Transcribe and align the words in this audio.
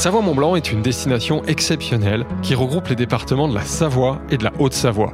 Savoie-Mont-Blanc 0.00 0.56
est 0.56 0.72
une 0.72 0.80
destination 0.80 1.44
exceptionnelle 1.44 2.24
qui 2.40 2.54
regroupe 2.54 2.88
les 2.88 2.96
départements 2.96 3.48
de 3.48 3.54
la 3.54 3.66
Savoie 3.66 4.18
et 4.30 4.38
de 4.38 4.44
la 4.44 4.52
Haute-Savoie. 4.58 5.12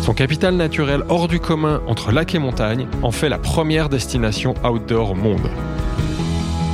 Son 0.00 0.14
capital 0.14 0.56
naturel 0.56 1.02
hors 1.10 1.28
du 1.28 1.38
commun 1.38 1.82
entre 1.86 2.10
lac 2.10 2.34
et 2.34 2.38
montagne 2.38 2.86
en 3.02 3.10
fait 3.10 3.28
la 3.28 3.36
première 3.36 3.90
destination 3.90 4.54
outdoor 4.64 5.10
au 5.10 5.14
monde. 5.14 5.46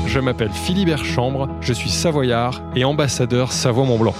Je 0.07 0.21
m'appelle 0.21 0.53
Philibert 0.53 1.05
Chambre, 1.05 1.49
je 1.61 1.73
suis 1.73 1.91
savoyard 1.91 2.63
et 2.77 2.85
ambassadeur 2.85 3.51
Savoie-Mont-Blanc. 3.51 4.15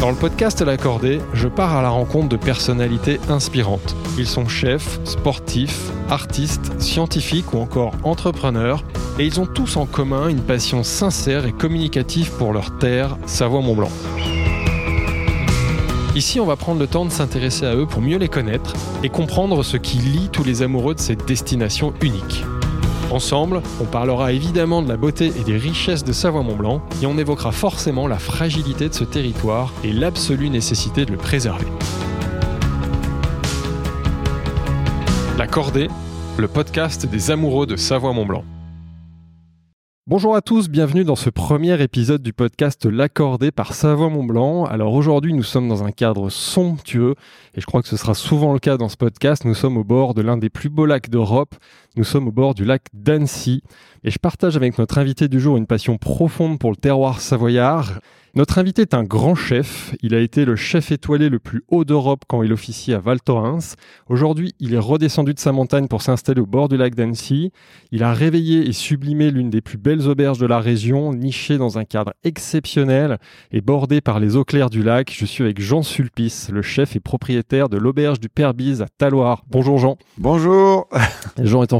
Dans 0.00 0.10
le 0.10 0.16
podcast 0.16 0.62
L'Accordé, 0.62 1.20
je 1.32 1.46
pars 1.46 1.76
à 1.76 1.82
la 1.82 1.90
rencontre 1.90 2.28
de 2.28 2.36
personnalités 2.36 3.20
inspirantes. 3.28 3.94
Ils 4.20 4.26
sont 4.26 4.46
chefs, 4.46 5.00
sportifs, 5.04 5.90
artistes, 6.10 6.78
scientifiques 6.78 7.54
ou 7.54 7.58
encore 7.58 7.94
entrepreneurs, 8.02 8.84
et 9.18 9.24
ils 9.24 9.40
ont 9.40 9.46
tous 9.46 9.78
en 9.78 9.86
commun 9.86 10.28
une 10.28 10.42
passion 10.42 10.82
sincère 10.82 11.46
et 11.46 11.52
communicative 11.52 12.30
pour 12.32 12.52
leur 12.52 12.76
terre, 12.76 13.16
Savoie-Mont-Blanc. 13.24 13.88
Ici, 16.14 16.38
on 16.38 16.44
va 16.44 16.56
prendre 16.56 16.78
le 16.80 16.86
temps 16.86 17.06
de 17.06 17.10
s'intéresser 17.10 17.64
à 17.64 17.74
eux 17.74 17.86
pour 17.86 18.02
mieux 18.02 18.18
les 18.18 18.28
connaître 18.28 18.74
et 19.02 19.08
comprendre 19.08 19.62
ce 19.62 19.78
qui 19.78 19.96
lie 19.96 20.28
tous 20.30 20.44
les 20.44 20.60
amoureux 20.60 20.94
de 20.94 21.00
cette 21.00 21.24
destination 21.26 21.94
unique. 22.02 22.44
Ensemble, 23.10 23.62
on 23.80 23.86
parlera 23.86 24.34
évidemment 24.34 24.82
de 24.82 24.88
la 24.90 24.98
beauté 24.98 25.32
et 25.40 25.44
des 25.44 25.56
richesses 25.56 26.04
de 26.04 26.12
Savoie-Mont-Blanc 26.12 26.82
et 27.02 27.06
on 27.06 27.16
évoquera 27.16 27.52
forcément 27.52 28.06
la 28.06 28.18
fragilité 28.18 28.90
de 28.90 28.94
ce 28.94 29.04
territoire 29.04 29.72
et 29.82 29.94
l'absolue 29.94 30.50
nécessité 30.50 31.06
de 31.06 31.12
le 31.12 31.16
préserver. 31.16 31.68
Cordée, 35.50 35.88
le 36.38 36.46
podcast 36.46 37.06
des 37.06 37.32
amoureux 37.32 37.66
de 37.66 37.74
Savoie-Mont-Blanc. 37.74 38.44
Bonjour 40.06 40.36
à 40.36 40.42
tous, 40.42 40.68
bienvenue 40.68 41.02
dans 41.02 41.16
ce 41.16 41.28
premier 41.28 41.82
épisode 41.82 42.22
du 42.22 42.32
podcast 42.32 42.86
L'accordé 42.86 43.50
par 43.50 43.74
Savoie-Mont-Blanc. 43.74 44.66
Alors 44.66 44.94
aujourd'hui, 44.94 45.32
nous 45.32 45.42
sommes 45.42 45.66
dans 45.66 45.82
un 45.82 45.90
cadre 45.90 46.30
somptueux 46.30 47.16
et 47.56 47.60
je 47.60 47.66
crois 47.66 47.82
que 47.82 47.88
ce 47.88 47.96
sera 47.96 48.14
souvent 48.14 48.52
le 48.52 48.60
cas 48.60 48.76
dans 48.76 48.88
ce 48.88 48.96
podcast. 48.96 49.44
Nous 49.44 49.54
sommes 49.54 49.76
au 49.76 49.82
bord 49.82 50.14
de 50.14 50.22
l'un 50.22 50.36
des 50.36 50.50
plus 50.50 50.68
beaux 50.68 50.86
lacs 50.86 51.10
d'Europe. 51.10 51.56
Nous 51.96 52.04
sommes 52.04 52.28
au 52.28 52.32
bord 52.32 52.54
du 52.54 52.64
lac 52.64 52.86
d'Annecy 52.92 53.62
et 54.04 54.10
je 54.10 54.18
partage 54.18 54.56
avec 54.56 54.78
notre 54.78 54.98
invité 54.98 55.26
du 55.26 55.40
jour 55.40 55.56
une 55.56 55.66
passion 55.66 55.98
profonde 55.98 56.58
pour 56.58 56.70
le 56.70 56.76
terroir 56.76 57.20
savoyard. 57.20 58.00
Notre 58.36 58.58
invité 58.58 58.82
est 58.82 58.94
un 58.94 59.02
grand 59.02 59.34
chef. 59.34 59.92
Il 60.02 60.14
a 60.14 60.20
été 60.20 60.44
le 60.44 60.54
chef 60.54 60.92
étoilé 60.92 61.28
le 61.28 61.40
plus 61.40 61.64
haut 61.66 61.84
d'Europe 61.84 62.22
quand 62.28 62.44
il 62.44 62.52
officiait 62.52 62.94
à 62.94 63.00
Val 63.00 63.20
Thorens. 63.20 63.74
Aujourd'hui, 64.08 64.54
il 64.60 64.72
est 64.74 64.78
redescendu 64.78 65.34
de 65.34 65.40
sa 65.40 65.50
montagne 65.50 65.88
pour 65.88 66.00
s'installer 66.00 66.40
au 66.40 66.46
bord 66.46 66.68
du 66.68 66.76
lac 66.76 66.94
d'Annecy. 66.94 67.50
Il 67.90 68.04
a 68.04 68.14
réveillé 68.14 68.68
et 68.68 68.72
sublimé 68.72 69.32
l'une 69.32 69.50
des 69.50 69.60
plus 69.60 69.78
belles 69.78 70.06
auberges 70.06 70.38
de 70.38 70.46
la 70.46 70.60
région, 70.60 71.12
nichée 71.12 71.58
dans 71.58 71.76
un 71.76 71.84
cadre 71.84 72.14
exceptionnel 72.22 73.18
et 73.50 73.60
bordée 73.60 74.00
par 74.00 74.20
les 74.20 74.36
eaux 74.36 74.44
claires 74.44 74.70
du 74.70 74.84
lac. 74.84 75.12
Je 75.12 75.24
suis 75.24 75.42
avec 75.42 75.60
Jean 75.60 75.82
Sulpice, 75.82 76.50
le 76.52 76.62
chef 76.62 76.94
et 76.94 77.00
propriétaire 77.00 77.68
de 77.68 77.78
l'auberge 77.78 78.20
du 78.20 78.28
Père 78.28 78.54
Bise 78.54 78.80
à 78.80 78.86
Taloir. 78.96 79.42
Bonjour 79.50 79.78
Jean. 79.78 79.98
Bonjour. 80.18 80.88
Jean 81.42 81.64
est 81.64 81.72
en 81.72 81.79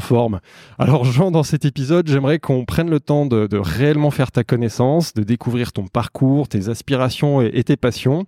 Alors 0.78 1.04
Jean, 1.04 1.30
dans 1.30 1.42
cet 1.42 1.64
épisode, 1.64 2.08
j'aimerais 2.08 2.38
qu'on 2.38 2.64
prenne 2.64 2.90
le 2.90 3.00
temps 3.00 3.26
de 3.26 3.56
réellement 3.56 4.10
faire 4.10 4.32
ta 4.32 4.44
connaissance, 4.44 5.14
de 5.14 5.22
découvrir 5.22 5.72
ton 5.72 5.86
parcours 5.86 6.48
tes 6.48 6.68
aspirations 6.68 7.40
et, 7.42 7.64
tes 7.64 7.76
passions. 7.76 8.26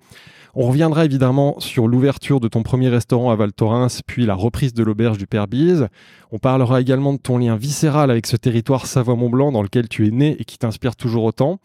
On 0.54 0.66
reviendra 0.66 1.06
évidemment 1.06 1.58
sur 1.60 1.88
l'ouverture 1.88 2.38
de 2.38 2.46
ton 2.46 2.62
premier 2.62 2.90
restaurant 2.90 3.30
à 3.30 3.36
Val 3.36 3.54
Thorens, 3.54 4.02
puis 4.06 4.26
la 4.26 4.34
reprise 4.34 4.74
de 4.74 4.82
l'auberge 4.82 5.16
du 5.16 5.26
Père 5.26 5.46
Bise. 5.46 5.88
On 6.30 6.38
parlera 6.38 6.80
également 6.80 7.14
de 7.14 7.18
ton 7.18 7.38
lien 7.38 7.56
viscéral 7.56 8.10
avec 8.10 8.26
ce 8.26 8.36
territoire 8.36 8.86
Savoie-Mont-Blanc 8.86 9.52
dans 9.52 9.62
lequel 9.62 9.88
tu 9.88 10.06
es 10.06 10.10
né 10.10 10.36
et 10.38 10.44
qui 10.44 10.58
t'inspire 10.58 10.94
toujours 10.94 11.24
autant. 11.24 11.58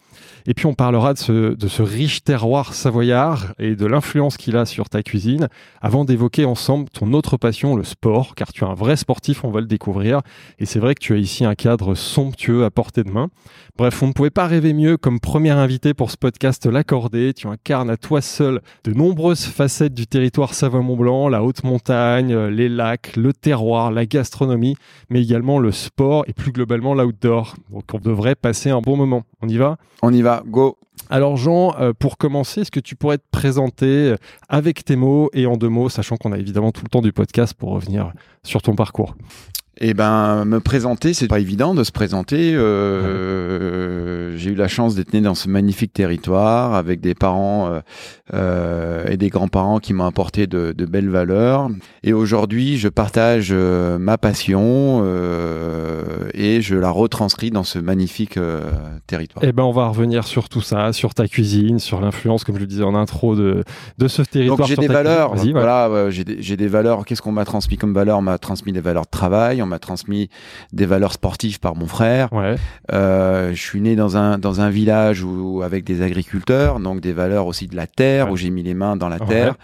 Et 0.46 0.54
puis 0.54 0.64
on 0.66 0.74
parlera 0.74 1.12
de 1.12 1.18
ce, 1.18 1.82
riche 1.82 2.22
terroir 2.22 2.72
savoyard 2.72 3.52
et 3.58 3.76
de 3.76 3.86
l'influence 3.86 4.38
qu'il 4.38 4.56
a 4.56 4.64
sur 4.64 4.88
ta 4.88 5.02
cuisine, 5.02 5.48
avant 5.82 6.06
d'évoquer 6.06 6.46
ensemble 6.46 6.88
ton 6.88 7.12
autre 7.12 7.36
passion, 7.36 7.76
le 7.76 7.84
sport, 7.84 8.34
car 8.34 8.52
tu 8.52 8.64
es 8.64 8.66
un 8.66 8.74
vrai 8.74 8.96
sportif, 8.96 9.44
on 9.44 9.50
va 9.50 9.60
le 9.60 9.66
découvrir. 9.66 10.20
Et 10.58 10.66
c'est 10.66 10.80
vrai 10.80 10.94
que 10.94 11.00
tu 11.00 11.12
as 11.12 11.18
ici 11.18 11.44
un 11.44 11.54
cadre 11.54 11.94
somptueux 11.94 12.64
à 12.64 12.70
portée 12.70 13.04
de 13.04 13.10
main. 13.10 13.28
Bref, 13.76 14.02
on 14.02 14.08
ne 14.08 14.12
pouvait 14.12 14.30
pas 14.30 14.46
rêver 14.46 14.72
mieux 14.72 14.96
comme 14.96 15.20
premier 15.20 15.50
invité 15.50 15.94
pour 15.94 16.10
ce 16.10 16.16
podcast 16.16 16.66
L'accordé. 16.66 17.32
Tu 17.32 17.46
incarnes 17.46 17.90
à 17.90 17.96
toi 17.96 18.20
seul 18.20 18.60
de 18.84 18.92
nombreuses 18.92 19.44
facettes 19.44 19.94
du 19.94 20.06
territoire 20.06 20.54
Savoie-Mont-Blanc, 20.54 21.28
la 21.28 21.42
haute 21.42 21.64
montagne, 21.64 22.36
les 22.48 22.68
lacs, 22.68 23.16
le 23.16 23.32
terroir, 23.32 23.90
la 23.90 24.06
gastronomie 24.06 24.76
mais 25.10 25.22
également 25.22 25.58
le 25.58 25.72
sport 25.72 26.24
et 26.26 26.32
plus 26.32 26.52
globalement 26.52 26.94
l'outdoor. 26.94 27.56
Donc 27.70 27.84
on 27.92 27.98
devrait 27.98 28.34
passer 28.34 28.70
un 28.70 28.80
bon 28.80 28.96
moment. 28.96 29.24
On 29.40 29.48
y 29.48 29.56
va? 29.56 29.76
On 30.02 30.12
y 30.12 30.22
va, 30.22 30.42
go 30.46 30.76
alors 31.10 31.36
Jean, 31.36 31.74
euh, 31.78 31.92
pour 31.98 32.18
commencer, 32.18 32.62
est-ce 32.62 32.70
que 32.70 32.80
tu 32.80 32.96
pourrais 32.96 33.18
te 33.18 33.24
présenter 33.30 33.86
euh, 33.86 34.16
avec 34.48 34.84
tes 34.84 34.96
mots 34.96 35.30
et 35.32 35.46
en 35.46 35.56
deux 35.56 35.68
mots, 35.68 35.88
sachant 35.88 36.16
qu'on 36.16 36.32
a 36.32 36.38
évidemment 36.38 36.72
tout 36.72 36.82
le 36.84 36.90
temps 36.90 37.02
du 37.02 37.12
podcast 37.12 37.54
pour 37.54 37.70
revenir 37.70 38.12
sur 38.42 38.62
ton 38.62 38.74
parcours? 38.74 39.14
Eh 39.80 39.94
ben, 39.94 40.44
me 40.44 40.58
présenter, 40.58 41.14
c'est 41.14 41.28
pas 41.28 41.38
évident 41.38 41.72
de 41.72 41.84
se 41.84 41.92
présenter. 41.92 42.52
Euh, 42.54 44.36
J'ai 44.36 44.50
eu 44.50 44.54
la 44.56 44.66
chance 44.66 44.96
d'être 44.96 45.12
né 45.12 45.20
dans 45.20 45.36
ce 45.36 45.48
magnifique 45.48 45.92
territoire 45.92 46.74
avec 46.74 47.00
des 47.00 47.14
parents 47.14 47.68
euh, 47.68 47.80
euh, 48.34 49.06
et 49.06 49.16
des 49.16 49.28
grands-parents 49.28 49.78
qui 49.78 49.94
m'ont 49.94 50.06
apporté 50.06 50.48
de, 50.48 50.72
de, 50.76 50.84
belles 50.84 51.10
valeurs. 51.10 51.68
Et 52.02 52.12
aujourd'hui, 52.12 52.76
je 52.76 52.88
partage 52.88 53.52
ma 53.52 54.18
passion 54.18 55.04
et 56.34 56.60
je 56.60 56.74
la 56.74 56.90
retranscris 56.90 57.50
dans 57.50 57.62
ce 57.62 57.78
magnifique 57.78 58.38
territoire. 59.06 59.44
Eh 59.46 59.52
ben, 59.52 59.62
on 59.62 59.72
va 59.72 59.86
revenir 59.88 60.26
sur 60.26 60.48
tout 60.48 60.62
ça, 60.62 60.87
sur 60.92 61.14
ta 61.14 61.28
cuisine, 61.28 61.78
sur 61.78 62.00
l'influence, 62.00 62.44
comme 62.44 62.56
je 62.56 62.60
le 62.60 62.66
disais 62.66 62.82
en 62.82 62.94
intro, 62.94 63.36
de, 63.36 63.62
de 63.98 64.08
ce 64.08 64.22
territoire. 64.22 64.58
Donc 64.58 64.66
j'ai 64.66 64.76
des 64.76 64.88
valeurs. 64.88 65.34
Voilà, 65.36 66.10
j'ai 66.10 66.24
des, 66.24 66.56
des, 66.56 66.68
valeurs. 66.68 67.04
Qu'est-ce 67.04 67.22
qu'on 67.22 67.32
m'a 67.32 67.44
transmis 67.44 67.76
comme 67.76 67.94
valeur? 67.94 68.18
On 68.18 68.22
m'a 68.22 68.38
transmis 68.38 68.72
des 68.72 68.80
valeurs 68.80 69.04
de 69.04 69.10
travail 69.10 69.62
m'a 69.68 69.78
transmis 69.78 70.28
des 70.72 70.86
valeurs 70.86 71.12
sportives 71.12 71.60
par 71.60 71.76
mon 71.76 71.86
frère. 71.86 72.30
Euh, 72.92 73.50
je 73.54 73.62
suis 73.62 73.80
né 73.80 73.94
dans 73.94 74.16
un 74.16 74.38
dans 74.38 74.60
un 74.60 74.70
village 74.70 75.22
où 75.22 75.62
avec 75.62 75.84
des 75.84 76.02
agriculteurs, 76.02 76.80
donc 76.80 77.00
des 77.00 77.12
valeurs 77.12 77.46
aussi 77.46 77.68
de 77.68 77.76
la 77.76 77.86
terre 77.86 78.32
où 78.32 78.36
j'ai 78.36 78.50
mis 78.50 78.64
les 78.64 78.74
mains 78.74 78.96
dans 78.96 79.08
la 79.08 79.20
terre. 79.20 79.54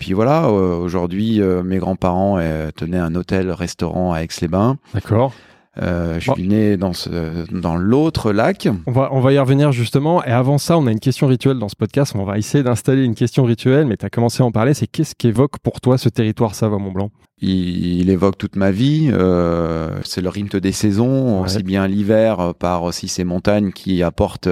Puis 0.00 0.12
voilà, 0.12 0.46
euh, 0.46 0.76
aujourd'hui 0.76 1.40
euh, 1.40 1.62
mes 1.62 1.78
grands-parents 1.78 2.38
tenaient 2.76 2.98
un 2.98 3.14
hôtel-restaurant 3.14 4.12
à 4.12 4.22
Aix-les-Bains. 4.22 4.76
D'accord. 4.92 5.32
Euh, 5.80 6.20
je 6.20 6.30
suis 6.32 6.46
né 6.46 6.76
dans, 6.76 6.92
ce, 6.92 7.50
dans 7.50 7.76
l'autre 7.76 8.32
lac. 8.32 8.68
On 8.86 8.92
va, 8.92 9.08
on 9.12 9.20
va 9.20 9.32
y 9.32 9.38
revenir 9.38 9.72
justement. 9.72 10.22
Et 10.24 10.30
avant 10.30 10.58
ça, 10.58 10.76
on 10.76 10.86
a 10.86 10.92
une 10.92 11.00
question 11.00 11.26
rituelle 11.26 11.58
dans 11.58 11.68
ce 11.68 11.76
podcast. 11.76 12.12
On 12.14 12.24
va 12.24 12.36
essayer 12.36 12.62
d'installer 12.62 13.04
une 13.04 13.14
question 13.14 13.44
rituelle, 13.44 13.86
mais 13.86 13.96
tu 13.96 14.04
as 14.04 14.10
commencé 14.10 14.42
à 14.42 14.46
en 14.46 14.52
parler. 14.52 14.74
C'est 14.74 14.86
qu'est-ce 14.86 15.14
qu'évoque 15.14 15.58
pour 15.60 15.80
toi 15.80 15.96
ce 15.96 16.08
territoire 16.08 16.54
Savoie-Mont-Blanc 16.54 17.10
il, 17.40 18.00
il, 18.00 18.10
évoque 18.10 18.38
toute 18.38 18.56
ma 18.56 18.70
vie. 18.70 19.08
Euh, 19.12 19.98
c'est 20.04 20.20
le 20.20 20.28
rythme 20.28 20.60
des 20.60 20.72
saisons, 20.72 21.42
aussi 21.42 21.62
bien 21.62 21.88
l'hiver 21.88 22.38
euh, 22.38 22.52
par 22.52 22.84
aussi 22.84 23.08
ces 23.08 23.24
montagnes 23.24 23.72
qui 23.72 24.02
apportent 24.02 24.48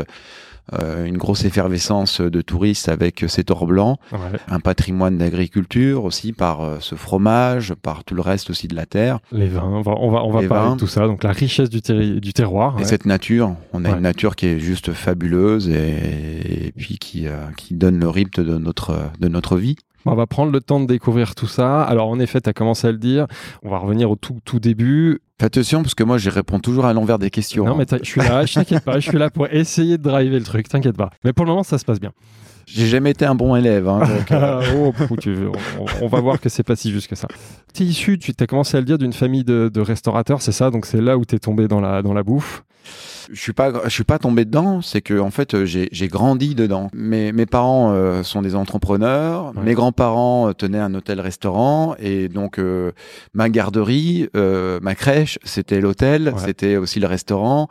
euh, 0.72 1.04
une 1.04 1.19
grosse 1.19 1.44
effervescence 1.44 2.20
de 2.20 2.41
touristes 2.42 2.88
avec 2.88 3.25
ces 3.28 3.44
tors 3.44 3.66
blancs, 3.66 3.98
un 4.48 4.60
patrimoine 4.60 5.19
d'agriculture 5.19 6.04
aussi 6.04 6.32
par 6.32 6.60
euh, 6.60 6.76
ce 6.81 6.94
fromage, 6.94 7.75
par 7.75 8.04
tout 8.04 8.14
le 8.14 8.22
reste 8.22 8.50
aussi 8.50 8.69
de 8.69 8.76
la 8.76 8.86
terre. 8.86 9.19
Les 9.32 9.48
vins, 9.48 9.64
on 9.64 9.82
va, 9.82 9.92
on 9.98 10.10
va, 10.10 10.22
on 10.22 10.30
va 10.30 10.42
parler 10.47 10.75
de 10.75 10.78
tout 10.78 10.86
ça, 10.86 11.06
donc 11.06 11.25
la 11.25 11.32
richesse 11.32 11.70
du, 11.70 11.80
du 12.20 12.32
terroir. 12.32 12.78
Et 12.80 12.84
cette 12.84 13.06
nature, 13.06 13.56
on 13.72 13.84
a 13.84 13.91
une 13.91 14.00
nature 14.00 14.36
qui 14.36 14.47
est 14.47 14.59
juste 14.59 14.92
fabuleuse 14.92 15.69
et, 15.69 16.66
et 16.66 16.72
puis 16.76 16.98
qui, 16.98 17.26
euh, 17.26 17.47
qui 17.56 17.75
donne 17.75 17.98
le 17.98 18.09
rythme 18.09 18.44
de 18.44 18.59
notre, 18.59 18.97
de 19.19 19.28
notre 19.28 19.56
vie. 19.56 19.76
On 20.06 20.14
va 20.14 20.26
prendre 20.26 20.50
le 20.50 20.60
temps 20.62 20.80
de 20.80 20.86
découvrir 20.86 21.34
tout 21.34 21.47
ça. 21.47 21.83
Alors 21.83 22.09
en 22.09 22.18
effet, 22.21 22.41
tu 22.41 22.48
as 22.48 22.54
commencé 22.54 22.86
à 22.86 22.92
le 22.92 22.97
dire. 22.97 23.27
On 23.62 23.68
va 23.68 23.78
revenir 23.78 24.10
au 24.10 24.16
tout, 24.16 24.39
tout 24.45 24.59
début. 24.59 25.21
Fais 25.41 25.47
attention 25.47 25.81
parce 25.81 25.95
que 25.95 26.04
moi 26.04 26.19
je 26.19 26.28
réponds 26.28 26.59
toujours 26.59 26.84
à 26.84 26.92
l'envers 26.92 27.19
des 27.19 27.31
questions. 27.31 27.65
Non 27.65 27.75
mais 27.75 27.87
je 27.91 28.07
suis 28.07 28.21
là, 28.21 28.45
je 28.45 28.53
t'inquiète 28.53 28.84
pas, 28.84 29.01
je 29.01 29.09
suis 29.09 29.16
là 29.16 29.31
pour 29.31 29.47
essayer 29.47 29.97
de 29.97 30.03
driver 30.03 30.39
le 30.39 30.45
truc, 30.45 30.69
t'inquiète 30.69 30.98
pas. 30.98 31.09
Mais 31.25 31.33
pour 31.33 31.47
le 31.47 31.51
moment 31.53 31.63
ça 31.63 31.78
se 31.78 31.84
passe 31.87 31.98
bien. 31.98 32.13
J'ai 32.66 32.86
jamais 32.86 33.10
été 33.10 33.24
un 33.24 33.34
bon 33.34 33.57
élève. 33.57 33.89
Hein, 33.89 34.03
euh. 34.30 34.62
oh, 34.77 34.92
on, 36.01 36.07
va 36.07 36.21
voir 36.21 36.41
que 36.41 36.48
c'est 36.48 36.62
pas 36.62 36.77
si 36.77 36.91
juste 36.91 37.09
que 37.09 37.16
ça. 37.16 37.28
Tu 37.74 37.83
es 37.83 37.86
issu, 37.86 38.18
tu 38.18 38.33
as 38.39 38.47
commencé 38.47 38.77
à 38.77 38.80
le 38.80 38.86
dire, 38.86 38.98
d'une 38.98 39.12
famille 39.12 39.45
de, 39.45 39.71
de 39.72 39.80
restaurateurs, 39.80 40.42
c'est 40.42 40.53
ça? 40.53 40.71
Donc 40.71 40.86
c'est 40.86 41.01
là 41.01 41.18
où 41.18 41.24
tu 41.24 41.36
es 41.36 41.39
tombé 41.39 41.68
dans 41.68 41.80
la, 41.80 42.03
dans 42.03 42.15
la 42.15 42.22
bouffe? 42.22 42.62
Je 43.33 43.41
suis 43.41 43.53
pas, 43.53 43.72
je 43.84 43.91
suis 43.91 44.04
pas 44.04 44.18
tombé 44.18 44.45
dedans. 44.45 44.83
C'est 44.83 45.03
que 45.03 45.18
en 45.18 45.30
fait, 45.30 45.65
j'ai 45.65 46.09
grandi 46.09 46.54
dedans. 46.54 46.91
Mes, 46.92 47.33
mes 47.33 47.47
parents 47.47 47.92
euh, 47.92 48.22
sont 48.22 48.42
des 48.42 48.57
entrepreneurs. 48.57 49.53
Mes 49.54 49.74
grands-parents 49.74 50.48
euh, 50.48 50.53
tenaient 50.53 50.80
un 50.80 50.95
hôtel-restaurant 50.95 51.95
et 51.98 52.28
donc 52.28 52.59
euh, 52.59 52.92
ma 53.34 53.48
garderie, 53.48 54.28
ma 54.34 54.95
crèche, 54.95 55.39
c'était 55.45 55.80
l'hôtel, 55.80 56.34
c'était 56.39 56.77
aussi 56.77 56.98
le 56.98 57.07
restaurant. 57.07 57.68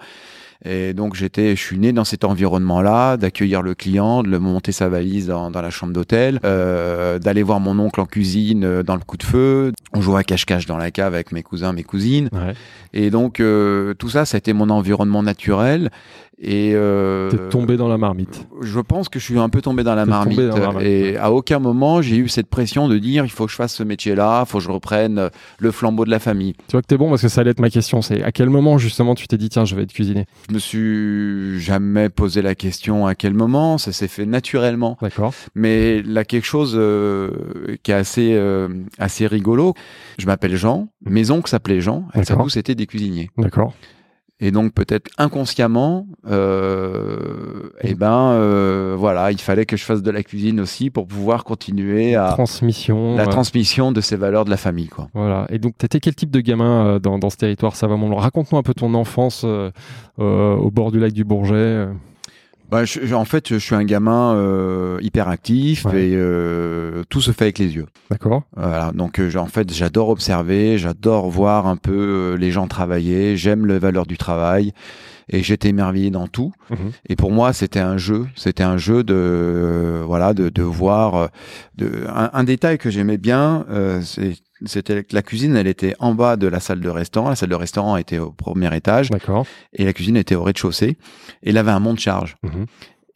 Et 0.66 0.94
donc 0.94 1.16
j'étais, 1.16 1.56
je 1.56 1.62
suis 1.62 1.78
né 1.78 1.94
dans 1.94 2.04
cet 2.04 2.26
environnement-là, 2.26 3.16
d'accueillir 3.16 3.62
le 3.62 3.76
client, 3.76 4.24
de 4.24 4.28
le 4.28 4.40
monter 4.40 4.74
sa 4.74 4.90
valise 4.90 5.28
dans, 5.28 5.52
dans 5.52 5.62
la 5.62 5.70
chambre 5.70 5.94
d'hôtel, 5.94 6.40
euh, 6.44 7.18
d'aller 7.18 7.44
voir 7.44 7.62
mon 7.62 7.80
oncle 7.80 8.02
en 8.02 8.06
cuisine 8.06 8.66
euh, 8.66 8.84
dans 8.84 8.96
le 8.96 9.02
coup 9.02 9.16
de 9.16 9.24
feu. 9.24 9.72
On 9.94 10.02
jouait 10.02 10.20
à 10.20 10.24
cache-cache 10.24 10.66
dans 10.66 10.78
la 10.78 10.92
cave 10.92 11.14
avec 11.14 11.32
mes 11.32 11.44
cousins, 11.44 11.72
mes 11.72 11.84
cousines. 11.84 12.30
Ouais. 12.34 12.54
Et 12.94 13.10
donc 13.10 13.40
euh, 13.40 13.94
tout 13.94 14.10
ça, 14.10 14.26
ça 14.26 14.36
a 14.36 14.40
été 14.40 14.52
mon 14.52 14.70
environnement 14.70 15.24
naturel. 15.24 15.92
Et 16.42 16.72
euh, 16.74 17.30
T'es 17.30 17.38
tombé 17.50 17.76
dans 17.76 17.90
la 17.90 17.98
marmite. 17.98 18.48
je 18.62 18.80
pense 18.80 19.10
que 19.10 19.20
je 19.20 19.26
suis 19.26 19.38
un 19.38 19.50
peu 19.50 19.62
tombé 19.62 19.84
dans 19.84 19.96
la 19.96 20.06
marmite. 20.06 20.40
dans 20.40 20.56
la 20.56 20.72
marmite, 20.72 20.88
et 20.88 21.18
à 21.18 21.34
aucun 21.34 21.60
moment 21.60 22.02
j'ai 22.02 22.16
eu 22.16 22.30
cette 22.30 22.48
pression 22.48 22.88
de 22.88 22.98
dire 22.98 23.26
il 23.26 23.30
faut 23.30 23.46
que 23.46 23.52
je 23.52 23.58
fasse 23.58 23.74
ce 23.74 23.84
métier-là, 23.84 24.44
il 24.46 24.50
faut 24.50 24.60
que 24.60 24.64
je 24.64 24.72
reprenne 24.72 25.30
le 25.58 25.72
flambeau 25.72 26.06
de 26.06 26.10
la 26.10 26.20
famille. 26.20 26.54
Tu 26.54 26.72
vois 26.72 26.82
que 26.82 26.88
t'es 26.88 26.98
bon 26.98 27.10
parce 27.10 27.22
que 27.24 27.28
ça 27.28 27.42
allait 27.42 27.52
être 27.52 27.60
ma 27.60 27.70
question. 27.70 28.02
C'est 28.02 28.24
à 28.24 28.32
quel 28.32 28.50
moment 28.50 28.78
justement 28.78 29.16
tu 29.16 29.28
t'es 29.28 29.38
dit 29.38 29.50
tiens 29.50 29.66
je 29.66 29.76
vais 29.76 29.84
être 29.84 29.92
cuisinier? 29.92 30.26
Je 30.48 30.54
me 30.54 30.60
suis 30.60 31.60
jamais 31.60 32.08
posé 32.08 32.42
la 32.42 32.56
question 32.56 33.06
à 33.06 33.16
quel 33.16 33.34
moment, 33.34 33.78
ça 33.78 33.92
s'est 33.92 34.08
fait 34.08 34.26
naturellement. 34.26 34.98
D'accord. 35.02 35.34
Mais 35.56 36.02
là, 36.02 36.24
quelque 36.24 36.46
chose 36.46 36.74
euh, 36.76 37.32
qui 37.84 37.92
est 37.92 37.96
assez, 37.96 38.34
euh, 38.34 38.70
assez 38.98 39.28
rigolo. 39.28 39.74
Je 40.18 40.26
m'appelle 40.26 40.56
Jean, 40.56 40.88
mes 41.06 41.32
oncles 41.32 41.50
s'appelaient 41.50 41.82
Jean, 41.82 42.08
et 42.16 42.24
ça 42.24 42.36
tous 42.36 42.58
étaient 42.58 42.76
des 42.76 42.88
cuisiniers. 42.88 43.30
D'accord. 43.38 43.74
Et 44.42 44.52
donc 44.52 44.74
peut-être 44.74 45.12
inconsciemment, 45.18 46.08
euh, 46.30 47.72
eh 47.82 47.94
ben 47.94 48.32
euh, 48.32 48.96
voilà, 48.98 49.32
il 49.34 49.40
fallait 49.42 49.66
que 49.66 49.76
je 49.76 49.84
fasse 49.84 50.02
de 50.02 50.12
la 50.12 50.24
cuisine 50.24 50.62
aussi 50.62 50.90
pour 50.90 51.08
pouvoir 51.08 51.44
continuer 51.44 52.16
à 52.16 52.30
Transmission. 52.30 53.18
la 53.18 53.28
transmission 53.28 53.92
de 53.92 54.00
ces 54.00 54.16
valeurs 54.16 54.46
de 54.46 54.50
la 54.50 54.56
famille, 54.56 54.88
quoi. 54.88 55.10
Voilà. 55.14 55.46
Et 55.50 55.60
donc, 55.60 55.78
t'étais 55.78 56.00
quel 56.00 56.16
type 56.16 56.32
de 56.32 56.40
gamin 56.40 56.86
euh, 56.86 57.00
dans, 57.00 57.20
dans 57.20 57.30
ce 57.30 57.36
territoire 57.36 57.76
Savamont 57.76 58.16
Raconte-nous 58.16 58.58
un 58.58 58.64
peu 58.64 58.74
ton 58.74 58.94
enfance 58.94 59.44
euh, 59.46 59.72
au 60.18 60.72
bord 60.72 60.92
du 60.92 61.00
lac 61.00 61.12
du 61.12 61.26
Bourget. 61.26 61.88
Bah, 62.70 62.86
je- 62.86 63.14
en 63.14 63.26
fait, 63.26 63.50
je 63.50 63.56
suis 63.58 63.76
un 63.76 63.84
gamin 63.84 64.36
euh, 64.36 64.98
hyper 65.02 65.28
actif 65.28 65.86
Ouais. 65.86 66.10
et 66.10 66.16
euh, 66.16 67.04
tout 67.10 67.22
se 67.22 67.32
fait 67.32 67.46
avec 67.46 67.58
les 67.60 67.76
yeux. 67.76 67.88
D'accord. 68.12 68.44
Voilà, 68.56 68.92
donc 68.94 69.20
euh, 69.20 69.32
en 69.38 69.46
fait, 69.48 69.74
j'adore 69.74 70.10
observer, 70.10 70.78
j'adore 70.78 71.30
voir 71.30 71.68
un 71.68 71.78
peu 71.78 71.92
euh, 71.94 72.38
les 72.38 72.52
gens 72.52 72.68
travailler, 72.68 73.38
j'aime 73.38 73.66
les 73.66 73.80
valeurs 73.80 74.06
du 74.06 74.18
travail 74.18 74.74
et 75.32 75.44
j'étais 75.44 75.70
émerveillé 75.70 76.10
dans 76.12 76.28
tout. 76.28 76.52
Mhm. 76.70 76.92
Et 77.08 77.16
pour 77.16 77.32
moi, 77.32 77.54
c'était 77.54 77.80
un 77.80 77.98
jeu, 77.98 78.26
c'était 78.36 78.64
un 78.64 78.78
jeu 78.78 79.04
de 79.04 79.14
euh, 79.16 80.04
voilà 80.06 80.34
de, 80.34 80.50
de 80.50 80.62
voir 80.64 81.30
de 81.78 82.06
un, 82.08 82.30
un 82.34 82.44
détail 82.44 82.78
que 82.78 82.90
j'aimais 82.90 83.18
bien, 83.18 83.66
euh, 83.70 84.02
c'est 84.02 84.34
c'était 84.66 85.06
la 85.12 85.22
cuisine, 85.22 85.56
elle 85.56 85.68
était 85.68 85.96
en 86.00 86.14
bas 86.14 86.36
de 86.38 86.48
la 86.48 86.60
salle 86.60 86.80
de 86.82 86.90
restaurant. 86.90 87.30
La 87.30 87.36
salle 87.36 87.50
de 87.50 87.56
restaurant 87.56 87.96
était 87.98 88.18
au 88.20 88.32
premier 88.32 88.76
étage 88.76 89.10
D'accord. 89.10 89.46
et 89.74 89.86
la 89.86 89.94
cuisine 89.94 90.18
était 90.18 90.36
au 90.36 90.44
rez-de-chaussée. 90.44 90.98
Et 91.44 91.50
il 91.52 91.58
avait 91.58 91.72
un 91.72 91.80
monte-charge 91.80 92.36
Mhm. 92.44 92.66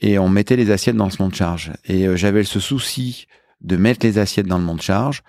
et 0.02 0.18
on 0.20 0.30
mettait 0.30 0.56
les 0.56 0.72
assiettes 0.72 0.96
dans 0.96 1.10
ce 1.10 1.22
monte-charge. 1.22 1.72
Et 1.86 2.08
euh, 2.08 2.16
j'avais 2.16 2.44
ce 2.44 2.60
souci 2.60 3.28
de 3.62 3.78
mettre 3.78 4.06
les 4.06 4.18
assiettes 4.20 4.48
dans 4.48 4.58
le 4.58 4.64
monte-charge, 4.66 5.24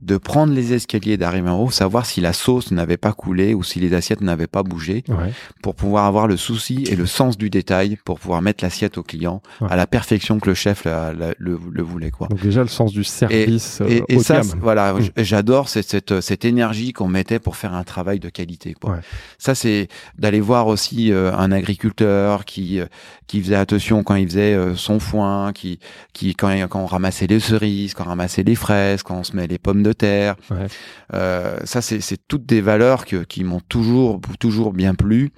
de 0.00 0.16
prendre 0.16 0.54
les 0.54 0.72
escaliers, 0.72 1.18
d'arriver 1.18 1.50
en 1.50 1.58
haut, 1.60 1.70
savoir 1.70 2.06
si 2.06 2.22
la 2.22 2.32
sauce 2.32 2.70
n'avait 2.70 2.96
pas 2.96 3.12
coulé 3.12 3.52
ou 3.52 3.62
si 3.62 3.80
les 3.80 3.92
assiettes 3.92 4.22
n'avaient 4.22 4.46
pas 4.46 4.62
bougé, 4.62 5.04
Ouais. 5.08 5.32
pour 5.62 5.74
pouvoir 5.74 6.06
avoir 6.06 6.26
le 6.26 6.38
souci 6.38 6.84
et 6.88 6.96
le 6.96 7.04
sens 7.04 7.36
du 7.36 7.50
détail, 7.50 7.98
pour 8.06 8.18
pouvoir 8.18 8.40
mettre 8.40 8.64
l'assiette 8.64 8.96
au 8.96 9.02
client 9.02 9.42
Ouais. 9.60 9.66
à 9.70 9.76
la 9.76 9.86
perfection 9.86 10.40
que 10.40 10.48
le 10.48 10.54
chef 10.54 10.84
la- 10.84 11.12
la- 11.12 11.34
le, 11.38 11.58
le 11.70 11.82
voulait. 11.82 12.10
quoi. 12.10 12.28
Donc 12.28 12.40
déjà 12.40 12.62
le 12.62 12.68
sens 12.68 12.92
du 12.92 13.04
service 13.04 13.82
euh, 13.82 14.00
Et, 14.08 14.16
de 14.16 14.22
ça, 14.22 14.40
voilà, 14.58 14.94
Mm. 14.94 15.00
j- 15.02 15.10
j'adore 15.18 15.68
cette, 15.68 15.90
cette, 15.90 16.20
cette 16.22 16.44
énergie 16.46 16.94
qu'on 16.94 17.08
mettait 17.08 17.38
pour 17.38 17.56
faire 17.56 17.74
un 17.74 17.84
travail 17.84 18.20
de 18.20 18.30
qualité. 18.30 18.72
Quoi. 18.80 18.92
Ouais. 18.92 19.00
Ça, 19.38 19.54
c'est 19.54 19.88
d'aller 20.16 20.40
voir 20.40 20.66
aussi 20.66 21.12
euh, 21.12 21.30
un 21.36 21.52
agriculteur 21.52 22.44
qui 22.46 22.80
euh, 22.80 22.86
qui 23.26 23.40
faisait 23.42 23.54
attention 23.54 24.02
quand 24.02 24.16
il 24.16 24.26
faisait 24.26 24.54
euh, 24.54 24.74
son 24.76 24.98
foin, 24.98 25.52
qui 25.52 25.78
qui 26.14 26.34
quand, 26.34 26.50
quand 26.68 26.80
on 26.80 26.86
ramassait 26.86 27.26
les 27.26 27.38
cerises, 27.38 27.94
quand 27.94 28.04
on 28.04 28.08
ramassait 28.08 28.42
les 28.42 28.54
fraises, 28.56 29.02
quand 29.02 29.18
on 29.18 29.24
se 29.24 29.36
met 29.36 29.46
les 29.46 29.58
pommes 29.58 29.79
de 29.82 29.92
terre. 29.92 30.36
Ouais. 30.50 30.66
Euh, 31.14 31.58
ça, 31.64 31.82
c'est 31.82 32.00
c'est 32.00 32.18
toutes 32.28 32.46
des 32.46 32.60
valeurs 32.60 33.04
que, 33.04 33.24
qui 33.24 33.44
m'ont 33.44 33.60
toujours 33.60 34.20
toujours 34.38 34.72
bien 34.72 34.94
plu. 34.94 35.32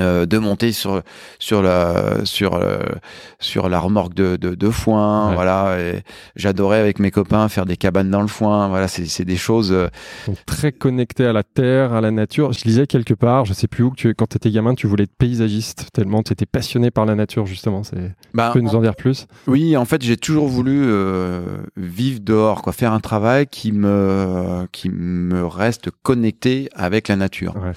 Euh, 0.00 0.24
de 0.24 0.38
monter 0.38 0.72
sur 0.72 1.02
sur 1.38 1.60
la 1.60 2.24
sur 2.24 2.54
euh, 2.54 2.78
sur 3.40 3.68
la 3.68 3.78
remorque 3.78 4.14
de 4.14 4.36
de, 4.36 4.54
de 4.54 4.70
foin 4.70 5.28
Ouais. 5.28 5.34
voilà 5.34 5.76
j'adorais 6.34 6.78
avec 6.78 6.98
mes 6.98 7.10
copains 7.10 7.46
faire 7.50 7.66
des 7.66 7.76
cabanes 7.76 8.08
dans 8.10 8.22
le 8.22 8.26
foin 8.26 8.68
voilà 8.68 8.88
c'est 8.88 9.04
c'est 9.04 9.26
des 9.26 9.36
choses 9.36 9.70
euh, 9.70 9.88
Donc 10.26 10.38
très 10.46 10.72
connecté 10.72 11.26
à 11.26 11.34
la 11.34 11.42
terre, 11.42 11.92
à 11.92 12.00
la 12.00 12.10
nature. 12.10 12.54
Je 12.54 12.64
lisais 12.64 12.86
quelque 12.86 13.12
part, 13.12 13.44
je 13.44 13.52
sais 13.52 13.68
plus 13.68 13.84
où, 13.84 13.90
que 13.90 13.96
tu, 13.96 14.14
quand 14.14 14.26
tu 14.28 14.36
étais 14.38 14.50
gamin, 14.50 14.74
tu 14.74 14.86
voulais 14.86 15.04
être 15.04 15.14
paysagiste 15.18 15.88
tellement 15.92 16.22
tu 16.22 16.32
étais 16.32 16.46
passionné 16.46 16.90
par 16.90 17.04
la 17.04 17.14
nature 17.14 17.44
justement. 17.44 17.82
C'est... 17.82 18.12
bah, 18.32 18.48
Tu 18.54 18.60
peux 18.60 18.64
nous 18.64 18.74
en 18.74 18.80
dire 18.80 18.96
plus? 18.96 19.26
Oui, 19.46 19.76
en 19.76 19.84
fait, 19.84 20.00
j'ai 20.02 20.16
toujours 20.16 20.48
voulu 20.48 20.84
euh, 20.86 21.42
vivre 21.76 22.20
dehors, 22.20 22.62
quoi, 22.62 22.72
faire 22.72 22.92
un 22.94 23.00
travail 23.00 23.46
qui 23.46 23.72
me 23.72 24.66
qui 24.72 24.88
me 24.88 25.44
reste 25.46 25.90
connecté 26.02 26.70
avec 26.74 27.08
la 27.08 27.16
nature. 27.16 27.54
Ouais. 27.56 27.72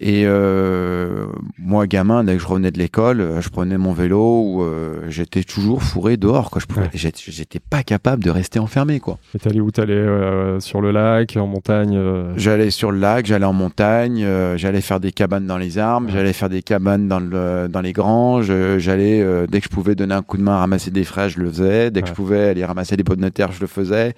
Et 0.00 0.24
euh, 0.26 1.26
moi, 1.58 1.86
gamin, 1.86 2.24
dès 2.24 2.34
que 2.36 2.42
je 2.42 2.46
revenais 2.48 2.72
de 2.72 2.78
l'école, 2.78 3.20
euh, 3.20 3.40
je 3.40 3.50
prenais 3.50 3.78
mon 3.78 3.92
vélo 3.92 4.42
ou 4.42 4.62
euh, 4.62 5.02
j'étais 5.08 5.44
toujours 5.44 5.82
fourré 5.82 6.16
dehors, 6.16 6.50
quoi. 6.50 6.60
Je 6.60 6.66
pouvais, 6.66 6.86
Ouais. 6.86 7.12
j'étais, 7.28 7.60
pas 7.60 7.84
capable 7.84 8.24
de 8.24 8.30
rester 8.30 8.58
enfermé, 8.58 8.98
quoi. 8.98 9.18
Et 9.34 9.48
allé 9.48 9.60
où 9.60 9.70
T'allais 9.70 9.92
euh, 9.92 10.58
sur 10.60 10.80
le 10.80 10.90
lac, 10.90 11.36
en 11.36 11.46
montagne 11.46 11.94
euh, 11.96 12.32
J'allais 12.36 12.70
sur 12.70 12.90
le 12.90 12.98
lac, 12.98 13.26
j'allais 13.26 13.44
en 13.44 13.52
montagne, 13.52 14.24
euh, 14.24 14.56
j'allais 14.56 14.80
faire 14.80 14.98
des 14.98 15.12
cabanes 15.12 15.46
dans 15.46 15.58
les 15.58 15.78
arbres, 15.78 16.06
Ouais. 16.08 16.12
j'allais 16.14 16.32
faire 16.32 16.48
des 16.48 16.62
cabanes 16.62 17.06
dans 17.06 17.20
le 17.20 17.68
dans 17.70 17.80
les 17.80 17.92
granges, 17.92 18.50
j'allais 18.78 19.22
euh, 19.22 19.46
dès 19.46 19.60
que 19.60 19.66
je 19.66 19.74
pouvais 19.74 19.94
donner 19.94 20.14
un 20.14 20.22
coup 20.22 20.36
de 20.36 20.42
main 20.42 20.54
à 20.54 20.58
ramasser 20.60 20.90
des 20.90 21.04
fraises, 21.04 21.32
je 21.32 21.40
le 21.40 21.48
faisais, 21.50 21.90
dès 21.92 22.00
que 22.00 22.06
Ouais. 22.06 22.10
je 22.10 22.16
pouvais 22.16 22.48
aller 22.48 22.64
ramasser 22.64 22.96
des 22.96 23.04
pommes 23.04 23.20
de 23.20 23.28
terre, 23.28 23.52
je 23.52 23.60
le 23.60 23.66
faisais. 23.68 24.14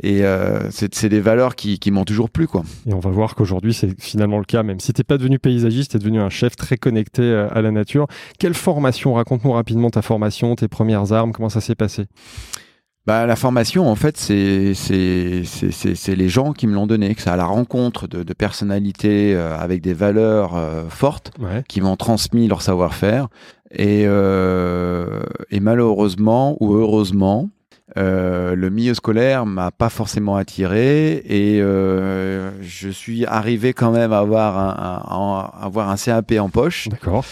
Et 0.00 0.24
euh, 0.24 0.70
c'est 0.70 1.08
des 1.08 1.20
valeurs 1.20 1.56
qui, 1.56 1.78
qui 1.78 1.90
m'ont 1.90 2.04
toujours 2.04 2.30
plu, 2.30 2.46
quoi. 2.46 2.62
Et 2.86 2.94
on 2.94 3.00
va 3.00 3.10
voir 3.10 3.34
qu'aujourd'hui, 3.34 3.74
c'est 3.74 4.00
finalement 4.00 4.38
le 4.38 4.44
cas. 4.44 4.62
Même 4.62 4.78
si 4.80 4.92
t'es 4.92 5.02
pas 5.04 5.18
devenu 5.18 5.38
paysagiste, 5.38 5.92
t'es 5.92 5.98
devenu 5.98 6.20
un 6.20 6.30
chef 6.30 6.54
très 6.56 6.76
connecté 6.76 7.22
euh, 7.22 7.48
à 7.52 7.62
la 7.62 7.70
nature. 7.70 8.06
Quelle 8.38 8.54
formation? 8.54 9.14
Raconte-nous 9.14 9.52
rapidement 9.52 9.90
ta 9.90 10.02
formation, 10.02 10.54
tes 10.54 10.68
premières 10.68 11.12
armes, 11.12 11.32
comment 11.32 11.48
ça 11.48 11.60
s'est 11.60 11.74
passé? 11.74 12.06
Bah, 13.06 13.24
la 13.24 13.36
formation, 13.36 13.88
en 13.88 13.94
fait, 13.94 14.18
c'est 14.18 14.74
c'est 14.74 15.42
c'est 15.44 15.70
c'est 15.72 15.94
c'est 15.94 16.14
les 16.14 16.28
gens 16.28 16.52
qui 16.52 16.66
me 16.66 16.74
l'ont 16.74 16.86
donné, 16.86 17.14
que 17.14 17.22
c'est 17.22 17.30
à 17.30 17.36
la 17.36 17.46
rencontre 17.46 18.06
de, 18.06 18.22
de 18.22 18.32
personnalités 18.34 19.34
euh, 19.34 19.56
avec 19.58 19.80
des 19.80 19.94
valeurs 19.94 20.54
euh, 20.56 20.84
fortes 20.90 21.32
Ouais. 21.40 21.64
qui 21.68 21.80
m'ont 21.80 21.96
transmis 21.96 22.48
leur 22.48 22.60
savoir-faire. 22.60 23.28
Et, 23.70 24.04
euh, 24.06 25.22
et 25.50 25.60
malheureusement 25.60 26.56
ou 26.60 26.74
heureusement, 26.74 27.48
euh, 27.96 28.54
le 28.54 28.68
milieu 28.70 28.92
scolaire 28.94 29.46
m'a 29.46 29.70
pas 29.70 29.88
forcément 29.88 30.36
attiré 30.36 31.22
et 31.26 31.60
euh, 31.62 32.50
je 32.62 32.88
suis 32.90 33.24
arrivé 33.24 33.72
quand 33.72 33.90
même 33.92 34.12
à 34.12 34.18
avoir 34.18 34.58
un, 34.58 34.68
un- 34.68 35.60
à 35.60 35.64
avoir 35.64 35.88
un 35.88 35.96
CAP 35.96 36.32
en 36.38 36.50
poche 36.50 36.88
D'accord. 36.90 37.24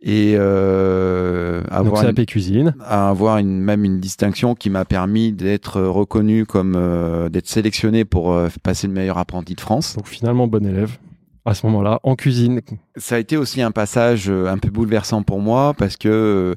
et 0.00 0.34
euh, 0.36 1.60
Donc 1.62 1.72
avoir 1.72 2.02
une, 2.08 2.14
CAP 2.14 2.26
cuisine. 2.26 2.74
à 2.84 3.08
avoir 3.10 3.38
une, 3.38 3.60
même 3.60 3.84
une 3.84 4.00
distinction 4.00 4.54
qui 4.54 4.70
m'a 4.70 4.84
permis 4.84 5.32
d'être 5.32 5.80
reconnu 5.82 6.46
comme 6.46 6.74
euh, 6.76 7.28
d'être 7.28 7.48
sélectionné 7.48 8.04
pour 8.04 8.32
euh, 8.32 8.48
passer 8.62 8.86
le 8.86 8.92
meilleur 8.94 9.18
apprenti 9.18 9.54
de 9.54 9.60
France. 9.60 9.96
Donc 9.96 10.08
finalement 10.08 10.46
bon 10.46 10.64
élève. 10.66 10.96
À 11.44 11.54
ce 11.54 11.66
moment-là, 11.66 11.98
en 12.04 12.14
cuisine. 12.14 12.60
ça 12.96 13.16
a 13.16 13.18
été 13.18 13.36
aussi 13.36 13.62
un 13.62 13.72
passage 13.72 14.30
euh, 14.30 14.46
un 14.46 14.58
peu 14.58 14.70
bouleversant 14.70 15.22
pour 15.24 15.40
moi 15.40 15.74
parce 15.76 15.96
que 15.96 16.54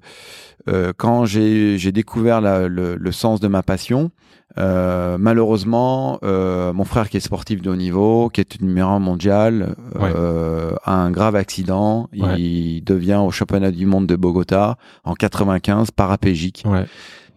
euh, 0.67 0.93
quand 0.95 1.25
j'ai 1.25 1.91
découvert 1.91 2.39
la- 2.41 2.67
le, 2.67 2.95
le 2.95 3.11
sens 3.11 3.39
de 3.39 3.47
ma 3.47 3.63
passion, 3.63 4.11
euh, 4.59 5.17
malheureusement, 5.19 6.19
euh, 6.23 6.71
mon 6.71 6.83
frère 6.85 7.09
qui 7.09 7.17
est 7.17 7.21
sportif 7.21 7.61
de 7.61 7.69
haut 7.71 7.75
niveau, 7.75 8.29
qui 8.29 8.41
est 8.41 8.61
numéro 8.61 8.89
un 8.91 8.99
mondial, 8.99 9.75
euh, 9.99 10.71
a 10.83 10.93
un 10.93 11.09
grave 11.11 11.35
accident. 11.35 12.07
Ouais. 12.15 12.39
Il 12.39 12.83
devient 12.83 13.19
au 13.25 13.31
championnat 13.31 13.71
du 13.71 13.85
monde 13.85 14.05
de 14.07 14.15
Bogota 14.15 14.77
en 15.03 15.13
95 15.15 15.91
paraplégique. 15.91 16.63
Ouais. 16.65 16.85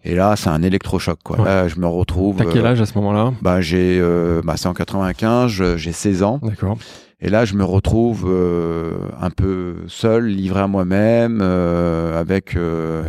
Et 0.05 0.15
là, 0.15 0.35
c'est 0.37 0.49
un 0.49 0.61
électrochoc. 0.61 1.19
Quoi. 1.23 1.39
Ouais. 1.39 1.45
Là, 1.45 1.67
je 1.67 1.77
me 1.79 1.87
retrouve. 1.87 2.37
T'as 2.37 2.45
quel 2.45 2.65
euh, 2.65 2.69
âge 2.69 2.81
à 2.81 2.85
ce 2.85 2.93
moment-là? 2.99 3.33
bah, 3.41 3.59
j'ai, 3.59 3.99
euh, 3.99 4.41
bah, 4.45 4.53
c'est 4.55 4.67
en 4.67 4.73
95, 4.73 5.49
je- 5.51 5.77
j'ai 5.77 5.91
16 5.91 6.23
ans. 6.23 6.39
D'accord. 6.41 6.77
Et 7.21 7.29
là, 7.29 7.43
je 7.43 7.53
me 7.55 7.63
retrouve 7.65 8.25
euh, 8.29 8.93
un 9.19 9.29
peu 9.29 9.75
seul, 9.87 10.27
livré 10.27 10.61
à 10.61 10.67
moi-même, 10.67 11.39
euh, 11.41 12.17
avec 12.19 12.55
euh, 12.55 13.03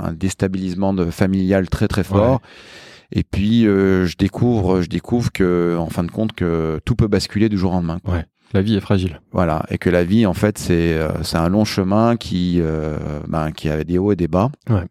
un 0.00 0.12
déstabilisement 0.12 0.92
de 0.92 1.04
familial 1.10 1.68
très 1.68 1.86
très 1.86 2.02
fort. 2.02 2.40
Et 3.12 3.22
puis, 3.22 3.66
euh, 3.66 4.06
je 4.06 4.16
découvre, 4.16 4.80
je 4.80 4.88
découvre 4.88 5.30
que, 5.30 5.76
en 5.78 5.88
fin 5.90 6.02
de 6.02 6.10
compte, 6.10 6.32
que 6.32 6.80
tout 6.84 6.96
peut 6.96 7.08
basculer 7.08 7.48
du 7.48 7.56
jour 7.58 7.70
au 7.72 7.74
lendemain. 7.74 7.98
quoi. 8.04 8.14
Ouais. 8.14 8.24
La 8.54 8.62
vie 8.62 8.74
est 8.76 8.80
fragile. 8.80 9.20
Voilà, 9.32 9.64
et 9.70 9.78
que 9.78 9.88
la 9.90 10.04
vie, 10.04 10.26
en 10.26 10.34
fait, 10.34 10.58
c'est 10.58 10.92
euh, 10.94 11.22
c'est 11.22 11.38
un 11.38 11.48
long 11.48 11.64
chemin 11.64 12.16
qui 12.16 12.58
euh, 12.60 12.98
ben, 13.26 13.50
qui 13.50 13.68
avait 13.70 13.84
des 13.84 13.96
hauts 13.96 14.12
et 14.12 14.16
des 14.16 14.28
bas. 14.28 14.50
Ouais. 14.68 14.84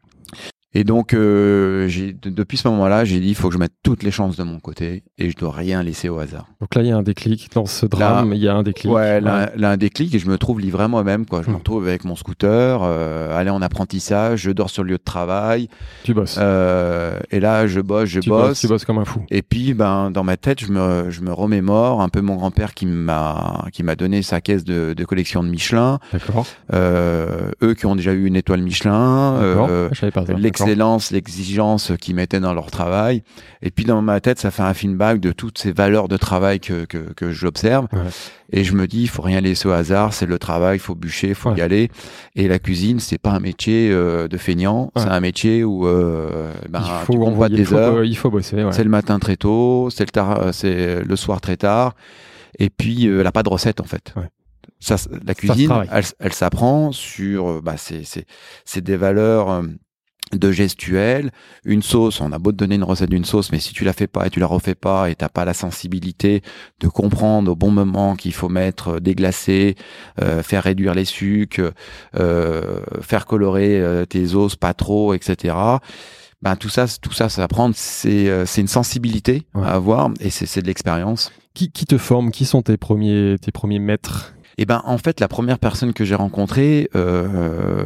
Et 0.74 0.86
donc, 0.86 1.14
euh, 1.14 1.90
depuis 2.24 2.58
ce 2.58 2.68
moment-là, 2.70 3.04
j'ai 3.04 3.20
dit, 3.20 3.28
il 3.30 3.36
faut 3.36 3.50
que 3.50 3.54
je 3.54 3.60
mette 3.60 3.74
toutes 3.84 4.04
les 4.04 4.12
chances 4.12 4.38
de 4.38 4.44
mon 4.44 4.60
côté 4.60 5.04
et 5.18 5.30
je 5.30 5.36
dois 5.36 5.52
rien 5.52 5.84
laisser 5.84 6.08
au 6.08 6.18
hasard. 6.20 6.46
Donc 6.62 6.74
là, 6.76 6.82
il 6.82 6.88
y 6.88 6.92
a 6.92 6.96
un 6.98 7.04
déclic. 7.04 7.50
Dans 7.54 7.66
ce 7.66 7.86
drame, 7.86 8.32
il 8.34 8.40
y 8.42 8.48
a 8.48 8.56
un 8.56 8.64
déclic. 8.64 8.90
Ouais, 8.92 9.20
là, 9.20 9.52
là, 9.58 9.72
un 9.72 9.78
déclic 9.78 10.16
et 10.16 10.20
je 10.20 10.30
me 10.30 10.38
trouve 10.38 10.62
livré 10.62 10.84
à 10.84 10.88
moi-même. 10.88 11.26
Quoi. 11.26 11.42
Je 11.44 11.50
me 11.50 11.56
Mm. 11.56 11.58
retrouve 11.58 11.88
avec 11.88 12.06
mon 12.06 12.16
scooter, 12.16 12.80
euh, 12.84 13.38
aller 13.38 13.50
en 13.50 13.62
apprentissage, 13.62 14.40
je 14.44 14.52
dors 14.52 14.70
sur 14.70 14.84
le 14.84 14.92
lieu 14.92 14.98
de 14.98 15.04
travail. 15.04 15.68
Tu 16.04 16.14
bosses. 16.14 16.38
Euh, 16.40 17.20
et 17.32 17.42
là, 17.42 17.68
je 17.68 17.82
bosse, 17.82 18.08
je 18.08 18.22
tu 18.22 18.30
bosse. 18.30 18.48
bosses. 18.50 18.60
Tu 18.62 18.68
bosses 18.70 18.86
comme 18.86 18.98
un 19.00 19.06
fou. 19.06 19.24
Et 19.30 19.42
puis, 19.42 19.74
ben, 19.74 20.10
dans 20.10 20.24
ma 20.24 20.38
tête, 20.38 20.62
je 20.62 20.72
me, 20.72 21.10
je 21.10 21.20
me 21.20 21.34
remémore 21.34 22.02
un 22.02 22.08
peu 22.08 22.22
mon 22.22 22.36
grand-père 22.38 22.74
qui 22.74 22.86
m'a, 22.86 23.66
qui 23.74 23.84
m'a 23.84 23.96
donné 23.98 24.22
sa 24.22 24.40
caisse 24.40 24.64
de, 24.64 24.94
de 24.94 25.06
collection 25.06 25.44
de 25.44 25.50
Michelin. 25.50 26.00
D'accord. 26.14 26.48
Euh, 26.74 27.52
eux 27.62 27.74
qui 27.74 27.86
ont 27.88 27.98
déjà 27.98 28.14
eu 28.14 28.26
une 28.26 28.38
étoile 28.38 28.62
Michelin. 28.62 29.34
D'accord. 29.42 29.68
euh, 29.70 29.90
Je 29.92 30.00
savais 30.00 30.12
pas. 30.12 30.24
L'excellence, 30.66 31.12
l'exigence 31.12 31.92
qu'ils 32.00 32.16
mettaient 32.16 32.40
dans 32.40 32.54
leur 32.54 32.72
travail. 32.72 33.24
Et 33.62 33.72
puis 33.72 33.86
dans 33.86 34.02
ma 34.02 34.20
tête, 34.22 34.40
ça 34.40 34.52
fait 34.52 34.64
un 34.64 34.74
feedback 34.74 35.20
de 35.20 35.32
toutes 35.32 35.58
ces 35.58 35.72
valeurs 35.72 36.08
de 36.08 36.18
travail 36.18 36.60
que, 36.60 36.86
que, 36.86 36.98
que 37.14 37.32
j'observe. 37.32 37.88
Ouais. 37.94 38.00
Et 38.52 38.64
je 38.64 38.74
me 38.74 38.86
dis, 38.88 39.02
il 39.04 39.08
faut 39.10 39.22
rien 39.22 39.40
laisser 39.42 39.68
au 39.68 39.72
hasard, 39.72 40.14
c'est 40.14 40.26
le 40.26 40.38
travail, 40.40 40.78
il 40.78 40.80
faut 40.80 40.96
bûcher, 40.96 41.30
il 41.30 41.36
faut 41.36 41.52
Ouais. 41.52 41.58
y 41.58 41.62
aller. 41.62 41.90
Et 42.36 42.48
la 42.48 42.60
cuisine, 42.60 43.00
c'est 43.00 43.18
pas 43.18 43.32
un 43.32 43.40
métier 43.40 43.90
euh, 43.92 44.28
de 44.28 44.38
feignant, 44.38 44.92
Ouais. 44.96 45.04
c'est 45.04 45.10
un 45.10 45.20
métier 45.22 45.64
où 45.64 45.88
euh, 45.88 46.52
ben, 46.70 46.82
il 46.84 47.06
faut 47.06 47.14
tu 47.14 47.20
envoyer, 47.20 47.60
il 47.60 47.66
faut, 47.66 47.76
heures. 47.76 48.04
il 48.04 48.18
faut 48.18 48.30
bosser. 48.30 48.64
ouais. 48.64 48.72
C'est 48.74 48.84
le 48.84 48.90
matin 48.90 49.20
très 49.20 49.38
tôt, 49.38 49.90
c'est 49.90 50.04
le, 50.06 50.12
tard- 50.12 50.40
euh, 50.42 50.52
c'est 50.52 51.04
le 51.04 51.16
soir 51.16 51.40
très 51.42 51.58
tard. 51.58 51.96
Et 52.60 52.70
puis, 52.70 53.06
elle 53.06 53.22
n'a 53.24 53.32
pas 53.32 53.44
de 53.44 53.50
recette, 53.50 53.80
en 53.80 53.86
fait. 53.86 54.14
Ouais. 54.18 54.28
Ça, 54.80 54.96
la 55.26 55.34
cuisine, 55.36 55.72
elle, 55.92 56.04
elle 56.20 56.34
s'apprend 56.34 56.92
sur, 56.92 57.62
bah, 57.62 57.76
c'est, 57.78 58.04
c'est, 58.04 58.26
c'est 58.66 58.82
des 58.84 58.98
valeurs 58.98 59.64
de 60.38 60.52
gestuelle. 60.52 61.32
Une 61.66 61.82
sauce, 61.82 62.22
on 62.22 62.32
a 62.32 62.40
beau 62.40 62.52
te 62.52 62.58
donner 62.58 62.76
une 62.76 62.84
recette 62.84 63.10
d'une 63.10 63.26
sauce, 63.26 63.52
mais 63.52 63.60
si 63.60 63.74
tu 63.74 63.84
la 63.84 63.94
fais 63.94 64.08
pas 64.08 64.28
et 64.28 64.30
tu 64.30 64.40
la 64.40 64.48
refais 64.48 64.76
pas 64.76 65.10
et 65.10 65.16
t'as 65.16 65.30
pas 65.30 65.46
la 65.46 65.54
sensibilité 65.54 66.42
de 66.80 66.88
comprendre 66.88 67.52
au 67.52 67.56
bon 67.56 67.72
moment 67.72 68.16
qu'il 68.16 68.34
faut 68.34 68.50
mettre 68.50 68.96
euh, 68.96 69.00
déglacer, 69.00 69.76
euh, 70.22 70.44
faire 70.44 70.64
réduire 70.64 70.94
les 70.94 71.06
sucres, 71.06 71.72
euh, 72.16 72.80
faire 73.02 73.26
colorer 73.26 73.80
euh, 73.80 74.06
tes 74.06 74.36
os 74.36 74.56
pas 74.56 74.74
trop, 74.74 75.14
etc 75.14 75.56
ben 76.44 76.56
tout 76.56 76.70
ça, 76.70 76.86
tout 77.00 77.14
ça, 77.14 77.30
ça 77.30 77.44
apprendre, 77.44 77.76
c'est 77.78 78.28
euh, 78.28 78.48
c'est 78.48 78.62
une 78.62 78.68
sensibilité 78.68 79.44
Ouais. 79.54 79.64
à 79.64 79.74
avoir 79.74 80.10
et 80.20 80.32
c'est 80.32 80.48
c'est 80.48 80.64
de 80.64 80.68
l'expérience. 80.68 81.32
Qui, 81.54 81.70
qui 81.72 81.86
te 81.86 82.00
forme? 82.00 82.32
Qui 82.32 82.46
sont 82.46 82.64
tes 82.64 82.78
premiers, 82.78 83.36
tes 83.40 83.52
premiers 83.52 83.78
maîtres? 83.78 84.34
Et 84.58 84.66
ben 84.66 84.82
en 84.86 84.98
fait, 84.98 85.20
la 85.20 85.28
première 85.28 85.60
personne 85.60 85.94
que 85.94 86.04
j'ai 86.06 86.16
rencontrée, 86.16 86.90
euh, 86.96 87.84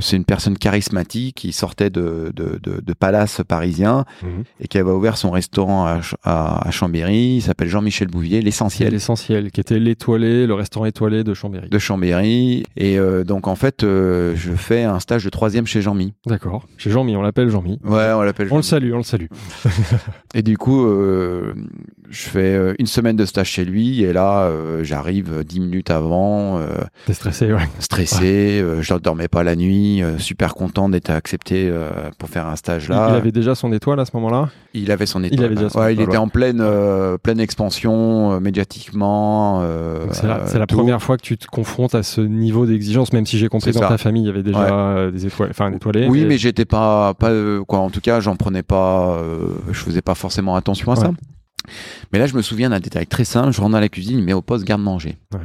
c'est 0.00 0.16
une 0.16 0.24
personne 0.24 0.56
charismatique 0.58 1.36
qui 1.36 1.52
sortait 1.52 1.90
de 1.90 2.32
de, 2.34 2.58
de, 2.62 2.80
de 2.80 2.92
palace 2.92 3.40
parisien 3.46 4.04
et 4.60 4.68
qui 4.68 4.78
avait 4.78 4.90
ouvert 4.90 5.16
son 5.16 5.30
restaurant 5.30 5.86
à, 5.86 6.00
à, 6.22 6.68
à 6.68 6.70
Chambéry. 6.70 7.36
Il 7.36 7.42
s'appelle 7.42 7.68
Jean-Michel 7.68 8.08
Bouvier, 8.08 8.42
l'essentiel 8.42 8.92
l'essentiel, 8.92 9.50
qui 9.50 9.60
était 9.60 9.78
l'étoilé, 9.78 10.46
le 10.46 10.54
restaurant 10.54 10.86
étoilé 10.86 11.24
de 11.24 11.34
Chambéry. 11.34 11.68
de 11.68 11.78
Chambéry. 11.78 12.64
Et 12.76 12.98
euh, 12.98 13.24
donc 13.24 13.46
en 13.48 13.54
fait, 13.54 13.82
euh, 13.84 14.34
je 14.36 14.52
fais 14.52 14.84
un 14.84 15.00
stage 15.00 15.24
de 15.24 15.30
troisième 15.30 15.66
chez 15.66 15.80
Jean-Mi. 15.82 16.14
D'accord. 16.26 16.66
Chez 16.76 16.90
Jean-Mi, 16.90 17.16
on 17.16 17.22
l'appelle 17.22 17.48
Jean-Mi. 17.50 17.78
Ouais, 17.84 18.12
on 18.12 18.22
l'appelle. 18.22 18.48
On 18.50 18.56
le 18.56 18.62
salue, 18.62 18.92
on 18.92 18.98
le 18.98 19.02
salue. 19.02 19.26
Et 20.34 20.42
du 20.42 20.58
coup, 20.58 20.84
euh, 20.86 21.54
je 22.10 22.22
fais 22.28 22.54
euh, 22.54 22.74
une 22.78 22.86
semaine 22.86 23.16
de 23.16 23.24
stage 23.24 23.48
chez 23.48 23.64
lui 23.64 24.02
et 24.02 24.12
là, 24.12 24.42
euh, 24.44 24.84
j'arrive 24.84 25.42
dix 25.44 25.60
minutes 25.60 25.90
avant, 25.90 26.58
euh, 26.58 26.66
T'es 27.06 27.12
stressé, 27.14 27.52
ouais. 27.52 27.62
stressé, 27.78 28.60
euh, 28.62 28.82
je 28.82 28.94
ne 28.94 28.98
dormais 28.98 29.28
pas 29.28 29.42
la 29.42 29.56
nuit, 29.56 30.02
euh, 30.02 30.18
super 30.18 30.54
content 30.54 30.88
d'être 30.88 31.10
accepté 31.10 31.68
euh, 31.70 31.88
pour 32.18 32.28
faire 32.28 32.46
un 32.46 32.56
stage 32.56 32.84
Il, 32.88 32.90
là. 32.90 33.08
il 33.10 33.16
avait 33.16 33.32
déjà 33.32 33.54
son 33.54 33.72
étoile 33.72 34.00
à 34.00 34.04
ce 34.04 34.10
moment-là? 34.14 34.50
Il 34.74 34.90
avait 34.90 35.06
son 35.06 35.22
étoile. 35.24 35.44
avait 35.46 35.54
déjà 35.54 35.68
son 35.70 35.78
ouais, 35.80 35.94
il 35.94 36.00
était 36.00 36.16
en 36.16 36.28
pleine, 36.28 36.60
euh, 36.60 37.16
pleine 37.16 37.40
expansion 37.40 38.32
euh, 38.32 38.40
médiatiquement. 38.40 39.60
euh, 39.62 40.06
C'est 40.12 40.58
la, 40.58 40.66
première 40.66 41.02
fois 41.02 41.16
que 41.16 41.22
tu 41.22 41.36
te 41.38 41.46
confrontes 41.46 41.94
à 41.94 42.02
ce 42.02 42.20
niveau 42.20 42.66
d'exigence, 42.66 43.12
même 43.12 43.24
si 43.26 43.38
j'ai 43.38 43.48
compris 43.48 43.72
dans 43.72 43.80
ça. 43.80 43.88
ta 43.88 43.98
famille, 43.98 44.22
il 44.24 44.26
y 44.26 44.30
avait 44.30 44.42
déjà 44.42 44.58
Ouais. 44.58 44.68
euh, 44.70 45.10
des 45.10 45.26
étoiles, 45.26 45.50
enfin 45.50 45.72
étoilé. 45.72 46.06
Oui, 46.08 46.24
mais 46.26 46.38
j'étais 46.38 46.64
pas, 46.64 47.14
pas 47.14 47.30
euh, 47.30 47.62
quoi. 47.64 47.78
En 47.80 47.90
tout 47.90 48.00
cas, 48.00 48.20
j'en 48.20 48.36
prenais 48.36 48.62
pas. 48.62 49.16
euh, 49.18 49.48
je 49.70 49.78
faisais 49.80 50.02
pas 50.02 50.14
forcément 50.14 50.56
attention 50.56 50.92
à 50.92 50.96
ça. 50.96 51.10
Mais 52.12 52.18
là, 52.18 52.26
je 52.26 52.34
me 52.34 52.42
souviens 52.42 52.70
d'un 52.70 52.80
détail 52.80 53.06
très 53.06 53.24
simple. 53.24 53.52
Je 53.52 53.60
rentre 53.60 53.72
dans 53.72 53.80
la 53.80 53.88
cuisine, 53.88 54.22
mais 54.22 54.32
au 54.32 54.42
poste 54.42 54.64
garde-manger. 54.64 55.16
Ouais. 55.32 55.40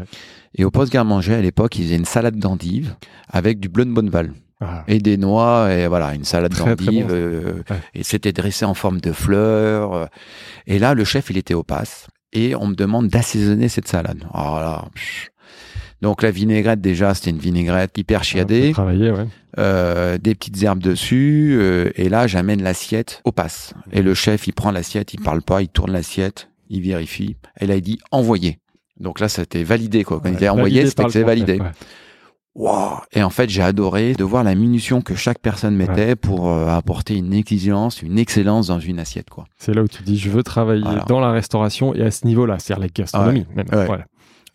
Et 0.56 0.66
au 0.66 0.72
poste 0.72 0.92
garde-manger, 0.92 1.36
à 1.36 1.42
l'époque, 1.42 1.78
ils 1.78 1.84
faisaient 1.86 1.96
une 1.96 2.06
salade 2.06 2.38
d'endive 2.38 2.96
avec 3.30 3.60
du 3.60 3.70
bleu 3.70 3.86
de 3.86 3.92
Bonneval 3.92 4.34
Ah, 4.62 4.84
et 4.88 5.00
des 5.00 5.16
noix 5.18 5.72
et 5.74 5.88
voilà 5.88 6.14
une 6.16 6.24
salade 6.24 6.52
Très, 6.54 6.76
très 6.76 6.86
d'endive. 6.86 7.08
bon. 7.08 7.14
euh, 7.14 7.54
Ouais. 7.70 7.78
Et 7.94 8.04
c'était 8.04 8.34
dressé 8.34 8.66
en 8.66 8.74
forme 8.74 9.00
de 9.00 9.12
fleurs. 9.12 9.94
euh. 9.94 10.06
Et 10.68 10.80
là, 10.80 10.94
le 10.96 11.04
chef, 11.04 11.30
il 11.30 11.38
était 11.38 11.54
au 11.54 11.64
passe 11.64 12.08
et 12.34 12.56
on 12.56 12.68
me 12.68 12.76
demande 12.76 13.08
d'assaisonner 13.08 13.70
cette 13.70 13.88
salade. 13.88 14.24
Là, 14.34 14.86
pff. 14.94 15.30
donc 16.02 16.22
la 16.24 16.32
vinaigrette 16.32 16.82
déjà, 16.82 17.14
c'était 17.14 17.30
une 17.32 17.38
vinaigrette 17.40 17.98
hyper 17.98 18.24
chiadée 18.24 18.72
Travailler, 18.72 19.12
ouais. 19.12 19.28
Euh, 19.58 20.18
des 20.18 20.36
petites 20.36 20.62
herbes 20.62 20.80
dessus, 20.80 21.58
euh, 21.60 21.90
et 21.96 22.08
là 22.10 22.28
j'amène 22.28 22.62
l'assiette 22.62 23.22
au 23.26 23.32
pass. 23.32 23.74
Et 23.92 24.02
le 24.02 24.14
chef, 24.14 24.48
il 24.48 24.54
prend 24.54 24.72
l'assiette, 24.72 25.14
il 25.14 25.22
parle 25.22 25.42
pas, 25.42 25.62
il 25.62 25.70
tourne 25.70 25.92
l'assiette, 25.92 26.50
il 26.70 26.82
vérifie, 26.82 27.36
et 27.60 27.66
là 27.68 27.76
il 27.76 27.82
dit 27.82 28.00
envoyer. 28.12 28.60
Donc 29.00 29.20
là, 29.22 29.30
c'était 29.30 29.64
validé 29.64 30.04
quoi. 30.04 30.20
Quand 30.22 30.30
il 30.30 30.36
Ouais, 30.36 30.50
envoyer, 30.50 30.76
validé 30.82 30.90
c'était 30.90 31.04
que 31.06 31.10
c'est 31.12 31.24
validé. 31.24 31.60
ouais. 31.60 31.72
Wow. 32.56 32.98
Et 33.14 33.24
en 33.24 33.30
fait, 33.30 33.50
j'ai 33.50 33.62
adoré 33.62 34.14
de 34.14 34.24
voir 34.24 34.44
la 34.44 34.54
minution 34.56 35.02
que 35.02 35.16
chaque 35.16 35.40
personne 35.40 35.76
mettait 35.76 36.16
pour 36.18 36.50
euh, 36.50 36.68
apporter 36.68 37.16
une 37.16 37.32
exigence, 37.34 38.02
une 38.02 38.18
excellence 38.20 38.68
dans 38.68 38.80
une 38.80 39.00
assiette 39.00 39.30
quoi. 39.30 39.46
C'est 39.58 39.74
là 39.74 39.84
où 39.84 39.88
tu 39.88 40.04
dis, 40.04 40.18
je 40.18 40.30
veux 40.30 40.44
travailler 40.44 40.82
Voilà. 40.84 41.06
dans 41.08 41.20
la 41.22 41.32
restauration 41.32 41.94
et 41.96 42.02
à 42.02 42.12
ce 42.12 42.26
niveau-là, 42.26 42.58
c'est-à-dire 42.60 42.82
la 42.82 42.90
gastronomie 42.90 43.46
même. 43.56 43.68
Ouais. 43.72 43.88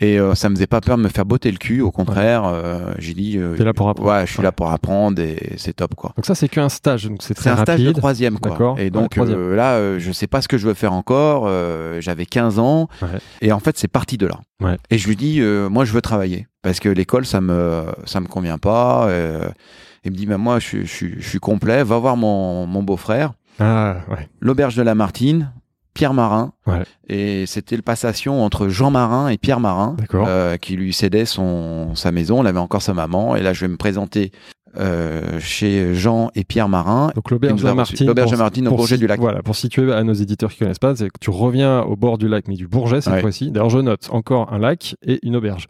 Et 0.01 0.19
euh, 0.19 0.35
ça 0.35 0.49
me 0.49 0.55
faisait 0.57 0.67
pas 0.67 0.81
peur 0.81 0.97
de 0.97 1.03
me 1.03 1.09
faire 1.09 1.25
botter 1.25 1.51
le 1.51 1.57
cul, 1.59 1.81
au 1.81 1.91
contraire, 1.91 2.43
euh, 2.45 2.93
j'ai 2.99 3.15
dit. 3.15 3.39
euh, 3.39 3.57
T'es 3.57 3.65
là 3.65 3.73
pour 3.73 3.89
apprendre. 3.89 4.11
Ouais, 4.11 4.27
je 4.27 4.31
suis 4.33 4.39
Ouais. 4.41 4.45
là 4.45 4.53
pour 4.53 4.71
apprendre 4.71 5.21
et 5.23 5.55
c'est 5.57 5.73
top 5.75 5.95
quoi. 5.95 6.13
Donc 6.17 6.27
ça, 6.27 6.35
c'est 6.35 6.49
qu'un 6.49 6.69
stage, 6.69 7.05
donc 7.07 7.19
c'est 7.23 7.35
très 7.35 7.45
C'est 7.45 7.51
un 7.51 7.63
stage 7.63 7.81
de 7.81 7.87
rapide. 7.87 7.99
troisième, 7.99 8.39
quoi. 8.39 8.75
Et 8.79 8.91
donc 8.91 9.17
euh, 9.19 9.55
là, 9.55 9.75
euh, 9.75 9.99
je 9.99 10.11
sais 10.13 10.27
pas 10.27 10.43
ce 10.43 10.49
que 10.49 10.59
je 10.59 10.67
veux 10.67 10.75
faire 10.75 10.93
encore. 10.93 11.49
J'avais 12.01 12.27
15 12.27 12.59
ans. 12.59 12.89
Ouais. 13.03 13.09
Et 13.41 13.53
en 13.53 13.61
fait, 13.61 13.79
c'est 13.79 13.89
parti 13.89 14.19
de 14.19 14.27
là. 14.27 14.41
Et 14.91 14.99
je 14.99 15.07
lui 15.09 15.17
dis, 15.17 15.41
moi, 15.71 15.85
je 15.85 15.93
veux 15.93 16.01
travailler 16.03 16.47
parce 16.63 16.81
que 16.81 16.89
l'école, 16.89 17.27
ça 17.27 17.41
me, 17.41 17.85
ça 18.07 18.21
me 18.21 18.27
convient 18.27 18.59
pas. 18.59 19.07
euh, 19.09 19.49
il 20.05 20.11
me 20.13 20.17
dit, 20.17 20.27
mais 20.27 20.37
moi, 20.39 20.59
je, 20.59 20.67
suis- 20.67 20.87
je, 20.87 21.07
je 21.19 21.29
suis 21.29 21.39
complet. 21.39 21.83
Va 21.85 21.99
voir 21.99 22.17
mon, 22.17 22.67
mon 22.67 22.83
beau-frère, 22.83 23.33
Ah, 23.59 23.99
ouais. 24.11 24.29
l'auberge 24.41 24.75
de 24.77 24.83
la 24.83 24.95
Martine, 24.95 25.51
Pierre 25.95 26.13
Marin. 26.15 26.53
Ouais. 26.67 26.83
Et 27.09 27.47
c'était 27.47 27.77
le 27.77 27.83
passation 27.83 28.45
entre 28.45 28.69
Jean 28.69 28.91
Marin 28.91 29.29
et 29.29 29.39
Pierre 29.39 29.61
Marin, 29.61 29.97
euh, 30.15 30.57
qui 30.57 30.77
lui 30.77 30.93
cédait 30.93 31.25
son, 31.25 31.95
sa 31.95 32.11
maison. 32.13 32.43
Il 32.43 32.47
avait 32.49 32.59
encore 32.59 32.83
sa 32.83 32.95
maman. 32.95 33.37
Et 33.37 33.43
là, 33.43 33.53
je 33.53 33.61
vais 33.61 33.69
me 33.69 33.77
présenter 33.77 34.33
euh, 34.77 35.39
chez 35.39 35.95
Jean 35.95 36.31
et 36.35 36.43
Pierre 36.43 36.69
Marin. 36.69 37.13
Donc 37.15 37.31
l'auberge. 37.31 37.63
Martine. 37.63 38.13
Martine 38.37 38.67
au 38.69 38.73
Bourget 38.75 38.97
si- 38.97 39.01
du 39.01 39.07
Lac. 39.07 39.21
Voilà, 39.21 39.41
pour 39.43 39.55
situer 39.55 39.93
à 39.93 40.03
nos 40.03 40.15
éditeurs 40.15 40.51
qui 40.51 40.59
connaissent 40.59 40.81
pas, 40.81 40.97
c'est 40.97 41.07
que 41.11 41.19
tu 41.21 41.31
reviens 41.31 41.83
au 41.83 41.95
bord 41.95 42.19
du 42.19 42.27
lac, 42.27 42.49
mais 42.49 42.57
du 42.57 42.67
Bourget 42.67 43.01
cette 43.01 43.13
Ouais. 43.13 43.21
fois-ci. 43.21 43.53
D'ailleurs, 43.53 43.71
je 43.71 43.79
note 43.79 44.09
encore 44.11 44.53
un 44.53 44.59
lac 44.59 44.97
et 45.07 45.21
une 45.23 45.37
auberge. 45.37 45.69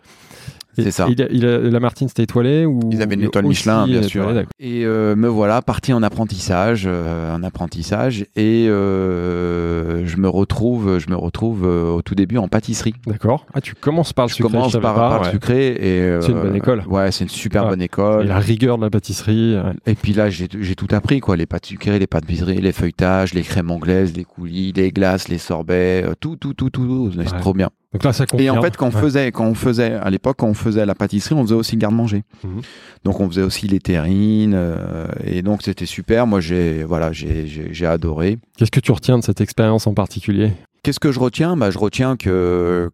Et- 0.79 0.83
C'est 0.83 0.91
ça. 0.91 1.07
et 1.09 1.13
il 1.13 1.23
a- 1.23 1.29
il 1.31 1.47
a- 1.47 1.59
la 1.59 1.81
Martine, 1.81 2.09
c'était 2.09 2.23
étoilé 2.25 2.67
ou 2.67 2.81
Ils 2.93 3.03
avaient 3.03 3.15
une 3.15 3.21
il- 3.23 3.27
étoile 3.27 3.47
Michelin, 3.47 3.85
bien 3.87 4.03
étoilé, 4.03 4.09
sûr. 4.09 4.43
Et 4.61 4.85
euh, 4.85 5.15
me 5.17 5.29
voilà 5.29 5.63
parti 5.63 5.93
en 5.93 6.03
apprentissage, 6.03 6.85
euh, 6.87 7.35
en 7.35 7.43
apprentissage, 7.43 8.27
et 8.37 8.67
euh, 8.69 10.07
je 10.07 10.17
me 10.17 10.29
retrouve, 10.29 10.99
je 10.99 11.09
me 11.11 11.17
retrouve 11.17 11.65
euh, 11.67 11.91
au 11.91 12.03
tout 12.03 12.15
début 12.15 12.39
en 12.39 12.49
pâtisserie. 12.49 12.95
D'accord. 13.07 13.47
Ah, 13.55 13.61
tu 13.61 13.75
commences 13.75 14.13
par 14.13 14.27
le 14.27 14.31
Je 14.31 14.35
sucré. 14.37 14.51
commence 14.53 14.73
savais 14.73 14.83
par, 14.83 14.95
pas, 14.95 15.09
par 15.11 15.21
ouais. 15.21 15.27
le 15.27 15.33
sucré 15.33 15.69
et 15.69 16.01
euh, 16.03 16.21
C'est 16.21 16.33
une 16.33 16.41
bonne 16.41 16.57
école. 16.57 16.83
Ouais, 16.89 17.11
c'est 17.13 17.25
une 17.25 17.31
super 17.31 17.65
Ouais. 17.65 17.71
bonne 17.71 17.83
Et 17.83 17.87
école. 17.87 18.27
la 18.27 18.39
rigueur 18.39 18.79
de 18.79 18.83
la 18.85 18.91
pâtisserie. 18.91 19.57
ouais. 19.57 19.73
Et 19.87 19.95
puis 19.95 20.13
là, 20.13 20.31
j'ai 20.31 20.49
tout 20.49 20.89
appris 20.91 21.21
quoi, 21.21 21.37
les 21.37 21.47
pâtes 21.47 21.67
sucrées, 21.67 21.99
les 21.99 22.07
pâtes 22.07 22.25
brisées, 22.25 22.55
les 22.61 22.73
feuilletages, 22.73 23.35
les 23.35 23.43
crèmes 23.43 23.71
anglaises, 23.71 24.13
les 24.17 24.25
coulis, 24.25 24.73
les 24.75 24.91
glaces, 24.91 25.29
les 25.29 25.39
sorbets, 25.39 26.03
euh, 26.05 26.15
tout, 26.19 26.37
tout, 26.37 26.55
tout, 26.55 26.71
tout, 26.71 26.85
tout. 26.87 27.11
c'est 27.13 27.33
Ouais. 27.33 27.41
trop 27.41 27.53
bien. 27.55 27.71
Donc 27.95 28.03
là, 28.05 28.13
ça 28.13 28.25
Et 28.37 28.51
en 28.51 28.61
fait, 28.61 28.77
quand 28.77 28.89
on 28.89 28.95
Ouais. 28.95 29.01
faisait, 29.01 29.31
quand 29.33 29.47
on 29.47 29.55
faisait, 29.55 29.93
à 29.93 30.11
l'époque, 30.11 30.37
quand 30.39 30.49
on 30.49 30.55
faisait 30.55 30.85
la 30.85 30.95
pâtisserie, 30.97 31.35
on 31.37 31.43
faisait 31.45 31.55
aussi 31.55 31.77
le 31.77 31.81
garde-manger. 31.81 32.25
Mhm. 32.43 32.61
Donc 33.05 33.21
on 33.21 33.29
faisait 33.29 33.43
aussi 33.43 33.69
les 33.69 33.79
terrines, 33.79 34.55
euh, 34.55 35.07
et 35.25 35.43
donc 35.43 35.63
c'était 35.63 35.87
super. 35.87 36.27
Moi, 36.27 36.41
j'ai, 36.41 36.83
voilà, 36.85 37.13
j'ai, 37.13 37.47
j'ai, 37.47 37.73
j'ai 37.73 37.87
adoré. 37.87 38.39
Qu'est-ce 38.59 38.73
que 38.73 38.81
tu 38.81 38.91
retiens 38.93 39.17
de 39.19 39.25
cette 39.25 39.41
expérience 39.41 39.87
en 39.87 39.95
particulier? 39.95 40.51
Qu'est-ce 40.83 41.01
que 41.01 41.13
je 41.13 41.21
retiens? 41.21 41.57
Bah, 41.57 41.71
je 41.71 41.79
retiens 41.79 42.17
que 42.17 42.91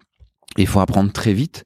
il 0.59 0.67
faut 0.67 0.81
apprendre 0.81 1.11
très 1.13 1.33
vite, 1.33 1.65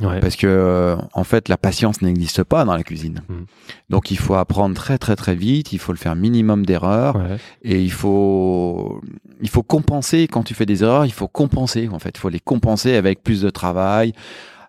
Ouais. 0.00 0.20
parce 0.20 0.36
que 0.36 0.46
euh, 0.46 0.96
en 1.14 1.24
fait, 1.24 1.48
la 1.48 1.56
patience 1.56 2.02
n'existe 2.02 2.42
pas 2.44 2.64
dans 2.64 2.76
la 2.76 2.82
cuisine. 2.82 3.22
Mhm. 3.28 3.46
Donc 3.90 4.10
il 4.10 4.18
faut 4.18 4.34
apprendre 4.34 4.74
très 4.74 4.98
très 4.98 5.16
très 5.16 5.34
vite. 5.34 5.72
Il 5.72 5.78
faut 5.78 5.92
le 5.92 5.98
faire 5.98 6.14
minimum 6.16 6.66
d'erreurs, 6.66 7.16
Ouais. 7.16 7.36
et 7.62 7.80
il 7.82 7.92
faut, 7.92 9.00
il 9.40 9.48
faut 9.48 9.62
compenser 9.62 10.28
quand 10.28 10.42
tu 10.42 10.54
fais 10.54 10.66
des 10.66 10.82
erreurs. 10.82 11.06
Il 11.06 11.12
faut 11.12 11.28
compenser 11.28 11.88
en 11.92 11.98
fait. 11.98 12.10
Il 12.16 12.20
faut 12.20 12.28
les 12.28 12.40
compenser 12.40 12.94
avec 12.96 13.22
plus 13.22 13.40
de 13.42 13.50
travail 13.50 14.12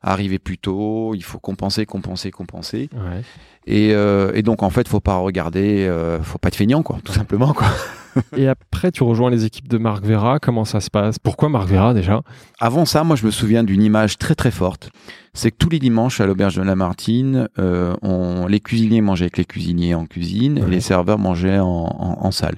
arriver 0.04 0.40
plus 0.40 0.58
tôt, 0.60 1.14
il 1.16 1.24
faut 1.24 1.40
compenser, 1.40 1.86
compenser, 1.86 2.32
compenser. 2.32 2.90
Ouais. 2.94 3.22
Et, 3.66 3.94
euh, 3.94 4.32
et 4.36 4.44
donc 4.44 4.64
en 4.64 4.70
fait, 4.70 4.88
faut 4.88 5.02
pas 5.02 5.18
regarder, 5.18 5.86
euh, 5.88 6.22
faut 6.22 6.38
pas 6.38 6.48
être 6.48 6.56
feignant, 6.56 6.84
quoi, 6.84 7.00
tout 7.04 7.12
simplement, 7.12 7.52
quoi. 7.54 7.68
Et 8.36 8.48
après, 8.48 8.92
tu 8.92 9.04
rejoins 9.04 9.30
les 9.30 9.46
équipes 9.46 9.68
de 9.68 9.78
Marc 9.78 10.04
Vera. 10.04 10.40
Comment 10.40 10.66
ça 10.66 10.80
se 10.80 10.90
passe? 10.90 11.20
Pourquoi 11.20 11.50
Marc 11.50 11.68
Vera 11.68 11.94
déjà? 11.94 12.22
Avant 12.60 12.86
ça, 12.86 13.04
moi, 13.04 13.16
je 13.16 13.26
me 13.26 13.32
souviens 13.32 13.64
d'une 13.64 13.82
image 13.82 14.18
très 14.18 14.36
très 14.36 14.52
forte. 14.52 14.90
C'est 15.34 15.52
que 15.52 15.58
tous 15.58 15.70
les 15.70 15.80
dimanches 15.80 16.20
à 16.20 16.26
l'auberge 16.26 16.56
de 16.56 16.64
Lamartine, 16.64 17.48
euh, 17.60 17.96
on, 18.02 18.48
les 18.48 18.60
cuisiniers 18.60 19.02
mangeaient 19.02 19.26
avec 19.26 19.38
les 19.38 19.46
cuisiniers 19.46 19.94
en 19.94 20.06
cuisine 20.06 20.58
et 20.58 20.70
les 20.70 20.82
serveurs 20.82 21.20
mangeaient 21.20 21.60
en, 21.60 21.68
en, 21.68 22.26
en 22.26 22.32
salle. 22.32 22.56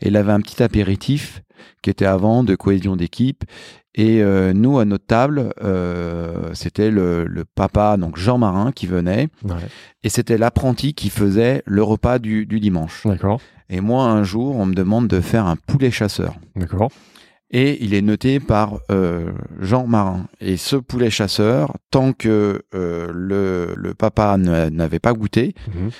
Et 0.00 0.08
il 0.08 0.16
avait 0.16 0.32
un 0.32 0.40
petit 0.40 0.62
apéritif 0.62 1.42
qui 1.82 1.90
était 1.90 2.06
avant 2.06 2.44
de 2.44 2.54
cohésion 2.54 2.96
d'équipe. 2.96 3.44
Et 3.96 4.22
euh, 4.22 4.52
nous, 4.52 4.78
à 4.78 4.84
notre 4.84 5.06
table, 5.06 5.52
euh, 5.64 6.50
c'était 6.52 6.92
le, 6.92 7.24
le 7.26 7.44
papa, 7.44 7.96
donc 7.96 8.16
Jean 8.16 8.38
Marin, 8.38 8.70
qui 8.70 8.86
venait. 8.86 9.28
Ouais. 9.44 9.56
Et 10.04 10.08
c'était 10.08 10.38
l'apprenti 10.38 10.94
qui 10.94 11.10
faisait 11.10 11.64
le 11.66 11.82
repas 11.82 12.20
du, 12.20 12.46
du 12.46 12.60
dimanche. 12.60 13.04
D'accord. 13.04 13.40
Et 13.70 13.80
moi, 13.80 14.04
un 14.04 14.22
jour, 14.24 14.56
on 14.56 14.66
me 14.66 14.74
demande 14.74 15.06
de 15.08 15.20
faire 15.20 15.46
un 15.46 15.56
poulet 15.56 15.90
chasseur. 15.90 16.34
D'accord. 16.56 16.90
Et 17.52 17.82
il 17.84 17.94
est 17.94 18.02
noté 18.02 18.38
par 18.40 18.74
euh, 18.90 19.30
Jean 19.60 19.86
Marin. 19.86 20.26
Et 20.40 20.56
ce 20.56 20.76
poulet 20.76 21.10
chasseur, 21.10 21.72
tant 21.90 22.12
que 22.12 22.62
euh, 22.74 23.08
le, 23.12 23.74
le 23.76 23.94
papa 23.94 24.36
ne- 24.36 24.68
n'avait 24.68 24.98
pas 25.00 25.12
goûté, 25.12 25.54
Mhm. 25.68 25.90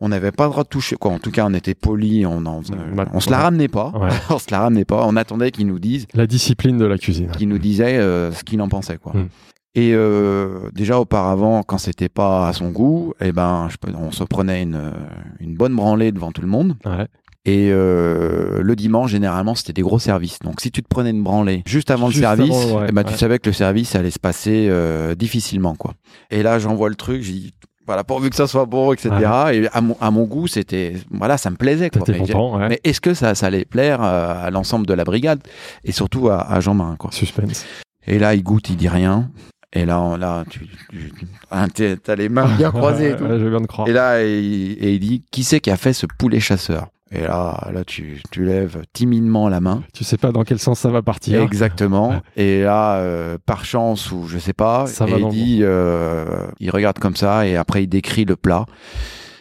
on 0.00 0.08
n'avait 0.08 0.30
pas 0.32 0.44
le 0.44 0.50
droit 0.50 0.62
de 0.64 0.68
toucher. 0.68 0.94
Quoi. 0.96 1.10
En 1.12 1.18
tout 1.18 1.30
cas, 1.32 1.46
on 1.48 1.54
était 1.54 1.74
poli, 1.74 2.24
on, 2.26 2.46
en- 2.46 2.62
Bah, 2.94 3.06
on 3.12 3.18
se 3.20 3.28
la 3.30 3.38
ramenait 3.38 3.68
pas. 3.68 3.90
Ouais. 3.96 4.08
on 4.30 4.38
se 4.38 4.50
la 4.52 4.60
ramenait 4.60 4.84
pas. 4.84 5.04
On 5.06 5.16
attendait 5.16 5.50
qu'il 5.50 5.66
nous 5.66 5.80
dise, 5.80 6.06
La 6.14 6.26
discipline 6.28 6.78
de 6.78 6.84
la 6.86 6.96
cuisine. 6.98 7.30
qu'il 7.32 7.48
nous 7.48 7.58
disait 7.58 7.96
euh, 7.98 8.30
ce 8.32 8.44
qu'il 8.44 8.60
en 8.62 8.68
pensait. 8.68 8.98
Quoi. 8.98 9.12
Mm. 9.14 9.28
Et 9.74 9.92
euh, 9.94 10.68
déjà 10.72 10.98
auparavant, 10.98 11.62
quand 11.62 11.78
c'était 11.78 12.08
pas 12.08 12.48
à 12.48 12.52
son 12.52 12.70
goût, 12.70 13.14
eh 13.20 13.30
ben, 13.30 13.68
je 13.70 13.76
on 13.96 14.10
se 14.10 14.24
prenait 14.24 14.62
une, 14.62 14.92
une 15.38 15.54
bonne 15.54 15.76
branlée 15.76 16.10
devant 16.10 16.32
tout 16.32 16.42
le 16.42 16.48
monde. 16.48 16.76
Ouais. 16.84 17.06
Et 17.46 17.70
euh, 17.70 18.60
le 18.62 18.76
dimanche, 18.76 19.12
généralement, 19.12 19.54
c'était 19.54 19.72
des 19.72 19.82
gros 19.82 19.98
services. 19.98 20.40
Donc, 20.40 20.60
si 20.60 20.70
tu 20.70 20.82
te 20.82 20.88
prenais 20.88 21.10
une 21.10 21.22
branlée 21.22 21.62
juste 21.66 21.90
avant 21.90 22.08
Juste 22.10 22.18
le 22.20 22.26
service, 22.26 22.50
avant, 22.50 22.80
ouais, 22.80 22.86
eh 22.88 22.92
ben, 22.92 23.02
ouais. 23.02 23.10
tu 23.12 23.16
savais 23.16 23.38
que 23.38 23.48
le 23.48 23.54
service 23.54 23.94
allait 23.94 24.10
se 24.10 24.18
passer 24.18 24.66
euh, 24.68 25.14
difficilement, 25.14 25.74
quoi. 25.74 25.94
Et 26.30 26.42
là, 26.42 26.58
j'envoie 26.58 26.90
le 26.90 26.96
truc, 26.96 27.22
j'ai 27.22 27.32
dit, 27.32 27.54
voilà, 27.86 28.04
pourvu 28.04 28.28
que 28.28 28.36
ça 28.36 28.46
soit 28.46 28.66
bon, 28.66 28.92
etc. 28.92 29.10
Et 29.52 29.68
à 29.72 29.80
mon, 29.80 29.96
à 30.00 30.10
mon 30.10 30.24
goût, 30.24 30.48
c'était, 30.48 30.94
voilà, 31.10 31.38
ça 31.38 31.48
me 31.48 31.56
plaisait, 31.56 31.88
quoi. 31.88 32.02
Mais, 32.06 32.18
content, 32.18 32.58
ouais. 32.58 32.68
mais 32.68 32.80
est-ce 32.84 33.00
que 33.00 33.14
ça, 33.14 33.34
ça 33.34 33.46
allait 33.46 33.64
plaire 33.64 34.02
euh, 34.02 34.46
à 34.46 34.50
l'ensemble 34.50 34.86
de 34.86 34.92
la 34.94 35.04
brigade? 35.04 35.40
Et 35.84 35.92
surtout 35.92 36.28
à, 36.28 36.40
à 36.42 36.60
Jean 36.60 36.74
Marin, 36.74 36.96
quoi. 36.96 37.10
Suspense. 37.10 37.64
Et 38.06 38.18
là, 38.18 38.34
il 38.34 38.42
goûte, 38.42 38.68
il 38.68 38.76
dit 38.76 38.88
rien. 38.88 39.30
Et 39.72 39.84
là, 39.84 40.00
on- 40.00 40.16
là, 40.16 40.44
tu, 40.50 40.66
tu 40.90 41.12
ah, 41.50 41.66
t'as 41.68 42.16
les 42.16 42.28
mains 42.28 42.48
bien 42.56 42.70
croisées 42.72 43.10
et 43.10 43.16
tout. 43.16 43.26
Je 43.28 43.46
viens 43.46 43.60
de 43.60 43.66
croire. 43.66 43.88
Et 43.88 43.92
là, 43.92 44.22
et, 44.22 44.26
et 44.28 44.92
il 44.94 45.00
dit 45.00 45.22
Qui 45.30 45.44
c'est 45.44 45.60
qui 45.60 45.70
a 45.70 45.76
fait 45.76 45.92
ce 45.92 46.06
poulet 46.06 46.40
chasseur? 46.40 46.88
Et 47.12 47.22
là, 47.22 47.68
là 47.72 47.82
tu, 47.84 48.22
tu 48.30 48.44
lèves 48.44 48.82
timidement 48.92 49.48
la 49.48 49.60
main. 49.60 49.82
Tu 49.92 50.04
sais 50.04 50.16
pas 50.16 50.30
dans 50.30 50.44
quel 50.44 50.60
sens 50.60 50.78
ça 50.78 50.90
va 50.90 51.02
partir. 51.02 51.42
Exactement. 51.42 52.10
Ouais. 52.10 52.20
Et 52.36 52.62
là, 52.62 52.96
euh, 52.98 53.36
par 53.46 53.64
chance 53.64 54.12
ou 54.12 54.26
je 54.28 54.38
sais 54.38 54.52
pas, 54.52 54.86
Ça 54.86 55.06
et 55.06 55.10
va 55.10 55.18
il 55.18 55.28
dit 55.28 55.58
euh, 55.62 56.46
Il 56.60 56.70
regarde 56.70 56.98
comme 57.00 57.16
ça 57.16 57.46
et 57.48 57.56
après 57.56 57.82
il 57.82 57.88
décrit 57.88 58.24
le 58.24 58.36
plat. 58.36 58.66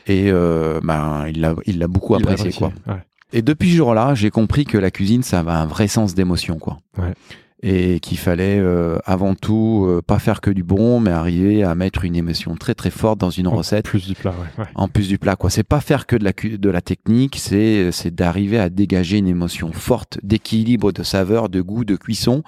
Et 0.07 0.31
euh, 0.31 0.79
ben, 0.83 1.25
il 1.27 1.41
l'a 1.41 1.53
il 1.67 1.77
l'a 1.77 1.87
beaucoup 1.87 2.15
Il 2.17 2.23
apprécié, 2.23 2.51
quoi. 2.51 2.71
Ouais. 2.87 3.03
Et 3.33 3.43
depuis 3.43 3.69
ce 3.69 3.75
jour-là, 3.77 4.15
j'ai 4.15 4.31
compris 4.31 4.65
que 4.65 4.79
la 4.79 4.89
cuisine, 4.89 5.21
ça 5.21 5.39
avait 5.41 5.51
un 5.51 5.67
vrai 5.67 5.87
sens 5.87 6.15
d'émotion, 6.15 6.57
quoi. 6.57 6.79
Ouais. 6.97 7.13
Et 7.61 7.99
qu'il 7.99 8.17
fallait 8.17 8.57
euh, 8.57 8.99
avant 9.03 9.35
tout 9.35 9.85
euh, 9.85 10.01
pas 10.01 10.17
faire 10.17 10.39
que 10.39 10.49
du 10.49 10.63
bon, 10.63 11.01
mais 11.01 11.11
arriver 11.11 11.63
à 11.63 11.75
mettre 11.75 12.05
une 12.05 12.15
émotion 12.15 12.55
très 12.55 12.73
très 12.73 12.89
forte 12.89 13.19
dans 13.19 13.31
une 13.31 13.47
En 13.47 13.51
recette 13.51 13.83
Plus 13.83 14.07
du 14.07 14.13
plat, 14.15 14.31
ouais. 14.31 14.63
ouais. 14.63 14.69
en 14.75 14.87
plus 14.87 15.09
du 15.09 15.17
plat 15.17 15.35
quoi 15.35 15.49
c'est 15.49 15.63
pas 15.63 15.81
faire 15.81 16.07
que 16.07 16.15
de 16.15 16.23
la 16.23 16.31
de 16.31 16.69
la 16.69 16.79
technique 16.79 17.35
c'est 17.37 17.91
c'est 17.91 18.15
d'arriver 18.15 18.57
à 18.59 18.69
dégager 18.69 19.17
une 19.17 19.27
émotion 19.27 19.73
forte 19.73 20.19
d'équilibre 20.23 20.93
de 20.93 21.03
saveur 21.03 21.49
de 21.49 21.59
goût 21.61 21.83
de 21.83 21.97
cuisson 21.97 22.43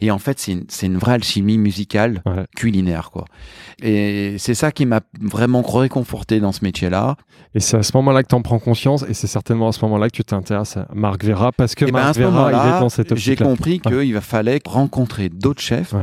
et 0.00 0.10
en 0.10 0.18
fait 0.18 0.38
c'est 0.38 0.52
une, 0.52 0.64
c'est 0.68 0.86
une 0.86 0.96
vraie 0.96 1.12
alchimie 1.14 1.58
musicale 1.58 2.22
Ouais. 2.24 2.44
culinaire 2.56 3.10
quoi 3.12 3.26
et 3.82 4.36
c'est 4.38 4.54
ça 4.54 4.72
qui 4.72 4.86
m'a 4.86 5.00
vraiment 5.20 5.60
réconforté 5.60 6.40
dans 6.40 6.52
ce 6.52 6.64
métier 6.64 6.88
là 6.88 7.16
Et 7.54 7.60
c'est 7.60 7.76
à 7.76 7.82
ce 7.82 7.92
moment-là 7.96 8.22
que 8.22 8.28
tu 8.28 8.34
en 8.34 8.40
prends 8.42 8.58
conscience, 8.58 9.04
et 9.08 9.12
c'est 9.14 9.26
certainement 9.26 9.68
à 9.68 9.72
ce 9.72 9.84
moment-là 9.84 10.08
que 10.08 10.16
tu 10.16 10.24
t'intéresses 10.24 10.76
à 10.78 10.88
Marc 10.94 11.24
Vera, 11.24 11.52
parce 11.52 11.74
que 11.74 11.84
et 11.84 11.92
ben 11.92 12.00
à 12.00 12.02
Marc 12.04 12.14
ce 12.16 12.20
Vera, 12.20 12.50
il 12.52 12.54
est 12.76 12.80
dans 12.80 12.88
cette 12.88 13.14
j'ai 13.16 13.36
compris 13.36 13.80
qu'il 13.80 14.12
rencontrer 14.66 15.28
d'autres 15.28 15.62
chefs. 15.62 15.94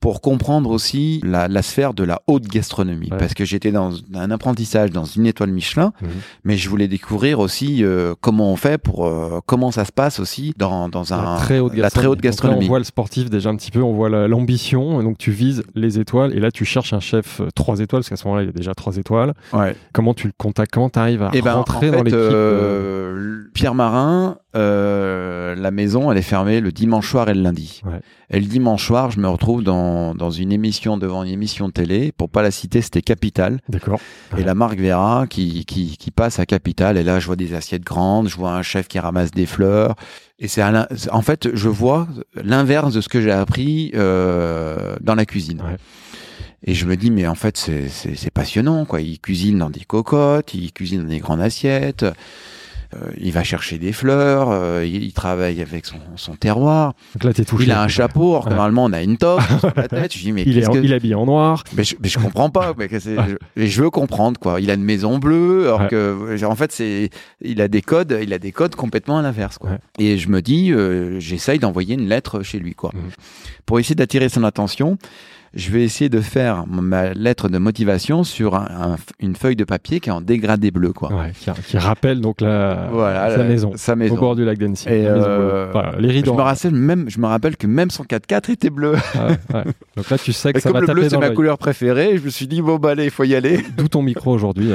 Pour 0.00 0.20
comprendre 0.20 0.70
aussi 0.70 1.20
la, 1.24 1.48
la 1.48 1.62
sphère 1.62 1.92
de 1.94 2.04
la 2.04 2.20
haute 2.26 2.44
gastronomie. 2.46 3.08
Ouais. 3.10 3.18
Parce 3.18 3.34
que 3.34 3.44
j'étais 3.44 3.72
dans 3.72 3.92
un 4.14 4.30
apprentissage 4.30 4.90
dans 4.90 5.04
une 5.04 5.26
étoile 5.26 5.50
Michelin, 5.50 5.92
Mhm. 6.00 6.08
mais 6.44 6.56
je 6.56 6.68
voulais 6.68 6.88
découvrir 6.88 7.40
aussi 7.40 7.82
euh, 7.84 8.14
comment 8.20 8.52
on 8.52 8.56
fait 8.56 8.78
pour 8.78 9.06
euh, 9.06 9.40
comment 9.46 9.70
ça 9.70 9.84
se 9.84 9.92
passe 9.92 10.20
aussi 10.20 10.54
dans, 10.56 10.88
dans 10.88 11.12
un 11.14 11.34
la 11.34 11.36
très 11.38 11.58
haute 11.58 11.74
la 11.74 11.90
très 11.90 12.06
haute 12.06 12.18
là, 12.18 12.22
gastronomie. 12.22 12.64
on 12.66 12.68
voit 12.68 12.78
le 12.78 12.84
sportif 12.84 13.28
déjà 13.30 13.50
un 13.50 13.56
petit 13.56 13.70
peu, 13.70 13.82
on 13.82 13.92
voit 13.92 14.08
la- 14.08 14.28
l'ambition, 14.28 15.02
donc 15.02 15.18
tu 15.18 15.30
vises 15.30 15.62
les 15.74 15.98
étoiles, 15.98 16.34
et 16.36 16.40
là 16.40 16.50
tu 16.50 16.64
cherches 16.64 16.92
un 16.92 17.00
chef 17.00 17.40
euh, 17.40 17.48
trois 17.54 17.80
étoiles, 17.80 18.00
parce 18.02 18.08
qu'à 18.08 18.16
ce 18.16 18.24
moment-là 18.26 18.44
il 18.44 18.46
y 18.46 18.50
a 18.50 18.52
déjà 18.52 18.74
trois 18.74 18.96
étoiles. 18.96 19.34
Ouais. 19.52 19.74
Comment 19.92 20.14
tu 20.14 20.26
le 20.28 20.32
contactes? 20.36 20.72
Comment 20.72 20.90
tu 20.90 20.98
arrives 20.98 21.22
à 21.22 21.30
Et 21.32 21.42
ben 21.42 21.54
en 21.54 21.58
rentrer 21.58 21.90
fait, 21.90 21.96
dans 21.96 22.02
l'équipe 22.02 22.14
euh, 22.20 23.42
Pierre 23.54 23.74
Marin, 23.74 24.36
la 24.54 25.70
maison, 25.70 26.10
elle 26.10 26.18
est 26.18 26.22
fermée 26.22 26.60
le 26.60 26.72
dimanche 26.72 27.10
soir 27.10 27.28
et 27.28 27.34
le 27.34 27.42
lundi. 27.42 27.82
Ouais. 27.84 28.00
Et 28.30 28.40
le 28.40 28.46
dimanche 28.46 28.86
soir, 28.86 29.10
je 29.10 29.20
me 29.20 29.28
retrouve 29.28 29.62
dans, 29.62 30.14
dans 30.14 30.30
une 30.30 30.52
émission 30.52 30.98
devant 30.98 31.24
une 31.24 31.30
émission 31.32 31.70
télé. 31.70 32.12
Pour 32.12 32.28
pas 32.28 32.42
la 32.42 32.50
citer, 32.50 32.82
c'était 32.82 33.00
Capital. 33.00 33.60
D'accord. 33.70 34.00
Et 34.36 34.42
la 34.42 34.54
marque 34.54 34.78
Vera 34.78 35.26
qui, 35.26 35.64
qui, 35.64 35.96
qui 35.96 36.10
passe 36.10 36.38
à 36.38 36.44
Capital. 36.44 36.98
Et 36.98 37.04
là, 37.04 37.20
je 37.20 37.26
vois 37.26 37.36
des 37.36 37.54
assiettes 37.54 37.84
grandes, 37.84 38.28
je 38.28 38.36
vois 38.36 38.52
un 38.52 38.62
chef 38.62 38.86
qui 38.86 38.98
ramasse 38.98 39.30
des 39.30 39.46
fleurs. 39.46 39.94
Et 40.38 40.46
c'est 40.46 40.62
en 40.62 41.22
fait, 41.22 41.48
je 41.54 41.68
vois 41.70 42.06
l'inverse 42.34 42.92
de 42.92 43.00
ce 43.00 43.08
que 43.08 43.20
j'ai 43.22 43.32
appris 43.32 43.92
euh, 43.94 44.96
dans 45.00 45.14
la 45.14 45.24
cuisine. 45.24 45.62
Ouais. 45.62 45.76
Et 46.64 46.74
je 46.74 46.86
me 46.86 46.96
dis, 46.96 47.10
mais 47.10 47.26
en 47.26 47.34
fait, 47.34 47.56
c'est- 47.56 48.30
passionnant, 48.34 48.84
quoi. 48.84 49.00
Il 49.00 49.20
cuisine 49.20 49.58
dans 49.58 49.70
des 49.70 49.84
cocottes, 49.84 50.54
il 50.54 50.72
cuisine 50.72 51.02
dans 51.02 51.08
des 51.08 51.20
grandes 51.20 51.40
assiettes, 51.40 52.04
il 53.20 53.32
va 53.32 53.44
chercher 53.44 53.78
des 53.78 53.92
fleurs, 53.92 54.48
euh, 54.50 54.84
il, 54.86 55.02
il 55.04 55.12
travaille 55.12 55.60
avec 55.60 55.84
son, 55.84 55.98
son 56.16 56.34
terroir. 56.36 56.94
Donc 57.14 57.24
là 57.24 57.32
t'es 57.34 57.44
touché. 57.44 57.64
il 57.64 57.70
a 57.72 57.82
un 57.82 57.88
chapeau, 57.88 58.30
alors 58.32 58.44
que 58.46 58.50
normalement 58.50 58.84
on 58.84 58.92
a 58.92 59.02
une 59.02 59.18
toque 59.18 59.40
sur 59.60 59.72
la 59.76 59.88
tête. 59.88 60.14
Je 60.14 60.18
dis, 60.20 60.32
mais 60.32 60.42
Il 60.46 60.56
est, 60.58 60.66
en- 60.68 60.72
que- 60.72 60.78
il 60.78 60.92
est 60.92 60.96
habillé 60.96 61.14
en 61.14 61.26
noir. 61.26 61.64
mais 61.76 61.84
je, 61.84 61.96
mais 62.02 62.08
je 62.08 62.18
comprends 62.18 62.48
pas. 62.50 62.72
Mais 62.78 62.88
je, 63.68 63.82
veux 63.82 63.90
comprendre 63.90 64.40
quoi. 64.40 64.60
Il 64.60 64.70
a 64.70 64.74
une 64.74 64.84
maison 64.84 65.18
bleue, 65.18 65.64
alors 65.66 65.82
Ouais. 65.82 65.88
que 65.88 66.44
en 66.44 66.54
fait 66.56 66.72
c'est, 66.72 67.10
il 67.42 67.60
a 67.60 67.68
des 67.68 67.82
codes, 67.82 68.18
il 68.22 68.32
a 68.32 68.38
des 68.38 68.52
codes 68.52 68.74
complètement 68.74 69.18
à 69.18 69.22
l'inverse 69.22 69.58
quoi. 69.58 69.70
Ouais. 69.70 69.78
Et 69.98 70.16
je 70.16 70.28
me 70.30 70.40
dis, 70.40 70.72
euh, 70.72 71.20
j'essaye 71.20 71.58
d'envoyer 71.58 71.94
une 71.94 72.08
lettre 72.08 72.42
chez 72.42 72.58
lui 72.58 72.74
quoi, 72.74 72.90
Mhm. 72.94 73.10
pour 73.66 73.78
essayer 73.78 73.94
d'attirer 73.96 74.28
son 74.30 74.44
attention. 74.44 74.96
Je 75.54 75.70
vais 75.70 75.82
essayer 75.82 76.08
de 76.10 76.20
faire 76.20 76.64
ma 76.66 77.14
lettre 77.14 77.48
de 77.48 77.58
motivation 77.58 78.22
sur 78.22 78.54
un- 78.54 78.68
un- 78.92 78.96
une 79.20 79.34
feuille 79.34 79.56
de 79.56 79.64
papier 79.64 79.98
qui 80.00 80.10
est 80.10 80.12
en 80.12 80.20
dégradé 80.20 80.70
bleu 80.70 80.92
quoi. 80.92 81.10
Ouais, 81.12 81.32
qui, 81.38 81.50
qui 81.66 81.78
rappelle 81.78 82.20
donc 82.20 82.40
la, 82.40 82.88
Voilà, 82.92 83.30
sa 83.30 83.38
la- 83.38 83.44
maison. 83.44 83.72
sa 83.76 83.92
Au 83.94 83.96
maison. 83.96 84.16
bord 84.16 84.36
du 84.36 84.44
lac 84.44 84.58
d'Annecy. 84.58 84.86
Euh. 84.90 85.68
Enfin, 85.70 85.92
les 85.98 86.08
Je 86.08 86.12
rideaux. 86.14 86.34
me 86.34 86.42
rappelle 86.42 86.72
même, 86.72 87.08
je 87.08 87.18
me 87.18 87.26
rappelle 87.26 87.56
que 87.56 87.66
même 87.66 87.90
son 87.90 88.04
4x4 88.04 88.50
était 88.50 88.70
bleu. 88.70 88.92
Ouais, 88.92 89.36
ouais. 89.54 89.64
Donc 89.96 90.10
là, 90.10 90.18
tu 90.18 90.32
sais 90.32 90.52
que 90.52 90.58
Et 90.58 90.60
ça 90.60 90.70
comme 90.70 90.80
va 90.80 90.86
le 90.86 90.92
bleu 90.94 91.08
c'est 91.08 91.16
ma 91.18 91.30
couleur 91.30 91.56
préférée, 91.58 92.18
je 92.18 92.24
me 92.24 92.30
suis 92.30 92.46
dit 92.46 92.60
bon 92.60 92.76
bah 92.76 92.90
allez, 92.90 93.04
il 93.04 93.10
faut 93.10 93.24
y 93.24 93.34
aller. 93.34 93.64
D'où 93.76 93.88
ton 93.88 94.02
micro 94.02 94.32
aujourd'hui. 94.32 94.70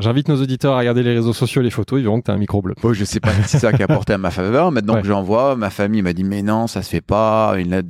J'invite 0.00 0.28
nos 0.28 0.40
auditeurs 0.42 0.74
à 0.74 0.78
regarder 0.78 1.02
les 1.02 1.14
réseaux 1.14 1.32
sociaux, 1.32 1.62
les 1.62 1.70
photos. 1.70 2.00
Ils 2.00 2.02
verront 2.02 2.20
que 2.20 2.24
tu 2.26 2.30
as 2.30 2.34
un 2.34 2.38
micro 2.38 2.60
bleu. 2.60 2.74
Bon, 2.82 2.92
je 2.92 3.04
sais 3.04 3.20
pas 3.20 3.30
si 3.32 3.42
c'est 3.48 3.58
ça 3.58 3.72
qui 3.72 3.82
a 3.82 3.86
porté 3.86 4.14
à 4.14 4.18
ma 4.18 4.30
faveur. 4.30 4.72
Maintenant 4.72 5.00
que 5.00 5.06
j'en 5.06 5.22
vois, 5.22 5.54
ma 5.56 5.70
famille 5.70 6.02
m'a 6.02 6.12
dit 6.12 6.24
mais 6.24 6.42
non, 6.42 6.66
ça 6.66 6.82
se 6.82 6.90
fait 6.90 7.00
pas. 7.00 7.54
Une, 7.58 7.82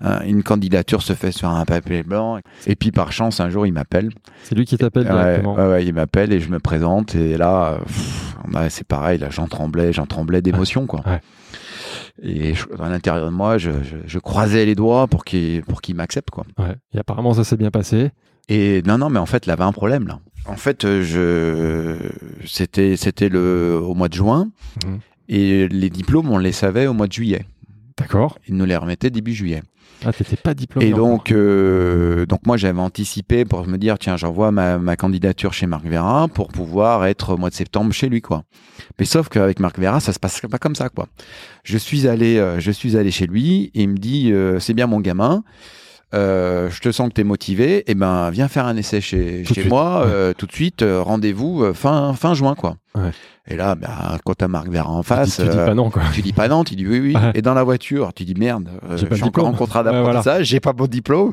un- 0.00 0.22
une 0.24 0.42
candidature 0.42 1.02
se 1.02 1.12
fait 1.12 1.19
sur 1.30 1.48
un 1.48 1.64
papier 1.64 2.02
blanc. 2.02 2.38
Et 2.66 2.76
puis 2.76 2.90
par 2.90 3.12
chance, 3.12 3.40
un 3.40 3.50
jour, 3.50 3.66
il 3.66 3.72
m'appelle. 3.72 4.10
C'est 4.42 4.54
lui 4.54 4.64
qui 4.64 4.76
t'appelle 4.78 5.04
directement. 5.04 5.54
ouais, 5.54 5.68
ouais, 5.68 5.84
il 5.86 5.92
m'appelle 5.94 6.32
et 6.32 6.40
je 6.40 6.48
me 6.50 6.58
présente. 6.58 7.14
Et 7.14 7.36
là, 7.36 7.78
c'est 8.68 8.86
pareil. 8.86 9.18
Là, 9.18 9.28
j'en 9.30 9.46
tremblais, 9.46 9.92
j'en 9.92 10.06
tremblais 10.06 10.42
d'émotion, 10.42 10.86
quoi. 10.86 11.02
Et 12.22 12.54
je- 12.54 12.66
à 12.82 12.88
l'intérieur 12.88 13.24
de 13.26 13.30
moi, 13.34 13.56
je, 13.58 13.70
je, 13.82 13.96
je 14.06 14.18
croisais 14.18 14.66
les 14.66 14.74
doigts 14.74 15.06
pour 15.06 15.24
qu'il 15.24 15.62
pour 15.62 15.80
qu'il 15.80 15.94
m'accepte, 15.94 16.30
quoi. 16.30 16.44
Et 16.94 16.98
apparemment, 16.98 17.32
ça 17.34 17.44
s'est 17.44 17.56
bien 17.56 17.70
passé. 17.70 18.10
Et 18.48 18.82
non, 18.86 18.98
non, 18.98 19.10
mais 19.10 19.18
en 19.20 19.26
fait, 19.26 19.46
il 19.46 19.50
avait 19.50 19.64
un 19.64 19.72
problème 19.72 20.06
là. 20.08 20.18
En 20.46 20.56
fait, 20.56 20.84
je 21.02 21.96
c'était 22.46 22.96
c'était 22.96 23.28
le 23.28 23.78
au 23.82 23.94
mois 23.94 24.08
de 24.08 24.14
juin 24.14 24.48
Mhm. 24.84 24.98
et 25.28 25.68
les 25.68 25.90
diplômes, 25.90 26.30
on 26.30 26.38
les 26.38 26.52
savait 26.52 26.86
au 26.86 26.92
mois 26.94 27.06
de 27.06 27.12
juillet. 27.12 27.44
D'accord. 27.96 28.38
Ils 28.48 28.56
nous 28.56 28.64
les 28.64 28.76
remettaient 28.76 29.10
début 29.10 29.34
juillet. 29.34 29.62
Ah, 30.04 30.12
t'étais 30.12 30.36
pas 30.36 30.54
diplômé. 30.54 30.86
Et 30.86 30.92
donc, 30.92 31.30
euh, 31.30 32.24
donc 32.26 32.46
moi, 32.46 32.56
j'avais 32.56 32.80
anticipé 32.80 33.44
pour 33.44 33.66
me 33.66 33.76
dire, 33.76 33.98
tiens, 33.98 34.16
j'envoie 34.16 34.50
ma, 34.50 34.78
ma 34.78 34.96
candidature 34.96 35.52
chez 35.52 35.66
Marc 35.66 35.84
Vera 35.86 36.28
pour 36.28 36.48
pouvoir 36.48 37.04
être 37.06 37.34
au 37.34 37.36
mois 37.36 37.50
de 37.50 37.54
septembre 37.54 37.92
chez 37.92 38.08
lui, 38.08 38.22
quoi. 38.22 38.44
Mais 38.98 39.04
sauf 39.04 39.28
qu'avec 39.28 39.60
Marc 39.60 39.78
Vera, 39.78 40.00
ça 40.00 40.12
se 40.12 40.18
passe 40.18 40.40
pas 40.40 40.58
comme 40.58 40.74
ça, 40.74 40.88
quoi. 40.88 41.06
Je 41.64 41.76
suis 41.76 42.08
allé, 42.08 42.38
euh, 42.38 42.60
je 42.60 42.70
suis 42.70 42.96
allé 42.96 43.10
chez 43.10 43.26
lui 43.26 43.70
et 43.74 43.82
il 43.82 43.90
me 43.90 43.98
dit, 43.98 44.32
euh, 44.32 44.58
c'est 44.58 44.74
bien 44.74 44.86
mon 44.86 45.00
gamin. 45.00 45.42
Euh, 46.14 46.70
je 46.70 46.80
te 46.80 46.90
sens 46.90 47.08
que 47.08 47.14
tu 47.14 47.20
es 47.20 47.24
motivé, 47.24 47.78
et 47.78 47.84
eh 47.88 47.94
ben 47.94 48.30
viens 48.30 48.48
faire 48.48 48.66
un 48.66 48.76
essai 48.76 49.00
chez, 49.00 49.44
chez 49.44 49.64
moi 49.64 50.02
euh, 50.06 50.32
tout 50.36 50.46
de 50.46 50.52
suite, 50.52 50.82
euh, 50.82 51.02
rendez-vous 51.02 51.62
euh, 51.62 51.72
fin, 51.72 52.14
fin 52.14 52.34
juin 52.34 52.54
quoi. 52.54 52.76
Ouais. 52.94 53.10
Et 53.46 53.56
là, 53.56 53.74
bah, 53.74 54.18
quand 54.24 54.34
t'as 54.34 54.48
Marc 54.48 54.68
Vera 54.68 54.90
en 54.90 55.02
face, 55.02 55.36
tu, 55.36 55.42
dis, 55.42 55.48
tu 55.48 55.56
dis 55.56 55.64
pas 55.64 55.74
non 55.74 55.90
quoi. 55.90 56.02
Tu 56.12 56.22
dis 56.22 56.32
pas 56.32 56.48
non, 56.48 56.64
tu 56.64 56.74
dis 56.74 56.86
oui 56.86 57.00
oui. 57.00 57.14
Ouais. 57.14 57.32
Et 57.34 57.42
dans 57.42 57.54
la 57.54 57.62
voiture, 57.62 58.12
tu 58.14 58.24
dis 58.24 58.34
merde, 58.34 58.68
J'ai 58.96 59.22
encore 59.22 59.46
en 59.46 59.52
contrat 59.52 59.82
voilà. 59.82 60.02
d'apprentissage, 60.02 60.46
j'ai 60.46 60.60
pas 60.60 60.72
mon 60.76 60.86
diplôme. 60.86 61.32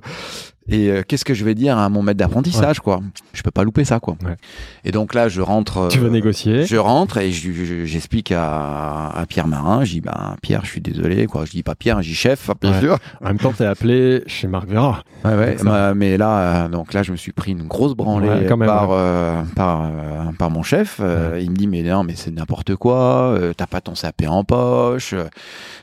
Et 0.69 0.89
euh, 0.89 1.01
qu'est-ce 1.08 1.23
que 1.25 1.34
je 1.34 1.45
vais 1.45 1.56
dire 1.56 1.77
à 1.77 1.88
mon 1.89 2.01
maître 2.01 2.17
d'apprentissage 2.17 2.80
quoi? 2.80 2.99
Je 3.34 3.41
peux 3.41 3.51
pas 3.51 3.63
louper 3.63 3.86
ça 3.86 3.99
quoi. 3.99 4.17
Ouais. 4.23 4.36
Et 4.84 4.91
donc 4.91 5.13
là, 5.13 5.30
je 5.30 5.41
rentre. 5.41 5.88
Tu 5.89 5.99
euh, 5.99 6.01
veux 6.01 6.10
négocier? 6.10 6.65
je 6.65 6.75
rentre 6.77 7.17
et 7.17 7.32
je- 7.32 7.51
je- 7.51 7.86
j'explique 7.86 8.32
à, 8.32 9.10
à 9.10 9.25
Pierre 9.25 9.47
Marin, 9.47 9.84
je 9.86 9.91
dis 9.93 10.01
ben 10.01 10.36
Pierre, 10.41 10.62
je 10.65 10.71
suis 10.71 10.82
désolé 10.82 11.25
quoi, 11.27 11.45
je 11.45 11.51
dis 11.51 11.63
pas 11.63 11.75
Pierre, 11.75 12.01
je 12.01 12.10
dis 12.10 12.15
chef, 12.15 12.49
bien 12.62 12.71
Ouais. 12.73 12.80
sûr. 12.82 12.97
En 13.21 13.27
même 13.27 13.38
temps, 13.39 13.53
t'es 13.53 13.65
appelé 13.65 14.23
chez 14.27 14.47
Marc 14.47 14.67
Vera. 14.67 15.03
Ouais, 15.25 15.56
mais 15.95 16.17
là, 16.17 16.65
euh, 16.65 16.67
donc 16.67 16.93
là, 16.93 17.03
je 17.03 17.12
me 17.12 17.17
suis 17.17 17.32
pris 17.32 17.51
une 17.51 17.67
grosse 17.67 17.95
branlée 17.95 18.27
Ouais, 18.27 18.45
quand 18.47 18.58
même, 18.58 18.67
par, 18.67 18.89
euh, 18.91 19.41
par, 19.56 19.89
par 20.38 20.49
mon 20.49 20.63
chef. 20.63 20.99
Il 21.39 21.51
me 21.51 21.56
dit, 21.56 21.67
mais 21.67 21.82
non, 21.84 22.03
mais 22.03 22.13
c'est 22.15 22.32
n'importe 22.32 22.75
quoi, 22.75 23.38
t'as 23.56 23.67
pas 23.67 23.82
ton 23.82 23.93
CAP 23.93 24.23
en 24.27 24.43
poche, 24.43 25.15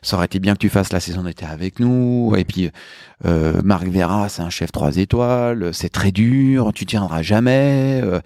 ça 0.03 0.17
aurait 0.17 0.27
été 0.27 0.39
bien 0.39 0.53
que 0.55 0.59
tu 0.59 0.69
fasses 0.69 0.93
la 0.93 1.01
saison 1.01 1.23
d'été 1.23 1.45
avec 1.47 1.81
nous. 1.81 2.35
Et 2.37 2.45
puis, 2.45 2.71
euh, 3.25 3.61
Marc 3.65 3.87
Vera, 3.87 4.29
c'est 4.29 4.43
un 4.43 4.51
chef 4.51 4.73
trois 4.73 4.97
étoiles, 4.97 5.73
c'est 5.73 5.89
très 5.89 6.13
dur, 6.13 6.73
tu 6.75 6.87
tiendras 6.87 7.23
jamais. 7.23 8.01
euh, 8.03 8.21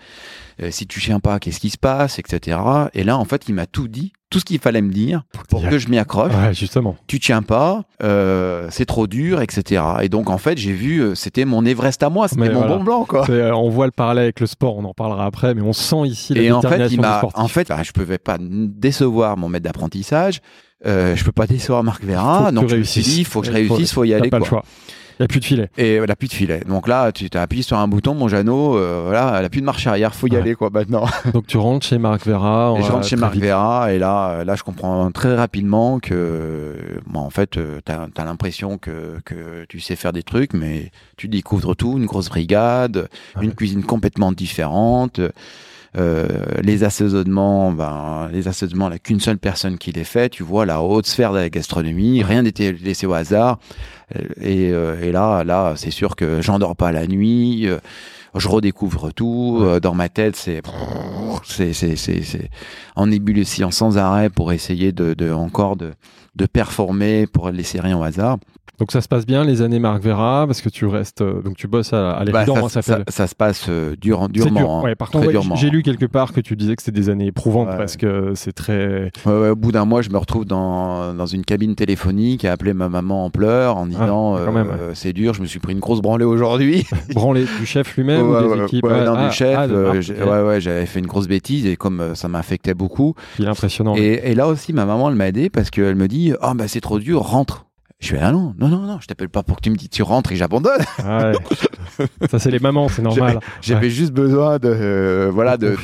euh, 0.62 0.71
si 0.71 0.87
tu 0.87 1.01
tiens 1.01 1.21
pas, 1.21 1.38
qu'est-ce 1.38 1.61
qui 1.61 1.71
se 1.71 1.79
passe, 1.79 2.18
etc. 2.18 2.59
Et 2.94 3.05
là, 3.05 3.16
en 3.18 3.25
fait, 3.25 3.44
il 3.49 3.55
m'a 3.55 3.66
tout 3.66 3.88
dit, 3.88 4.12
tout 4.31 4.40
ce 4.40 4.44
qu'il 4.44 4.59
fallait 4.59 4.83
me 4.83 4.92
dire 4.92 5.23
pour 5.49 5.66
que 5.68 5.79
je 5.79 5.88
m'y 5.88 5.99
accroche 5.99 6.33
Ouais, 6.35 6.53
justement. 6.53 6.97
tu 7.07 7.18
tiens 7.21 7.42
pas, 7.42 7.85
euh, 8.03 8.66
c'est 8.71 8.85
trop 8.85 9.07
dur, 9.07 9.40
etc. 9.40 9.83
Et 10.03 10.09
donc 10.09 10.29
en 10.31 10.37
fait, 10.38 10.59
j'ai 10.59 10.73
vu, 10.73 10.99
euh, 11.01 11.14
c'était 11.14 11.44
mon 11.44 11.64
Everest 11.64 12.03
à 12.03 12.11
moi, 12.11 12.29
c'était 12.29 12.49
mon 12.51 12.61
voilà. 12.61 12.77
Mont 12.77 12.85
Blanc, 12.85 13.05
quoi. 13.05 13.25
Euh, 13.31 13.53
on 13.53 13.71
voit 13.71 13.87
le 13.87 13.92
parallèle 13.92 14.25
avec 14.25 14.40
le 14.40 14.47
sport, 14.47 14.77
on 14.77 14.85
en 14.85 14.92
parlera 14.94 15.25
après, 15.25 15.55
mais 15.55 15.62
on 15.62 15.73
sent 15.73 16.07
ici 16.07 16.35
la 16.35 16.42
Et 16.42 16.53
en 16.53 16.61
fait, 16.61 16.88
il 16.90 17.01
m'a, 17.01 17.23
en 17.35 17.49
fait, 17.49 17.68
bah, 17.68 17.83
je 17.83 17.92
pouvais 17.92 18.18
pas 18.18 18.37
décevoir 18.40 19.37
mon 19.37 19.49
maître 19.49 19.64
d'apprentissage. 19.64 20.40
Euh, 20.87 21.16
je 21.16 21.25
peux 21.25 21.33
pas 21.33 21.47
décevoir 21.49 21.83
Marc 21.83 22.03
tu 22.03 22.55
donc 22.55 22.68
je 22.68 22.77
me 22.77 22.83
suis 22.85 23.01
dit, 23.03 23.21
il 23.21 23.25
faut 23.25 23.40
que 23.40 23.47
je 23.47 23.53
Il 23.53 23.66
faut- 23.66 23.75
réussisse, 23.75 23.92
faut 23.92 24.05
y 24.05 24.14
aller, 24.14 24.29
pas 24.31 24.38
quoi. 24.38 24.47
le 24.47 24.49
choix. 24.49 24.64
Il 25.19 25.23
n'y 25.23 25.25
a 25.25 25.29
plus 25.29 25.41
de 25.41 25.45
filet. 25.45 25.69
Et 25.77 25.95
elle 25.95 26.11
a 26.11 26.15
plus 26.17 26.29
de 26.29 26.33
filet. 26.33 26.61
Donc 26.69 26.87
là, 26.87 27.11
tu 27.11 27.29
appuyé 27.35 27.63
sur 27.65 27.77
un 27.77 27.89
bouton, 27.89 28.15
mon 28.15 28.29
Jeannot, 28.29 28.77
euh, 28.77 29.03
voilà, 29.05 29.35
elle 29.39 29.45
a 29.45 29.49
plus 29.49 29.61
de 29.61 29.67
marche 29.67 29.87
arrière, 29.89 30.15
faut 30.15 30.29
y 30.29 30.31
Ouais. 30.33 30.39
aller, 30.39 30.55
quoi, 30.55 30.71
maintenant. 30.71 31.07
Donc 31.35 31.47
tu 31.49 31.57
rentres 31.57 31.85
chez 31.85 31.99
Marc 31.99 32.25
Vera. 32.27 32.75
Et 32.79 32.83
je 32.83 32.93
rentre 32.93 33.07
chez 33.07 33.17
Marc 33.17 33.35
vite. 33.35 33.43
Vera 33.45 33.93
et 33.93 33.99
là, 33.99 34.31
euh, 34.31 34.45
là, 34.45 34.55
je 34.55 34.63
comprends 34.63 35.11
très 35.11 35.35
rapidement 35.35 35.99
que, 35.99 36.75
bon, 37.07 37.21
en 37.21 37.31
fait, 37.31 37.57
euh, 37.57 37.81
t'as 37.85 38.07
as, 38.17 38.25
l'impression 38.25 38.79
que, 38.79 39.19
que 39.25 39.65
tu 39.69 39.81
sais 39.81 39.97
faire 39.97 40.13
des 40.13 40.23
trucs, 40.23 40.53
mais 40.55 40.93
tu 41.17 41.27
découvres 41.27 41.75
tout, 41.75 41.99
une 41.99 42.07
grosse 42.07 42.29
brigade, 42.29 43.09
Ouais. 43.37 43.45
une 43.45 43.55
cuisine 43.55 43.83
complètement 43.83 44.31
différente. 44.31 45.21
Euh, 45.99 46.27
les 46.63 46.85
assaisonnements, 46.85 47.73
ben, 47.73 48.29
les 48.33 48.47
assaisonnements, 48.47 48.87
il 48.87 48.91
n'y 48.91 48.97
a 48.97 48.99
qu'une 49.01 49.21
seule 49.21 49.39
personne 49.39 49.79
qui 49.79 49.91
les 49.93 50.05
fait. 50.05 50.29
Tu 50.29 50.43
vois 50.45 50.65
la 50.67 50.81
haute 50.83 51.07
sphère 51.07 51.33
de 51.33 51.39
la 51.39 51.51
gastronomie, 51.51 52.23
rien 52.23 52.43
n'était 52.43 52.73
laissé 52.73 53.07
au 53.07 53.15
hasard. 53.15 53.59
Euh, 54.17 54.21
Et, 54.41 54.71
euh, 54.73 55.01
et 55.03 55.11
là, 55.13 55.43
là, 55.45 55.75
c'est 55.77 55.91
sûr 55.91 56.15
que 56.17 56.41
j'endors 56.41 56.77
pas 56.77 56.93
la 56.93 57.07
nuit. 57.07 57.67
euh, 57.67 57.79
je 58.37 58.49
redécouvre 58.49 59.13
tout. 59.13 59.59
euh, 59.63 59.81
Dans 59.81 59.95
ma 59.95 60.09
tête, 60.09 60.37
c'est 60.37 60.63
c'est 61.45 61.73
c'est 61.73 61.97
c'est 61.97 62.23
c'est 62.23 62.51
en 62.95 63.11
ébullition 63.11 63.71
sans 63.71 63.97
arrêt 63.99 64.29
pour 64.31 64.53
essayer 64.53 64.93
de, 64.93 65.15
de 65.15 65.33
encore 65.33 65.77
de 65.77 65.93
de 66.37 66.47
performer 66.47 67.27
pour 67.27 67.51
laisser 67.51 67.81
rien 67.81 67.99
au 67.99 68.03
hasard. 68.05 68.39
Donc 68.79 68.93
ça 68.93 69.01
se 69.01 69.09
passe 69.09 69.27
bien 69.27 69.45
les 69.45 69.63
années 69.63 69.79
Marc 69.79 70.03
Vera 70.03 70.47
parce 70.47 70.61
que 70.61 70.69
tu 70.69 70.87
restes 70.87 71.21
euh, 71.23 71.43
donc 71.43 71.57
tu 71.57 71.67
bosses 71.67 71.93
à, 71.93 72.13
à 72.13 72.25
Bah, 72.25 72.47
ça, 72.47 72.53
hein, 72.53 72.69
ça 72.69 72.83
ça, 73.09 73.27
se 73.27 73.35
passe 73.35 73.67
euh, 73.69 73.97
dur, 74.01 74.23
C'est 74.27 74.33
durement. 74.33 74.61
dur. 74.61 74.71
hein. 74.71 74.83
Ouais, 74.83 74.95
par 74.95 75.11
contre, 75.11 75.27
ouais, 75.27 75.57
j'ai 75.57 75.71
lu 75.71 75.83
quelque 75.83 76.07
part 76.07 76.33
que 76.33 76.41
tu 76.41 76.55
disais 76.57 76.77
que 76.77 76.83
c'était 76.83 77.01
des 77.01 77.09
années 77.11 77.27
éprouvantes 77.27 77.69
Ouais. 77.69 77.77
parce 77.77 77.97
que 77.97 78.33
c'est 78.35 78.53
très. 78.53 79.11
Ouais, 79.27 79.33
ouais, 79.41 79.49
au 79.51 79.57
bout 79.57 79.73
d'un 79.73 79.85
mois, 79.85 80.03
je 80.03 80.11
me 80.11 80.19
retrouve 80.19 80.45
dans, 80.45 81.13
dans 81.15 81.27
une 81.27 81.45
cabine 81.45 81.75
téléphonique 81.75 82.45
à 82.45 82.53
appeler 82.53 82.73
ma 82.73 82.89
maman 82.89 83.25
en 83.25 83.31
pleurs 83.31 83.77
en 83.77 83.87
disant 83.87 84.37
Ah, 84.37 84.51
même, 84.51 84.69
euh, 84.71 84.93
c'est 84.95 85.13
dur, 85.13 85.35
je 85.35 85.43
me 85.43 85.47
suis 85.47 85.59
pris 85.59 85.73
une 85.73 85.81
grosse 85.81 86.01
branlée 86.01 86.25
aujourd'hui. 86.25 86.87
branlé 87.15 87.47
du 87.59 87.67
chef 87.67 87.97
lui-même 87.97 88.29
ou 88.29 88.57
des 88.57 88.63
équipes 88.65 88.85
ouais, 88.85 88.93
Ouais, 88.93 89.05
non, 89.05 89.15
ah, 89.17 89.29
du 89.29 89.35
chef, 89.35 89.57
ah, 89.59 89.65
euh, 89.65 90.61
j'avais 90.61 90.87
fait 90.87 91.01
une 91.01 91.07
grosse 91.07 91.27
bêtise 91.29 91.67
et 91.67 91.77
comme 91.77 92.01
euh, 92.01 92.15
ça 92.15 92.29
m'affectait 92.29 92.75
beaucoup. 92.75 93.15
Il 93.39 93.45
est 93.45 93.49
impressionnant. 93.49 93.95
Et, 93.97 94.21
et 94.31 94.35
là 94.35 94.47
aussi, 94.49 94.73
ma 94.73 94.85
maman, 94.85 95.09
elle 95.11 95.17
m'a 95.17 95.29
aidé 95.29 95.51
parce 95.51 95.71
qu'elle 95.71 95.97
me 95.97 96.09
dit 96.09 96.33
oh 96.43 96.53
bah 96.55 96.69
c'est 96.69 96.81
trop 96.81 96.99
dur, 96.99 97.21
rentre. 97.23 97.65
Je 98.01 98.11
fais 98.11 98.19
ah 98.21 98.31
non, 98.31 98.55
non, 98.59 98.69
non, 98.69 98.79
non, 98.83 98.99
je 99.01 99.07
t'appelle 99.09 99.29
pas 99.29 99.43
pour 99.43 99.57
que 99.57 99.63
tu 99.63 99.71
me 99.71 99.77
dis 99.77 99.89
tu 99.89 100.03
rentres 100.03 100.31
et 100.31 100.37
j'abandonne. 100.37 100.81
Ah 101.05 101.33
ouais. 101.33 102.07
ça 102.31 102.39
c'est 102.39 102.51
les 102.53 102.61
mamans, 102.61 102.89
c'est 102.89 103.03
normal. 103.03 103.41
J'avais 103.61 103.91
juste 103.91 104.13
besoin 104.13 104.59
de 104.59 104.69
euh, 104.69 105.31
voilà 105.33 105.57
de 105.57 105.75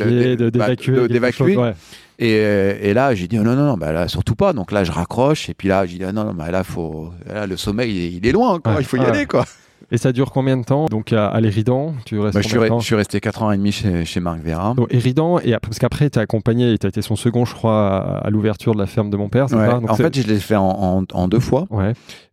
d'évacuer. 1.08 1.56
ouais. 1.56 1.74
Et, 2.20 2.28
et 2.36 2.94
là, 2.94 3.12
j'ai 3.16 3.26
dit 3.26 3.36
oh, 3.40 3.42
non, 3.42 3.56
non, 3.56 3.64
non, 3.66 3.76
bah 3.76 3.90
là, 3.90 4.06
surtout 4.06 4.36
pas. 4.36 4.52
Donc 4.52 4.70
là, 4.70 4.84
je 4.84 4.92
raccroche. 4.92 5.48
Et 5.48 5.54
puis 5.54 5.66
là, 5.66 5.84
j'ai 5.86 5.98
dit 5.98 6.04
ah, 6.04 6.12
non, 6.12 6.24
non, 6.26 6.34
bah 6.34 6.52
là, 6.52 6.62
faut, 6.62 7.10
là, 7.26 7.48
le 7.48 7.56
sommeil, 7.56 7.90
il 7.90 8.04
est, 8.04 8.12
il 8.18 8.26
est 8.28 8.32
loin, 8.32 8.60
quoi. 8.60 8.76
Il 8.78 8.84
faut 8.84 8.96
y 8.96 9.00
Ah. 9.00 9.08
aller, 9.08 9.26
quoi. 9.26 9.44
Et 9.90 9.98
ça 9.98 10.12
dure 10.12 10.32
combien 10.32 10.56
de 10.56 10.64
temps 10.64 10.86
Donc 10.86 11.12
à, 11.12 11.28
à 11.28 11.40
l'Éridan, 11.40 11.94
tu 12.06 12.18
restes 12.18 12.34
Bah, 12.34 12.40
je, 12.40 12.48
suis 12.48 12.56
re- 12.56 12.80
je 12.80 12.84
suis 12.86 12.94
resté 12.94 13.20
4 13.20 13.42
ans 13.42 13.50
et 13.52 13.56
demi 13.58 13.70
chez, 13.70 14.06
chez 14.06 14.18
Marc 14.18 14.40
Vera. 14.40 14.72
Donc, 14.74 14.86
Éridan, 14.92 15.38
et 15.40 15.54
parce 15.60 15.78
qu'après, 15.78 16.08
tu 16.08 16.18
as 16.18 16.22
accompagné, 16.22 16.76
tu 16.78 16.86
as 16.86 16.88
été 16.88 17.02
son 17.02 17.16
second, 17.16 17.44
je 17.44 17.54
crois, 17.54 17.88
à, 17.98 18.26
à 18.26 18.30
l'ouverture 18.30 18.72
de 18.74 18.78
la 18.80 18.86
ferme 18.86 19.10
de 19.10 19.16
mon 19.18 19.28
père, 19.28 19.48
c'est 19.48 19.56
Ouais. 19.56 19.68
En 19.68 19.94
fait, 19.94 20.16
je 20.18 20.26
l'ai 20.26 20.38
fait 20.40 20.56
en, 20.56 20.64
en, 20.64 21.04
en 21.12 21.28
deux 21.28 21.38
fois. 21.38 21.66
Ouais, 21.70 21.92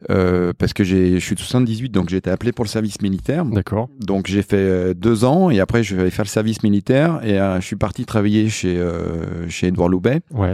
euh, 0.09 0.53
parce 0.57 0.71
que 0.73 0.83
je 0.85 1.19
suis 1.19 1.35
de 1.35 1.39
78, 1.41 1.89
donc 1.91 2.09
j'ai 2.09 2.17
été 2.17 2.29
appelé 2.31 2.53
pour 2.53 2.63
le 2.65 2.69
service 2.69 3.01
militaire. 3.01 3.43
d'accord. 3.45 3.89
Donc 3.99 4.27
j'ai 4.27 4.41
fait 4.43 4.55
euh, 4.57 4.93
deux 4.93 5.25
ans 5.25 5.49
et 5.49 5.59
après 5.59 5.83
je 5.83 5.95
vais 5.95 6.09
faire 6.09 6.25
le 6.25 6.29
service 6.29 6.63
militaire 6.63 7.19
et 7.23 7.39
euh, 7.39 7.59
je 7.59 7.65
suis 7.65 7.75
parti 7.75 8.05
travailler 8.05 8.49
chez 8.49 8.77
euh, 8.77 9.47
chez 9.49 9.67
Edouard 9.67 9.89
Loubet 9.89 10.21
Ouais. 10.33 10.53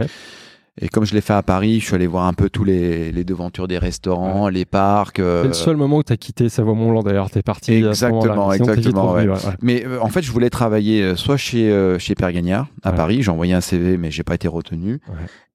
Et 0.80 0.88
comme 0.88 1.04
je 1.04 1.14
l'ai 1.14 1.20
fait 1.20 1.32
à 1.32 1.42
Paris, 1.42 1.80
je 1.80 1.86
suis 1.86 1.94
allé 1.94 2.06
voir 2.06 2.26
un 2.26 2.32
peu 2.32 2.48
tous 2.50 2.64
les, 2.64 3.10
les 3.12 3.24
devantures 3.24 3.68
des 3.68 3.78
restaurants, 3.78 4.48
les 4.48 4.64
parcs. 4.64 5.18
euh, 5.18 5.42
C'est 5.42 5.48
le 5.48 5.54
seul 5.54 5.76
moment 5.76 5.98
où 5.98 6.02
tu 6.02 6.12
as 6.12 6.16
quitté 6.16 6.48
Savoie-Mont-Blanc, 6.48 7.02
d'ailleurs, 7.02 7.30
tu 7.30 7.38
es 7.38 7.42
parti. 7.42 7.72
à 7.72 7.94
ce 7.94 8.06
Exactement, 8.06 8.52
exactement, 8.52 9.12
revenu, 9.12 9.30
ouais, 9.30 9.34
ouais. 9.36 9.52
Mais 9.62 9.84
euh, 9.86 9.98
en 10.00 10.08
fait, 10.08 10.22
je 10.22 10.30
voulais 10.32 10.50
travailler 10.50 11.02
euh, 11.02 11.16
soit 11.16 11.36
chez 11.36 11.70
euh, 11.70 11.98
chez 11.98 12.14
Père 12.14 12.32
Gagnard 12.32 12.66
à. 12.82 12.92
Paris, 12.92 13.22
j'ai 13.22 13.30
envoyé 13.30 13.54
un 13.54 13.60
CV 13.60 13.96
mais 13.96 14.10
j'ai 14.10 14.22
pas 14.24 14.34
été 14.34 14.48
retenu, 14.48 15.00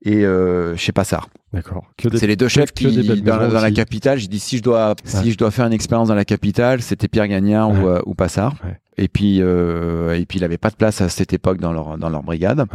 et 0.03 0.25
euh, 0.25 0.75
chez 0.77 0.91
Passard. 0.91 1.27
D'accord. 1.53 1.85
C'est 2.15 2.27
les 2.27 2.35
deux 2.35 2.47
chefs 2.47 2.71
qui 2.71 2.85
dans, 3.21 3.47
dans 3.49 3.61
la 3.61 3.71
capitale. 3.71 4.17
J'ai 4.19 4.27
dit 4.27 4.39
si 4.39 4.57
je 4.57 4.63
dois 4.63 4.95
si 5.03 5.31
je 5.31 5.37
dois 5.37 5.51
faire 5.51 5.65
une 5.67 5.73
expérience 5.73 6.07
dans 6.07 6.15
la 6.15 6.25
capitale, 6.25 6.81
c'était 6.81 7.07
Pierre 7.07 7.27
Gagnard 7.27 7.69
ou, 7.71 7.87
euh, 7.87 8.01
ou 8.05 8.13
Passard. 8.15 8.55
Et 8.97 9.07
puis 9.07 9.37
euh, 9.41 10.15
et 10.19 10.25
puis 10.25 10.39
il 10.39 10.43
avait 10.43 10.57
pas 10.57 10.69
de 10.69 10.75
place 10.75 11.01
à 11.01 11.09
cette 11.09 11.33
époque 11.33 11.59
dans 11.59 11.71
leur 11.73 11.97
dans 11.97 12.09
leur 12.09 12.23
brigade. 12.23 12.65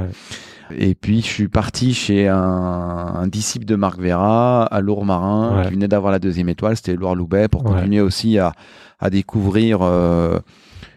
Et 0.77 0.95
puis 0.95 1.21
je 1.21 1.27
suis 1.27 1.49
parti 1.49 1.95
chez 1.95 2.29
un, 2.29 2.37
un 2.37 3.27
disciple 3.27 3.65
de 3.65 3.75
Marc 3.77 4.01
Vera 4.01 4.65
à 4.65 4.81
Lourmarin 4.81 5.59
Ouais. 5.59 5.67
qui 5.69 5.75
venait 5.75 5.89
d'avoir 5.89 6.13
la 6.13 6.19
deuxième 6.19 6.49
étoile, 6.49 6.77
c'était 6.77 6.95
Loire 6.95 7.15
Loubet 7.15 7.49
pour 7.49 7.65
Ouais. 7.65 7.73
continuer 7.73 8.01
aussi 8.01 8.39
à 8.39 8.53
à 9.01 9.11
découvrir 9.11 9.79
euh, 9.83 10.41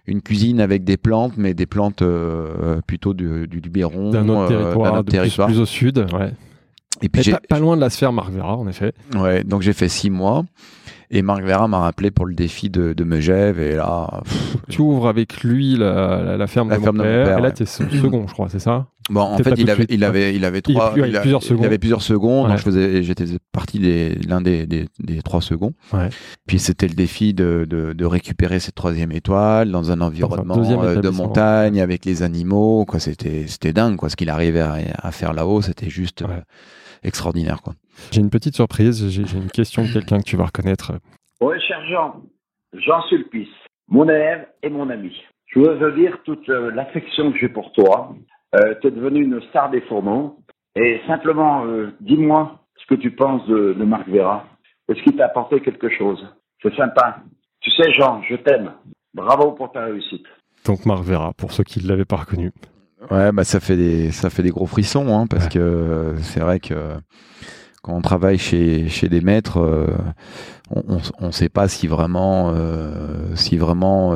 une 0.07 0.21
cuisine 0.23 0.59
avec 0.59 0.83
des 0.83 0.97
plantes, 0.97 1.33
mais 1.37 1.53
des 1.53 1.67
plantes 1.67 2.01
euh, 2.01 2.81
plutôt 2.87 3.13
du, 3.13 3.47
du 3.47 3.59
Luberon, 3.59 4.09
d'un 4.09 4.27
autre 4.27 4.51
euh, 4.51 4.57
territoire, 4.63 4.93
autre 4.93 4.97
de 4.97 5.01
plus- 5.03 5.11
territoire. 5.11 5.47
Plus, 5.47 5.59
au 5.59 5.65
sud. 5.67 6.05
Ouais. 6.11 6.33
Et 7.03 7.09
puis 7.09 7.31
pas, 7.31 7.39
pas 7.47 7.59
loin 7.59 7.75
de 7.75 7.81
la 7.81 7.89
sphère 7.91 8.11
Marc 8.11 8.31
Vera, 8.31 8.57
en 8.57 8.67
effet. 8.67 8.93
Ouais, 9.15 9.43
donc 9.43 9.61
j'ai 9.61 9.73
fait 9.73 9.87
six 9.87 10.09
mois. 10.09 10.43
Et 11.13 11.21
Marc 11.21 11.43
Vera 11.43 11.67
m'a 11.67 11.79
rappelé 11.79 12.09
pour 12.09 12.25
le 12.25 12.33
défi 12.33 12.69
de, 12.69 12.93
de 12.93 13.03
Megève. 13.03 13.59
Et 13.59 13.75
là, 13.75 14.07
pff, 14.23 14.55
Tu 14.69 14.81
ouvres 14.81 15.07
avec 15.07 15.41
lui 15.43 15.75
la, 15.75 16.23
la- 16.23 16.37
la 16.37 16.47
ferme, 16.47 16.69
La 16.69 16.77
de, 16.77 16.81
ferme 16.83 16.97
mon 16.97 17.03
de 17.03 17.07
mon 17.07 17.13
père, 17.15 17.25
père, 17.27 17.37
et 17.37 17.41
là, 17.41 17.47
ouais. 17.49 17.53
tu 17.53 17.63
es 17.63 17.65
son 17.67 17.89
second, 17.89 18.25
je 18.27 18.33
crois, 18.33 18.47
c'est 18.49 18.59
ça? 18.59 18.87
Bon, 19.11 19.21
en 19.21 19.37
fait, 19.37 19.51
tout 19.51 19.59
il 19.59 19.69
avait, 19.69 19.81
suite, 19.83 19.91
il 19.91 20.03
avait, 20.03 20.33
il 20.35 20.45
avait 20.45 20.59
Il- 20.67 20.73
trois, 20.73 20.93
il 20.95 21.03
avait 21.03 21.19
plusieurs 21.19 21.43
secondes. 21.43 21.59
il 21.63 21.65
avait 21.65 21.77
plusieurs 21.77 22.01
secondes. 22.01 22.43
Ouais. 22.45 22.49
Donc 22.51 22.57
je 22.59 22.63
faisais, 22.63 23.03
j'étais 23.03 23.25
parti 23.51 23.79
des, 23.79 24.15
l'un 24.27 24.41
des, 24.41 24.65
des, 24.65 24.85
des 24.99 25.21
trois 25.21 25.41
seconds. 25.41 25.73
Ouais. 25.93 26.09
Puis 26.47 26.59
c'était 26.59 26.87
le 26.87 26.95
défi 26.95 27.33
de, 27.33 27.67
de, 27.69 27.93
de 27.93 28.05
récupérer 28.05 28.59
cette 28.59 28.75
troisième 28.75 29.11
étoile 29.11 29.69
dans 29.71 29.91
un 29.91 30.01
environnement 30.01 30.55
euh, 30.83 30.95
de 31.01 31.09
montagne 31.09 31.79
avec 31.81 32.05
les 32.05 32.23
animaux. 32.23 32.85
Quoi, 32.85 32.99
c'était, 32.99 33.45
c'était 33.47 33.73
dingue. 33.73 33.97
Quoi, 33.97 34.09
ce 34.09 34.15
qu'il 34.15 34.29
arrivait 34.29 34.61
à, 34.61 34.77
à 35.03 35.11
faire 35.11 35.33
là-haut, 35.33 35.61
c'était 35.61 35.89
juste 35.89 36.21
Ouais. 36.21 36.27
euh, 36.31 36.41
extraordinaire. 37.03 37.61
Quoi. 37.61 37.73
J'ai 38.11 38.21
une 38.21 38.29
petite 38.29 38.55
surprise, 38.55 39.07
j'ai 39.09 39.25
j'ai 39.25 39.37
une 39.37 39.49
question 39.51 39.83
de 39.83 39.91
quelqu'un 39.91 40.19
que 40.19 40.23
tu 40.23 40.35
vas 40.37 40.45
reconnaître. 40.45 40.93
Oui, 41.41 41.55
cher 41.67 41.79
Jean, 41.89 42.21
Jean 42.73 43.01
Sulpice, 43.09 43.47
mon 43.87 44.05
élève 44.05 44.45
et 44.63 44.69
mon 44.69 44.89
ami. 44.89 45.11
Je 45.47 45.59
te 45.59 45.99
dire 45.99 46.17
toute 46.23 46.47
euh, 46.49 46.71
l'affection 46.71 47.31
que 47.31 47.37
j'ai 47.39 47.49
pour 47.49 47.71
toi. 47.73 48.15
Euh, 48.55 48.75
tu 48.81 48.87
es 48.87 48.91
devenu 48.91 49.23
une 49.23 49.41
star 49.49 49.69
des 49.69 49.81
fourneaux. 49.81 50.37
Et 50.75 50.99
simplement, 51.07 51.65
euh, 51.65 51.91
dis-moi 52.01 52.59
ce 52.77 52.85
que 52.87 52.99
tu 52.99 53.11
penses 53.11 53.45
de, 53.47 53.73
de 53.73 53.83
Marc 53.83 54.07
Vera. 54.09 54.45
Est-ce 54.89 55.01
qu'il 55.03 55.15
t'a 55.15 55.25
apporté 55.25 55.59
quelque 55.61 55.89
chose? 55.89 56.25
C'est 56.61 56.73
sympa. 56.75 57.17
Tu 57.61 57.69
sais, 57.71 57.91
Jean, 57.93 58.21
je 58.29 58.35
t'aime. 58.35 58.71
Bravo 59.13 59.51
pour 59.51 59.71
ta 59.71 59.85
réussite. 59.85 60.25
Donc 60.65 60.85
Marc 60.85 61.03
Vera, 61.03 61.33
pour 61.33 61.51
ceux 61.51 61.63
qui 61.63 61.83
ne 61.83 61.87
l'avaient 61.89 62.05
pas 62.05 62.17
reconnu. 62.17 62.51
Ouais, 63.09 63.31
bah 63.31 63.43
ça 63.43 63.59
fait 63.59 63.75
des 63.77 64.11
ça 64.11 64.29
fait 64.29 64.43
des 64.43 64.51
gros 64.51 64.67
frissons 64.67 65.07
hein, 65.17 65.25
parce 65.27 65.45
Ouais. 65.45 65.51
que 65.53 65.59
euh, 65.59 66.15
c'est 66.17 66.39
vrai 66.39 66.59
que 66.59 66.75
quand 67.81 67.93
on 67.93 68.01
travaille 68.01 68.37
chez, 68.37 68.89
des 69.09 69.21
maîtres, 69.21 69.57
euh, 69.59 69.87
on 70.69 71.27
ne 71.27 71.31
sait 71.31 71.49
pas 71.49 71.67
si 71.67 71.87
vraiment, 71.87 72.53
si 73.35 73.57
vraiment 73.57 74.15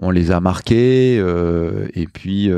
on 0.00 0.10
les 0.10 0.30
a 0.30 0.40
marqués. 0.40 1.16
et 1.16 2.06
puis 2.12 2.50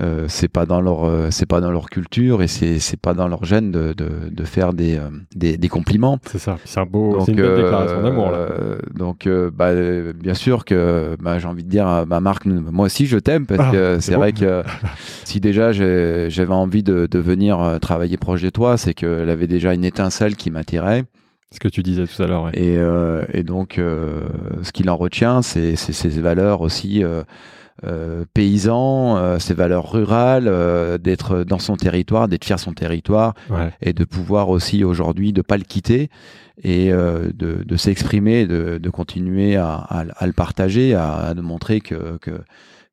euh, 0.00 0.26
c'est 0.28 0.48
pas 0.48 0.66
dans 0.66 0.80
leur 0.80 1.04
euh, 1.04 1.28
c'est 1.30 1.46
pas 1.46 1.60
dans 1.60 1.70
leur 1.70 1.88
culture 1.88 2.42
et 2.42 2.48
c'est 2.48 2.80
c'est 2.80 3.00
pas 3.00 3.14
dans 3.14 3.28
leur 3.28 3.44
gène 3.44 3.70
de 3.70 3.94
de, 3.94 4.28
de 4.30 4.44
faire 4.44 4.74
des, 4.74 4.96
euh, 4.96 5.08
des, 5.34 5.56
des 5.56 5.68
compliments 5.68 6.18
c'est 6.26 6.38
ça 6.38 6.58
c'est 6.64 6.80
un 6.80 6.84
beau 6.84 7.18
c'est 7.24 7.32
une 7.32 7.38
belle 7.38 7.56
déclaration 7.56 8.02
d'amour 8.02 8.30
là 8.30 8.48
donc 8.94 9.28
bah 9.54 9.70
bien 10.12 10.34
sûr 10.34 10.64
que 10.64 11.16
bah, 11.22 11.38
j'ai 11.38 11.46
envie 11.46 11.64
de 11.64 11.70
dire 11.70 12.04
ma 12.06 12.20
marque 12.20 12.44
moi 12.46 12.86
aussi 12.86 13.06
je 13.06 13.16
t'aime 13.16 13.46
parce 13.46 13.60
ah, 13.62 13.70
que 13.72 13.98
c'est 14.00 14.16
vrai 14.16 14.32
que 14.32 14.64
si 15.24 15.40
déjà 15.40 15.72
j'avais 15.72 16.52
envie 16.52 16.82
de, 16.82 17.06
de 17.10 17.18
venir 17.18 17.78
travailler 17.80 18.18
proche 18.18 18.42
de 18.42 18.50
toi 18.50 18.76
c'est 18.76 18.92
qu'elle 18.92 19.30
avait 19.30 19.46
déjà 19.46 19.72
une 19.72 19.84
étincelle 19.84 20.36
qui 20.36 20.50
m'attirait 20.50 21.04
ce 21.52 21.60
que 21.60 21.68
tu 21.68 21.84
disais 21.84 22.06
tout 22.06 22.22
à 22.22 22.26
l'heure. 22.26 22.42
Ouais. 22.42 22.50
Et, 22.54 23.38
et 23.38 23.44
donc, 23.44 23.76
ce 23.76 24.72
qu'il 24.72 24.90
en 24.90 24.96
retient, 24.96 25.42
c'est 25.42 25.76
ces 25.76 26.08
valeurs 26.20 26.60
aussi 26.60 27.04
euh, 27.84 28.24
paysan, 28.32 29.18
euh, 29.18 29.38
ses 29.38 29.52
valeurs 29.52 29.92
rurales, 29.92 30.48
euh, 30.48 30.96
d'être 30.96 31.44
dans 31.44 31.58
son 31.58 31.76
territoire, 31.76 32.26
d'être 32.26 32.44
fier 32.44 32.56
de 32.56 32.60
son 32.60 32.72
territoire 32.72 33.34
et 33.82 33.92
de 33.92 34.04
pouvoir 34.04 34.48
aussi 34.48 34.82
aujourd'hui 34.82 35.32
de 35.32 35.42
pas 35.42 35.58
le 35.58 35.64
quitter 35.64 36.08
et 36.62 36.90
de, 36.90 37.32
de 37.64 37.76
s'exprimer, 37.76 38.46
de, 38.46 38.78
de 38.78 38.90
continuer 38.90 39.56
à, 39.56 39.74
à, 39.74 40.04
à, 40.16 40.26
le 40.26 40.32
partager, 40.32 40.94
à, 40.94 41.12
à 41.16 41.34
montrer 41.34 41.80
que, 41.80 42.16
que 42.22 42.30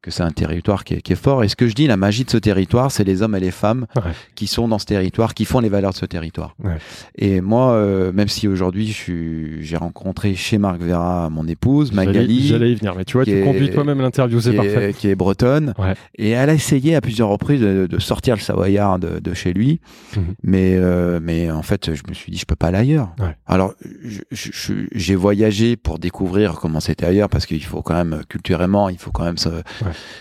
que 0.03 0.11
c'est 0.11 0.21
un 0.21 0.31
territoire 0.31 0.83
qui 0.83 0.95
est, 0.95 1.01
qui 1.01 1.13
est, 1.13 1.15
fort. 1.15 1.43
Et 1.43 1.47
ce 1.47 1.55
que 1.55 1.67
je 1.67 1.73
dis, 1.73 1.87
la 1.87 1.95
magie 1.95 2.25
de 2.25 2.29
ce 2.29 2.37
territoire, 2.37 2.91
c'est 2.91 3.05
les 3.05 3.21
hommes 3.21 3.35
et 3.35 3.39
les 3.39 3.51
femmes 3.51 3.87
qui 4.35 4.47
sont 4.47 4.67
dans 4.67 4.77
ce 4.77 4.85
territoire, 4.85 5.33
qui 5.33 5.45
font 5.45 5.61
les 5.61 5.69
valeurs 5.69 5.93
de 5.93 5.97
ce 5.97 6.05
territoire. 6.05 6.55
Ouais. 6.61 6.77
Et 7.15 7.39
moi, 7.39 7.71
euh, 7.71 8.11
même 8.11 8.27
si 8.27 8.49
aujourd'hui 8.49 8.95
j'ai 9.61 9.77
rencontré 9.77 10.35
chez 10.35 10.57
Marc 10.57 10.81
Vera 10.81 11.29
mon 11.29 11.47
épouse, 11.47 11.93
Magali. 11.93 12.47
J'allais 12.47 12.73
y 12.73 12.75
venir, 12.75 12.95
mais 12.95 13.05
tu 13.05 13.13
vois, 13.13 13.25
tu 13.25 13.41
conduis 13.43 13.71
toi-même 13.71 14.01
l'interview, 14.01 14.41
c'est 14.41 14.53
parfait. 14.53 14.93
qui 14.97 15.07
est 15.07 15.15
bretonne. 15.15 15.73
Et 16.15 16.31
elle 16.31 16.49
a 16.49 16.53
essayé 16.53 16.95
à 16.95 17.01
plusieurs 17.01 17.29
reprises 17.29 17.61
de, 17.61 17.87
de 17.89 17.99
sortir 17.99 18.35
le 18.35 18.41
savoyard 18.41 18.99
de, 18.99 19.19
de 19.19 19.33
chez 19.33 19.53
lui. 19.53 19.79
Mhm. 20.17 20.23
Mais, 20.43 20.75
euh, 20.75 21.19
mais 21.23 21.49
en 21.49 21.63
fait, 21.63 21.95
je 21.95 22.01
me 22.09 22.13
suis 22.13 22.31
dit, 22.31 22.37
je 22.37 22.45
peux 22.45 22.57
pas 22.57 22.67
aller 22.67 22.79
ailleurs. 22.79 23.15
Alors, 23.47 23.73
j'ai 24.31 25.15
voyagé 25.15 25.77
pour 25.77 25.97
découvrir 25.97 26.55
comment 26.55 26.81
c'était 26.81 27.05
ailleurs, 27.05 27.29
parce 27.29 27.45
qu'il 27.45 27.63
faut 27.63 27.81
quand 27.81 27.95
même, 27.95 28.21
culturellement, 28.27 28.89
il 28.89 28.97
faut 28.97 29.11
quand 29.11 29.23
même 29.23 29.37
se 29.37 29.49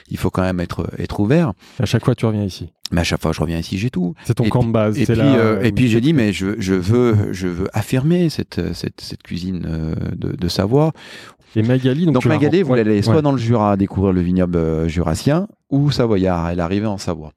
il 0.08 0.16
faut 0.16 0.30
quand 0.30 0.42
même 0.42 0.60
être, 0.60 0.90
être 0.98 1.20
ouvert. 1.20 1.52
À 1.78 1.86
chaque 1.86 2.04
fois, 2.04 2.14
tu 2.14 2.26
reviens 2.26 2.44
ici. 2.44 2.72
Mais 2.90 3.00
à 3.00 3.04
chaque 3.04 3.22
fois, 3.22 3.32
je 3.32 3.40
reviens 3.40 3.58
ici, 3.58 3.78
j'ai 3.78 3.90
tout. 3.90 4.14
C'est 4.24 4.34
ton 4.34 4.48
camp 4.48 4.64
de 4.64 4.70
base. 4.72 4.98
Et 4.98 5.06
puis, 5.06 5.18
euh, 5.18 5.62
et 5.62 5.72
puis 5.72 5.88
j'ai 5.88 6.00
dit, 6.00 6.12
mais 6.12 6.32
je, 6.32 6.60
je, 6.60 6.74
veux, 6.74 7.32
je 7.32 7.48
veux 7.48 7.68
affirmer 7.72 8.28
cette, 8.28 8.74
cette, 8.74 9.00
cette 9.00 9.22
cuisine 9.22 9.66
euh, 9.66 9.94
de, 10.14 10.36
de 10.36 10.48
Savoie. 10.48 10.92
Et 11.54 11.62
Magali, 11.62 12.06
donc, 12.06 12.14
donc 12.14 12.26
Magali 12.26 12.62
voulait 12.62 12.80
aller 12.80 13.02
soit 13.02 13.20
dans 13.20 13.32
le 13.32 13.38
Jura 13.38 13.76
découvrir 13.76 14.12
le 14.12 14.22
vignoble 14.22 14.56
euh, 14.56 14.88
jurassien 14.88 15.48
ou 15.70 15.90
savoyard. 15.90 16.48
Elle 16.48 16.60
arrivait 16.60 16.86
en 16.86 16.98
Savoie. 16.98 17.32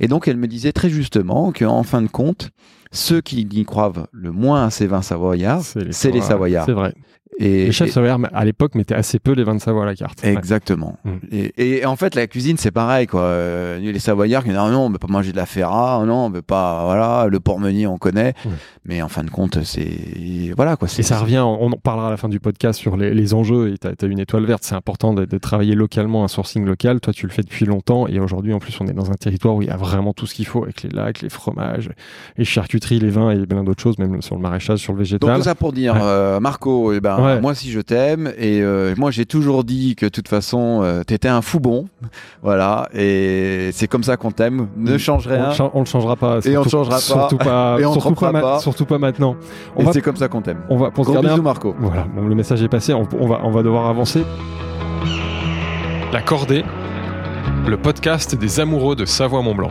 Et 0.00 0.08
donc 0.08 0.28
elle 0.28 0.38
me 0.38 0.48
disait 0.48 0.72
très 0.72 0.88
justement 0.88 1.52
qu'en 1.52 1.82
fin 1.82 2.00
de 2.00 2.08
compte, 2.08 2.50
ceux 2.90 3.20
qui 3.20 3.42
y 3.42 3.64
croient 3.64 3.92
le 4.12 4.32
moins 4.32 4.64
à 4.66 4.70
ces 4.70 4.86
vins 4.86 5.02
savoyards, 5.02 5.62
c'est 5.62 6.10
les, 6.10 6.20
Savoyards. 6.22 6.66
C'est 6.66 6.72
vrai. 6.72 6.94
Et, 7.38 7.66
les 7.66 7.72
chefs 7.72 7.90
savoyards 7.90 8.20
à 8.32 8.44
l'époque 8.44 8.74
mettaient 8.74 8.94
assez 8.94 9.18
peu 9.18 9.32
les 9.32 9.44
vins 9.44 9.54
de 9.54 9.60
Savoie 9.60 9.84
à 9.84 9.86
la 9.86 9.94
carte. 9.94 10.24
Exactement. 10.24 10.96
Mm. 11.04 11.10
Et, 11.32 11.78
et, 11.78 11.86
en 11.86 11.96
fait, 11.96 12.14
la 12.14 12.26
cuisine, 12.26 12.56
c'est 12.58 12.70
pareil, 12.70 13.06
quoi. 13.06 13.22
Euh, 13.22 13.78
les 13.78 13.98
Savoyards 13.98 14.42
qui 14.42 14.50
disent 14.50 14.58
non, 14.58 14.86
on 14.86 14.90
veut 14.90 14.98
pas 14.98 15.08
manger 15.08 15.32
de 15.32 15.36
la 15.36 15.46
ferra, 15.46 16.04
non, 16.04 16.26
on 16.26 16.30
veut 16.30 16.42
pas, 16.42 16.84
voilà, 16.84 17.28
le 17.28 17.40
porc-meunier, 17.40 17.86
on 17.86 17.98
connaît. 17.98 18.34
Mais 18.84 19.00
en 19.02 19.08
fin 19.08 19.24
de 19.24 19.30
compte, 19.30 19.62
c'est, 19.64 20.52
voilà, 20.56 20.76
quoi. 20.76 20.88
Et 20.98 21.02
ça 21.02 21.18
revient, 21.18 21.38
on 21.38 21.72
en 21.72 21.76
parlera 21.76 22.08
à 22.08 22.10
la 22.10 22.16
fin 22.16 22.28
du 22.28 22.40
podcast 22.40 22.78
sur 22.78 22.96
les, 22.96 23.14
les 23.14 23.34
enjeux. 23.34 23.72
Et 23.72 23.78
tu 23.78 23.86
as, 23.86 24.08
une 24.08 24.18
étoile 24.18 24.44
verte, 24.44 24.64
c'est 24.64 24.74
important 24.74 25.14
de, 25.14 25.24
de, 25.24 25.38
travailler 25.38 25.74
localement, 25.74 26.24
un 26.24 26.28
sourcing 26.28 26.64
local. 26.64 27.00
Toi, 27.00 27.12
tu 27.12 27.26
le 27.26 27.32
fais 27.32 27.42
depuis 27.42 27.64
longtemps. 27.64 28.06
Et 28.06 28.20
aujourd'hui, 28.20 28.52
en 28.52 28.58
plus, 28.58 28.78
on 28.80 28.86
est 28.86 28.92
dans 28.92 29.10
un 29.10 29.14
territoire 29.14 29.54
où 29.54 29.62
il 29.62 29.68
y 29.68 29.70
a 29.70 29.76
vraiment 29.76 30.12
tout 30.12 30.26
ce 30.26 30.34
qu'il 30.34 30.46
faut 30.46 30.64
avec 30.64 30.82
les 30.82 30.90
lacs, 30.90 31.22
les 31.22 31.30
fromages, 31.30 31.90
les 32.36 32.44
charcuteries, 32.44 32.98
les 32.98 33.10
vins 33.10 33.30
et 33.30 33.46
plein 33.46 33.64
d'autres 33.64 33.82
choses, 33.82 33.98
même 33.98 34.20
sur 34.20 34.34
le 34.34 34.42
maraîchage, 34.42 34.80
sur 34.80 34.92
le 34.92 34.98
végétal. 34.98 35.28
Donc, 35.28 35.38
tout 35.38 35.44
ça 35.44 35.54
pour 35.54 35.72
dire, 35.72 35.94
euh, 36.00 36.40
Marco, 36.40 36.92
eh 36.92 37.00
ben, 37.00 37.16
moi, 37.40 37.54
si 37.54 37.70
je 37.70 37.80
t'aime, 37.80 38.32
et 38.38 38.60
euh, 38.62 38.94
moi, 38.96 39.10
j'ai 39.10 39.26
toujours 39.26 39.64
dit 39.64 39.96
que 39.96 40.06
de 40.06 40.10
toute 40.10 40.28
façon, 40.28 40.80
euh, 40.82 41.02
t'étais 41.02 41.28
un 41.28 41.42
fou 41.42 41.60
bon, 41.60 41.86
voilà, 42.42 42.88
et 42.94 43.70
c'est 43.72 43.88
comme 43.88 44.02
ça 44.02 44.16
qu'on 44.16 44.30
t'aime. 44.30 44.68
Ne 44.76 44.98
change 44.98 45.26
rien. 45.26 45.50
On, 45.74 45.80
le 45.80 45.86
changera 45.86 46.16
pas. 46.16 46.38
et 46.44 46.56
on 46.56 46.64
changera 46.64 46.96
pas. 46.96 47.00
Surtout 47.00 47.38
pas. 47.38 47.76
et 47.80 47.84
on 47.84 47.92
surtout 47.92 48.14
pas, 48.14 48.58
Surtout 48.60 48.86
pas 48.86 48.98
maintenant. 48.98 49.36
On 49.76 49.88
et 49.88 49.92
c'est 49.92 50.02
comme 50.02 50.16
ça 50.16 50.28
qu'on 50.28 50.42
t'aime. 50.42 50.60
On 50.68 50.76
va 50.76 50.90
pour 50.90 51.04
Gros 51.04 51.20
bisous, 51.20 51.42
Marco. 51.42 51.74
Voilà, 51.78 52.06
bon, 52.14 52.26
le 52.26 52.34
message 52.34 52.62
est 52.62 52.68
passé. 52.68 52.92
On, 52.94 53.08
on, 53.18 53.26
va, 53.26 53.40
on 53.44 53.50
va 53.50 53.62
devoir 53.62 53.86
avancer. 53.86 54.24
La 56.12 56.22
Cordée, 56.22 56.64
le 57.66 57.76
podcast 57.76 58.34
des 58.34 58.60
amoureux 58.60 58.96
de 58.96 59.04
Savoie-Mont-Blanc. 59.04 59.70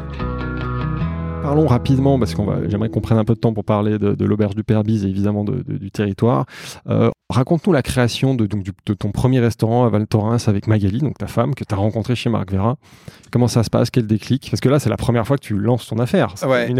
Parlons 1.49 1.67
rapidement, 1.67 2.19
parce 2.19 2.35
qu'on 2.35 2.45
va, 2.45 2.67
j'aimerais 2.67 2.89
qu'on 2.89 3.01
prenne 3.01 3.17
un 3.17 3.25
peu 3.25 3.33
de 3.33 3.39
temps 3.39 3.53
pour 3.53 3.63
parler 3.65 3.97
de, 3.97 4.13
de 4.13 4.25
l'auberge 4.25 4.55
du 4.55 4.63
Père 4.63 4.83
Bise 4.83 5.05
et 5.05 5.09
évidemment 5.09 5.43
de, 5.43 5.63
de, 5.67 5.77
du 5.77 5.91
territoire. 5.91 6.45
Euh, 6.89 7.09
Raconte-nous 7.31 7.73
la 7.73 7.83
création 7.83 8.33
de, 8.33 8.47
donc, 8.47 8.65
de 8.87 8.93
ton 8.95 9.11
premier 9.11 9.39
restaurant 9.39 9.85
à 9.85 9.89
Val 9.89 10.07
Thorens 10.07 10.47
avec 10.47 10.65
Magali, 10.65 10.97
donc 10.97 11.15
ta 11.19 11.27
femme, 11.27 11.53
que 11.53 11.63
tu 11.63 11.75
as 11.75 11.77
rencontrée 11.77 12.15
chez 12.15 12.27
Marc 12.27 12.51
Vera. 12.51 12.77
Comment 13.31 13.47
ça 13.47 13.61
se 13.61 13.69
passe? 13.69 13.91
Quel 13.91 14.07
déclic? 14.07 14.47
Parce 14.49 14.59
que 14.59 14.67
là, 14.67 14.79
c'est 14.79 14.89
la 14.89 14.97
première 14.97 15.27
fois 15.27 15.37
que 15.37 15.43
tu 15.43 15.55
lances 15.55 15.85
ton 15.85 15.99
affaire. 15.99 16.31
C'est 16.33 16.47
ben 16.47 16.73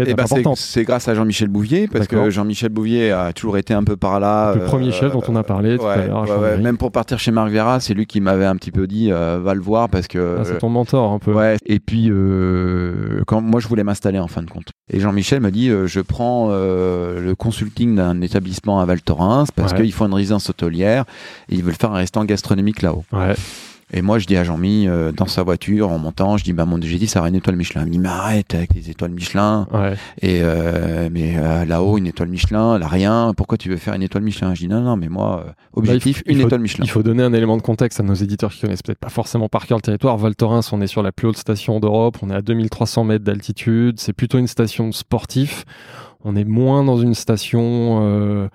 C'est 0.56 0.82
grâce 0.82 1.06
à 1.06 1.14
Jean-Michel 1.14 1.46
Bouvier, 1.46 1.86
parce 1.86 2.08
que 2.08 2.30
Jean-Michel 2.30 2.70
Bouvier 2.70 3.12
a 3.12 3.32
toujours 3.32 3.58
été 3.58 3.74
un 3.74 3.84
peu 3.84 3.96
par 3.96 4.18
là. 4.18 4.52
Le 4.56 4.64
premier 4.64 4.90
chef 4.90 5.12
dont 5.12 5.22
on 5.28 5.36
a 5.36 5.44
parlé 5.44 5.78
tout 5.78 5.86
à 5.86 6.04
l'heure. 6.04 6.58
même 6.58 6.78
pour 6.78 6.90
partir 6.90 7.20
chez 7.20 7.30
Marc 7.30 7.52
Vera, 7.52 7.78
c'est 7.78 7.94
lui 7.94 8.06
qui 8.06 8.20
m'avait 8.20 8.44
un 8.44 8.56
petit 8.56 8.72
peu 8.72 8.88
dit 8.88 9.12
euh, 9.12 9.38
va 9.40 9.54
le 9.54 9.60
voir 9.60 9.88
parce 9.88 10.08
que. 10.08 10.38
Ah, 10.40 10.44
c'est 10.44 10.58
ton 10.58 10.68
mentor 10.68 11.12
un 11.12 11.20
peu. 11.20 11.32
Ouais. 11.32 11.58
Et 11.64 11.78
puis, 11.78 12.08
euh, 12.10 13.22
quand 13.28 13.40
moi, 13.40 13.60
je 13.60 13.68
voulais 13.68 13.84
m'installer 13.84 14.18
en 14.18 14.26
fin 14.26 14.42
de 14.42 14.50
compte. 14.50 14.59
Et 14.92 15.00
Jean-Michel 15.00 15.40
m'a 15.40 15.50
dit 15.50 15.68
euh, 15.68 15.86
je 15.86 16.00
prends 16.00 16.48
euh, 16.50 17.20
le 17.20 17.34
consulting 17.34 17.94
d'un 17.96 18.20
établissement 18.20 18.80
à 18.80 18.84
Val 18.84 19.00
Thorens 19.00 19.50
parce 19.54 19.72
qu'il 19.72 19.92
faut 19.92 20.06
une 20.06 20.14
résidence 20.14 20.50
hôtelière 20.50 21.04
et 21.48 21.54
ils 21.54 21.62
veulent 21.62 21.74
faire 21.74 21.92
un 21.92 21.98
restaurant 21.98 22.24
gastronomique 22.24 22.82
là-haut. 22.82 23.04
Ouais. 23.12 23.34
Et 23.92 24.02
moi, 24.02 24.18
je 24.18 24.26
dis 24.26 24.36
à 24.36 24.44
Jean-Mi, 24.44 24.86
euh, 24.86 25.10
dans 25.10 25.26
sa 25.26 25.42
voiture, 25.42 25.90
en 25.90 25.98
montant, 25.98 26.36
je 26.36 26.44
dis, 26.44 26.52
bah, 26.52 26.64
mon, 26.64 26.80
j'ai 26.80 26.98
dit, 26.98 27.08
ça 27.08 27.20
aurait 27.20 27.30
une 27.30 27.34
étoile 27.36 27.56
Michelin. 27.56 27.82
Il 27.82 27.86
me 27.86 27.90
dit, 27.90 27.98
mais 27.98 28.08
arrête 28.08 28.54
avec 28.54 28.72
les 28.74 28.88
étoiles 28.88 29.10
Michelin. 29.10 29.66
Ouais. 29.72 29.94
Et, 30.22 30.40
euh, 30.42 31.08
mais 31.10 31.34
euh, 31.36 31.64
là-haut, 31.64 31.98
une 31.98 32.06
étoile 32.06 32.28
Michelin, 32.28 32.78
là, 32.78 32.86
rien. 32.86 33.32
Pourquoi 33.36 33.58
tu 33.58 33.68
veux 33.68 33.76
faire 33.76 33.94
une 33.94 34.02
étoile 34.02 34.22
Michelin? 34.22 34.54
Je 34.54 34.60
dis, 34.60 34.68
non, 34.68 34.80
non, 34.80 34.96
mais 34.96 35.08
moi, 35.08 35.44
euh, 35.46 35.50
objectif, 35.74 36.22
bah, 36.24 36.32
une 36.32 36.40
étoile 36.40 36.60
Michelin. 36.60 36.84
Il 36.84 36.90
faut 36.90 37.02
donner 37.02 37.24
un 37.24 37.32
élément 37.32 37.56
de 37.56 37.62
contexte 37.62 37.98
à 37.98 38.04
nos 38.04 38.14
éditeurs 38.14 38.52
qui 38.52 38.60
connaissent 38.60 38.82
peut-être 38.82 38.98
pas 38.98 39.08
forcément 39.08 39.48
par 39.48 39.66
cœur 39.66 39.78
le 39.78 39.82
territoire. 39.82 40.16
Val 40.16 40.36
Thorens, 40.36 40.72
on 40.72 40.80
est 40.80 40.86
sur 40.86 41.02
la 41.02 41.10
plus 41.10 41.26
haute 41.26 41.38
station 41.38 41.80
d'Europe. 41.80 42.18
On 42.22 42.30
est 42.30 42.34
à 42.34 42.42
2300 42.42 43.04
mètres 43.04 43.24
d'altitude. 43.24 43.98
C'est 43.98 44.12
plutôt 44.12 44.38
une 44.38 44.46
station 44.46 44.92
sportive. 44.92 45.64
On 46.22 46.36
est 46.36 46.44
moins 46.44 46.84
dans 46.84 46.98
une 46.98 47.14
station, 47.14 48.48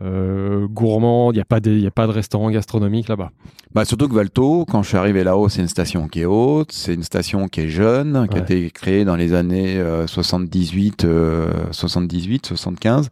euh, 0.00 0.62
euh, 0.62 0.66
gourmand, 0.68 1.32
il 1.32 1.36
n'y 1.36 1.40
a, 1.40 1.44
pas 1.44 1.60
de, 1.60 1.86
a 1.86 1.90
pas 1.90 2.06
de 2.06 2.12
restaurant 2.12 2.50
gastronomique 2.50 3.08
là-bas. 3.08 3.30
Bah, 3.72 3.84
surtout 3.84 4.08
que 4.08 4.14
Valto, 4.14 4.64
quand 4.66 4.82
je 4.82 4.88
suis 4.88 4.96
arrivé 4.96 5.24
là-haut, 5.24 5.48
c'est 5.48 5.62
une 5.62 5.68
station 5.68 6.08
qui 6.08 6.20
est 6.20 6.24
haute, 6.24 6.72
c'est 6.72 6.94
une 6.94 7.02
station 7.02 7.48
qui 7.48 7.62
est 7.62 7.68
jeune, 7.68 8.28
qui 8.28 8.36
a 8.38 8.40
été 8.40 8.70
créée 8.70 9.04
dans 9.04 9.16
les 9.16 9.34
années 9.34 9.78
euh, 9.78 10.06
78, 10.06 11.04
euh, 11.04 11.50
78, 11.70 12.46
75. 12.46 13.08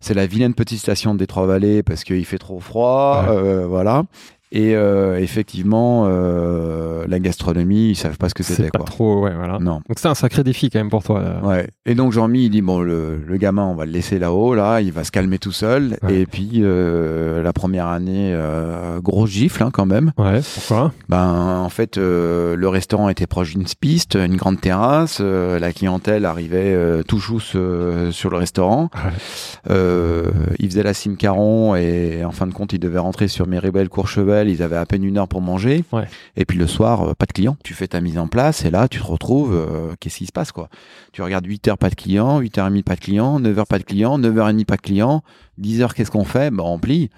C'est 0.00 0.14
la 0.14 0.26
vilaine 0.26 0.54
petite 0.54 0.78
station 0.78 1.14
des 1.14 1.26
Trois-Vallées 1.26 1.82
parce 1.82 2.04
qu'il 2.04 2.24
fait 2.24 2.38
trop 2.38 2.60
froid, 2.60 3.24
ouais. 3.28 3.36
Euh, 3.36 3.66
voilà. 3.66 4.04
Et 4.50 4.74
euh, 4.74 5.18
effectivement, 5.18 6.04
euh, 6.06 7.04
la 7.06 7.18
gastronomie, 7.18 7.90
ils 7.90 7.96
savent 7.96 8.16
pas 8.16 8.28
ce 8.28 8.34
que 8.34 8.42
c'était. 8.42 8.70
Pas 8.70 8.78
quoi. 8.78 8.86
trop, 8.86 9.24
ouais, 9.24 9.34
voilà. 9.34 9.58
Non. 9.58 9.80
Donc 9.88 9.98
c'est 9.98 10.08
un 10.08 10.14
sacré 10.14 10.42
défi 10.42 10.70
quand 10.70 10.78
même 10.78 10.90
pour 10.90 11.02
toi. 11.02 11.22
Là. 11.22 11.40
Ouais. 11.42 11.68
Et 11.86 11.94
donc 11.94 12.12
Jean-Mi, 12.12 12.44
il 12.44 12.50
dit 12.50 12.62
bon, 12.62 12.80
le, 12.80 13.18
le, 13.18 13.36
gamin, 13.36 13.64
on 13.64 13.74
va 13.74 13.84
le 13.84 13.92
laisser 13.92 14.18
là-haut, 14.18 14.54
là, 14.54 14.80
il 14.80 14.92
va 14.92 15.04
se 15.04 15.10
calmer 15.10 15.38
tout 15.38 15.52
seul. 15.52 15.98
Ouais. 16.02 16.20
Et 16.20 16.26
puis 16.26 16.60
euh, 16.62 17.42
la 17.42 17.52
première 17.52 17.86
année, 17.88 18.32
euh, 18.32 19.00
grosse 19.00 19.30
gifle 19.30 19.62
hein, 19.62 19.70
quand 19.72 19.86
même. 19.86 20.12
Ouais. 20.16 20.40
Pourquoi? 20.54 20.92
Ben 21.08 21.58
en 21.58 21.68
fait, 21.68 21.98
euh, 21.98 22.56
le 22.56 22.68
restaurant 22.68 23.08
était 23.08 23.26
proche 23.26 23.54
d'une 23.54 23.64
piste, 23.78 24.14
une 24.14 24.36
grande 24.36 24.60
terrasse. 24.60 25.18
Euh, 25.20 25.58
la 25.58 25.72
clientèle 25.72 26.24
arrivait 26.24 26.74
euh, 26.74 27.02
tout 27.02 27.18
chousse 27.18 27.52
euh, 27.54 28.10
sur 28.12 28.30
le 28.30 28.36
restaurant. 28.36 28.90
Ouais. 28.94 30.22
il 30.58 30.68
faisait 30.68 30.82
la 30.82 30.94
cime 30.94 31.16
caron 31.16 31.74
et 31.74 32.24
en 32.24 32.32
fin 32.32 32.46
de 32.46 32.54
compte, 32.54 32.72
il 32.72 32.78
devait 32.78 32.98
rentrer 32.98 33.28
sur 33.28 33.46
Méribel 33.46 33.88
Courchevel 33.88 34.37
ils 34.46 34.62
avaient 34.62 34.76
à 34.76 34.86
peine 34.86 35.02
une 35.02 35.18
heure 35.18 35.26
pour 35.26 35.40
manger. 35.40 35.84
Ouais. 35.92 36.06
Et 36.36 36.44
puis 36.44 36.58
le 36.58 36.66
soir, 36.66 37.02
euh, 37.02 37.14
pas 37.14 37.26
de 37.26 37.32
clients. 37.32 37.56
Tu 37.64 37.74
fais 37.74 37.88
ta 37.88 38.00
mise 38.00 38.18
en 38.18 38.28
place 38.28 38.64
et 38.64 38.70
là, 38.70 38.86
tu 38.88 39.00
te 39.00 39.04
retrouves, 39.04 39.54
euh, 39.54 39.94
qu'est-ce 39.98 40.18
qui 40.18 40.26
se 40.26 40.32
passe 40.32 40.52
quoi? 40.52 40.68
Tu 41.12 41.22
regardes 41.22 41.46
8 41.46 41.68
heures, 41.68 41.78
pas 41.78 41.90
de 41.90 41.94
clients, 41.94 42.38
8 42.38 42.58
h 42.58 42.68
30 42.68 42.84
pas 42.84 42.94
de 42.94 43.00
clients, 43.00 43.40
9 43.40 43.58
heures, 43.58 43.66
pas 43.66 43.78
de 43.78 43.84
clients, 43.84 44.18
9 44.18 44.34
h 44.34 44.36
30 44.36 44.66
pas 44.66 44.76
de 44.76 44.82
clients. 44.82 45.22
10 45.56 45.82
heures, 45.82 45.94
qu'est-ce 45.94 46.10
qu'on 46.10 46.24
fait? 46.24 46.52
Bah, 46.52 46.62
On 46.66 46.78
plie. 46.78 47.10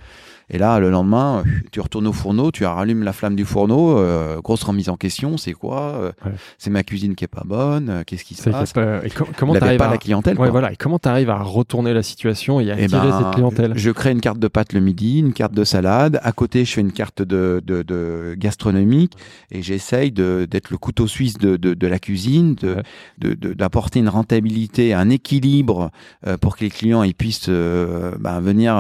Et 0.51 0.59
là, 0.59 0.79
le 0.81 0.91
lendemain, 0.91 1.45
tu 1.73 1.81
retournes 1.81 2.07
au 2.09 2.13
fourneau, 2.13 2.51
tu 2.51 2.65
rallumes 2.65 3.03
la 3.05 3.13
flamme 3.13 3.37
du 3.37 3.45
fourneau, 3.45 3.97
euh, 3.99 4.41
grosse 4.41 4.63
remise 4.65 4.89
en 4.89 4.97
question, 4.97 5.37
c'est 5.37 5.53
quoi 5.53 5.81
euh, 5.81 6.13
Ouais. 6.25 6.33
C'est 6.59 6.71
ma 6.71 6.83
cuisine 6.83 7.15
qui 7.15 7.25
est 7.25 7.29
pas 7.29 7.45
bonne, 7.45 7.89
euh, 7.89 8.03
qu'est-ce 8.05 8.25
qui 8.25 8.35
se 8.35 8.51
passe 8.51 8.73
pas- 8.73 9.05
et 9.05 9.11
co- 9.11 9.27
comment 9.37 9.55
t'arrives 9.55 9.79
pas 9.79 9.87
à... 9.87 9.91
la 9.93 9.99
clientèle. 9.99 10.39
Ouais, 10.39 10.51
voilà. 10.51 10.73
Et 10.73 10.77
comment 10.77 10.99
t'arrives 10.99 11.31
à 11.31 11.39
retourner 11.43 11.95
la 11.95 12.03
situation 12.03 12.59
et 12.61 12.71
à 12.71 12.75
Eh 12.79 12.85
attirer 12.85 13.09
ben, 13.09 13.19
cette 13.19 13.35
clientèle? 13.35 13.73
Je 13.77 13.91
crée 13.91 14.11
une 14.11 14.21
carte 14.21 14.39
de 14.39 14.49
pâtes 14.49 14.73
le 14.73 14.81
midi, 14.81 15.21
une 15.21 15.33
carte 15.33 15.55
de 15.55 15.65
salade. 15.65 16.19
À 16.23 16.33
côté, 16.33 16.65
je 16.65 16.73
fais 16.73 16.81
une 16.81 16.93
carte 16.93 17.23
de, 17.23 17.63
de, 17.65 17.83
de 17.83 18.35
gastronomique 18.37 19.13
et 19.51 19.63
j'essaye 19.63 20.11
d'être 20.13 20.71
le 20.71 20.79
couteau 20.79 21.07
suisse 21.07 21.39
de, 21.39 21.87
la 21.87 21.99
cuisine, 21.99 22.57
Ouais. 22.63 23.35
d'apporter 23.37 24.01
une 24.01 24.09
rentabilité, 24.09 24.95
un 24.95 25.11
équilibre 25.11 25.91
euh, 26.27 26.37
pour 26.37 26.57
que 26.57 26.65
les 26.65 26.71
clients 26.71 27.03
ils 27.03 27.15
puissent 27.15 27.47
euh, 27.49 28.13
ben, 28.19 28.41
venir 28.41 28.75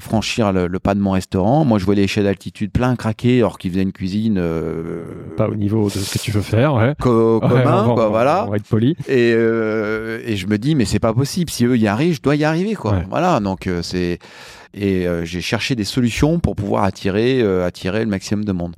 franchir 0.00 0.52
le, 0.52 0.66
le 0.66 0.78
pas 0.78 0.94
de 0.94 1.00
mon 1.10 1.14
restaurant. 1.14 1.64
Moi, 1.64 1.78
je 1.78 1.84
vois 1.84 1.94
les 1.94 2.06
chefs 2.06 2.24
d'altitude 2.24 2.70
plein 2.72 2.94
craquer 2.96 3.38
alors 3.38 3.58
qu'ils 3.58 3.72
faisaient 3.72 3.82
une 3.82 3.92
cuisine 3.92 4.36
euh, 4.38 5.02
Pas 5.36 5.48
au 5.48 5.54
niveau 5.56 5.84
de 5.86 5.90
ce 5.90 6.12
que 6.18 6.22
tu 6.22 6.30
veux 6.30 6.40
faire, 6.42 6.74
ouais. 6.74 6.94
co- 7.00 7.40
commun, 7.40 7.86
va- 7.88 7.94
quoi, 7.94 8.06
on- 8.06 8.10
voilà. 8.10 8.44
On 8.46 8.50
va 8.50 8.56
être 8.56 8.68
poli. 8.68 8.96
Et, 9.08 9.32
euh, 9.34 10.20
et 10.24 10.36
je 10.36 10.46
me 10.46 10.56
dis, 10.58 10.74
mais 10.74 10.84
c'est 10.84 10.98
pas 11.00 11.12
possible. 11.12 11.50
Si 11.50 11.64
eux 11.64 11.76
y 11.76 11.86
arrivent, 11.86 12.14
je 12.14 12.22
dois 12.22 12.36
y 12.36 12.44
arriver, 12.44 12.74
quoi. 12.74 12.92
Ouais. 12.92 13.06
Voilà. 13.10 13.40
Donc 13.40 13.66
euh, 13.66 13.82
c'est 13.82 14.18
et 14.72 15.04
j'ai 15.24 15.40
cherché 15.40 15.74
des 15.74 15.82
solutions 15.84 16.38
pour 16.38 16.54
pouvoir 16.54 16.84
attirer 16.84 17.42
attirer 17.64 18.00
le 18.04 18.10
maximum 18.10 18.44
de 18.44 18.52
monde. 18.52 18.74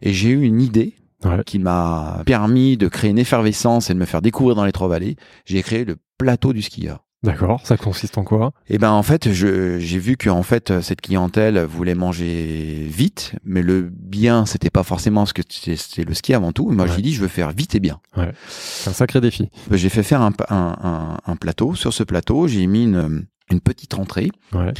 Et 0.00 0.12
j'ai 0.12 0.28
eu 0.30 0.42
une 0.42 0.60
idée 0.62 0.94
Ouais. 1.24 1.42
qui 1.46 1.60
m'a 1.60 2.22
permis 2.26 2.76
de 2.76 2.88
créer 2.88 3.10
une 3.12 3.18
effervescence 3.18 3.90
et 3.90 3.94
de 3.94 3.98
me 4.00 4.06
faire 4.06 4.22
découvrir 4.22 4.56
dans 4.56 4.64
les 4.64 4.72
trois 4.72 4.88
vallées. 4.88 5.14
J'ai 5.44 5.62
créé 5.62 5.84
le 5.84 5.94
plateau 6.18 6.52
du 6.52 6.62
skieur. 6.62 7.04
D'accord. 7.22 7.60
Ça 7.64 7.76
consiste 7.76 8.18
en 8.18 8.24
quoi? 8.24 8.52
Et 8.68 8.78
ben 8.78 8.90
en 8.90 9.02
fait, 9.04 9.30
j'ai 9.32 9.78
vu 9.98 10.16
que 10.16 10.28
en 10.28 10.42
fait 10.42 10.80
cette 10.80 11.00
clientèle 11.00 11.58
voulait 11.60 11.94
manger 11.94 12.84
vite, 12.88 13.34
mais 13.44 13.62
le 13.62 13.82
bien 13.92 14.44
c'était 14.46 14.70
pas 14.70 14.82
forcément 14.82 15.24
ce 15.24 15.32
que 15.32 15.42
c'était 15.48 16.04
le 16.04 16.14
ski 16.14 16.34
avant 16.34 16.52
tout. 16.52 16.68
Moi, 16.70 16.86
Ouais. 16.86 16.92
j'ai 16.96 17.02
dit 17.02 17.12
je 17.14 17.20
veux 17.20 17.28
faire 17.28 17.50
vite 17.52 17.74
et 17.76 17.80
bien. 17.80 18.00
C'est 18.48 18.90
un 18.90 18.92
sacré 18.92 19.20
défi. 19.20 19.50
J'ai 19.70 19.88
fait 19.88 20.02
faire 20.02 20.20
un, 20.22 20.32
un- 20.48 20.76
un- 20.82 21.16
un 21.24 21.36
plateau. 21.36 21.74
Sur 21.76 21.92
ce 21.92 22.02
plateau, 22.02 22.48
j'ai 22.48 22.66
mis 22.66 22.84
une, 22.84 23.26
une 23.50 23.60
petite 23.60 23.94
entrée. 23.94 24.30
Ouais. 24.52 24.72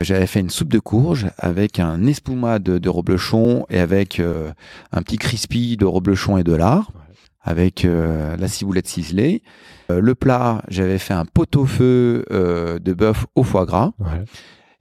J'avais 0.00 0.26
fait 0.26 0.40
une 0.40 0.50
soupe 0.50 0.70
de 0.72 0.78
courge 0.80 1.26
avec 1.38 1.78
un 1.80 2.04
espuma 2.06 2.58
de, 2.58 2.78
de 2.78 2.88
reblochon 2.88 3.64
et 3.70 3.78
avec 3.78 4.20
euh, 4.20 4.50
un 4.92 5.02
petit 5.02 5.18
crispy 5.18 5.76
de 5.76 5.84
reblochon 5.84 6.36
et 6.38 6.44
de 6.44 6.52
lard, 6.54 6.90
Ouais. 6.94 7.00
Avec 7.44 7.84
euh, 7.84 8.36
la 8.36 8.48
ciboulette 8.48 8.88
ciselée. 8.88 9.42
Euh, 9.90 10.00
le 10.00 10.14
plat, 10.14 10.62
j'avais 10.68 10.98
fait 10.98 11.14
un 11.14 11.26
pot-au-feu 11.26 12.24
euh, 12.32 12.78
de 12.78 12.92
bœuf 12.94 13.26
au 13.34 13.42
foie 13.42 13.66
gras. 13.66 13.92
Ouais. 14.00 14.24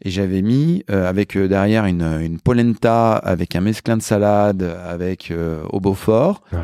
Et 0.05 0.09
j'avais 0.09 0.41
mis 0.41 0.83
avec 0.89 1.37
derrière 1.37 1.85
une, 1.85 2.01
une 2.01 2.37
polenta 2.37 3.13
avec 3.13 3.55
un 3.55 3.61
mesclin 3.61 3.95
de 3.95 4.01
salade 4.01 4.61
avec 4.85 5.31
au 5.71 5.79
Beaufort. 5.79 6.41
Ouais. 6.51 6.59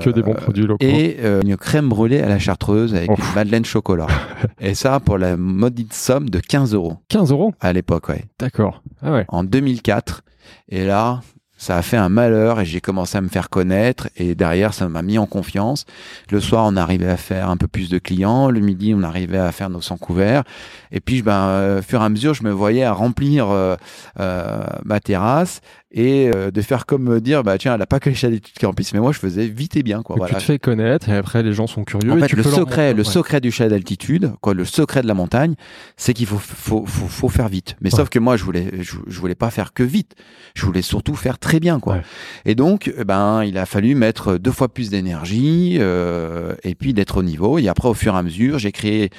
Que 0.00 0.10
des 0.10 0.22
bons 0.22 0.34
produits 0.34 0.66
locaux. 0.66 0.84
et 0.86 1.18
une 1.42 1.56
crème 1.56 1.88
brûlée 1.88 2.20
à 2.20 2.28
la 2.28 2.38
chartreuse 2.38 2.94
avec 2.94 3.10
Ouf. 3.10 3.18
une 3.18 3.34
madeleine 3.34 3.64
chocolat. 3.64 4.06
et 4.60 4.74
ça 4.76 5.00
pour 5.00 5.18
la 5.18 5.36
maudite 5.36 5.92
somme 5.92 6.30
de 6.30 6.38
15 6.38 6.74
euros 6.74 6.98
15 7.08 7.32
euros? 7.32 7.52
à 7.58 7.72
l'époque, 7.72 8.10
ouais. 8.10 8.22
D'accord. 8.38 8.80
Ah 9.02 9.10
ouais. 9.12 9.24
En 9.26 9.42
2004. 9.42 10.22
Et 10.68 10.84
là, 10.84 11.20
ça 11.62 11.76
a 11.76 11.82
fait 11.82 11.96
un 11.96 12.08
malheur 12.08 12.58
et 12.58 12.64
j'ai 12.64 12.80
commencé 12.80 13.16
à 13.16 13.20
me 13.20 13.28
faire 13.28 13.48
connaître. 13.48 14.08
Et 14.16 14.34
derrière, 14.34 14.74
ça 14.74 14.88
m'a 14.88 15.00
mis 15.02 15.16
en 15.16 15.26
confiance. 15.26 15.84
Le 16.28 16.40
soir, 16.40 16.64
on 16.66 16.74
arrivait 16.76 17.08
à 17.08 17.16
faire 17.16 17.50
un 17.50 17.56
peu 17.56 17.68
plus 17.68 17.88
de 17.88 17.98
clients. 17.98 18.50
Le 18.50 18.58
midi, 18.58 18.92
on 18.96 19.04
arrivait 19.04 19.38
à 19.38 19.52
faire 19.52 19.70
nos 19.70 19.80
100 19.80 19.96
couverts. 19.98 20.42
Et 20.90 20.98
puis, 20.98 21.22
ben, 21.22 21.46
euh, 21.46 21.80
fur 21.80 22.02
et 22.02 22.04
à 22.04 22.08
mesure, 22.08 22.34
je 22.34 22.42
me 22.42 22.50
voyais 22.50 22.82
à 22.82 22.92
remplir 22.92 23.48
euh, 23.48 23.76
euh, 24.18 24.64
ma 24.84 24.98
terrasse 24.98 25.60
et 25.94 26.30
euh, 26.34 26.50
de 26.50 26.62
faire 26.62 26.86
comme 26.86 27.02
me 27.04 27.20
dire, 27.20 27.42
bah 27.42 27.58
tiens, 27.58 27.74
elle 27.74 27.82
a 27.82 27.86
pas 27.86 28.00
que 28.00 28.08
les 28.08 28.14
chats 28.14 28.30
qui 28.30 28.64
remplissent, 28.66 28.94
mais 28.94 29.00
moi, 29.00 29.12
je 29.12 29.18
faisais 29.18 29.46
vite 29.46 29.76
et 29.76 29.82
bien, 29.82 30.02
quoi. 30.02 30.16
Voilà. 30.16 30.34
Tu 30.34 30.40
te 30.40 30.44
fais 30.44 30.58
connaître 30.58 31.08
et 31.08 31.16
après 31.16 31.42
les 31.42 31.52
gens 31.52 31.66
sont 31.66 31.84
curieux. 31.84 32.10
En 32.10 32.16
et 32.16 32.20
fait, 32.20 32.26
tu 32.28 32.36
le 32.36 32.42
secret, 32.42 32.92
le 32.94 32.98
ouais. 33.02 33.04
secret 33.04 33.40
du 33.40 33.50
chat 33.52 33.68
d'altitude, 33.68 34.32
quoi, 34.40 34.54
le 34.54 34.64
secret 34.64 35.02
de 35.02 35.06
la 35.06 35.14
montagne, 35.14 35.54
c'est 35.96 36.14
qu'il 36.14 36.26
faut, 36.26 36.38
faut, 36.38 36.84
faut, 36.86 37.06
faut 37.08 37.28
faire 37.28 37.48
vite. 37.48 37.76
Mais 37.80 37.92
Ouais. 37.92 37.96
sauf 37.98 38.08
que 38.08 38.18
moi, 38.18 38.36
je 38.36 38.44
voulais, 38.44 38.68
je, 38.80 38.96
je 39.06 39.20
voulais 39.20 39.34
pas 39.34 39.50
faire 39.50 39.72
que 39.74 39.82
vite. 39.82 40.14
Je 40.54 40.64
voulais 40.64 40.82
surtout 40.82 41.14
faire 41.14 41.38
très 41.38 41.60
bien, 41.60 41.78
quoi. 41.80 41.94
Ouais. 41.96 42.02
Et 42.46 42.54
donc, 42.54 42.92
eh 42.96 43.04
ben, 43.04 43.44
il 43.44 43.58
a 43.58 43.66
fallu 43.66 43.94
mettre 43.94 44.38
deux 44.38 44.50
fois 44.52 44.68
plus 44.72 44.88
d'énergie 44.90 45.76
euh, 45.78 46.54
et 46.64 46.74
puis 46.74 46.94
d'être 46.94 47.18
au 47.18 47.22
niveau. 47.22 47.58
Et 47.58 47.68
après, 47.68 47.88
au 47.88 47.94
fur 47.94 48.14
et 48.14 48.18
à 48.18 48.22
mesure, 48.22 48.58
j'ai 48.58 48.72
créé 48.72 49.10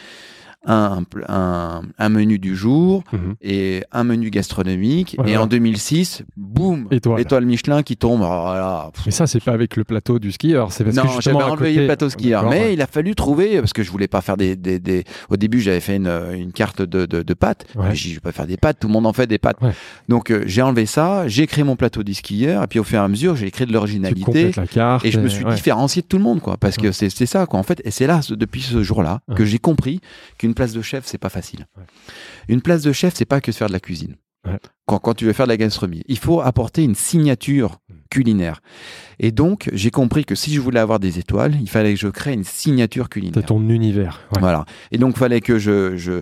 un, 0.65 1.03
un, 1.27 1.81
un 1.97 2.09
menu 2.09 2.39
du 2.39 2.55
jour 2.55 3.03
Mhm. 3.11 3.35
et 3.41 3.83
un 3.91 4.03
menu 4.03 4.29
gastronomique. 4.29 5.17
Et 5.25 5.37
en 5.37 5.45
2006, 5.47 6.23
boum, 6.37 6.87
Étoile. 6.91 7.45
Michelin 7.45 7.83
qui 7.83 7.97
tombe. 7.97 8.19
Voilà, 8.21 8.89
pff, 8.93 9.05
Mais 9.05 9.11
ça, 9.11 9.27
c'est 9.27 9.43
pas 9.43 9.51
avec 9.51 9.75
le 9.75 9.83
plateau 9.83 10.19
du 10.19 10.31
skieur. 10.31 10.71
C'est 10.71 10.83
parce 10.83 10.95
non, 10.95 11.03
j'avais 11.19 11.35
enlevé 11.43 11.69
côté- 11.69 11.79
le 11.81 11.85
plateau 11.85 12.09
skieur, 12.09 12.43
mais 12.49 12.61
ouais. 12.61 12.73
il 12.73 12.81
a 12.81 12.87
fallu 12.87 13.15
trouver 13.15 13.59
parce 13.59 13.73
que 13.73 13.83
je 13.83 13.91
voulais 13.91 14.07
pas 14.07 14.21
faire 14.21 14.37
des, 14.37 14.55
des, 14.55 14.79
des... 14.79 15.03
au 15.29 15.37
début 15.37 15.59
j'avais 15.61 15.79
fait 15.79 15.97
une, 15.97 16.11
une 16.33 16.51
carte 16.51 16.81
de, 16.81 17.05
de, 17.05 17.21
de 17.23 17.33
pâtes. 17.33 17.65
Ouais. 17.75 17.87
J'ai 17.93 18.03
dit, 18.03 18.09
je 18.11 18.13
vais 18.15 18.21
pas 18.21 18.31
faire 18.31 18.47
des 18.47 18.57
pâtes, 18.57 18.77
tout 18.79 18.87
le 18.87 18.93
monde 18.93 19.05
en 19.05 19.13
fait 19.13 19.27
des 19.27 19.37
pâtes. 19.39 19.57
Ouais. 19.61 19.71
Donc 20.09 20.31
euh, 20.31 20.43
j'ai 20.45 20.61
enlevé 20.61 20.85
ça, 20.85 21.27
j'ai 21.27 21.47
créé 21.47 21.63
mon 21.63 21.75
plateau 21.75 22.03
du 22.03 22.13
skieur 22.13 22.63
et 22.63 22.67
puis 22.67 22.79
au 22.79 22.83
fur 22.83 22.99
et 22.99 23.01
à 23.03 23.07
mesure 23.07 23.35
j'ai 23.35 23.51
créé 23.51 23.65
de 23.67 23.73
l'originalité 23.73 24.51
et 25.03 25.11
je 25.11 25.19
me 25.19 25.27
suis 25.27 25.45
différencié 25.45 26.01
de 26.01 26.07
tout 26.07 26.17
le 26.17 26.23
monde 26.23 26.41
quoi 26.41 26.57
parce 26.57 26.77
que 26.77 26.91
c'est 26.91 27.09
c'est 27.09 27.25
ça 27.25 27.45
quoi 27.45 27.59
en 27.59 27.63
fait 27.63 27.81
et 27.85 27.91
c'est 27.91 28.07
là 28.07 28.21
depuis 28.29 28.61
ce 28.61 28.81
jour-là 28.83 29.19
que 29.35 29.45
j'ai 29.45 29.59
compris 29.59 29.99
qu'une 30.37 30.52
place 30.53 30.73
de 30.73 30.81
chef 30.81 31.05
c'est 31.05 31.17
pas 31.17 31.29
facile. 31.29 31.67
Ouais. 31.77 31.83
Une 32.47 32.61
place 32.61 32.81
de 32.81 32.91
chef 32.91 33.13
c'est 33.15 33.25
pas 33.25 33.41
que 33.41 33.51
de 33.51 33.55
faire 33.55 33.67
de 33.67 33.73
la 33.73 33.79
cuisine. 33.79 34.15
Ouais. 34.45 34.59
Quand, 34.85 34.99
quand 34.99 35.13
tu 35.13 35.23
veux 35.25 35.31
faire 35.33 35.45
de 35.45 35.51
la 35.51 35.57
gastronomie, 35.57 36.03
il 36.07 36.17
faut 36.17 36.41
apporter 36.41 36.83
une 36.83 36.95
signature 36.95 37.79
Mm. 37.89 37.93
culinaire. 38.09 38.59
Et 39.19 39.31
donc, 39.31 39.69
j'ai 39.73 39.89
compris 39.89 40.23
que 40.25 40.35
si 40.35 40.53
je 40.53 40.59
voulais 40.59 40.79
avoir 40.79 40.99
des 40.99 41.17
étoiles, 41.17 41.55
il 41.61 41.69
fallait 41.69 41.93
que 41.93 41.99
je 41.99 42.07
crée 42.09 42.33
une 42.33 42.43
signature 42.43 43.09
culinaire. 43.09 43.43
ton 43.45 43.67
univers. 43.69 44.21
Ouais. 44.33 44.39
Voilà. 44.41 44.65
Et 44.91 44.97
donc, 44.97 45.15
il 45.15 45.19
fallait 45.19 45.41
que 45.41 45.57
je, 45.59 45.95
je 45.97 46.21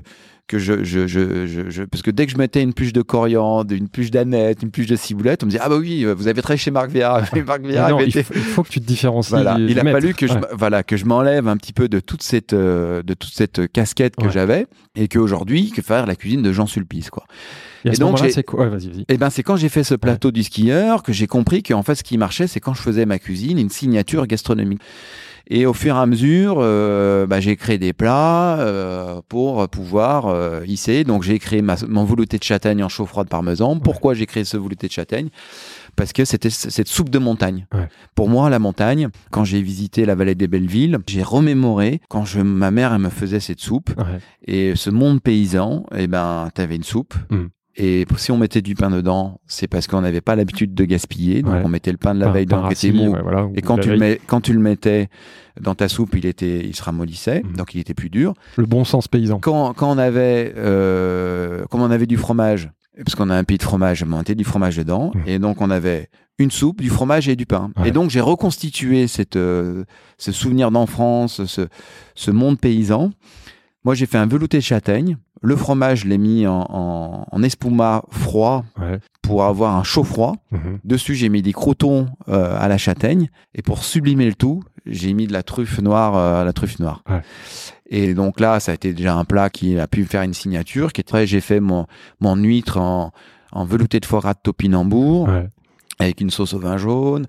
que 0.52 0.60
je, 0.60 0.84
je, 0.84 1.08
je, 1.08 1.46
je, 1.48 1.70
je- 1.70 1.84
parce 1.84 2.02
que 2.02 2.12
dès 2.12 2.26
que 2.26 2.32
je 2.34 2.38
mettais 2.38 2.62
une 2.62 2.74
pluche 2.74 2.94
de 2.94 3.02
coriandre, 3.02 3.74
une 3.74 3.88
pluche 3.88 4.12
d'aneth, 4.12 4.62
une 4.62 4.70
pluche 4.72 4.88
de 4.88 4.96
ciboulette, 4.96 5.44
on 5.44 5.46
me 5.46 5.52
disait 5.52 5.62
ah 5.64 5.70
bah 5.70 5.78
oui, 5.78 6.06
vous 6.06 6.28
avez 6.28 6.42
travaillé 6.42 6.58
chez 6.60 6.72
Marc 6.72 6.90
Villard. 6.92 7.22
Marc 7.48 7.62
non, 7.64 8.00
il 8.02 8.12
faut, 8.12 8.34
il 8.36 8.42
faut 8.42 8.64
que 8.64 8.70
tu 8.70 8.82
te 8.82 8.86
différencies. 8.86 9.32
voilà, 9.32 9.56
du- 9.56 9.68
il 9.70 9.80
a 9.80 9.84
fallu 9.84 10.14
que 10.14 10.28
je, 10.28 10.34
Ouais. 10.34 10.42
voilà, 10.54 10.84
que 10.84 10.98
je 10.98 11.06
m'enlève 11.06 11.48
un 11.48 11.58
petit 11.58 11.74
peu 11.74 11.88
de 11.88 12.00
toute 12.00 12.22
cette, 12.24 12.54
euh, 12.54 13.02
de 13.04 13.14
toute 13.14 13.34
cette 13.34 13.72
casquette 13.72 14.16
que 14.16 14.26
Ouais. 14.26 14.32
j'avais 14.32 14.68
et 14.96 15.08
qu'aujourd'hui, 15.08 15.72
que 15.72 15.82
faire 15.82 16.06
la 16.06 16.16
cuisine 16.16 16.42
de 16.42 16.52
Jean 16.52 16.68
Sulpice, 16.68 17.10
quoi. 17.10 17.24
Et 17.86 17.90
à 17.90 17.92
Et 17.94 17.96
ce 17.96 18.00
donc, 18.02 18.20
c'est 18.20 18.44
quoi? 18.44 18.66
Ouais, 18.66 18.70
Vas-y, 18.70 18.90
vas-y. 18.90 19.06
Et 19.08 19.18
ben, 19.18 19.30
c'est 19.30 19.42
quand 19.44 19.56
j'ai 19.56 19.70
fait 19.70 19.84
ce 19.84 19.96
plateau 19.96 20.32
du 20.32 20.44
skieur 20.44 21.02
que 21.02 21.14
j'ai 21.14 21.26
compris 21.28 21.64
qu'en 21.64 21.82
fait, 21.82 21.96
ce 21.96 22.04
qui 22.04 22.18
marchait, 22.18 22.46
c'est 22.48 22.60
quand 22.60 22.74
je 22.76 22.82
faisais 22.82 23.06
ma 23.08 23.18
cuisine, 23.18 23.58
une 23.58 23.70
signature 23.70 24.28
gastronomique. 24.28 24.82
Et 25.48 25.66
au 25.66 25.74
fur 25.74 25.96
et 25.96 26.00
à 26.00 26.06
mesure, 26.06 26.58
euh, 26.60 27.26
bah, 27.26 27.40
j'ai 27.40 27.56
créé 27.56 27.78
des 27.78 27.94
plats 27.94 28.60
euh, 28.60 29.22
pour 29.28 29.68
pouvoir 29.70 30.28
euh, 30.28 30.62
hisser. 30.66 31.04
Donc, 31.04 31.24
j'ai 31.24 31.40
créé 31.40 31.62
ma, 31.62 31.76
mon 31.88 32.06
velouté 32.06 32.38
de 32.38 32.44
châtaigne 32.44 32.84
en 32.84 32.90
chaud 32.90 33.06
froid 33.06 33.24
de 33.24 33.30
parmesan. 33.30 33.80
Pourquoi 33.80 34.14
j'ai 34.14 34.26
créé 34.26 34.44
ce 34.44 34.58
velouté 34.58 34.88
de 34.88 34.92
châtaigne? 34.92 35.30
Parce 35.96 36.14
que 36.14 36.24
c'était 36.24 36.50
cette 36.50 36.88
soupe 36.88 37.10
de 37.10 37.20
montagne. 37.20 37.68
Ouais. 37.74 37.88
Pour 38.16 38.30
moi, 38.30 38.50
la 38.50 38.60
montagne, 38.60 39.10
quand 39.30 39.44
j'ai 39.44 39.62
visité 39.62 40.06
la 40.06 40.16
vallée 40.16 40.36
des 40.36 40.48
Bellevilles, 40.48 40.98
j'ai 41.08 41.24
remémoré 41.24 42.02
quand 42.10 42.24
je, 42.24 42.40
ma 42.40 42.72
mère 42.72 42.94
elle 42.94 43.02
me 43.02 43.10
faisait 43.10 43.42
cette 43.42 43.60
soupe. 43.60 43.90
Ouais. 43.98 44.20
Et 44.46 44.76
ce 44.76 44.90
monde 44.90 45.22
paysan, 45.22 45.86
eh 45.96 46.08
ben, 46.08 46.50
t'avais 46.54 46.78
une 46.78 46.84
soupe. 46.84 47.14
Mm. 47.30 47.48
Et 47.78 48.06
si 48.18 48.32
on 48.32 48.38
mettait 48.38 48.62
du 48.62 48.76
pain 48.76 48.90
dedans, 48.90 49.40
c'est 49.48 49.68
parce 49.68 49.88
qu'on 49.88 50.02
n'avait 50.02 50.20
pas 50.22 50.36
l'habitude 50.36 50.74
de 50.74 50.84
gaspiller. 50.84 51.42
Donc 51.42 51.54
Ouais. 51.54 51.62
on 51.64 51.70
mettait 51.70 51.92
le 51.92 51.98
pain 51.98 52.14
de 52.14 52.20
la 52.20 52.26
Pain- 52.28 52.32
veille 52.34 52.46
dans 52.46 52.70
était 52.70 52.92
mou. 52.92 53.12
ouais, 53.14 53.22
voilà, 53.22 53.48
Et 53.56 53.62
quand 53.62 53.78
tu, 53.78 53.90
le 53.90 53.98
veille. 53.98 54.00
mets, 54.14 54.22
quand 54.28 54.42
tu 54.42 54.52
le 54.54 54.60
mettais 54.60 55.08
dans 55.60 55.74
ta 55.76 55.88
soupe, 55.88 56.16
il 56.16 56.26
était, 56.26 56.66
il 56.66 56.76
se 56.76 56.84
ramollissait, 56.84 57.44
Mm. 57.44 57.56
donc 57.56 57.74
il 57.74 57.80
était 57.80 57.94
plus 57.94 58.10
dur. 58.10 58.34
Le 58.58 58.66
bon 58.66 58.84
sens 58.84 59.08
paysan. 59.08 59.40
Quand, 59.40 59.74
quand 59.74 59.90
on 59.90 59.98
avait, 59.98 60.54
euh, 60.58 61.66
comme 61.70 61.82
on 61.82 61.92
avait 61.92 62.08
du 62.08 62.18
fromage, 62.18 62.70
parce 62.98 63.16
qu'on 63.16 63.30
a 63.30 63.36
un 63.38 63.44
pays 63.46 63.58
de 63.58 63.64
fromage, 63.64 64.04
on 64.04 64.18
mettait 64.18 64.36
du 64.36 64.44
fromage 64.44 64.76
dedans, 64.78 65.12
Mm. 65.16 65.20
et 65.28 65.40
donc 65.40 65.62
on 65.62 65.70
avait 65.70 66.10
une 66.40 66.52
soupe, 66.52 66.82
du 66.82 66.90
fromage 66.90 67.30
et 67.30 67.36
du 67.36 67.46
pain. 67.46 67.72
Ouais. 67.78 67.90
Et 67.90 67.92
donc 67.92 68.10
j'ai 68.10 68.20
reconstitué 68.22 69.08
cette, 69.08 69.36
euh, 69.36 69.84
ce 70.18 70.32
souvenir 70.32 70.72
d'enfance, 70.72 71.46
ce, 71.46 71.68
ce 72.16 72.32
monde 72.32 72.60
paysan. 72.60 73.12
Moi, 73.84 73.96
j'ai 73.96 74.06
fait 74.06 74.17
un 74.17 74.28
velouté 74.28 74.58
de 74.58 74.63
châtaigne. 74.63 75.17
Le 75.41 75.56
fromage, 75.56 76.02
je 76.02 76.08
l'ai 76.08 76.20
mis 76.20 76.46
en, 76.46 76.65
en, 76.70 77.26
en 77.32 77.44
espuma 77.44 78.04
froid 78.12 78.63
Ouais. 78.80 79.00
pour 79.24 79.44
avoir 79.44 79.76
un 79.76 79.84
chaud 79.84 80.04
froid. 80.04 80.36
Mhm. 80.52 80.80
Dessus, 80.84 81.15
j'ai 81.15 81.30
mis 81.30 81.41
des 81.41 81.52
croutons 81.54 82.08
euh, 82.30 82.56
à 82.60 82.67
la 82.67 82.78
châtaigne. 82.78 83.30
Et 83.56 83.63
pour 83.63 83.84
sublimer 83.84 84.28
le 84.28 84.36
tout, 84.36 84.62
j'ai 84.86 85.13
mis 85.13 85.26
de 85.26 85.34
la 85.34 85.41
truffe 85.41 85.80
noire 85.80 86.15
euh, 86.15 86.41
à 86.41 86.44
la 86.46 86.54
truffe 86.54 86.78
noire. 86.80 87.04
Ouais. 87.10 87.22
Et 87.89 88.13
donc 88.13 88.39
là, 88.39 88.60
ça 88.60 88.72
a 88.72 88.76
été 88.76 88.94
déjà 88.94 89.15
un 89.15 89.26
plat 89.26 89.50
qui 89.50 89.80
a 89.80 89.88
pu 89.88 90.02
me 90.02 90.06
faire 90.06 90.22
une 90.22 90.36
signature. 90.36 90.94
Qui 90.94 91.02
est 91.02 91.06
très, 91.06 91.26
j'ai 91.26 91.41
fait 91.41 91.60
mon, 91.60 91.88
mon 92.20 92.36
huître 92.36 92.78
en, 92.78 93.12
en 93.52 93.65
velouté 93.65 94.00
de 94.00 94.06
foie 94.06 94.20
gras 94.20 94.34
de 94.36 94.39
topinambour 94.44 95.28
Ouais. 95.28 95.48
avec 96.00 96.22
une 96.22 96.30
sauce 96.30 96.54
au 96.54 96.60
vin 96.60 96.78
jaune. 96.78 97.26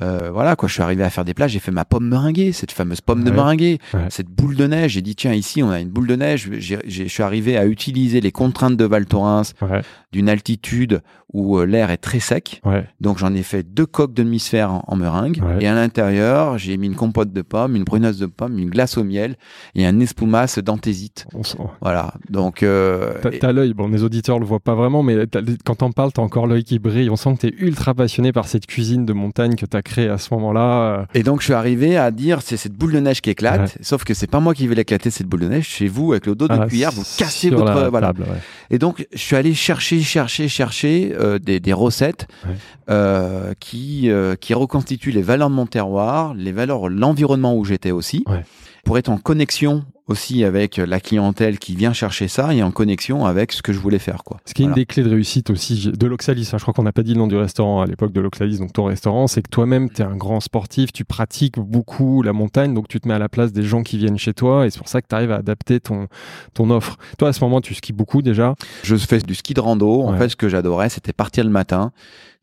Euh, 0.00 0.30
voilà 0.32 0.54
quoi, 0.56 0.68
je 0.68 0.74
suis 0.74 0.82
arrivé 0.82 1.02
à 1.02 1.10
faire 1.10 1.24
des 1.24 1.34
plats, 1.34 1.48
j'ai 1.48 1.58
fait 1.58 1.72
ma 1.72 1.84
pomme 1.84 2.08
meringuée, 2.08 2.52
cette 2.52 2.70
fameuse 2.72 3.00
pomme 3.00 3.24
de 3.24 3.30
Ouais. 3.30 3.36
meringuée, 3.36 3.78
Ouais. 3.94 4.00
cette 4.10 4.28
boule 4.28 4.54
de 4.56 4.66
neige. 4.66 4.92
J'ai 4.92 5.02
dit 5.02 5.16
tiens 5.16 5.32
ici 5.32 5.62
on 5.62 5.70
a 5.70 5.80
une 5.80 5.88
boule 5.88 6.06
de 6.06 6.14
neige. 6.16 6.48
Je 6.58 7.04
suis 7.08 7.22
arrivé 7.22 7.56
à 7.58 7.66
utiliser 7.66 8.20
les 8.20 8.30
contraintes 8.32 8.76
de 8.76 8.84
Val 8.84 9.06
Thorens 9.06 9.52
Ouais, 9.60 9.82
d'une 10.12 10.28
altitude 10.28 11.02
où 11.34 11.58
euh, 11.58 11.66
l'air 11.66 11.90
est 11.90 11.98
très 11.98 12.20
sec. 12.20 12.62
ouais. 12.64 12.86
Donc 13.00 13.18
j'en 13.18 13.34
ai 13.34 13.42
fait 13.42 13.62
deux 13.62 13.84
coques 13.84 14.14
de 14.14 14.22
demi-sphère 14.22 14.72
en, 14.72 14.82
en 14.86 14.96
meringue 14.96 15.42
Ouais. 15.42 15.62
et 15.62 15.68
à 15.68 15.74
l'intérieur 15.74 16.56
j'ai 16.58 16.76
mis 16.78 16.86
une 16.86 16.94
compote 16.94 17.32
de 17.32 17.42
pommes, 17.42 17.76
une 17.76 17.84
brunasse 17.84 18.16
de 18.16 18.24
pommes, 18.26 18.58
une 18.58 18.70
glace 18.70 18.96
au 18.96 19.04
miel 19.04 19.36
et 19.74 19.84
un 19.86 20.00
espumas 20.00 20.58
d'anthésite. 20.64 21.26
On 21.34 21.42
sent- 21.42 21.58
Voilà. 21.82 22.14
Donc 22.30 22.62
euh, 22.62 23.12
T'as 23.40 23.52
l'œil, 23.52 23.74
bon, 23.74 23.88
les 23.88 24.02
auditeurs 24.02 24.38
le 24.38 24.46
voient 24.46 24.60
pas 24.60 24.74
vraiment, 24.74 25.02
mais 25.02 25.16
quand 25.64 25.74
t'en 25.76 25.92
parles, 25.92 26.12
t'as 26.12 26.22
encore 26.22 26.46
l'œil 26.46 26.64
qui 26.64 26.78
brille. 26.78 27.10
On 27.10 27.16
sent 27.16 27.34
que 27.34 27.40
t'es 27.48 27.54
ultra 27.58 27.94
passionné 27.94 28.32
par 28.32 28.48
cette 28.48 28.66
cuisine 28.66 29.04
de 29.04 29.12
montagne 29.12 29.54
que 29.56 29.66
t'as 29.66 29.82
créée 29.82 30.08
à 30.08 30.16
ce 30.18 30.32
moment-là. 30.34 31.06
Et 31.14 31.22
donc 31.22 31.40
je 31.40 31.44
suis 31.46 31.52
arrivé 31.54 31.96
à 31.98 32.10
dire 32.10 32.40
c'est 32.40 32.56
cette 32.56 32.72
boule 32.74 32.92
de 32.92 33.00
neige 33.00 33.20
qui 33.20 33.30
éclate, 33.30 33.76
sauf 33.82 34.04
que 34.04 34.14
c'est 34.14 34.26
pas 34.30 34.40
moi 34.40 34.54
qui 34.54 34.66
vais 34.66 34.74
l'éclater 34.74 35.10
cette 35.10 35.26
boule 35.26 35.40
de 35.40 35.48
neige, 35.48 35.66
chez 35.68 35.88
vous 35.88 36.12
avec 36.12 36.24
le 36.26 36.34
dos 36.34 36.48
de 36.48 36.54
Ah, 36.58 36.66
cuillère 36.66 36.90
vous 36.92 37.04
cassez 37.18 37.50
votre 37.50 37.64
la 37.74 37.90
voilà. 37.90 38.06
table. 38.08 38.24
Et 38.70 38.78
donc 38.78 39.06
je 39.12 39.18
suis 39.18 39.36
allé 39.36 39.52
chercher 39.54 39.97
chercher 40.02 40.48
chercher 40.48 41.12
euh, 41.14 41.38
des, 41.38 41.60
des 41.60 41.72
recettes 41.72 42.26
Ouais. 42.46 42.54
euh, 42.90 43.52
qui 43.60 44.10
euh, 44.10 44.34
qui 44.36 44.54
reconstituent 44.54 45.10
les 45.12 45.22
valeurs 45.22 45.50
de 45.50 45.54
mon 45.54 45.66
terroir, 45.66 46.34
les 46.34 46.52
valeurs 46.52 46.88
l'environnement 46.88 47.56
où 47.56 47.64
j'étais 47.64 47.90
aussi, 47.90 48.24
Ouais. 48.26 48.44
Pour 48.88 48.96
être 48.96 49.10
en 49.10 49.18
connexion 49.18 49.84
aussi 50.06 50.44
avec 50.44 50.78
la 50.78 50.98
clientèle 50.98 51.58
qui 51.58 51.76
vient 51.76 51.92
chercher 51.92 52.26
ça 52.26 52.54
et 52.54 52.62
en 52.62 52.70
connexion 52.70 53.26
avec 53.26 53.52
ce 53.52 53.60
que 53.60 53.74
je 53.74 53.78
voulais 53.78 53.98
faire 53.98 54.24
quoi. 54.24 54.38
Ce 54.46 54.54
qui 54.54 54.62
est 54.62 54.64
Voilà. 54.64 54.76
une 54.78 54.82
des 54.82 54.86
clés 54.86 55.02
de 55.02 55.10
réussite 55.10 55.50
aussi 55.50 55.90
de 55.94 56.06
l'Oxalis. 56.06 56.48
hein. 56.54 56.56
Je 56.56 56.62
crois 56.62 56.72
qu'on 56.72 56.84
n'a 56.84 56.92
pas 56.92 57.02
dit 57.02 57.12
le 57.12 57.18
nom 57.18 57.26
du 57.26 57.36
restaurant 57.36 57.82
à 57.82 57.86
l'époque 57.86 58.12
de 58.12 58.20
l'Oxalis, 58.22 58.58
donc 58.60 58.72
ton 58.72 58.84
restaurant, 58.84 59.26
c'est 59.26 59.42
que 59.42 59.50
toi-même, 59.50 59.90
tu 59.90 60.00
es 60.00 60.04
un 60.06 60.16
grand 60.16 60.40
sportif, 60.40 60.90
tu 60.94 61.04
pratiques 61.04 61.58
beaucoup 61.58 62.22
la 62.22 62.32
montagne, 62.32 62.72
donc 62.72 62.88
tu 62.88 62.98
te 62.98 63.06
mets 63.06 63.12
à 63.12 63.18
la 63.18 63.28
place 63.28 63.52
des 63.52 63.62
gens 63.62 63.82
qui 63.82 63.98
viennent 63.98 64.16
chez 64.16 64.32
toi, 64.32 64.66
et 64.66 64.70
c'est 64.70 64.78
pour 64.78 64.88
ça 64.88 65.02
que 65.02 65.06
tu 65.06 65.14
arrives 65.14 65.32
à 65.32 65.36
adapter 65.36 65.80
ton, 65.80 66.06
ton 66.54 66.70
offre. 66.70 66.96
Toi, 67.18 67.28
à 67.28 67.32
ce 67.34 67.44
moment, 67.44 67.60
tu 67.60 67.74
skis 67.74 67.92
beaucoup 67.92 68.22
déjà? 68.22 68.54
Je 68.84 68.96
fais 68.96 69.18
du 69.18 69.34
ski 69.34 69.52
de 69.52 69.60
rando. 69.60 70.00
En 70.04 70.12
Ouais. 70.12 70.18
fait, 70.18 70.30
ce 70.30 70.36
que 70.36 70.48
j'adorais, 70.48 70.88
c'était 70.88 71.12
partir 71.12 71.44
le 71.44 71.50
matin, 71.50 71.92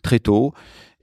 très 0.04 0.20
tôt, 0.20 0.54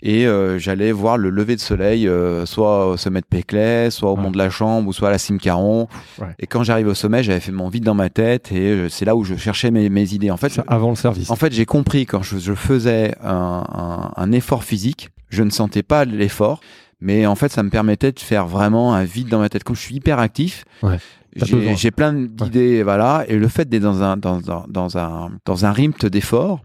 et 0.02 0.26
euh, 0.26 0.58
j'allais 0.58 0.90
voir 0.92 1.16
le 1.16 1.30
lever 1.30 1.54
de 1.56 1.60
soleil, 1.60 2.08
euh, 2.08 2.44
soit 2.44 2.88
au 2.88 2.96
sommet 2.96 3.20
de 3.20 3.26
Péclet, 3.26 3.90
soit 3.90 4.10
au 4.10 4.16
Ouais. 4.16 4.22
mont 4.22 4.30
de 4.32 4.38
la 4.38 4.50
Chambre, 4.50 4.88
ou 4.88 4.92
soit 4.92 5.08
à 5.08 5.10
la 5.12 5.18
cime 5.18 5.38
Caron. 5.38 5.86
Ouais. 6.18 6.26
Et 6.40 6.46
quand 6.46 6.64
j'arrive 6.64 6.88
au 6.88 6.94
sommet, 6.94 7.22
j'avais 7.22 7.40
fait 7.40 7.52
mon 7.52 7.68
vide 7.68 7.84
dans 7.84 7.94
ma 7.94 8.08
tête, 8.10 8.50
et 8.52 8.70
euh, 8.70 8.88
c'est 8.88 9.04
là 9.04 9.14
où 9.16 9.22
je 9.24 9.36
cherchais 9.36 9.70
mes, 9.70 9.88
mes 9.88 10.12
idées. 10.12 10.30
En 10.32 10.36
fait, 10.36 10.48
Ça, 10.50 10.64
avant 10.66 10.90
le 10.90 10.96
service. 10.96 11.30
en 11.30 11.36
fait, 11.36 11.52
j'ai 11.52 11.64
compris 11.66 12.04
quand 12.04 12.22
je, 12.22 12.38
je 12.38 12.52
faisais 12.54 13.14
un, 13.22 13.64
un- 13.72 14.12
un 14.16 14.32
effort 14.32 14.64
physique, 14.64 15.10
je 15.28 15.42
ne 15.42 15.50
sentais 15.50 15.82
pas 15.84 16.04
l'effort, 16.04 16.60
mais 17.00 17.24
en 17.26 17.34
fait, 17.36 17.50
ça 17.52 17.62
me 17.62 17.70
permettait 17.70 18.12
de 18.12 18.20
faire 18.20 18.46
vraiment 18.46 18.94
un 18.94 19.04
vide 19.04 19.28
dans 19.28 19.38
ma 19.38 19.48
tête. 19.48 19.64
Comme 19.64 19.76
je 19.76 19.80
suis 19.82 19.94
hyper 19.96 20.18
actif, 20.18 20.64
Ouais, 20.82 20.98
j'ai 21.34 21.90
plein 21.90 22.12
d'idées, 22.12 22.82
voilà. 22.82 23.24
Et 23.28 23.36
le 23.36 23.48
fait 23.48 23.68
d'être 23.68 23.82
dans 23.82 24.02
un 24.02 24.16
dans 24.16 24.50
un 24.50 24.64
dans 24.68 24.98
un 24.98 25.30
dans 25.44 25.64
un 25.64 25.72
rythme 25.72 26.10
d'effort, 26.10 26.60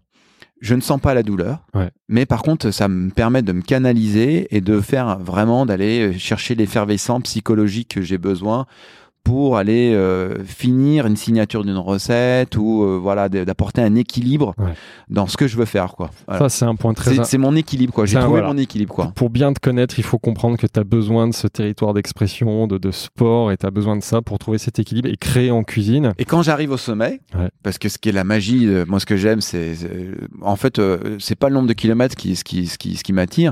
je 0.59 0.75
ne 0.75 0.81
sens 0.81 0.99
pas 0.99 1.13
la 1.13 1.23
douleur. 1.23 1.59
Ouais. 1.73 1.91
Mais 2.07 2.25
par 2.25 2.41
contre, 2.41 2.71
ça 2.71 2.87
me 2.87 3.09
permet 3.09 3.41
de 3.41 3.51
me 3.51 3.61
canaliser 3.61 4.47
et 4.55 4.61
de 4.61 4.81
faire 4.81 5.19
vraiment 5.19 5.65
d'aller 5.65 6.17
chercher 6.17 6.55
l'effervescent 6.55 7.21
psychologique 7.21 7.95
que 7.95 8.01
j'ai 8.01 8.17
besoin 8.17 8.65
pour 9.27 9.57
aller 9.57 9.91
euh, 9.93 10.41
finir 10.45 11.05
une 11.05 11.17
signature 11.17 11.65
d'une 11.65 11.75
recette 11.77 12.55
ou 12.55 12.83
euh, 12.83 12.97
voilà 12.97 13.27
d'apporter 13.27 13.81
un 13.81 13.95
équilibre 13.95 14.53
Ouais. 14.57 14.71
dans 15.09 15.27
ce 15.27 15.35
que 15.35 15.47
je 15.49 15.57
veux 15.57 15.65
faire 15.65 15.95
quoi. 15.95 16.11
Voilà. 16.27 16.47
Ça, 16.47 16.49
c'est 16.49 16.63
un 16.65 16.75
point 16.75 16.93
très 16.93 17.13
C'est 17.13 17.25
c'est 17.25 17.37
mon 17.37 17.53
équilibre 17.53 17.91
quoi. 17.93 18.05
J'ai 18.05 18.15
trouvé 18.19 18.39
voilà. 18.39 18.47
mon 18.53 18.57
équilibre 18.57 18.93
quoi. 18.95 19.11
Pour 19.15 19.29
bien 19.29 19.51
te 19.51 19.59
connaître, 19.59 19.99
il 19.99 20.05
faut 20.05 20.17
comprendre 20.17 20.55
que 20.57 20.65
tu 20.65 20.79
as 20.79 20.85
besoin 20.85 21.27
de 21.27 21.33
ce 21.33 21.47
territoire 21.47 21.93
d'expression, 21.93 22.67
de, 22.67 22.77
de 22.77 22.89
sport, 22.91 23.51
et 23.51 23.57
tu 23.57 23.65
as 23.65 23.71
besoin 23.71 23.97
de 23.97 24.01
ça 24.03 24.21
pour 24.21 24.39
trouver 24.39 24.59
cet 24.59 24.79
équilibre 24.79 25.09
et 25.09 25.17
créer 25.17 25.51
en 25.51 25.63
cuisine. 25.63 26.13
Et 26.17 26.23
quand 26.23 26.41
j'arrive 26.41 26.71
au 26.71 26.77
sommet, 26.77 27.19
Ouais. 27.37 27.49
parce 27.63 27.77
que 27.77 27.89
ce 27.89 27.97
qui 27.97 28.07
est 28.07 28.13
la 28.13 28.23
magie, 28.23 28.65
euh, 28.65 28.85
moi 28.87 29.01
ce 29.01 29.05
que 29.05 29.17
j'aime, 29.17 29.41
c'est 29.41 29.73
en 30.41 30.55
fait 30.55 30.81
c'est 31.19 31.35
pas 31.35 31.49
le 31.49 31.55
nombre 31.55 31.67
de 31.67 31.73
kilomètres 31.73 32.15
qui 32.15 32.37
ce 32.37 32.45
qui 32.45 32.67
ce 32.67 32.77
qui, 32.77 32.95
ce 32.95 33.03
qui 33.03 33.11
m'attire. 33.11 33.51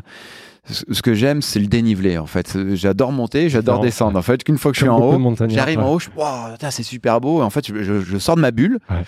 Ce 0.68 1.02
que 1.02 1.14
j'aime, 1.14 1.42
c'est 1.42 1.60
le 1.60 1.68
dénivelé 1.68 2.18
en 2.18 2.26
fait. 2.26 2.58
J'adore 2.74 3.12
monter, 3.12 3.50
j'adore 3.50 3.80
descendre. 3.82 4.14
ouais. 4.14 4.20
En 4.20 4.22
fait, 4.24 4.44
qu'une 4.44 4.58
fois 4.58 4.72
que 4.72 4.76
je 4.78 4.82
suis 4.82 4.90
en 4.90 5.00
haut, 5.00 5.36
j'arrive 5.50 5.80
en 5.80 5.92
haut, 5.94 6.00
je 6.00 6.10
wow, 6.16 6.56
c'est 6.72 6.84
super 6.84 7.22
beau. 7.22 7.42
Et 7.42 7.44
en 7.44 7.50
fait, 7.50 7.68
je, 7.68 7.84
je- 7.84 8.02
je 8.02 8.18
sors 8.18 8.36
de 8.36 8.42
ma 8.42 8.52
bulle. 8.52 8.80
Ouais. 8.90 9.04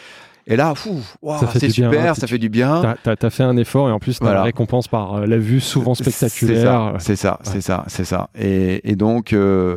Et 0.49 0.55
là, 0.55 0.74
wow, 1.22 1.36
c'est 1.51 1.60
bien, 1.60 1.70
super, 1.70 2.12
hein, 2.12 2.14
ça 2.14 2.26
fait 2.26 2.38
du 2.38 2.47
bien. 2.47 2.95
Tu 3.03 3.10
as, 3.26 3.30
fait 3.30 3.43
un 3.43 3.58
effort 3.58 3.89
et 3.89 3.91
en 3.91 3.99
plus, 3.99 4.18
Voilà. 4.22 4.36
la 4.38 4.43
récompense 4.43 4.88
par 4.88 5.16
euh, 5.16 5.26
la 5.26 5.38
vue 5.38 5.60
souvent 5.60 5.93
spectaculaire. 5.93 6.93
C'est 6.99 7.18
ça, 7.18 7.39
c'est 7.43 7.62
ça, 7.62 7.62
c'est 7.62 7.62
ça, 7.62 7.84
c'est 7.88 8.05
ça. 8.05 8.30
Et, 8.39 8.89
et 8.89 8.95
donc, 8.95 9.34
euh, 9.34 9.76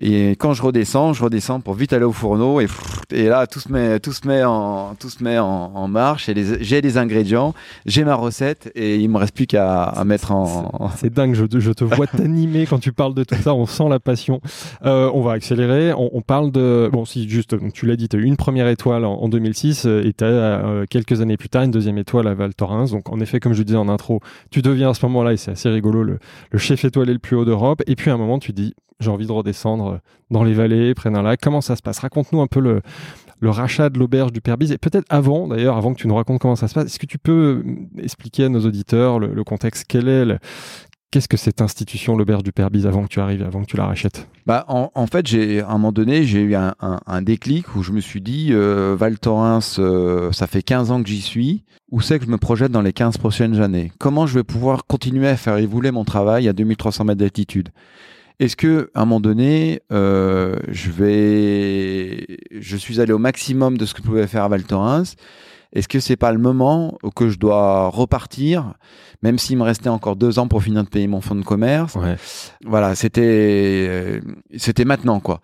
et 0.00 0.30
quand 0.32 0.52
je 0.54 0.62
redescends, 0.62 1.12
je 1.12 1.22
redescends 1.24 1.60
pour 1.60 1.74
vite 1.74 1.92
aller 1.92 2.04
au 2.04 2.12
fourneau 2.12 2.60
et, 2.60 2.66
et 3.12 3.28
là 3.28 3.46
tout 3.46 3.60
se 3.60 3.70
met, 3.70 4.00
tout 4.00 4.12
se 4.12 4.26
met 4.26 4.44
en, 4.44 4.94
tout 4.98 5.08
se 5.10 5.22
met 5.22 5.38
en, 5.38 5.72
en 5.74 5.88
marche. 5.88 6.28
Et 6.28 6.34
j'ai 6.62 6.80
les 6.80 6.98
ingrédients, 6.98 7.54
j'ai 7.86 8.04
ma 8.04 8.14
recette 8.14 8.70
et 8.74 8.96
il 8.96 9.08
me 9.08 9.18
reste 9.18 9.34
plus 9.34 9.46
qu'à 9.46 9.84
à 9.84 10.04
mettre 10.04 10.32
en. 10.32 10.90
C'est 10.96 11.12
dingue, 11.12 11.34
je, 11.34 11.44
te- 11.44 11.60
je 11.60 11.72
te 11.72 11.84
vois 11.84 12.06
t'animer 12.16 12.66
quand 12.66 12.78
tu 12.78 12.92
parles 12.92 13.14
de 13.14 13.24
tout 13.24 13.34
ça, 13.36 13.54
on 13.54 13.66
sent 13.66 13.88
la 13.88 14.00
passion. 14.00 14.40
Euh, 14.84 15.10
on 15.14 15.22
va 15.22 15.32
accélérer, 15.32 15.92
on, 15.92 16.10
on 16.16 16.20
parle 16.22 16.50
de... 16.50 16.88
Bon, 16.92 17.04
si, 17.04 17.28
juste, 17.28 17.54
donc, 17.54 17.72
tu 17.72 17.86
l'as 17.86 17.96
dit, 17.96 18.08
tu 18.08 18.16
as 18.16 18.18
eu 18.20 18.24
une 18.24 18.36
première 18.36 18.68
étoile 18.68 19.04
en, 19.04 19.14
en 19.14 19.28
2006 19.28 19.86
euh, 19.86 20.02
et 20.04 20.12
tu 20.12 20.24
as 20.24 20.84
quelques 20.90 21.20
années 21.20 21.36
plus 21.36 21.48
tard 21.48 21.62
une 21.62 21.70
deuxième 21.70 21.98
étoile 21.98 22.26
à 22.28 22.34
Val 22.34 22.54
Thorens. 22.54 22.90
Donc, 22.90 23.10
en 23.12 23.20
effet, 23.20 23.40
comme 23.40 23.52
je 23.52 23.62
disais 23.62 23.78
en 23.78 23.88
intro, 23.88 24.20
tu 24.50 24.62
deviens 24.62 24.90
à 24.90 24.94
ce 24.94 25.04
moment-là, 25.06 25.32
et 25.32 25.36
c'est 25.36 25.52
assez 25.52 25.68
rigolo, 25.68 26.02
le, 26.02 26.18
le 26.50 26.58
chef 26.58 26.84
étoilé 26.84 27.12
le 27.12 27.18
plus 27.18 27.36
haut 27.36 27.44
d'Europe. 27.44 27.82
Et 27.86 27.96
puis, 27.96 28.10
à 28.10 28.14
un 28.14 28.18
moment, 28.18 28.38
tu 28.38 28.52
dis, 28.52 28.74
j'ai 29.00 29.10
envie 29.10 29.26
de 29.26 29.32
redescendre 29.32 29.83
euh, 29.92 29.98
dans 30.30 30.44
les 30.44 30.54
vallées, 30.54 30.94
près 30.94 31.10
d'un 31.10 31.22
lac. 31.22 31.40
Comment 31.42 31.60
ça 31.60 31.76
se 31.76 31.82
passe? 31.82 31.98
Raconte-nous 31.98 32.40
un 32.40 32.46
peu 32.46 32.60
le, 32.60 32.80
rachat 33.42 33.90
de 33.90 33.98
l'auberge 33.98 34.32
du 34.32 34.40
Père 34.40 34.56
Bise. 34.56 34.72
Et 34.72 34.78
peut-être 34.78 35.04
avant, 35.10 35.48
d'ailleurs, 35.48 35.76
avant 35.76 35.92
que 35.92 35.98
tu 35.98 36.08
nous 36.08 36.14
racontes 36.14 36.40
comment 36.40 36.56
ça 36.56 36.68
se 36.68 36.74
passe, 36.74 36.86
est-ce 36.86 36.98
que 36.98 37.06
tu 37.06 37.18
peux 37.18 37.62
euh, 37.66 38.02
expliquer 38.02 38.44
à 38.44 38.48
nos 38.48 38.60
auditeurs 38.60 39.18
le, 39.18 39.44
contexte? 39.44 39.84
Quel 39.86 40.08
est 40.08 40.38
Qu'est-ce 41.14 41.28
que 41.28 41.36
cette 41.36 41.60
institution, 41.60 42.16
l'auberge 42.16 42.42
du 42.42 42.50
Père 42.50 42.72
Bise, 42.72 42.88
avant 42.88 43.04
que 43.04 43.08
tu 43.08 43.20
arrives, 43.20 43.44
avant 43.44 43.62
que 43.62 43.66
tu 43.66 43.76
la 43.76 43.86
rachètes? 43.86 44.26
Bah, 44.46 44.64
en, 44.66 45.06
fait, 45.06 45.28
j'ai 45.28 45.60
à 45.60 45.68
un 45.68 45.74
moment 45.74 45.92
donné, 45.92 46.24
j'ai 46.24 46.40
eu 46.40 46.56
un 46.56 47.22
déclic 47.22 47.76
où 47.76 47.84
je 47.84 47.92
me 47.92 48.00
suis 48.00 48.20
dit, 48.20 48.48
euh, 48.50 48.96
Val 48.98 49.20
Thorens, 49.20 49.76
euh, 49.78 50.32
ça 50.32 50.48
fait 50.48 50.64
15 50.64 50.90
ans 50.90 51.00
que 51.00 51.08
j'y 51.08 51.20
suis. 51.20 51.62
Où 51.92 52.00
c'est 52.00 52.18
que 52.18 52.24
je 52.24 52.30
me 52.32 52.36
projette 52.36 52.72
dans 52.72 52.82
les 52.82 52.92
15 52.92 53.18
prochaines 53.18 53.60
années? 53.60 53.92
Comment 54.00 54.26
je 54.26 54.34
vais 54.34 54.42
pouvoir 54.42 54.86
continuer 54.86 55.28
à 55.28 55.36
faire 55.36 55.56
évoluer 55.58 55.92
mon 55.92 56.04
travail 56.04 56.48
à 56.48 56.52
2300 56.52 57.04
mètres 57.04 57.20
d'altitude? 57.20 57.68
Est-ce 58.40 58.56
que 58.56 58.90
à 58.94 59.02
un 59.02 59.04
moment 59.04 59.20
donné, 59.20 59.80
euh, 59.92 60.56
je 60.68 60.90
vais, 60.90 62.38
je 62.50 62.76
suis 62.76 63.00
allé 63.00 63.12
au 63.12 63.18
maximum 63.18 63.78
de 63.78 63.86
ce 63.86 63.94
que 63.94 64.02
je 64.02 64.06
pouvais 64.06 64.26
faire 64.26 64.42
à 64.42 64.48
Val 64.48 64.64
Thorens 64.64 65.14
Est-ce 65.72 65.86
que 65.86 66.00
c'est 66.00 66.16
pas 66.16 66.32
le 66.32 66.38
moment 66.38 66.98
que 67.14 67.28
je 67.28 67.38
dois 67.38 67.88
repartir, 67.88 68.74
même 69.22 69.38
s'il 69.38 69.56
me 69.56 69.62
restait 69.62 69.88
encore 69.88 70.16
deux 70.16 70.40
ans 70.40 70.48
pour 70.48 70.62
finir 70.64 70.82
de 70.82 70.88
payer 70.88 71.06
mon 71.06 71.20
fonds 71.20 71.36
de 71.36 71.44
commerce? 71.44 71.94
Ouais. 71.94 72.16
voilà, 72.64 72.96
c'était 72.96 73.86
euh, 73.88 74.20
c'était 74.56 74.84
maintenant 74.84 75.20
quoi. 75.20 75.40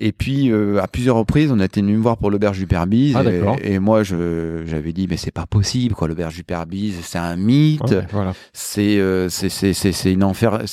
Et 0.00 0.12
puis 0.12 0.50
euh, 0.52 0.80
à 0.80 0.86
plusieurs 0.86 1.16
reprises, 1.16 1.50
on 1.50 1.58
a 1.58 1.64
été 1.64 1.80
venu 1.80 1.96
me 1.96 2.02
voir 2.02 2.16
pour 2.18 2.30
l'auberge 2.30 2.56
du 2.58 2.66
Père 2.68 2.86
Bise 2.86 3.16
Ah, 3.16 3.24
et, 3.62 3.74
et 3.74 3.78
moi 3.80 4.04
je 4.04 4.62
j'avais 4.66 4.92
dit 4.92 5.06
mais 5.10 5.16
c'est 5.16 5.32
pas 5.32 5.46
possible 5.46 5.94
quoi, 5.94 6.06
l'auberge 6.06 6.36
du 6.36 6.44
Père 6.44 6.66
Bise, 6.66 7.00
c'est 7.02 7.18
un 7.18 7.36
mythe, 7.36 7.82
Ouais, 7.90 8.06
voilà. 8.12 8.32
c'est 8.52 8.98
euh, 9.00 9.28
c'est 9.28 9.48
c'est 9.48 9.72
c'est 9.72 9.90
c'est 9.92 10.12
une 10.12 10.24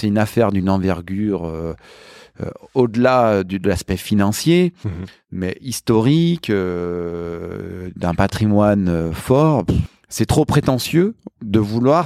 une 0.04 0.18
affaire 0.20 0.52
d'une 0.52 0.70
envergure 0.70 1.46
euh, 1.48 1.74
euh, 2.42 2.50
au-delà 2.76 3.44
de 3.44 3.68
l'aspect 3.68 3.98
financier, 3.98 4.74
Mhm. 4.84 4.92
mais 5.32 5.58
historique, 5.62 6.50
euh, 6.50 7.90
d'un 7.96 8.14
patrimoine 8.14 8.88
euh, 8.90 9.12
fort. 9.12 9.66
Pff, 9.66 9.78
C'est 10.10 10.26
trop 10.26 10.46
prétentieux 10.46 11.16
de 11.44 11.60
vouloir 11.60 12.06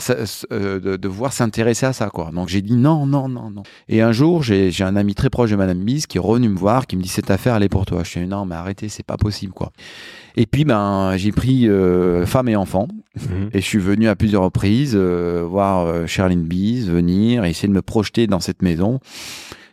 euh, 0.52 0.98
de, 0.98 1.12
s'intéresser 1.32 1.86
à 1.86 1.94
ça 1.94 2.10
quoi. 2.10 2.32
Donc 2.34 2.48
j'ai 2.48 2.62
dit 2.62 2.76
non 2.76 3.06
non 3.06 3.28
non 3.30 3.50
non. 3.52 3.64
Et 3.88 4.02
un 4.02 4.12
jour 4.12 4.44
j'ai 4.44 4.72
un 4.82 4.96
ami 4.96 5.16
très 5.16 5.30
proche 5.30 5.52
de 5.52 5.56
Madame 5.56 5.84
Bise 5.84 6.08
qui 6.08 6.18
est 6.18 6.22
revenu 6.22 6.50
me 6.50 6.58
voir, 6.58 6.88
qui 6.88 6.98
me 6.98 7.02
dit 7.02 7.10
cette 7.10 7.32
affaire 7.32 7.56
elle 7.56 7.64
est 7.64 7.70
pour 7.70 7.86
toi. 7.86 8.04
Je 8.04 8.20
dis 8.20 8.26
non 8.28 8.46
mais 8.46 8.56
arrêtez 8.56 8.90
c'est 8.90 9.06
pas 9.06 9.18
possible 9.18 9.54
quoi. 9.54 9.72
Et 10.36 10.46
puis 10.46 10.66
ben 10.66 11.16
j'ai 11.18 11.32
pris 11.32 11.68
euh, 11.68 12.26
femme 12.26 12.50
et 12.50 12.56
enfant 12.56 12.88
Mhm. 13.16 13.50
et 13.54 13.62
je 13.62 13.66
suis 13.66 13.80
venu 13.80 14.08
à 14.08 14.16
plusieurs 14.16 14.44
reprises 14.44 14.94
euh, 14.96 15.44
voir 15.48 15.86
euh, 15.88 16.06
Charline 16.06 16.44
Bise 16.44 16.90
venir 16.90 17.44
et 17.44 17.50
essayer 17.50 17.68
de 17.68 17.74
me 17.74 17.82
projeter 17.82 18.28
dans 18.28 18.40
cette 18.40 18.62
maison. 18.62 19.00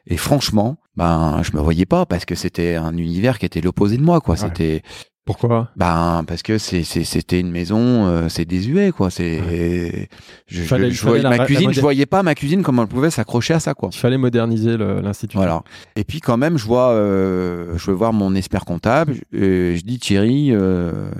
Et 0.07 0.17
franchement, 0.17 0.77
ben 0.97 1.43
je 1.43 1.57
me 1.57 1.61
voyais 1.61 1.87
pas 1.87 2.07
parce 2.07 2.25
que 2.25 2.35
c'était 2.35 2.77
un 2.77 2.97
univers 2.97 3.39
qui 3.39 3.47
était 3.47 3.61
l'opposé 3.61 3.97
de 3.97 4.03
moi 4.03 4.21
quoi. 4.21 4.35
Ouais. 4.35 4.41
C'était 4.41 4.83
Pourquoi? 5.27 5.69
Ben 5.77 6.25
parce 6.27 6.43
que 6.43 6.57
c'était 6.57 7.41
une 7.41 7.51
maison 7.51 8.07
euh, 8.07 8.29
c'est 8.29 8.45
désuet 8.45 8.93
quoi. 8.93 9.11
C'est 9.11 10.09
je, 10.47 10.63
je- 10.63 10.63
Fallait- 10.63 10.91
je 10.93 11.01
fallait 11.01 11.21
voyais- 11.23 11.39
ma 11.39 11.45
cuisine, 11.45 11.73
je 11.73 11.81
voyais 11.81 12.07
pas 12.07 12.23
ma 12.23 12.35
cuisine 12.37 12.63
comment 12.63 12.83
elle 12.83 12.89
pouvait 12.89 13.11
s'accrocher 13.11 13.53
à 13.55 13.61
ça 13.61 13.75
quoi. 13.75 13.91
Il 13.93 13.99
fallait 13.99 14.19
moderniser 14.19 14.77
l'institution. 14.79 15.41
Voilà. 15.41 15.63
Et 15.97 16.05
puis 16.05 16.21
quand 16.21 16.37
même, 16.37 16.57
je 16.57 16.65
vois, 16.65 16.91
euh, 16.93 17.77
je 17.77 17.91
vais 17.91 17.97
voir 17.97 18.13
mon 18.13 18.37
expert 18.37 18.65
comptable. 18.65 19.15
Et 19.33 19.77
je 19.77 19.83
dis 19.85 19.99
Thierry, 19.99 20.51
euh, 20.53 21.11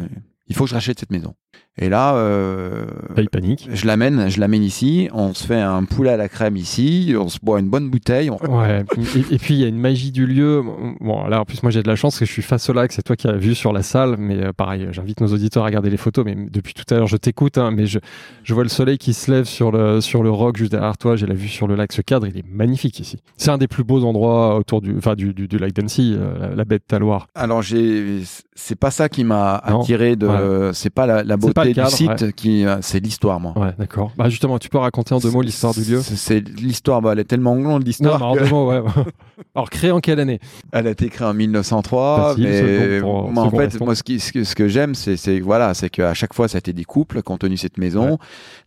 il 0.47 0.55
faut 0.55 0.65
que 0.65 0.71
je 0.71 0.75
rachète 0.75 1.01
cette 1.01 1.11
maison. 1.11 1.35
Et 1.79 1.91
là, 1.91 2.15
euh, 2.17 2.87
il 3.19 3.29
panique. 3.29 3.69
je 3.71 3.87
l'amène, 3.87 4.31
je 4.31 4.41
l'amène 4.41 4.63
ici. 4.63 5.09
On 5.13 5.35
se 5.35 5.47
fait 5.47 5.61
un 5.61 5.85
poulet 5.85 6.11
à 6.11 6.17
la 6.17 6.29
crème 6.29 6.57
ici. 6.57 7.15
On 7.19 7.29
se 7.29 7.39
boit 7.43 7.61
une 7.61 7.69
bonne 7.69 7.91
bouteille. 7.91 8.31
on- 8.31 8.39
Ouais. 8.47 8.83
Et, 9.15 9.35
et 9.35 9.39
puis 9.39 9.55
il 9.55 9.61
y 9.61 9.65
a 9.65 9.69
une 9.69 9.79
magie 9.79 10.11
du 10.11 10.27
lieu. 10.27 10.63
Bon, 11.01 11.27
là 11.27 11.41
en 11.41 11.45
plus 11.45 11.63
moi 11.63 11.71
j'ai 11.71 11.83
de 11.83 11.89
la 11.89 11.97
chance 11.97 12.15
parce 12.15 12.21
que 12.21 12.25
je 12.27 12.33
suis 12.33 12.41
face 12.43 12.71
au 12.71 12.73
lac. 12.73 12.93
C'est 12.93 13.03
toi 13.03 13.15
qui 13.17 13.29
as 13.29 13.33
vu 13.33 13.55
sur 13.55 13.73
la 13.75 13.83
salle, 13.83 14.17
mais 14.19 14.39
euh, 14.43 14.53
pareil, 14.55 14.89
j'invite 14.93 15.21
nos 15.21 15.27
auditeurs 15.29 15.65
à 15.65 15.67
regarder 15.67 15.91
les 15.91 15.97
photos. 15.99 16.25
Mais 16.25 16.35
depuis 16.51 16.73
tout 16.73 16.85
à 16.95 16.97
l'heure, 16.97 17.09
je 17.09 17.17
t'écoute, 17.19 17.59
hein, 17.59 17.71
mais 17.73 17.87
je, 17.87 17.99
je 18.43 18.55
vois 18.55 18.63
le 18.63 18.71
soleil 18.71 18.97
qui 18.97 19.13
se 19.13 19.31
lève 19.31 19.45
sur 19.45 19.71
le 19.71 20.01
sur 20.01 20.23
le 20.23 20.31
roc 20.31 20.57
juste 20.57 20.73
derrière 20.73 20.97
toi. 20.97 21.17
J'ai 21.17 21.27
la 21.27 21.35
vue 21.35 21.49
sur 21.49 21.67
le 21.67 21.75
lac. 21.75 21.93
Ce 21.93 22.01
cadre, 22.01 22.27
il 22.27 22.39
est 22.39 22.45
magnifique 22.51 22.99
ici. 23.01 23.19
C'est 23.37 23.51
un 23.51 23.59
des 23.59 23.69
plus 23.69 23.85
beaux 23.85 24.03
endroits 24.05 24.57
autour 24.57 24.81
du, 24.81 24.97
enfin 24.97 25.15
du, 25.15 25.35
du, 25.35 25.47
du 25.47 25.59
lac 25.59 25.75
d'Annecy, 25.75 26.17
euh, 26.19 26.39
la, 26.49 26.55
la 26.57 26.65
baie 26.65 26.79
de 26.79 26.85
Taloir. 26.89 27.27
Alors 27.35 27.61
j'ai, 27.61 28.23
c'est 28.55 28.79
pas 28.79 28.91
ça 28.91 29.11
qui 29.11 29.25
m'a 29.25 29.57
attiré 29.57 30.17
de, 30.17 30.71
c'est 30.73 30.89
pas 30.89 31.07
la, 31.07 31.23
beauté 31.37 31.66
le 31.69 31.75
cadre, 31.75 31.91
du 31.91 31.97
site 31.97 32.33
qui, 32.33 32.65
euh, 32.67 32.77
c'est 32.81 33.01
l'histoire 33.01 33.41
moi. 33.41 33.53
Ouais, 33.57 33.71
d'accord. 33.79 34.13
Bah 34.17 34.29
justement, 34.29 34.59
tu 34.59 34.69
peux 34.69 34.79
raconter 34.79 35.15
en 35.15 35.19
deux 35.19 35.31
mots 35.31 35.43
l'histoire 35.43 35.73
du 35.75 35.81
lieu. 35.83 36.01
C'est, 36.03 36.41
l'histoire, 36.41 37.01
bah, 37.03 37.11
elle 37.13 37.19
est 37.21 37.25
tellement 37.25 37.55
longue 37.55 37.65
Non, 37.67 37.79
l'histoire. 37.79 38.23
en 38.23 38.35
que- 38.35 38.41
deux 38.45 38.51
mots, 38.51 38.71
ouais. 38.71 38.81
Alors 39.55 39.69
créé 39.71 39.91
en 39.91 40.01
quelle 40.01 40.21
année? 40.21 40.41
Elle 40.73 40.87
a 40.87 40.91
été 40.91 41.09
créée 41.09 41.27
en 41.29 41.35
1903, 41.35 42.29
Facile, 42.31 42.45
mais 42.45 42.97
second 42.99 43.07
pour- 43.07 43.33
moi, 43.33 43.45
en 43.45 43.51
fait, 43.51 43.57
restant. 43.59 43.85
moi, 43.85 43.95
ce, 43.95 44.03
qui, 44.03 44.19
ce 44.21 44.33
que, 44.33 44.45
ce 44.45 44.55
que 44.55 44.69
j'aime, 44.69 44.95
c'est, 44.95 45.41
voilà, 45.41 45.75
c'est 45.75 45.91
qu'à 45.91 46.15
chaque 46.15 46.33
fois, 46.35 46.49
ça 46.49 46.57
a 46.57 46.59
été 46.61 46.73
des 46.73 46.85
couples 46.85 47.23
qui 47.23 47.33
ont 47.33 47.37
tenu 47.39 47.57
cette 47.57 47.79
maison. 47.79 48.13
Ouais. 48.13 48.17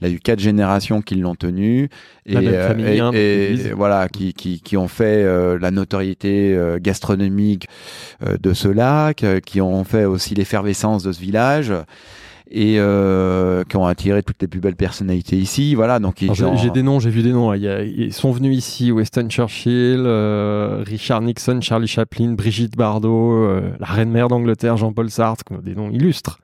Il 0.02 0.08
y 0.08 0.12
a 0.12 0.14
eu 0.14 0.20
quatre 0.20 0.40
générations 0.40 1.02
qui 1.02 1.16
l'ont 1.16 1.36
tenue 1.36 1.90
et, 2.26 2.34
La 2.34 2.42
même 2.42 2.54
euh, 2.54 2.68
famille, 2.68 2.86
et- 2.86 3.00
hein, 3.00 3.12
et- 3.14 3.72
voilà, 3.76 4.08
qui, 4.10 4.34
qui, 4.34 4.62
qui 4.62 4.78
ont 4.78 4.88
fait 4.88 5.24
euh, 5.24 5.58
la 5.60 5.72
notoriété 5.72 6.54
euh, 6.56 6.78
gastronomique 6.82 7.68
euh, 8.26 8.38
de 8.40 8.54
ce 8.54 8.68
lac, 8.68 9.26
qui 9.46 9.62
ont 9.62 9.84
fait 9.84 10.06
aussi 10.06 10.36
l'effervescence 10.36 11.04
de 11.04 11.12
ce 11.12 11.20
village. 11.20 11.74
Et 12.52 12.78
euh, 12.80 13.64
qui 13.70 13.78
ont 13.78 13.86
attiré 13.86 14.24
toutes 14.24 14.42
les 14.42 14.48
plus 14.48 14.60
belles 14.60 14.76
personnalités 14.76 15.38
ici, 15.38 15.76
voilà. 15.76 16.00
Donc 16.00 16.24
ils 16.24 16.32
Alors, 16.32 16.54
ont- 16.54 16.58
J'ai 16.58 16.72
des 16.72 16.82
noms, 16.82 17.00
j'ai 17.00 17.12
vu 17.12 17.22
des 17.22 17.32
noms. 17.32 17.52
A- 17.52 17.58
ils 17.58 18.12
sont 18.12 18.32
venus 18.32 18.58
ici 18.58 18.92
Weston 18.92 19.28
Churchill, 19.30 20.02
euh, 20.04 20.84
Richard 20.84 21.22
Nixon, 21.22 21.62
Charlie 21.62 21.86
Chaplin, 21.88 22.32
Brigitte 22.34 22.76
Bardot, 22.76 23.34
euh, 23.34 23.70
la 23.80 23.86
reine 23.86 24.10
mère 24.10 24.30
d'Angleterre, 24.30 24.78
Jean-Paul 24.78 25.12
Sartre, 25.12 25.44
des 25.64 25.76
noms 25.76 25.92
illustres. 25.92 26.40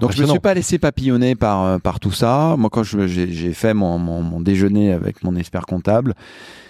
Donc 0.00 0.12
je 0.12 0.22
me 0.22 0.28
suis 0.28 0.38
pas 0.38 0.52
laissé 0.54 0.78
papillonner 0.78 1.34
par 1.34 1.64
euh, 1.64 1.78
par 1.78 2.00
tout 2.00 2.12
ça. 2.12 2.54
Moi 2.58 2.68
quand 2.70 2.82
j'ai 2.84 3.52
fait 3.54 3.72
mon, 3.72 3.98
mon, 3.98 4.20
mon 4.22 4.40
déjeuner 4.42 4.92
avec 4.92 5.24
mon 5.24 5.34
expert 5.36 5.64
comptable 5.66 6.14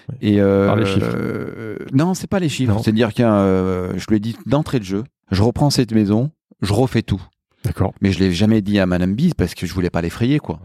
Ouais. 0.08 0.16
et 0.22 0.40
euh, 0.40 0.66
Par 0.68 0.76
les 0.76 0.86
chiffres. 0.86 1.06
euh, 1.14 1.76
non 1.92 2.14
c'est 2.14 2.26
pas 2.30 2.38
les 2.40 2.48
chiffres. 2.48 2.72
Non. 2.74 2.82
C'est 2.82 2.92
dire 2.92 3.12
que 3.14 3.22
euh, 3.22 3.98
je 3.98 4.06
lui 4.08 4.16
ai 4.16 4.20
dit 4.20 4.36
d'entrée 4.46 4.78
de 4.78 4.84
jeu. 4.84 5.04
Je 5.32 5.42
reprends 5.42 5.70
cette 5.70 5.92
maison, 5.92 6.30
je 6.62 6.72
refais 6.72 7.02
tout. 7.02 7.20
D'accord. 7.64 7.92
Mais 8.00 8.12
je 8.12 8.18
l'ai 8.18 8.32
jamais 8.32 8.62
dit 8.62 8.78
à 8.78 8.86
Madame 8.86 9.14
Bise 9.14 9.34
parce 9.34 9.54
que 9.54 9.66
je 9.66 9.74
voulais 9.74 9.90
pas 9.90 10.00
l'effrayer 10.02 10.38
quoi. 10.38 10.60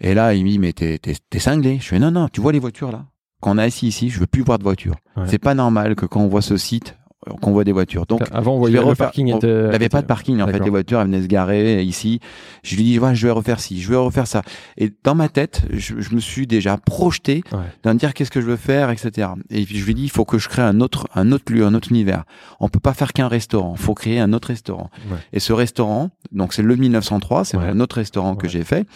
Et 0.00 0.14
là 0.14 0.34
il 0.34 0.44
me 0.44 0.50
dit 0.50 0.58
mais 0.58 0.72
t'es 0.72 0.98
t'es 0.98 1.14
t'es 1.30 1.38
cinglé. 1.38 1.78
Je 1.80 1.88
fais 1.88 1.98
non 1.98 2.10
non 2.10 2.28
tu 2.28 2.40
vois 2.40 2.52
les 2.52 2.58
voitures 2.58 2.90
là. 2.90 3.06
Quand 3.40 3.54
on 3.54 3.58
est 3.58 3.64
assis 3.64 3.88
ici 3.88 4.08
je 4.08 4.18
veux 4.20 4.26
plus 4.26 4.42
voir 4.42 4.58
de 4.58 4.64
voitures. 4.64 4.96
Ouais. 5.16 5.24
C'est 5.28 5.38
pas 5.38 5.54
normal 5.54 5.94
que 5.94 6.06
quand 6.06 6.20
on 6.20 6.28
voit 6.28 6.42
ce 6.42 6.56
site 6.56 6.96
qu'on 7.40 7.52
voit 7.52 7.64
des 7.64 7.72
voitures. 7.72 8.06
Donc 8.06 8.22
Avant, 8.32 8.54
on 8.56 8.58
voyait 8.58 8.76
le 8.76 8.82
refaire- 8.82 9.06
parking 9.06 9.32
on- 9.32 9.36
était. 9.38 9.46
il 9.48 9.70
n'avait 9.70 9.88
pas 9.88 10.02
de 10.02 10.06
parking 10.06 10.40
en 10.42 10.46
fait, 10.48 10.58
les 10.58 10.70
voitures 10.70 11.00
elles 11.00 11.06
venaient 11.06 11.22
se 11.22 11.28
garer 11.28 11.82
ici. 11.82 12.20
Je 12.64 12.74
lui 12.76 12.82
dis 12.82 12.98
voilà, 12.98 13.14
je 13.14 13.26
vais 13.26 13.32
refaire 13.32 13.60
ci, 13.60 13.80
je 13.80 13.88
vais 13.88 13.96
refaire 13.96 14.26
ça. 14.26 14.42
Et 14.76 14.92
dans 15.04 15.14
ma 15.14 15.28
tête, 15.28 15.62
je, 15.70 16.00
je 16.00 16.14
me 16.14 16.20
suis 16.20 16.46
déjà 16.46 16.76
projeté 16.78 17.42
Ouais. 17.52 17.58
dans 17.84 17.94
me 17.94 17.98
dire 17.98 18.12
qu'est-ce 18.14 18.30
que 18.30 18.40
je 18.40 18.46
veux 18.46 18.56
faire, 18.56 18.90
etc. 18.90 19.28
Et 19.50 19.64
puis 19.64 19.78
je 19.78 19.84
lui 19.86 19.94
dis 19.94 20.02
il 20.04 20.10
faut 20.10 20.24
que 20.24 20.38
je 20.38 20.48
crée 20.48 20.62
un 20.62 20.80
autre, 20.80 21.06
un 21.14 21.30
autre 21.32 21.52
lieu, 21.52 21.64
un 21.64 21.74
autre 21.74 21.88
univers. 21.90 22.24
On 22.60 22.68
peut 22.68 22.80
pas 22.80 22.92
faire 22.94 23.12
qu'un 23.12 23.28
restaurant, 23.28 23.74
il 23.78 23.82
faut 23.82 23.94
créer 23.94 24.18
un 24.18 24.32
autre 24.32 24.48
restaurant. 24.48 24.90
Ouais. 25.10 25.18
Et 25.32 25.38
ce 25.40 25.52
restaurant, 25.52 26.10
donc 26.32 26.52
c'est 26.52 26.62
le 26.62 26.74
1903, 26.76 27.44
c'est 27.44 27.56
Ouais. 27.56 27.64
un 27.66 27.78
autre 27.80 27.96
restaurant 27.96 28.34
que 28.34 28.46
Ouais. 28.46 28.52
j'ai 28.52 28.64
fait. 28.64 28.86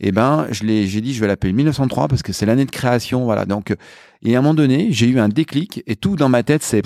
Et 0.00 0.10
ben 0.10 0.46
je 0.50 0.64
l'ai, 0.64 0.86
j'ai 0.88 1.00
dit 1.00 1.14
je 1.14 1.20
vais 1.20 1.28
l'appeler 1.28 1.52
1903 1.52 2.08
parce 2.08 2.22
que 2.22 2.32
c'est 2.32 2.44
l'année 2.46 2.64
de 2.64 2.70
création, 2.72 3.24
voilà. 3.24 3.44
Donc 3.44 3.70
euh, 3.70 3.76
et 4.24 4.34
à 4.34 4.38
un 4.40 4.42
moment 4.42 4.54
donné 4.54 4.88
j'ai 4.90 5.06
eu 5.06 5.20
un 5.20 5.28
déclic 5.28 5.82
et 5.86 5.94
tout 5.94 6.16
dans 6.16 6.28
ma 6.28 6.42
tête 6.42 6.64
c'est 6.64 6.82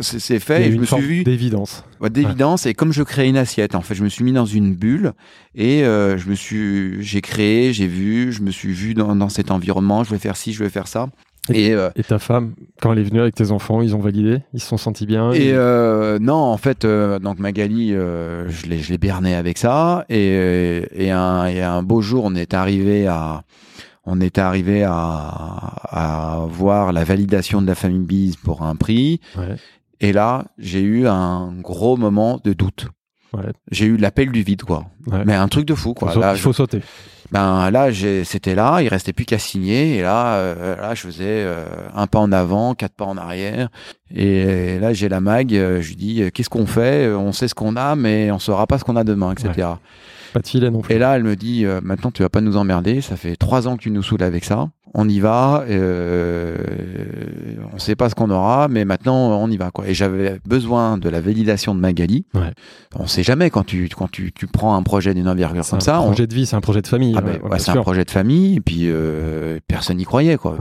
c'est 0.00 0.18
c'est 0.20 0.34
Il 0.34 0.36
y 0.36 0.40
fait 0.40 0.54
a 0.54 0.60
et 0.60 0.68
eu 0.68 0.72
je 0.72 0.78
me 0.78 0.84
suis 0.86 1.00
vu 1.00 1.24
d'évidence. 1.24 1.84
Ouais, 2.00 2.10
d'évidence 2.10 2.66
et 2.66 2.74
comme 2.74 2.92
je 2.92 3.02
créais 3.02 3.28
une 3.28 3.36
assiette 3.36 3.74
en 3.74 3.80
fait 3.82 3.94
je 3.94 4.04
me 4.04 4.08
suis 4.08 4.24
mis 4.24 4.32
dans 4.32 4.46
une 4.46 4.74
bulle 4.74 5.12
et 5.54 5.84
euh, 5.84 6.16
je 6.18 6.28
me 6.28 6.34
suis 6.34 7.02
j'ai 7.02 7.20
créé 7.20 7.72
j'ai 7.72 7.86
vu 7.86 8.32
je 8.32 8.42
me 8.42 8.50
suis 8.50 8.72
vu 8.72 8.94
dans, 8.94 9.14
dans 9.16 9.28
cet 9.28 9.50
environnement 9.50 10.04
je 10.04 10.10
vais 10.10 10.18
faire 10.18 10.36
ci 10.36 10.52
je 10.52 10.62
vais 10.62 10.70
faire 10.70 10.86
ça 10.88 11.08
et 11.50 11.72
euh, 11.72 11.88
Et 11.96 12.02
ta 12.02 12.18
femme, 12.18 12.52
quand 12.82 12.92
elle 12.92 12.98
est 12.98 13.04
venue 13.04 13.20
avec 13.22 13.34
tes 13.34 13.52
enfants, 13.52 13.80
ils 13.80 13.96
ont 13.96 14.00
validé, 14.00 14.40
ils 14.52 14.60
se 14.60 14.66
sont 14.68 14.76
sentis 14.76 15.06
bien. 15.06 15.32
et 15.32 15.52
euh, 15.54 16.18
non 16.20 16.34
en 16.34 16.58
fait 16.58 16.84
euh, 16.84 17.18
donc 17.18 17.38
Magali 17.38 17.94
euh, 17.94 18.48
je 18.50 18.66
l'ai 18.66 18.78
je 18.80 18.90
l'ai 18.90 18.98
berné 18.98 19.34
avec 19.34 19.56
ça 19.56 20.04
et 20.10 20.82
et 20.94 21.10
un 21.10 21.46
et 21.46 21.62
un 21.62 21.82
beau 21.82 22.02
jour 22.02 22.24
on 22.24 22.34
est 22.34 22.52
arrivé 22.52 23.06
à 23.06 23.44
on 24.10 24.20
est 24.20 24.38
arrivé 24.38 24.84
à, 24.84 24.92
à 24.92 26.46
voir 26.48 26.92
la 26.92 27.04
validation 27.04 27.60
de 27.62 27.66
la 27.66 27.74
famille 27.74 27.98
Bise 28.06 28.36
pour 28.36 28.62
un 28.62 28.76
prix 28.76 29.20
Ouais. 29.36 29.56
Et 30.00 30.12
là 30.12 30.44
j'ai 30.58 30.80
eu 30.80 31.06
un 31.06 31.52
gros 31.60 31.96
moment 31.96 32.40
de 32.44 32.52
doute. 32.52 32.86
Ouais. 33.34 33.42
j'ai 33.70 33.84
eu 33.84 33.96
l'appel 33.98 34.32
du 34.32 34.42
vide 34.42 34.62
quoi. 34.62 34.86
Ouais. 35.06 35.22
mais 35.26 35.34
un 35.34 35.48
truc 35.48 35.66
de 35.66 35.74
fou 35.74 35.92
quoi. 35.94 36.12
Faut- 36.12 36.20
là, 36.20 36.32
il 36.34 36.38
faut 36.40 36.54
sauter. 36.54 36.80
ben 37.30 37.70
là 37.70 37.90
j'ai- 37.90 38.24
c'était 38.24 38.54
là 38.54 38.80
il 38.80 38.88
restait 38.88 39.12
plus 39.12 39.26
qu'à 39.26 39.38
signer. 39.38 39.96
Et 39.98 40.02
là 40.02 40.36
euh, 40.36 40.76
là 40.80 40.94
je 40.94 41.02
faisais 41.02 41.24
euh, 41.44 41.64
un 41.94 42.06
pas 42.06 42.20
en 42.20 42.32
avant 42.32 42.74
quatre 42.74 42.94
pas 42.94 43.04
en 43.04 43.18
arrière. 43.18 43.68
Et 44.14 44.78
là 44.78 44.94
j'ai 44.94 45.10
la 45.10 45.20
mag 45.20 45.52
euh, 45.54 45.82
je 45.82 45.88
lui 45.90 45.96
dis 45.96 46.22
euh, 46.22 46.30
qu'est-ce 46.30 46.48
qu'on 46.48 46.66
fait? 46.66 47.06
Euh, 47.08 47.18
on 47.18 47.32
sait 47.32 47.48
ce 47.48 47.54
qu'on 47.54 47.76
a 47.76 47.96
mais 47.96 48.30
on 48.30 48.38
saura 48.38 48.66
pas 48.66 48.78
ce 48.78 48.84
qu'on 48.84 48.96
a 48.96 49.04
demain 49.04 49.32
etc 49.32 49.68
Pas 50.32 50.40
de 50.40 50.46
filet 50.46 50.70
non 50.70 50.80
plus. 50.80 50.94
et 50.94 50.98
là 50.98 51.16
elle 51.16 51.24
me 51.24 51.36
dit 51.36 51.64
euh, 51.64 51.80
maintenant 51.82 52.10
tu 52.10 52.22
vas 52.22 52.28
pas 52.28 52.40
nous 52.40 52.56
emmerder 52.56 53.00
ça 53.00 53.16
fait 53.16 53.36
trois 53.36 53.66
ans 53.68 53.76
que 53.76 53.82
tu 53.82 53.90
nous 53.90 54.02
saoules 54.02 54.22
avec 54.22 54.44
ça 54.44 54.68
on 54.94 55.06
y 55.08 55.20
va 55.20 55.64
euh, 55.68 56.56
on 57.74 57.78
sait 57.78 57.94
pas 57.96 58.08
ce 58.08 58.14
qu'on 58.14 58.30
aura 58.30 58.68
mais 58.68 58.84
maintenant 58.84 59.38
on 59.40 59.50
y 59.50 59.56
va 59.56 59.70
quoi 59.70 59.86
et 59.88 59.94
j'avais 59.94 60.38
besoin 60.46 60.96
de 60.98 61.08
la 61.08 61.20
validation 61.20 61.74
de 61.74 61.80
Magali 61.80 62.24
Ouais. 62.34 62.52
on 62.94 63.06
sait 63.06 63.22
jamais 63.22 63.50
quand 63.50 63.64
tu 63.64 63.88
quand 63.94 64.10
tu, 64.10 64.32
tu 64.32 64.46
prends 64.46 64.74
un 64.76 64.82
projet 64.82 65.12
d'une 65.14 65.28
envergure 65.28 65.66
comme 65.68 65.78
un 65.78 65.80
ça 65.80 66.00
on- 66.00 66.06
projet 66.06 66.26
de 66.26 66.34
vie, 66.34 66.46
c'est 66.46 66.56
un 66.56 66.60
projet 66.60 66.82
de 66.82 66.86
famille. 66.86 67.14
ah 67.18 67.22
ouais, 67.24 67.38
ben, 67.42 67.50
ouais, 67.50 67.58
c'est 67.58 67.70
un 67.70 67.82
projet 67.82 68.04
de 68.04 68.10
famille 68.10 68.56
et 68.56 68.60
puis 68.60 68.82
euh, 68.86 69.58
personne 69.66 69.96
n'y 69.98 70.04
croyait 70.04 70.36
quoi. 70.36 70.56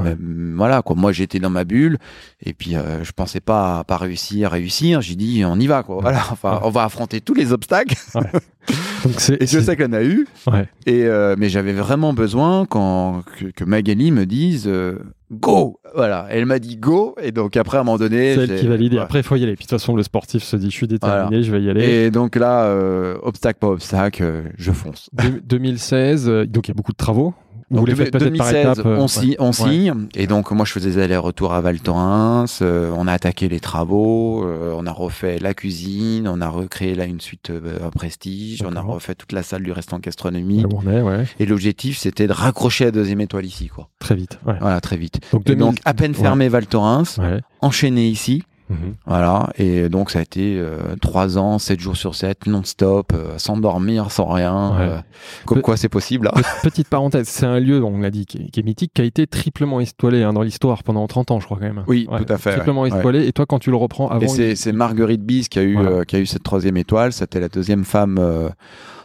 Voilà 0.55 0.81
quoi. 0.81 0.95
Moi 0.95 1.11
j'étais 1.11 1.39
dans 1.39 1.49
ma 1.49 1.63
bulle 1.63 1.97
et 2.45 2.53
puis 2.53 2.75
euh, 2.75 3.03
je 3.03 3.11
pensais 3.11 3.39
pas 3.41 3.83
pas 3.85 3.97
réussir 3.97 4.51
réussir. 4.51 5.01
J'ai 5.01 5.15
dit 5.15 5.43
on 5.45 5.57
y 5.59 5.67
va 5.67 5.83
quoi. 5.83 5.97
Voilà. 6.01 6.21
Enfin 6.31 6.59
on 6.63 6.69
va 6.69 6.83
affronter 6.83 7.21
tous 7.21 7.33
les 7.33 7.53
obstacles 7.53 7.95
Donc 9.07 9.19
c'est 9.19 9.35
et 9.41 9.45
je 9.47 9.59
c'est- 9.59 9.61
sais 9.61 9.83
en 9.83 9.93
a 9.93 10.03
eu. 10.03 10.27
Ouais. 10.51 10.67
Et 10.85 11.05
euh, 11.05 11.35
mais 11.37 11.49
j'avais 11.49 11.73
vraiment 11.73 12.13
besoin 12.13 12.65
quand 12.65 13.23
que, 13.39 13.45
que 13.45 13.63
Magali 13.63 14.11
me 14.11 14.25
dise 14.25 14.65
euh, 14.67 14.97
go. 15.31 15.79
Voilà. 15.95 16.27
Elle 16.29 16.45
m'a 16.45 16.59
dit 16.59 16.77
go 16.77 17.15
et 17.21 17.31
donc 17.31 17.57
après 17.57 17.77
à 17.77 17.81
un 17.81 17.83
moment 17.83 17.97
donné 17.97 18.35
c'est 18.35 18.41
elle 18.41 18.47
j'ai- 18.49 18.55
qui 18.57 18.67
valide. 18.67 18.93
Ouais. 18.93 18.99
après, 18.99 19.19
il 19.19 19.23
faut 19.23 19.35
y 19.35 19.43
aller. 19.43 19.55
Puis 19.55 19.65
de 19.65 19.69
toute 19.69 19.79
façon, 19.79 19.95
le 19.95 20.03
sportif 20.03 20.43
se 20.43 20.55
dit, 20.55 20.69
je 20.69 20.75
suis 20.75 20.87
déterminé, 20.87 21.43
je 21.43 21.51
vais 21.51 21.61
y 21.61 21.69
aller. 21.69 21.83
Et 21.89 22.11
donc 22.11 22.35
là 22.35 22.65
euh, 22.65 23.17
obstacle 23.23 23.59
pas 23.59 23.67
obstacle 23.69 24.23
euh, 24.23 24.41
je 24.57 24.71
fonce. 24.71 25.09
Deux- 25.13 25.41
2016, 25.45 26.27
euh, 26.29 26.45
donc 26.45 26.67
il 26.67 26.71
y 26.71 26.73
a 26.73 26.75
beaucoup 26.75 26.91
de 26.91 26.97
travaux. 26.97 27.33
Vous 27.69 27.77
Donc, 27.79 27.87
les 27.89 27.95
faites 27.95 28.11
peut-être 28.13 28.37
par 28.37 28.47
2016, 28.49 28.55
étapes. 28.79 28.85
euh, 28.85 28.95
on, 28.97 29.01
ouais. 29.01 29.07
signe, 29.09 29.35
on 29.39 29.51
signe. 29.51 30.07
Et 30.15 30.25
donc, 30.25 30.51
moi, 30.51 30.65
je 30.65 30.71
faisais 30.71 30.91
des 30.91 30.99
allers-retours 31.01 31.53
à 31.53 31.59
Val 31.59 31.81
Thorens. 31.81 32.59
euh, 32.61 32.93
on 32.95 33.07
a 33.07 33.11
attaqué 33.11 33.49
les 33.49 33.59
travaux. 33.59 34.45
euh, 34.45 34.73
on 34.77 34.85
a 34.85 34.91
refait 34.91 35.37
la 35.39 35.53
cuisine. 35.53 36.29
On 36.29 36.39
a 36.39 36.47
recréé 36.47 36.95
là 36.95 37.03
une 37.03 37.19
suite 37.19 37.51
à 37.85 37.91
Prestige. 37.91 38.63
On 38.65 38.75
a 38.77 38.81
refait 38.81 39.15
toute 39.15 39.33
la 39.33 39.43
salle 39.43 39.63
du 39.63 39.73
restaurant 39.73 39.99
gastronomie. 39.99 40.63
Ouais. 40.65 41.25
Et 41.39 41.45
l'objectif, 41.45 41.97
c'était 41.97 42.27
de 42.27 42.33
raccrocher 42.33 42.85
la 42.85 42.91
deuxième 42.91 43.19
étoile 43.19 43.45
ici, 43.45 43.67
quoi. 43.67 43.89
Très 43.99 44.15
vite. 44.15 44.39
Voilà, 44.45 44.79
très 44.79 44.95
vite. 44.95 45.19
Donc, 45.33 45.41
Et 45.41 45.55
2000 45.55 45.59
donc, 45.59 45.75
à 45.83 45.93
peine 45.93 46.13
fermé 46.13 46.47
Val 46.47 46.67
Thorens, 46.67 47.19
enchaîné 47.61 48.07
ici. 48.07 48.43
Mhm. 48.69 48.95
Voilà. 49.05 49.49
Et 49.57 49.87
donc, 49.89 50.11
ça 50.11 50.19
a 50.19 50.21
été 50.21 50.57
euh, 50.59 50.95
trois 51.01 51.37
ans, 51.37 51.57
sept 51.59 51.79
jours 51.79 51.95
sur 51.95 52.15
sept, 52.15 52.45
non-stop, 52.47 53.13
euh, 53.13 53.37
sans 53.37 53.57
dormir, 53.57 54.11
sans 54.11 54.25
rien. 54.25 54.71
Ouais. 54.71 54.81
euh, 54.81 54.97
comme 55.45 55.59
Pe- 55.59 55.63
quoi, 55.63 55.77
c'est 55.77 55.89
possible. 55.89 56.27
hein. 56.27 56.41
Pe- 56.41 56.67
Petite 56.69 56.89
parenthèse, 56.89 57.27
c'est 57.29 57.45
un 57.45 57.59
lieu, 57.59 57.83
on 57.83 57.99
l'a 57.99 58.11
dit, 58.11 58.25
qui 58.25 58.37
est, 58.39 58.49
qui 58.49 58.59
est 58.59 58.63
mythique, 58.63 58.91
qui 58.93 59.01
a 59.01 59.05
été 59.05 59.25
triplement 59.27 59.79
étoilé 59.79 60.23
hein, 60.23 60.33
dans 60.33 60.41
l'histoire 60.41 60.83
pendant 60.83 61.07
30 61.07 61.31
ans, 61.31 61.39
je 61.39 61.45
crois 61.45 61.57
quand 61.57 61.65
même. 61.65 61.83
Oui, 61.87 62.07
tout 62.09 62.33
à 62.33 62.37
fait, 62.37 62.55
Triplement 62.55 62.81
ouais. 62.81 62.89
étoilé. 62.89 63.25
Et 63.27 63.31
toi, 63.31 63.45
quand 63.45 63.59
tu 63.59 63.69
le 63.71 63.77
reprends 63.77 64.09
avant, 64.09 64.21
Et 64.35 64.55
c'est, 64.55 64.71
Marguerite 64.73 65.23
Bise 65.23 65.47
qui 65.47 65.59
a 65.59 65.63
eu 65.63 65.75
Voilà. 65.75 66.03
qui 66.05 66.15
a 66.15 66.19
eu 66.19 66.25
cette 66.25 66.43
troisième 66.43 66.77
étoile. 66.77 67.13
C'était 67.13 67.39
la 67.39 67.49
deuxième 67.49 67.85
femme 67.85 68.19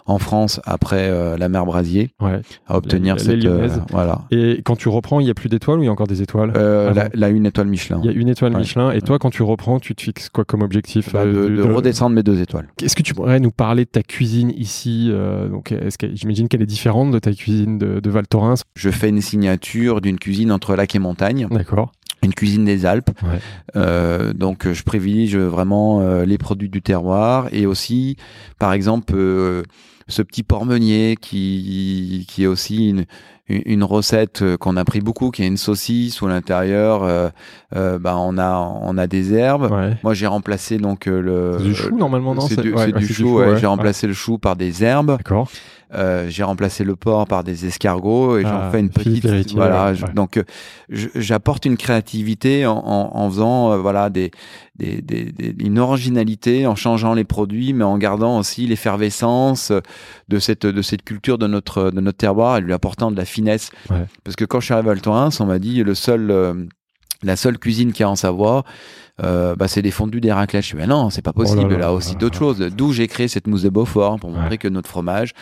en 0.06 0.18
France 0.18 0.60
après 0.64 1.08
euh, 1.10 1.36
la 1.36 1.48
mère 1.48 1.64
Brasier 1.64 2.10
ouais. 2.20 2.40
à 2.66 2.76
obtenir 2.76 3.14
Les- 3.16 3.20
cette 3.22 3.44
euh, 3.44 3.68
voilà 3.90 4.22
Et 4.30 4.60
quand 4.64 4.76
tu 4.76 4.88
reprends, 4.88 5.20
il 5.20 5.26
y 5.26 5.30
a 5.30 5.34
plus 5.34 5.48
d'étoiles 5.48 5.78
ou 5.78 5.82
il 5.82 5.86
y 5.86 5.88
a 5.88 5.92
encore 5.92 6.06
des 6.06 6.22
étoiles? 6.22 6.52
Euh, 6.56 6.92
la, 6.92 7.08
la 7.14 7.28
une 7.28 7.46
étoile 7.46 7.68
Michelin. 7.68 8.00
Il 8.02 8.10
y 8.10 8.14
a 8.14 8.16
une 8.16 8.28
étoile 8.28 8.52
Ouais. 8.52 8.58
Michelin. 8.60 8.90
Et 8.92 9.00
toi, 9.00 9.18
quand 9.18 9.30
tu 9.30 9.42
reprends, 9.42 9.78
tu 9.80 9.94
te 9.94 10.02
fixes 10.02 10.28
quoi 10.28 10.44
comme 10.44 10.62
objectif 10.62 11.12
Bah, 11.12 11.24
de, 11.24 11.48
de 11.48 11.62
redescendre 11.62 12.14
mes 12.16 12.22
deux 12.22 12.40
étoiles. 12.40 12.68
Est-ce 12.82 12.96
que 12.96 13.02
tu 13.02 13.14
pourrais 13.14 13.40
nous 13.40 13.50
parler 13.52 13.84
de 13.84 13.90
ta 13.90 14.02
cuisine 14.02 14.50
ici 14.56 15.10
Donc, 15.50 15.72
est-ce 15.72 15.98
que 15.98 16.06
j'imagine 16.14 16.48
qu'elle 16.48 16.62
est 16.62 16.66
différente 16.66 17.10
de 17.12 17.18
ta 17.18 17.32
cuisine 17.32 17.78
de, 17.78 18.00
de 18.00 18.10
Val 18.10 18.26
Thorens? 18.26 18.62
Je 18.74 18.90
fais 18.90 19.08
une 19.08 19.20
signature 19.20 20.00
d'une 20.00 20.18
cuisine 20.18 20.50
entre 20.52 20.74
lac 20.74 20.94
et 20.94 20.98
montagne, 20.98 21.46
D'accord. 21.50 21.92
Une 22.22 22.34
cuisine 22.34 22.64
des 22.64 22.86
Alpes. 22.86 23.10
Ouais. 23.22 23.38
Euh, 23.76 24.32
donc 24.32 24.66
euh, 24.66 24.74
je 24.74 24.82
privilégie 24.82 25.36
vraiment 25.36 26.00
euh, 26.00 26.24
les 26.24 26.38
produits 26.38 26.68
du 26.68 26.82
terroir 26.82 27.48
et 27.52 27.66
aussi, 27.66 28.16
par 28.58 28.72
exemple, 28.72 29.14
euh, 29.16 29.62
ce 30.08 30.22
petit 30.22 30.42
porc 30.42 30.66
meunier 30.66 31.16
qui, 31.20 32.26
qui 32.28 32.44
est 32.44 32.46
aussi 32.46 32.88
une, 32.88 33.04
une 33.48 33.84
recette 33.84 34.42
euh, 34.42 34.56
qu'on 34.56 34.76
a 34.76 34.84
pris 34.84 35.00
beaucoup, 35.00 35.30
qui 35.30 35.42
est 35.42 35.46
une 35.46 35.56
saucisse 35.56 36.20
où 36.22 36.26
à 36.26 36.30
l'intérieur, 36.30 37.02
euh, 37.02 37.28
euh, 37.76 37.98
bah, 37.98 38.16
on 38.16 38.38
a 38.38 38.58
on 38.58 38.96
a 38.98 39.06
des 39.06 39.34
herbes. 39.34 39.70
Moi, 40.02 40.14
j'ai 40.14 40.26
remplacé 40.26 40.78
donc 40.78 41.06
le 41.06 41.58
du 41.58 41.74
chou 41.74 41.96
normalement, 41.96 42.34
non 42.34 42.42
C'est 42.42 42.60
du, 42.60 42.72
chou. 43.06 43.40
j'ai 43.56 43.66
remplacé 43.66 44.06
le 44.06 44.14
chou 44.14 44.38
par 44.38 44.56
des 44.56 44.84
herbes. 44.84 45.16
D'accord. 45.18 45.48
Euh, 45.94 46.26
j'ai 46.28 46.42
remplacé 46.42 46.84
le 46.84 46.96
porc 46.96 47.26
par 47.26 47.44
des 47.44 47.66
escargots 47.66 48.38
et 48.38 48.42
j'en 48.42 48.60
ah, 48.62 48.70
fais 48.70 48.80
une 48.80 48.88
petite. 48.88 49.52
Voilà. 49.52 49.92
donc, 50.14 50.38
euh, 50.38 50.44
j'apporte 50.88 51.66
une 51.66 51.76
créativité 51.76 52.64
en, 52.64 52.78
en, 52.78 53.10
en 53.14 53.28
faisant 53.28 53.72
euh, 53.72 53.76
voilà 53.76 54.08
des, 54.08 54.30
des, 54.76 55.02
des, 55.02 55.54
une 55.58 55.78
originalité, 55.78 56.66
en 56.66 56.74
changeant 56.74 57.14
les 57.14 57.24
produits, 57.24 57.72
mais 57.72 57.84
en 57.84 57.98
gardant 57.98 58.38
aussi 58.38 58.66
l'effervescence 58.66 59.72
de 60.28 60.38
cette 60.38 60.66
de 60.66 60.82
cette 60.82 61.02
culture 61.02 61.38
de 61.38 61.46
notre 61.46 61.90
de 61.90 62.00
notre 62.00 62.18
terroir 62.18 62.56
et 62.56 62.60
lui 62.60 62.72
apportant 62.72 63.10
de 63.10 63.16
la 63.16 63.24
finesse. 63.24 63.70
Parce 64.24 64.36
que 64.36 64.44
quand 64.44 64.60
je 64.60 64.66
suis 64.66 64.74
arrivé 64.74 64.90
à 64.90 64.94
Val 64.94 65.30
on 65.40 65.46
m'a 65.46 65.58
dit 65.58 65.82
le 65.82 65.94
seul 65.94 66.68
la 67.22 67.36
seule 67.36 67.58
cuisine 67.58 67.92
qui 67.92 68.02
a 68.02 68.10
en 68.10 68.16
Savoie, 68.16 68.64
euh, 69.22 69.54
bah, 69.54 69.68
c'est 69.68 69.82
des 69.82 69.90
fondus 69.90 70.20
des 70.20 70.32
raclettes. 70.32 70.64
Je 70.64 70.70
dis, 70.70 70.76
mais 70.76 70.86
non, 70.86 71.10
c'est 71.10 71.22
pas 71.22 71.32
possible. 71.32 71.74
Oh 71.74 71.78
là, 71.78 71.92
aussi 71.92 72.16
d'autres 72.16 72.38
choses. 72.38 72.58
D'où 72.58 72.92
j'ai 72.92 73.08
créé 73.08 73.28
cette 73.28 73.46
mousse 73.46 73.62
de 73.62 73.68
Beaufort 73.68 74.18
pour 74.18 74.30
montrer 74.30 74.58
que 74.58 74.68
notre 74.68 74.88
fromage, 74.88 75.32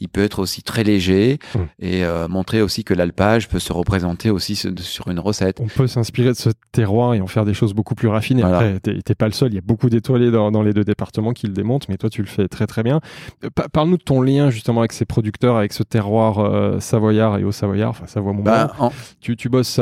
il 0.00 0.08
peut 0.08 0.22
être 0.22 0.40
aussi 0.40 0.62
très 0.62 0.82
léger 0.82 1.38
hum. 1.54 1.66
et 1.78 2.04
euh, 2.04 2.28
montrer 2.28 2.60
aussi 2.60 2.82
que 2.82 2.92
l'alpage 2.92 3.48
peut 3.48 3.58
se 3.58 3.72
représenter 3.72 4.30
aussi 4.30 4.56
sur 4.56 5.08
une 5.08 5.20
recette. 5.20 5.60
On 5.60 5.68
peut 5.68 5.86
s'inspirer 5.86 6.30
de 6.30 6.36
ce 6.36 6.50
terroir 6.72 7.14
et 7.14 7.20
en 7.20 7.26
faire 7.26 7.44
des 7.44 7.54
choses 7.54 7.72
beaucoup 7.72 7.94
plus 7.94 8.08
raffinées. 8.08 8.42
Après, 8.42 8.80
t'es 8.80 9.14
pas 9.14 9.26
le 9.26 9.32
seul. 9.32 9.52
Il 9.52 9.54
y 9.54 9.58
a 9.58 9.62
beaucoup 9.64 9.90
d'étoilés 9.90 10.30
dans, 10.30 10.50
dans, 10.50 10.62
les 10.62 10.72
deux 10.72 10.84
départements 10.84 11.32
qui 11.32 11.46
le 11.46 11.52
démontrent, 11.52 11.86
mais 11.88 11.96
toi, 11.96 12.10
tu 12.10 12.22
le 12.22 12.28
fais 12.28 12.48
très 12.48 12.66
très 12.66 12.82
bien. 12.82 13.00
Euh, 13.44 13.50
parle-nous 13.72 13.96
de 13.96 14.02
ton 14.02 14.22
lien 14.22 14.50
justement 14.50 14.80
avec 14.80 14.92
ces 14.92 15.04
producteurs, 15.04 15.56
avec 15.56 15.72
ce 15.72 15.82
terroir 15.82 16.80
savoyard 16.80 17.38
et 17.38 17.44
au 17.44 17.52
savoyard, 17.52 17.90
enfin 17.90 18.06
Savoie 18.06 18.32
bah, 18.32 18.72
tu, 19.20 19.36
tu 19.36 19.48
bosses 19.48 19.80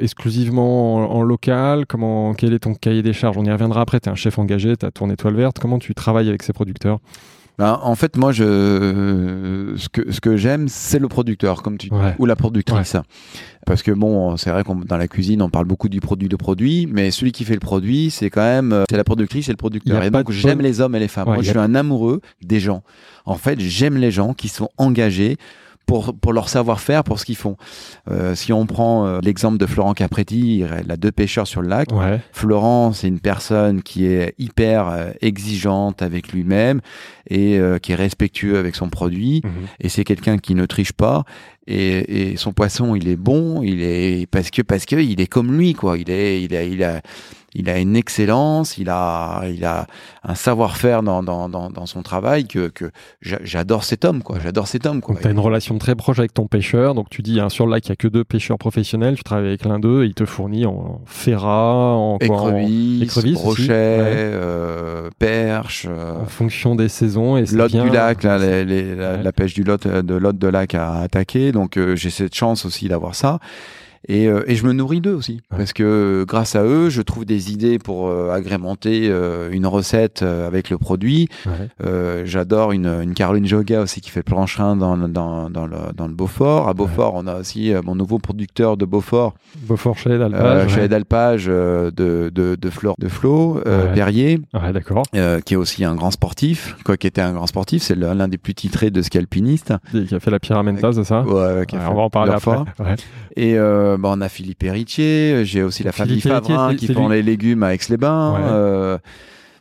exclusivement 0.00 0.96
en, 0.96 1.18
en, 1.18 1.22
local. 1.22 1.86
Comment, 1.86 2.34
quel 2.34 2.52
est 2.52 2.60
ton 2.60 2.74
cahier 2.82 3.02
des 3.02 3.14
charges 3.14 3.38
On 3.38 3.44
y 3.44 3.50
reviendra 3.50 3.80
après. 3.80 4.00
Tu 4.00 4.10
es 4.10 4.12
un 4.12 4.16
chef 4.16 4.38
engagé, 4.38 4.76
tu 4.76 4.84
as 4.84 4.90
tourné 4.90 5.16
toile 5.16 5.36
verte. 5.36 5.58
Comment 5.58 5.78
tu 5.78 5.94
travailles 5.94 6.28
avec 6.28 6.42
ces 6.42 6.52
producteurs? 6.52 6.98
Ben, 7.58 7.78
en 7.82 7.94
fait, 7.94 8.16
moi, 8.16 8.32
je, 8.32 9.74
ce 9.76 9.88
que, 9.88 10.10
ce 10.10 10.20
que 10.20 10.36
j'aime, 10.36 10.68
c'est 10.68 10.98
le 10.98 11.08
producteur, 11.08 11.62
comme 11.62 11.76
tu 11.76 11.90
ou 12.18 12.26
la 12.26 12.34
productrice. 12.34 12.96
Parce 13.66 13.82
que 13.82 13.92
bon, 13.92 14.36
c'est 14.36 14.50
vrai 14.50 14.64
qu'on 14.64 14.76
dans 14.76 14.96
la 14.96 15.06
cuisine, 15.06 15.42
on 15.42 15.50
parle 15.50 15.66
beaucoup 15.66 15.88
du 15.88 16.00
produit 16.00 16.28
de 16.28 16.36
produit, 16.36 16.88
mais 16.90 17.10
celui 17.10 17.30
qui 17.30 17.44
fait 17.44 17.54
le 17.54 17.60
produit, 17.60 18.10
c'est 18.10 18.30
quand 18.30 18.42
même, 18.42 18.72
euh, 18.72 18.84
c'est 18.90 18.96
la 18.96 19.04
productrice 19.04 19.48
et 19.48 19.52
le 19.52 19.56
producteur. 19.56 20.02
Et 20.02 20.10
donc, 20.10 20.30
j'aime 20.30 20.60
les 20.60 20.80
hommes 20.80 20.96
et 20.96 20.98
les 20.98 21.08
femmes. 21.08 21.26
moi, 21.26 21.42
je 21.42 21.50
suis 21.50 21.58
un 21.58 21.74
amoureux 21.74 22.20
des 22.42 22.58
gens. 22.58 22.82
En 23.24 23.36
fait, 23.36 23.60
j'aime 23.60 23.96
les 23.98 24.10
gens 24.10 24.32
qui 24.34 24.48
sont 24.48 24.70
engagés 24.78 25.36
pour, 25.86 26.14
pour 26.14 26.32
leur 26.32 26.48
savoir-faire, 26.48 27.04
pour 27.04 27.18
ce 27.18 27.24
qu'ils 27.24 27.36
font. 27.36 27.56
Euh, 28.10 28.34
si 28.34 28.52
on 28.52 28.66
prend 28.66 29.06
euh, 29.06 29.20
l'exemple 29.22 29.58
de 29.58 29.66
Florent 29.66 29.94
Capretti, 29.94 30.58
il 30.58 30.90
a 30.90 30.96
deux 30.96 31.12
pêcheurs 31.12 31.46
sur 31.46 31.62
le 31.62 31.68
lac. 31.68 31.88
Florent, 32.32 32.92
c'est 32.92 33.08
une 33.08 33.20
personne 33.20 33.82
qui 33.82 34.06
est 34.06 34.34
hyper 34.38 34.88
euh, 34.88 35.10
exigeante 35.20 36.02
avec 36.02 36.32
lui-même 36.32 36.80
et 37.28 37.58
qui 37.80 37.92
est 37.92 37.96
respectueux 37.96 38.58
avec 38.58 38.74
son 38.74 38.90
produit. 38.90 39.40
Mhm. 39.44 39.50
Et 39.80 39.88
c'est 39.88 40.04
quelqu'un 40.04 40.38
qui 40.38 40.54
ne 40.54 40.66
triche 40.66 40.92
pas. 40.92 41.24
Et, 41.66 42.32
et, 42.32 42.36
son 42.36 42.52
poisson, 42.52 42.94
il 42.94 43.08
est 43.08 43.16
bon. 43.16 43.62
Il 43.62 43.82
est 43.82 44.26
parce 44.26 44.50
que 44.50 44.60
parce 44.60 44.84
que 44.84 44.96
il 44.96 45.20
est 45.20 45.28
comme 45.28 45.56
lui, 45.56 45.72
quoi. 45.72 45.96
Il 45.96 46.10
est, 46.10 46.42
il 46.42 46.54
a, 46.54 46.62
il 46.64 46.82
a 46.82 47.00
il 47.54 47.68
a 47.68 47.78
une 47.78 47.96
excellence, 47.96 48.78
il 48.78 48.88
a, 48.88 49.42
il 49.48 49.64
a 49.64 49.86
un 50.24 50.34
savoir-faire 50.34 51.02
dans, 51.02 51.22
dans, 51.22 51.48
dans, 51.48 51.70
dans, 51.70 51.86
son 51.86 52.02
travail 52.02 52.46
que, 52.46 52.68
que 52.68 52.90
j'adore 53.20 53.84
cet 53.84 54.04
homme, 54.04 54.22
quoi. 54.22 54.38
J'adore 54.42 54.68
cet 54.68 54.86
homme, 54.86 55.00
quoi. 55.00 55.16
Tu 55.20 55.26
as 55.26 55.30
une 55.30 55.38
relation 55.38 55.76
très 55.78 55.94
proche 55.94 56.18
avec 56.18 56.32
ton 56.32 56.46
pêcheur. 56.46 56.94
Donc, 56.94 57.10
tu 57.10 57.22
dis, 57.22 57.40
hein, 57.40 57.48
sur 57.48 57.66
le 57.66 57.72
lac, 57.72 57.86
il 57.86 57.90
n'y 57.90 57.92
a 57.92 57.96
que 57.96 58.08
deux 58.08 58.24
pêcheurs 58.24 58.58
professionnels. 58.58 59.16
Tu 59.16 59.22
travailles 59.22 59.48
avec 59.48 59.64
l'un 59.64 59.78
d'eux 59.78 60.04
et 60.04 60.06
il 60.06 60.14
te 60.14 60.24
fournit 60.24 60.64
en 60.64 61.00
ferrat, 61.06 61.94
en, 61.94 62.18
écrevisses, 62.20 63.34
brochet, 63.34 63.68
euh, 63.70 65.10
perche. 65.18 65.86
Euh, 65.88 66.22
en 66.22 66.26
fonction 66.26 66.74
des 66.74 66.88
saisons. 66.88 67.36
Et 67.36 67.44
Lot 67.52 67.70
du 67.70 67.90
lac, 67.90 68.22
là, 68.22 68.38
les, 68.38 68.94
la, 68.94 69.32
pêche 69.32 69.54
du 69.54 69.64
lot, 69.64 69.86
de 69.86 70.14
lot 70.14 70.32
de 70.32 70.48
lac 70.48 70.74
à 70.74 71.00
attaquer. 71.00 71.52
Donc, 71.52 71.76
euh, 71.76 71.96
j'ai 71.96 72.10
cette 72.10 72.34
chance 72.34 72.64
aussi 72.64 72.88
d'avoir 72.88 73.14
ça. 73.14 73.40
Et, 74.08 74.26
euh, 74.26 74.42
et 74.46 74.56
je 74.56 74.66
me 74.66 74.72
nourris 74.72 75.00
d'eux 75.00 75.14
aussi, 75.14 75.40
parce 75.48 75.72
que 75.72 76.24
grâce 76.26 76.56
à 76.56 76.64
eux, 76.64 76.90
je 76.90 77.02
trouve 77.02 77.24
des 77.24 77.52
idées 77.52 77.78
pour 77.78 78.08
euh, 78.08 78.30
agrémenter 78.32 79.08
euh, 79.08 79.50
une 79.52 79.66
recette 79.66 80.22
avec 80.22 80.70
le 80.70 80.78
produit. 80.78 81.28
J'adore 82.24 82.72
une, 82.72 82.86
une 82.86 83.14
Caroline 83.14 83.46
Joga 83.46 83.82
aussi 83.82 84.00
qui 84.00 84.10
fait 84.10 84.20
le 84.20 84.24
plancherin 84.24 84.76
dans, 84.76 84.96
dans, 84.96 85.50
dans, 85.50 85.66
le, 85.66 85.76
dans 85.94 86.06
le 86.08 86.14
Beaufort. 86.14 86.68
À 86.68 86.74
Beaufort, 86.74 87.12
on 87.14 87.26
a 87.26 87.36
aussi 87.36 87.72
mon 87.84 87.94
nouveau 87.94 88.18
producteur 88.18 88.76
de 88.76 88.84
Beaufort. 88.84 89.34
Beaufort 89.56 89.98
Chalet 89.98 90.18
d'Alpage. 90.18 90.70
Chalet 90.70 90.90
d'Alpage 90.90 91.46
de, 91.46 91.92
de, 91.92 92.56
de, 92.60 92.70
Flore 92.70 92.96
de 92.98 93.08
Flo, 93.08 93.60
Perrier, 93.94 94.40
d'accord. 94.72 95.04
qui 95.44 95.54
est 95.54 95.56
aussi 95.56 95.84
un 95.84 95.94
grand 95.94 96.10
sportif, 96.10 96.76
quoi 96.84 96.96
qui 96.96 97.06
était 97.06 97.20
un 97.20 97.32
grand 97.32 97.46
sportif, 97.46 97.82
c'est 97.82 97.96
l'un 97.96 98.28
des 98.28 98.38
plus 98.38 98.54
titrés 98.54 98.90
de 98.90 99.02
ski 99.02 99.18
alpiniste. 99.18 99.74
Qui 99.90 100.14
a 100.14 100.20
fait 100.20 100.30
la 100.30 100.40
Pyramenta, 100.40 100.92
c'est 100.92 101.04
ça 101.04 101.22
Ouais, 101.22 101.64
qui 101.66 101.76
a 101.76 101.80
fait 101.80 101.88
on 101.88 101.94
va 101.94 102.02
en 102.02 102.10
parler 102.10 102.32
après. 102.32 102.56
Et 103.36 103.58
euh, 103.58 103.91
bah, 103.96 104.10
on 104.12 104.20
a 104.20 104.28
Philippe 104.28 104.62
Héritier, 104.64 105.44
j'ai 105.44 105.62
aussi 105.62 105.82
la 105.82 105.92
famille 105.92 106.20
Favrin 106.20 106.74
qui 106.74 106.92
font 106.92 107.08
les 107.08 107.22
légumes 107.22 107.62
à 107.62 107.74
Aix-les-Bains. 107.74 108.36
Euh, 108.40 108.98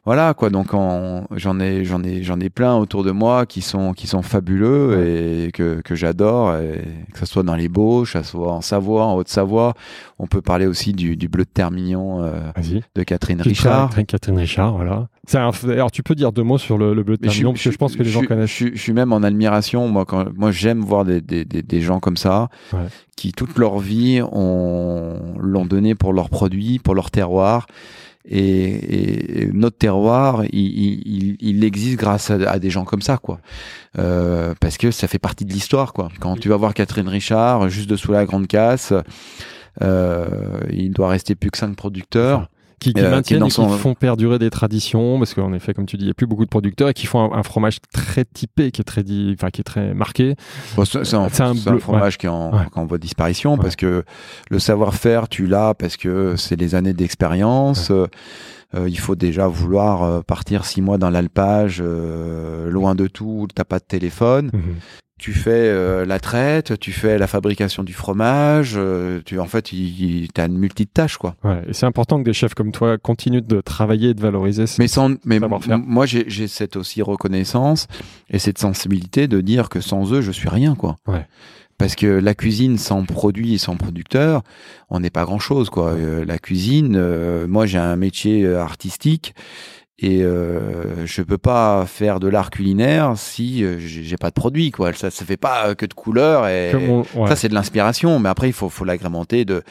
voilà 0.03 0.33
quoi 0.33 0.49
donc 0.49 0.69
j'en 0.71 1.59
ai 1.59 1.85
j'en 1.85 2.03
ai 2.03 2.23
j'en 2.23 2.39
ai 2.39 2.49
plein 2.49 2.75
autour 2.75 3.03
de 3.03 3.11
moi 3.11 3.45
qui 3.45 3.61
sont 3.61 3.93
qui 3.93 4.07
sont 4.07 4.23
fabuleux 4.23 5.45
et 5.47 5.51
que, 5.51 5.79
que 5.81 5.93
j'adore 5.93 6.55
que 7.13 7.19
ce 7.19 7.25
soit 7.27 7.43
dans 7.43 7.53
les 7.55 7.69
Bauches, 7.69 8.13
que 8.13 8.23
ce 8.23 8.31
soit 8.31 8.51
en 8.51 8.61
Savoie, 8.61 9.05
en 9.05 9.15
Haute-Savoie. 9.15 9.75
On 10.17 10.25
peut 10.25 10.41
parler 10.41 10.65
aussi 10.65 10.93
du, 10.93 11.17
du 11.17 11.27
bleu 11.27 11.43
de 11.43 11.49
Termignon 11.49 12.23
euh, 12.23 12.31
de 12.95 13.03
Catherine 13.03 13.41
Richard. 13.41 13.91
Catherine 14.07 14.37
Richard, 14.37 14.73
voilà. 14.73 15.07
Un... 15.37 15.51
Alors 15.69 15.91
tu 15.91 16.03
peux 16.03 16.15
dire 16.15 16.31
deux 16.31 16.43
mots 16.43 16.57
sur 16.57 16.77
le, 16.77 16.93
bleu 17.03 17.17
de 17.17 17.21
Termignon 17.21 17.51
parce 17.53 17.63
que 17.63 17.71
je 17.71 17.77
pense 17.77 17.95
que 17.95 18.03
les 18.03 18.09
gens 18.09 18.23
connaissent. 18.23 18.49
Je, 18.49 18.75
suis 18.75 18.93
même 18.93 19.13
en 19.13 19.23
admiration 19.23 19.87
moi 19.87 20.05
quand 20.05 20.25
moi 20.35 20.51
j'aime 20.51 20.81
voir 20.81 21.05
des, 21.05 21.21
des, 21.21 21.45
des, 21.45 21.61
des, 21.61 21.81
gens 21.81 21.99
comme 21.99 22.17
ça 22.17 22.49
qui 23.15 23.31
toute 23.31 23.57
leur 23.57 23.79
vie 23.79 24.21
ont 24.31 25.35
l'ont 25.39 25.65
donné 25.65 25.95
pour 25.95 26.13
leurs 26.13 26.29
produits, 26.29 26.79
pour 26.79 26.95
leur 26.95 27.11
terroir 27.11 27.67
et, 28.29 29.49
notre 29.53 29.77
terroir, 29.77 30.43
il, 30.51 31.35
il, 31.39 31.63
existe 31.63 31.97
grâce 31.97 32.29
à, 32.29 32.59
des 32.59 32.69
gens 32.69 32.85
comme 32.85 33.01
ça, 33.01 33.17
quoi. 33.17 33.39
Euh, 33.97 34.53
parce 34.59 34.77
que 34.77 34.91
ça 34.91 35.07
fait 35.07 35.19
partie 35.19 35.45
de 35.45 35.51
l'histoire, 35.51 35.93
quoi. 35.93 36.09
Quand 36.19 36.37
tu 36.37 36.49
vas 36.49 36.57
voir 36.57 36.73
Catherine 36.73 37.07
Richard, 37.07 37.69
juste 37.69 37.89
dessous 37.89 38.11
la 38.11 38.25
grande 38.25 38.47
casse, 38.47 38.93
euh, 39.81 40.59
il 40.71 40.91
doit 40.91 41.09
rester 41.09 41.35
plus 41.35 41.49
que 41.49 41.57
cinq 41.57 41.75
producteurs 41.75 42.49
qui, 42.81 42.93
qui 42.93 43.01
euh, 43.01 43.11
maintiennent 43.11 43.45
et 43.45 43.49
qui 43.49 43.61
font 43.77 43.93
perdurer 43.93 44.39
des 44.39 44.49
traditions 44.49 45.19
parce 45.19 45.33
qu'en 45.33 45.53
effet 45.53 45.73
comme 45.73 45.85
tu 45.85 45.97
dis 45.97 46.05
il 46.05 46.07
y 46.07 46.11
a 46.11 46.13
plus 46.13 46.25
beaucoup 46.25 46.43
de 46.43 46.49
producteurs 46.49 46.89
et 46.89 46.93
qui 46.93 47.05
font 47.05 47.31
un, 47.33 47.43
fromage 47.43 47.77
très 47.93 48.25
typé 48.25 48.71
qui 48.71 48.81
est 48.81 48.83
très 48.83 49.03
enfin 49.33 49.49
qui 49.49 49.61
est 49.61 49.65
très 49.65 49.93
marqué. 49.93 50.35
C'est 50.83 51.13
un, 51.13 51.23
un, 51.25 51.79
fromage 51.79 52.17
qui 52.17 52.25
est 52.25 52.29
en, 52.29 52.51
en 52.73 52.85
voie 52.85 52.97
de 52.97 53.01
disparition 53.01 53.57
parce 53.57 53.75
que 53.75 54.03
le 54.49 54.59
savoir-faire 54.59 55.29
tu 55.29 55.45
l'as 55.45 55.73
parce 55.75 55.95
que 55.95 56.35
c'est 56.35 56.55
les 56.55 56.75
années 56.75 56.93
d'expérience. 56.93 57.91
Euh, 58.73 58.87
il 58.87 58.99
faut 58.99 59.15
déjà 59.15 59.47
vouloir 59.47 60.03
euh, 60.03 60.21
partir 60.21 60.63
six 60.63 60.81
mois 60.81 60.97
dans 60.97 61.09
l'alpage, 61.09 61.81
loin 61.81 62.95
de 62.95 63.07
tout, 63.07 63.47
t'as 63.53 63.65
pas 63.65 63.79
de 63.79 63.85
téléphone. 63.85 64.49
Mhm 64.53 64.75
tu 65.21 65.33
fais 65.33 65.51
euh, 65.51 66.03
la 66.03 66.19
traite, 66.19 66.79
tu 66.79 66.91
fais 66.91 67.19
la 67.19 67.27
fabrication 67.27 67.83
du 67.83 67.93
fromage, 67.93 68.73
euh, 68.75 69.21
tu 69.23 69.39
en 69.39 69.45
fait, 69.45 69.61
tu 69.61 70.27
as 70.35 70.45
une 70.45 70.57
multitâche 70.57 71.17
quoi. 71.17 71.35
Ouais, 71.43 71.61
et 71.67 71.73
c'est 71.73 71.85
important 71.85 72.17
que 72.17 72.23
des 72.23 72.33
chefs 72.33 72.55
comme 72.55 72.71
toi 72.71 72.97
continuent 72.97 73.43
de 73.43 73.61
travailler 73.61 74.09
et 74.09 74.13
de 74.15 74.19
valoriser. 74.19 74.65
Mais 74.79 74.87
sans, 74.87 75.11
mais 75.23 75.39
moi 75.39 76.05
j'ai 76.07 76.47
cette 76.47 76.75
aussi 76.75 77.03
reconnaissance 77.03 77.85
et 78.31 78.39
cette 78.39 78.57
sensibilité 78.57 79.27
de 79.27 79.41
dire 79.41 79.69
que 79.69 79.79
sans 79.79 80.11
eux 80.11 80.21
je 80.21 80.31
suis 80.31 80.49
rien 80.49 80.73
quoi. 80.73 80.95
Ouais. 81.05 81.27
Parce 81.77 81.93
que 81.95 82.07
la 82.07 82.33
cuisine 82.33 82.79
sans 82.79 83.05
produit 83.05 83.53
et 83.53 83.57
sans 83.59 83.75
producteur, 83.75 84.41
on 84.89 84.99
n'est 85.01 85.11
pas 85.11 85.25
grand 85.25 85.39
chose 85.39 85.69
quoi. 85.69 85.91
Euh, 85.91 86.25
la 86.25 86.39
cuisine, 86.39 86.99
moi 87.45 87.67
j'ai 87.67 87.77
un 87.77 87.95
métier 87.95 88.51
artistique 88.55 89.35
et 90.03 90.23
euh, 90.23 91.05
je 91.05 91.21
peux 91.21 91.37
pas 91.37 91.85
faire 91.85 92.19
de 92.19 92.27
l'art 92.27 92.49
culinaire 92.49 93.13
si 93.17 93.63
euh, 93.63 93.77
j'ai 93.77 94.17
pas 94.17 94.29
de 94.29 94.33
produit 94.33 94.71
quoi. 94.71 94.93
Ça 94.93 95.11
se 95.11 95.23
fait 95.23 95.37
pas 95.37 95.75
que 95.75 95.85
de 95.85 95.93
couleurs 95.93 96.47
et 96.47 96.71
ça 97.27 97.35
c'est 97.35 97.49
de 97.49 97.53
l'inspiration. 97.53 98.17
Mais 98.19 98.29
après 98.29 98.49
il 98.49 98.53
faut 98.53 98.69
faut 98.69 98.85
l'agrémenter 98.85 99.45
de 99.45 99.63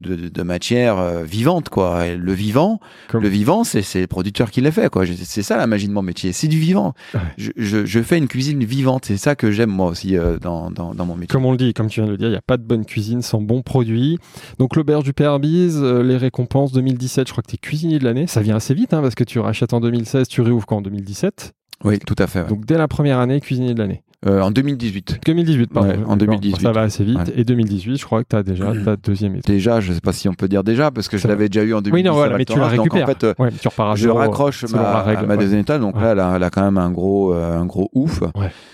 de, 0.00 0.28
de 0.28 0.42
matière 0.42 0.98
euh, 0.98 1.24
vivante 1.24 1.68
quoi. 1.68 2.06
Et 2.06 2.16
le 2.16 2.32
vivant 2.32 2.80
le 3.12 3.28
vivant 3.28 3.64
c'est 3.64 3.82
c'est 3.82 4.00
le 4.02 4.06
producteur 4.06 4.50
qui 4.50 4.60
l'a 4.60 4.70
fait 4.70 4.88
quoi. 4.90 5.04
C'est 5.06 5.42
ça 5.42 5.56
la 5.56 5.66
magie 5.66 5.88
de 5.88 5.92
mon 5.92 6.02
métier. 6.02 6.32
C'est 6.32 6.48
du 6.48 6.58
vivant. 6.58 6.94
Je, 7.36 7.50
je, 7.56 7.84
je, 7.86 8.00
fais 8.02 8.18
une 8.18 8.28
cuisine 8.28 8.64
vivante. 8.64 9.06
C'est 9.06 9.16
ça 9.16 9.34
que 9.34 9.50
j'aime 9.50 9.70
moi 9.70 9.88
aussi 9.88 10.16
euh, 10.16 10.38
dans, 10.38 10.70
dans, 10.70 10.94
dans 10.94 11.06
mon 11.06 11.14
métier. 11.14 11.28
Comme 11.32 11.44
on 11.46 11.52
le 11.52 11.56
dit 11.58 11.74
comme 11.74 11.88
tu 11.88 12.00
viens 12.00 12.06
de 12.06 12.12
le 12.12 12.18
dire 12.18 12.28
il 12.28 12.34
y 12.34 12.36
a 12.36 12.42
pas 12.42 12.56
de 12.56 12.62
bonne 12.62 12.84
cuisine 12.84 13.22
sans 13.22 13.40
bons 13.40 13.62
produits. 13.62 14.18
Donc 14.58 14.76
l'auberge 14.76 15.04
du 15.04 15.12
Père 15.12 15.38
Bise 15.40 15.82
les 15.82 16.16
récompenses 16.16 16.72
2017 16.72 17.26
je 17.26 17.32
crois 17.32 17.42
que 17.42 17.48
tu 17.50 17.54
es 17.56 17.58
cuisinier 17.58 17.98
de 17.98 18.04
l'année. 18.04 18.26
Ça 18.26 18.40
vient 18.40 18.56
assez 18.56 18.74
vite 18.74 18.94
hein, 18.94 19.02
parce 19.02 19.14
que 19.14 19.24
tu 19.24 19.38
rachètes 19.38 19.72
en 19.72 19.80
2016 19.80 20.28
tu 20.28 20.40
réouvres 20.42 20.66
quand 20.66 20.76
en 20.78 20.82
2017 20.82 21.54
Oui, 21.84 21.98
tout 21.98 22.14
à 22.18 22.26
fait. 22.26 22.42
ouais. 22.42 22.48
Donc 22.48 22.64
dès 22.66 22.78
la 22.78 22.88
première 22.88 23.18
année, 23.18 23.40
cuisinier 23.40 23.74
de 23.74 23.78
l'année. 23.80 24.02
Euh, 24.26 24.40
en 24.40 24.50
2018. 24.50 25.20
2018, 25.24 25.72
pardon. 25.72 25.90
Ouais, 25.90 25.94
en 25.94 26.16
D'accord. 26.16 26.16
2018. 26.40 26.60
Ça 26.62 26.72
va 26.72 26.80
assez 26.82 27.04
vite. 27.04 27.18
Ouais. 27.18 27.24
Et 27.36 27.44
2018, 27.44 27.96
je 27.98 28.04
crois 28.04 28.24
que 28.24 28.28
tu 28.30 28.36
as 28.36 28.42
déjà 28.42 28.72
ta 28.84 28.96
deuxième 28.96 29.36
étoile. 29.36 29.54
Déjà, 29.54 29.80
je 29.80 29.92
sais 29.92 30.00
pas 30.00 30.12
si 30.12 30.28
on 30.28 30.34
peut 30.34 30.48
dire 30.48 30.64
déjà, 30.64 30.90
parce 30.90 31.08
que 31.08 31.16
je 31.18 31.22
Ça 31.22 31.28
l'avais 31.28 31.48
déjà 31.48 31.64
eu 31.64 31.72
en 31.72 31.80
2018. 31.80 31.92
Oui, 31.94 32.02
non, 32.02 32.14
voilà, 32.14 32.36
mais 32.36 32.44
tu 32.44 32.58
la 32.58 32.66
récupères. 32.66 33.00
Donc, 33.00 33.02
en 33.02 33.06
fait, 33.06 33.24
euh, 33.24 33.34
Ouais, 33.38 33.50
tu 33.60 33.68
repars 33.68 33.90
à 33.90 33.94
je 33.94 34.02
zéro, 34.02 34.18
raccroche 34.18 34.64
ma, 34.72 34.82
la 34.82 35.02
règle, 35.02 35.26
ma 35.26 35.34
ouais. 35.34 35.40
deuxième 35.40 35.60
étoile, 35.60 35.80
donc 35.80 36.00
là, 36.00 36.12
elle 36.12 36.20
a, 36.20 36.32
elle 36.34 36.42
a 36.42 36.50
quand 36.50 36.62
même 36.62 36.78
un 36.78 36.90
gros, 36.90 37.32
euh, 37.32 37.58
un 37.60 37.64
gros 37.66 37.90
ouf. 37.94 38.20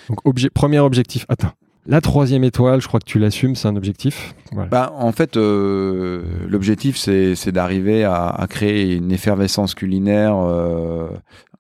Donc 0.09 0.25
obje- 0.25 0.49
premier 0.51 0.79
objectif 0.79 1.27
atteint. 1.29 1.53
La 1.87 2.01
troisième 2.01 2.45
étoile, 2.45 2.81
je 2.81 2.89
crois 2.89 2.99
que 2.99 3.05
tu 3.05 3.19
l'assumes, 3.19 3.55
c'est 3.57 3.69
un 3.69 3.77
objectif. 3.77 4.35
Voilà. 4.53 4.71
Bah, 4.71 4.93
en 4.97 5.13
fait, 5.13 5.37
euh, 5.37 6.23
l'objectif, 6.49 6.97
c'est 6.97 7.35
c'est 7.35 7.53
d'arriver 7.53 8.05
à, 8.05 8.29
à 8.29 8.47
créer 8.47 8.95
une 8.95 9.13
effervescence 9.13 9.75
culinaire, 9.75 10.35
euh, 10.35 11.09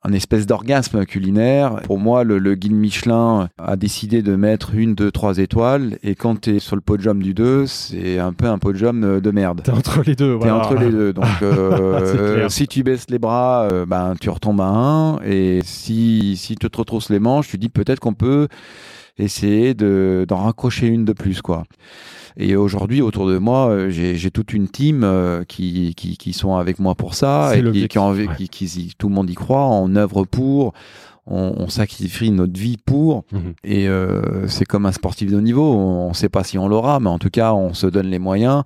un 0.04 0.12
espèce 0.12 0.46
d'orgasme 0.46 1.04
culinaire. 1.06 1.80
Pour 1.84 1.98
moi, 1.98 2.24
le, 2.24 2.38
le 2.38 2.54
guide 2.54 2.72
Michelin 2.72 3.48
a 3.58 3.76
décidé 3.76 4.22
de 4.22 4.36
mettre 4.36 4.74
une, 4.74 4.94
deux, 4.94 5.10
trois 5.10 5.38
étoiles, 5.38 5.98
et 6.02 6.14
quand 6.14 6.42
tu 6.42 6.56
es 6.56 6.58
sur 6.58 6.76
le 6.76 6.82
podium 6.82 7.22
du 7.22 7.32
2, 7.32 7.66
c'est 7.66 8.18
un 8.18 8.32
peu 8.32 8.46
un 8.46 8.58
podium 8.58 9.20
de 9.20 9.30
merde. 9.30 9.62
T'es 9.64 9.70
entre 9.70 10.02
les 10.04 10.14
deux. 10.14 10.38
T'es 10.38 10.46
voilà. 10.46 10.56
entre 10.56 10.74
les 10.74 10.90
deux. 10.90 11.12
Donc, 11.12 11.24
euh, 11.42 12.48
si 12.48 12.68
tu 12.68 12.82
baisses 12.82 13.08
les 13.08 13.18
bras, 13.18 13.68
euh, 13.72 13.86
ben, 13.86 14.14
tu 14.20 14.28
retombes 14.28 14.60
à 14.60 14.66
1. 14.66 15.22
Et 15.22 15.60
si, 15.64 16.36
si 16.36 16.54
tu 16.56 16.68
te 16.68 16.76
retrousses 16.76 17.08
les 17.10 17.20
manches, 17.20 17.48
tu 17.48 17.58
dis 17.58 17.70
peut-être 17.70 18.00
qu'on 18.00 18.14
peut 18.14 18.48
essayer 19.18 19.74
de, 19.74 20.26
d'en 20.28 20.38
raccrocher 20.38 20.86
une 20.86 21.04
de 21.04 21.12
plus, 21.12 21.40
quoi. 21.40 21.64
Et 22.36 22.56
aujourd'hui, 22.56 23.00
autour 23.00 23.28
de 23.28 23.38
moi, 23.38 23.68
euh, 23.68 23.90
j'ai, 23.90 24.30
toute 24.30 24.52
une 24.52 24.68
team 24.68 25.02
euh, 25.04 25.44
qui, 25.44 25.94
qui, 25.94 26.16
qui 26.16 26.32
sont 26.32 26.56
avec 26.56 26.78
moi 26.80 26.94
pour 26.96 27.14
ça 27.14 27.52
et 27.52 27.58
qui, 27.58 27.62
l'objectif, 27.62 27.88
qui, 27.88 27.98
en- 27.98 28.12
ouais. 28.14 28.26
qui, 28.36 28.48
qui- 28.48 28.66
qui- 28.66 28.92
tout 28.98 29.08
le 29.08 29.14
monde 29.14 29.30
y 29.30 29.34
croit, 29.34 29.66
on 29.66 29.94
œuvre 29.94 30.24
pour, 30.24 30.72
on, 31.26 31.54
on 31.58 31.68
sacrifie 31.68 32.30
notre 32.30 32.58
vie 32.58 32.76
pour. 32.76 33.24
Mhm. 33.32 33.54
Et 33.64 33.88
euh, 33.88 34.46
c'est 34.48 34.64
comme 34.64 34.86
un 34.86 34.92
sportif 34.92 35.30
de 35.30 35.36
haut 35.36 35.40
niveau. 35.40 35.72
On 35.74 36.08
ne 36.10 36.14
sait 36.14 36.28
pas 36.28 36.44
si 36.44 36.58
on 36.58 36.68
l'aura, 36.68 37.00
mais 37.00 37.08
en 37.08 37.18
tout 37.18 37.30
cas, 37.30 37.54
on 37.54 37.72
se 37.74 37.86
donne 37.86 38.06
les 38.08 38.18
moyens 38.18 38.62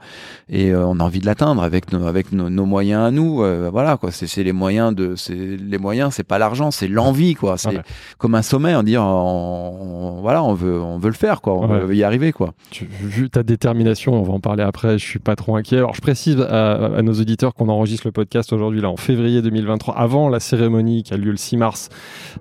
et 0.48 0.70
euh, 0.72 0.84
on 0.86 0.98
a 1.00 1.04
envie 1.04 1.20
de 1.20 1.26
l'atteindre 1.26 1.62
avec 1.62 1.92
nos, 1.92 2.06
avec 2.06 2.32
nos, 2.32 2.50
nos 2.50 2.64
moyens 2.66 3.02
à 3.04 3.11
nous. 3.11 3.42
Euh, 3.42 3.68
voilà 3.72 3.96
quoi. 3.96 4.11
C'est 4.11 4.26
c'est 4.26 4.42
les 4.42 4.52
moyens 4.52 4.94
de, 4.94 5.14
c'est 5.16 5.34
les 5.34 5.78
moyens. 5.78 6.14
C'est 6.14 6.24
pas 6.26 6.38
l'argent, 6.38 6.70
c'est 6.70 6.88
l'envie 6.88 7.34
quoi. 7.34 7.56
C'est 7.59 7.68
Ouais. 7.68 7.82
comme 8.18 8.34
un 8.34 8.42
sommet. 8.42 8.74
On 8.74 8.82
dit, 8.82 8.96
on, 8.98 9.02
on- 9.04 10.20
voilà, 10.20 10.42
on 10.42 10.54
veut, 10.54 10.80
on 10.80 10.98
veut 10.98 11.09
le 11.09 11.14
faire 11.14 11.40
quoi. 11.40 11.54
On 11.54 11.68
Ouais. 11.70 11.80
veut 11.80 11.94
y 11.96 12.02
arriver 12.02 12.32
quoi. 12.32 12.54
Tu- 12.70 12.86
vu 12.86 13.30
ta 13.30 13.42
détermination, 13.42 14.14
on 14.14 14.22
va 14.22 14.32
en 14.32 14.40
parler 14.40 14.62
après, 14.62 14.98
je 14.98 15.04
suis 15.04 15.18
pas 15.18 15.36
trop 15.36 15.56
inquiet. 15.56 15.76
Alors 15.78 15.94
je 15.94 16.00
précise 16.00 16.40
à, 16.40 16.74
à 16.96 17.02
nos 17.02 17.12
auditeurs 17.14 17.54
qu'on 17.54 17.68
enregistre 17.68 18.06
le 18.06 18.12
podcast 18.12 18.52
aujourd'hui 18.52 18.80
là 18.80 18.90
en 18.90 18.96
février 18.96 19.42
2023, 19.42 19.96
avant 19.96 20.28
la 20.28 20.40
cérémonie 20.40 21.02
qui 21.02 21.14
a 21.14 21.16
lieu 21.16 21.30
le 21.30 21.36
6 21.36 21.56
mars. 21.56 21.88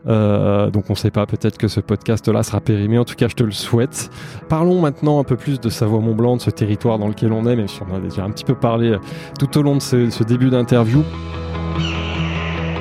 Euh, 0.08 0.70
donc 0.70 0.90
on 0.90 0.96
sait 0.96 1.12
pas, 1.12 1.26
peut-être 1.26 1.58
que 1.58 1.68
ce 1.68 1.80
podcast 1.80 2.28
là 2.28 2.44
sera 2.44 2.62
périmé. 2.62 2.98
En 2.98 3.06
tout 3.06 3.16
cas, 3.16 3.28
je 3.28 3.36
te 3.36 3.44
le 3.44 3.52
souhaite. 3.52 4.10
Parlons 4.50 4.82
maintenant 4.82 5.20
un 5.20 5.24
peu 5.24 5.36
plus 5.36 5.60
de 5.60 5.70
Savoie-Mont-Blanc, 5.70 6.38
de 6.38 6.42
ce 6.42 6.50
territoire 6.50 7.00
dans 7.00 7.08
lequel 7.08 7.34
on 7.34 7.46
est, 7.46 7.56
même 7.56 7.68
si 7.68 7.82
on 7.90 7.96
a 7.96 8.00
déjà 8.00 8.24
un 8.24 8.32
petit 8.32 8.46
peu 8.46 8.56
parlé 8.56 8.92
euh, 8.92 9.00
tout 9.40 9.58
au 9.58 9.62
long 9.62 9.76
de 9.76 9.82
ce, 9.82 10.10
ce 10.10 10.24
début 10.24 10.50
d'interview. 10.50 11.04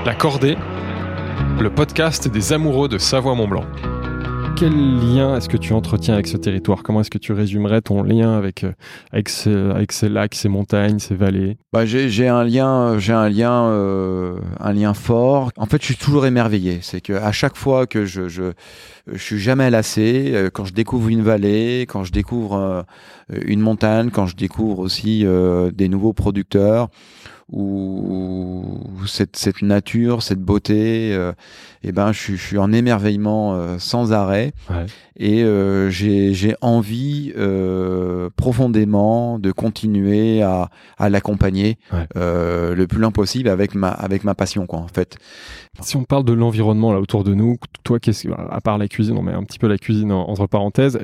La 0.04 0.14
Cordée, 0.14 0.56
le 1.60 1.70
podcast 1.70 2.28
des 2.28 2.52
amoureux 2.52 2.88
de 2.88 2.98
Savoie-Mont-Blanc. 2.98 3.64
Quel 4.58 4.72
lien 4.72 5.36
est-ce 5.36 5.50
que 5.50 5.58
tu 5.58 5.74
entretiens 5.74 6.14
avec 6.14 6.26
ce 6.26 6.38
territoire? 6.38 6.82
Comment 6.82 7.02
est-ce 7.02 7.10
que 7.10 7.18
tu 7.18 7.34
résumerais 7.34 7.82
ton 7.82 8.02
lien 8.02 8.38
avec, 8.38 8.64
euh, 8.64 8.72
avec, 9.12 9.28
ce- 9.28 9.70
avec 9.70 9.92
ces 9.92 10.08
lacs, 10.08 10.34
ces 10.34 10.48
montagnes, 10.48 10.98
ces 10.98 11.14
vallées? 11.14 11.58
Bah, 11.74 11.84
j'ai 11.84 12.26
un 12.28 12.42
lien, 12.42 12.98
j'ai 12.98 13.12
un 13.12 13.28
lien, 13.28 13.66
euh, 13.66 14.38
un 14.58 14.72
lien 14.72 14.94
fort. 14.94 15.50
En 15.58 15.66
fait, 15.66 15.82
je 15.82 15.86
suis 15.88 15.96
toujours 15.96 16.24
émerveillé. 16.24 16.78
C'est 16.80 17.02
que 17.02 17.12
à 17.12 17.32
chaque 17.32 17.54
fois 17.54 17.86
que 17.86 18.06
je, 18.06 18.28
je, 18.28 18.52
suis 19.16 19.38
jamais 19.38 19.68
lassé. 19.68 20.30
euh, 20.34 20.48
Quand 20.50 20.64
je 20.64 20.72
découvre 20.72 21.10
une 21.10 21.22
vallée, 21.22 21.84
quand 21.86 22.04
je 22.04 22.12
découvre 22.12 22.54
euh, 22.56 22.82
une 23.44 23.60
montagne, 23.60 24.08
quand 24.10 24.24
je 24.26 24.36
découvre 24.36 24.78
aussi 24.78 25.26
euh, 25.26 25.70
des 25.70 25.90
nouveaux 25.90 26.14
producteurs 26.14 26.88
ou 27.52 28.80
cette, 29.06 29.36
cette 29.36 29.62
nature, 29.62 30.22
cette 30.22 30.40
beauté, 30.40 31.12
euh, 31.14 31.32
eh 31.82 31.92
ben, 31.92 32.12
je, 32.12 32.18
suis- 32.18 32.36
je 32.36 32.42
suis 32.42 32.58
en 32.58 32.72
émerveillement 32.72 33.54
euh, 33.54 33.76
sans 33.78 34.12
arrêt 34.12 34.52
Ouais. 34.70 34.86
et 35.16 35.42
euh, 35.44 35.88
j'ai 35.90 36.56
envie 36.60 37.32
euh, 37.36 38.30
profondément 38.36 39.38
de 39.38 39.52
continuer 39.52 40.42
à, 40.42 40.70
à 40.98 41.08
l'accompagner 41.08 41.78
Ouais. 41.92 42.06
le 42.14 42.84
plus 42.86 42.98
loin 43.00 43.10
possible 43.10 43.48
avec 43.48 43.74
ma 43.74 43.88
avec 43.88 44.24
ma 44.24 44.34
passion 44.34 44.66
quoi 44.66 44.80
en 44.80 44.88
fait. 44.88 45.16
Si 45.82 45.96
on 45.96 46.04
parle 46.04 46.24
de 46.24 46.32
l'environnement 46.32 46.92
là 46.92 47.00
autour 47.00 47.22
de 47.22 47.34
nous, 47.34 47.56
toi, 47.84 48.00
qu'est-ce, 48.00 48.28
à 48.28 48.60
part 48.60 48.78
la 48.78 48.88
cuisine, 48.88 49.16
on 49.18 49.22
met 49.22 49.32
un 49.32 49.44
petit 49.44 49.58
peu 49.58 49.68
la 49.68 49.78
cuisine 49.78 50.10
en- 50.10 50.28
entre 50.28 50.46
parenthèses, 50.46 50.98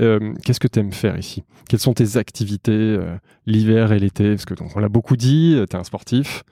qu'est-ce 0.44 0.60
que 0.60 0.68
tu 0.68 0.80
aimes 0.80 0.92
faire 0.92 1.18
ici? 1.18 1.42
Quelles 1.68 1.80
sont 1.80 1.92
tes 1.94 2.16
activités 2.16 2.98
l'hiver 3.46 3.92
et 3.92 3.98
l'été 3.98 4.30
Parce 4.30 4.44
que 4.44 4.54
donc, 4.54 4.70
on 4.76 4.80
l'a 4.80 4.88
beaucoup 4.88 5.16
dit, 5.16 5.56
tu 5.68 5.76
es 5.76 5.78
un 5.78 5.84
sportif. 5.84 6.44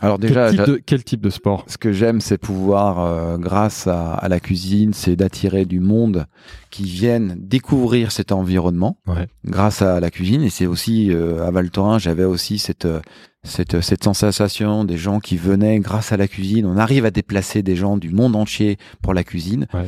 Alors 0.00 0.18
déjà, 0.18 0.50
quel, 0.50 0.56
type 0.58 0.66
de, 0.66 0.82
quel 0.84 1.04
type 1.04 1.20
de 1.22 1.30
sport? 1.30 1.64
ce 1.68 1.78
que 1.78 1.90
j'aime, 1.90 2.20
c'est 2.20 2.36
pouvoir, 2.36 3.00
euh, 3.00 3.38
grâce 3.38 3.86
à, 3.86 4.12
à 4.12 4.28
la 4.28 4.40
cuisine, 4.40 4.92
c'est 4.92 5.16
d'attirer 5.16 5.64
du 5.64 5.80
monde 5.80 6.26
qui 6.70 6.84
vienne 6.84 7.36
découvrir 7.38 8.12
cet 8.12 8.30
environnement 8.30 8.98
Ouais. 9.06 9.26
grâce 9.46 9.80
à 9.80 9.98
la 9.98 10.10
cuisine. 10.10 10.42
Et 10.42 10.50
c'est 10.50 10.66
aussi 10.66 11.10
euh, 11.10 11.46
à 11.46 11.50
Val 11.50 11.70
Thorens, 11.70 11.98
j'avais 11.98 12.24
aussi 12.24 12.58
cette 12.58 12.84
euh, 12.84 13.00
cette 13.42 13.80
cette 13.80 14.04
sensation 14.04 14.84
des 14.84 14.98
gens 14.98 15.18
qui 15.20 15.36
venaient 15.38 15.78
grâce 15.78 16.12
à 16.12 16.16
la 16.18 16.28
cuisine. 16.28 16.66
On 16.66 16.76
arrive 16.76 17.06
à 17.06 17.10
déplacer 17.10 17.62
des 17.62 17.76
gens 17.76 17.96
du 17.96 18.10
monde 18.10 18.36
entier 18.36 18.76
pour 19.02 19.14
la 19.14 19.24
cuisine. 19.24 19.66
Ouais. 19.72 19.86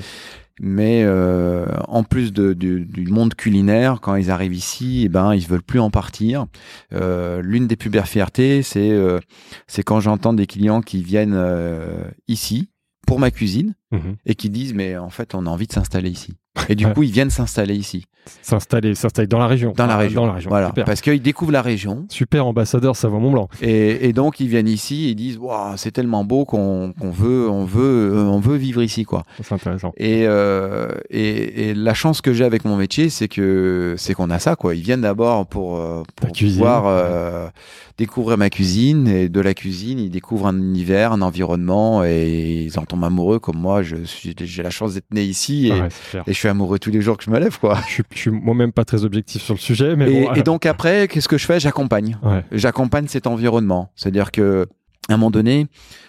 Mais 0.61 1.03
euh, 1.05 1.67
en 1.87 2.03
plus 2.05 2.33
de, 2.33 2.53
du, 2.53 2.85
du 2.85 3.07
monde 3.07 3.35
culinaire, 3.35 4.01
quand 4.01 4.17
ils 4.17 4.31
arrivent 4.31 4.55
ici, 4.55 5.03
eh 5.05 5.09
ben 5.09 5.35
ils 5.35 5.47
veulent 5.47 5.63
plus 5.63 5.81
en 5.81 5.91
partir. 5.91 6.47
Euh, 6.93 7.41
L'une 7.43 7.67
des 7.67 7.77
plus 7.77 7.91
belles 7.91 8.05
fiertés, 8.07 8.63
c'est 8.63 8.91
euh, 8.91 9.21
c'est 9.67 9.83
quand 9.83 10.01
j'entends 10.01 10.33
des 10.33 10.47
clients 10.47 10.81
qui 10.81 11.03
viennent 11.03 11.35
euh, 11.37 12.05
ici 12.27 12.71
pour 13.07 13.19
ma 13.21 13.31
cuisine 13.31 13.75
Mhm. 13.91 14.17
et 14.27 14.35
qui 14.35 14.51
disent 14.51 14.75
mais 14.75 14.99
en 14.99 15.09
fait 15.09 15.35
on 15.35 15.47
a 15.47 15.49
envie 15.49 15.67
de 15.67 15.73
s'installer 15.73 16.11
ici. 16.11 16.35
Et 16.69 16.75
du 16.75 16.87
coup 16.89 17.03
ils 17.03 17.13
viennent 17.13 17.31
s'installer 17.31 17.75
ici, 17.75 18.05
S'installer, 18.43 18.95
s'installer 18.95 19.27
dans 19.27 19.39
la 19.39 19.47
région. 19.47 19.73
dans 19.75 19.87
la 19.87 19.95
Ah, 19.95 19.97
région. 19.99 20.21
Dans 20.21 20.27
la 20.27 20.33
région. 20.35 20.51
Voilà, 20.51 20.67
Super. 20.69 20.85
parce 20.85 21.01
qu'ils 21.01 21.23
découvrent 21.23 21.53
la 21.53 21.63
région 21.63 22.05
Super 22.11 22.45
ambassadeur 22.47 22.95
Savoie-Mont-Blanc. 22.95 23.49
et, 23.63 24.07
et 24.07 24.13
donc 24.13 24.39
ils 24.41 24.49
viennent 24.49 24.69
ici 24.69 25.09
et 25.09 25.15
disent 25.15 25.39
waouh 25.39 25.77
c'est 25.77 25.93
tellement 25.93 26.25
beau 26.25 26.45
qu'on 26.45 26.93
veut 27.01 27.49
on 27.49 27.65
veut 27.65 28.13
euh, 28.13 28.25
on 28.25 28.39
veut 28.41 28.57
vivre 28.57 28.83
ici 28.83 29.05
quoi. 29.05 29.25
C'est 29.43 29.53
intéressant. 29.55 29.93
Et, 29.97 30.25
euh, 30.27 30.91
et, 31.11 31.71
et 31.71 31.75
la 31.75 31.95
chance 31.95 32.21
que 32.21 32.33
j'ai 32.35 32.45
avec 32.45 32.65
mon 32.67 32.77
métier, 32.77 33.09
c'est 33.09 33.29
que 33.29 33.95
c'est 33.97 34.13
qu'on 34.15 34.31
a 34.31 34.39
ça 34.39 34.57
quoi. 34.57 34.75
Ils 34.75 34.83
viennent 34.83 35.01
d'abord 35.03 35.47
pour, 35.47 35.77
euh, 35.79 36.03
pour 36.17 36.31
pouvoir 36.33 36.85
euh, 36.87 37.49
découvrir 37.97 38.37
ma 38.39 38.51
cuisine 38.51 39.09
et 39.09 39.29
de 39.29 39.41
la 39.41 39.55
cuisine, 39.55 39.99
ils 39.99 40.11
découvrent 40.11 40.47
un 40.49 40.57
univers, 40.59 41.13
un 41.13 41.23
environnement 41.23 42.05
et 42.05 42.65
ils 42.67 42.79
en 42.79 42.85
tombent 42.85 43.05
amoureux 43.05 43.39
comme 43.39 43.57
moi. 43.59 43.83
Je 43.83 43.97
j'ai 44.05 44.63
la 44.63 44.71
chance 44.71 44.95
d'être 44.95 45.13
né 45.13 45.23
ici 45.25 45.73
ouais, 45.73 45.89
et 46.27 46.33
je 46.33 46.39
suis 46.39 46.48
amoureux 46.49 46.79
tous 46.79 46.91
les 46.91 47.01
jours 47.01 47.17
que 47.17 47.25
je 47.25 47.31
me 47.31 47.39
lève 47.39 47.59
quoi. 47.59 47.79
Je 47.89 47.93
suis, 47.95 48.03
je 48.15 48.19
suis 48.19 48.31
moi-même 48.31 48.73
pas 48.73 48.85
très 48.85 49.05
objectif 49.05 49.43
sur 49.43 49.55
le 49.55 49.61
sujet, 49.61 49.95
mais 49.97 50.11
Et, 50.13 50.25
bon. 50.25 50.33
et 50.35 50.43
donc 50.43 50.67
après, 50.67 51.09
qu'est-ce 51.09 51.29
que 51.29 51.39
je 51.39 51.47
fais? 51.47 51.61
J'accompagne. 51.61 52.19
ouais. 52.23 52.45
J'accompagne 52.53 53.07
cet 53.09 53.27
environnement. 53.27 53.91
C'est-à-dire 53.97 54.31
que 54.33 54.67
à 55.09 55.15
un 55.15 55.17
moment 55.17 55.31
donné, 55.31 55.67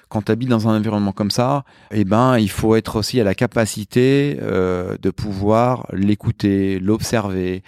quand 0.10 0.24
tu 0.26 0.32
habites 0.32 0.50
dans 0.50 0.68
un 0.68 0.76
environnement 0.78 1.12
comme 1.12 1.32
ça, 1.32 1.64
eh 1.92 2.04
ben, 2.04 2.38
il 2.40 2.50
faut 2.50 2.76
être 2.76 2.98
aussi 2.98 3.20
à 3.22 3.24
la 3.24 3.36
capacité 3.36 4.38
euh, 4.42 4.96
de 5.02 5.10
pouvoir 5.12 5.86
l'écouter, 5.94 6.80
l'observer. 6.80 7.62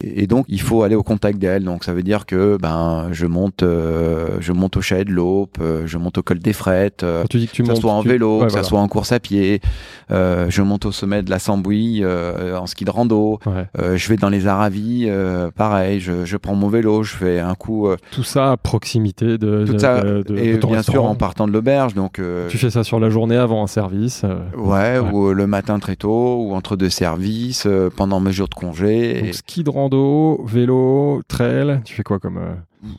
Et, 0.00 0.22
et 0.22 0.26
donc, 0.28 0.44
il 0.48 0.60
faut 0.60 0.82
aller 0.84 0.94
au 0.94 1.02
contact 1.02 1.38
d'elle. 1.40 1.64
Donc, 1.64 1.82
ça 1.82 1.92
veut 1.92 2.02
dire 2.04 2.24
que 2.26 2.56
ben, 2.60 3.08
je 3.10 3.26
monte, 3.26 3.62
euh, 3.64 4.36
je 4.40 4.52
monte 4.52 4.76
au 4.76 4.80
chalet 4.80 5.06
de 5.08 5.12
l'Aube, 5.12 5.48
euh, 5.60 5.82
je 5.86 5.98
monte 5.98 6.18
au 6.18 6.22
col 6.22 6.38
des 6.38 6.52
Frettes, 6.52 7.04
tu 7.30 7.38
dis 7.38 7.48
que 7.48 7.52
tu 7.52 7.62
que 7.62 7.66
ça 7.68 7.72
montes, 7.72 7.80
soit 7.82 7.92
en 7.92 8.02
tu- 8.02 8.08
vélo, 8.08 8.38
Ouais, 8.40 8.44
que 8.44 8.50
ça 8.52 8.58
voilà. 8.58 8.68
soit 8.68 8.80
en 8.80 8.86
course 8.88 9.10
à 9.12 9.18
pied. 9.18 9.60
Je 10.10 10.62
monte 10.62 10.84
au 10.86 10.92
sommet 10.92 11.22
de 11.22 11.30
la 11.30 11.38
Sambouille 11.38 12.04
en 12.06 12.66
ski 12.66 12.84
de 12.84 12.90
rando. 12.90 13.40
Ouais. 13.46 13.96
Je 13.96 14.08
vais 14.08 14.16
dans 14.16 14.28
les 14.28 14.46
Aravis, 14.46 15.08
pareil. 15.56 16.00
Je, 16.00 16.24
je 16.24 16.36
prends 16.36 16.54
mon 16.54 16.68
vélo, 16.68 17.02
je 17.02 17.14
fais 17.16 17.40
un 17.40 17.54
coup. 17.54 17.88
Tout 18.12 18.22
ça 18.22 18.52
à 18.52 18.56
proximité 18.56 19.38
de, 19.38 19.64
tout 19.66 19.72
de- 19.74 19.78
ça 19.78 20.02
de- 20.02 20.22
de- 20.22 20.36
et 20.38 20.58
ton 20.60 20.68
bien 20.70 20.82
sûr 20.82 21.04
en 21.04 21.14
partant 21.14 21.46
de 21.48 21.52
l'auberge 21.52 21.77
donc 21.86 22.18
euh, 22.18 22.48
Tu 22.48 22.58
fais 22.58 22.70
ça 22.70 22.84
sur 22.84 22.98
la 23.00 23.08
journée 23.10 23.36
avant 23.36 23.62
un 23.62 23.66
service. 23.66 24.22
euh, 24.24 24.38
ouais, 24.56 24.98
Ouais. 24.98 25.10
ou 25.12 25.28
euh, 25.28 25.32
le 25.32 25.46
matin 25.46 25.78
très 25.78 25.96
tôt 25.96 26.42
ou 26.42 26.54
entre 26.54 26.76
deux 26.76 26.90
services 26.90 27.64
euh, 27.66 27.88
pendant 27.94 28.20
mes 28.20 28.32
jours 28.32 28.48
de 28.48 28.54
congé 28.54 29.22
donc 29.22 29.34
ski 29.34 29.64
de 29.64 29.70
rando, 29.70 30.44
vélo, 30.46 31.22
trail. 31.28 31.80
Tu 31.84 31.94
fais 31.94 32.02
quoi 32.02 32.18
comme 32.18 32.38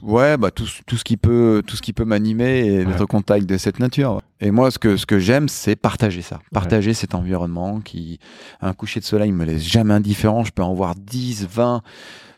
ouais 0.04 0.36
bah 0.38 0.52
tout, 0.52 0.66
ce- 0.66 0.82
tout 0.86 0.98
ce 0.98 1.06
qui 1.06 1.16
peut 1.16 1.64
tout 1.66 1.78
ce 1.78 1.82
qui 1.82 1.94
peut 1.94 2.04
m'animer 2.04 2.66
et 2.66 2.80
Ouais. 2.80 2.86
d'être 2.86 3.02
au 3.02 3.08
contact 3.08 3.46
de 3.46 3.58
cette 3.58 3.80
nature 3.80 4.22
et 4.42 4.52
moi 4.52 4.72
ce 4.72 4.78
que 4.80 4.98
ce 4.98 5.06
que 5.06 5.20
j'aime 5.20 5.48
c'est 5.48 5.78
partager 5.78 6.22
ça 6.22 6.40
partager 6.52 6.94
cet 6.94 7.16
environnement 7.16 7.80
qui 7.80 8.20
un 8.62 8.74
coucher 8.74 9.00
de 9.00 9.06
soleil 9.06 9.32
me 9.32 9.46
laisse 9.46 9.64
jamais 9.64 9.94
indifférent 9.94 10.44
je 10.44 10.52
peux 10.52 10.64
en 10.64 10.74
voir 10.74 10.96
10 10.96 11.48
20 11.50 11.82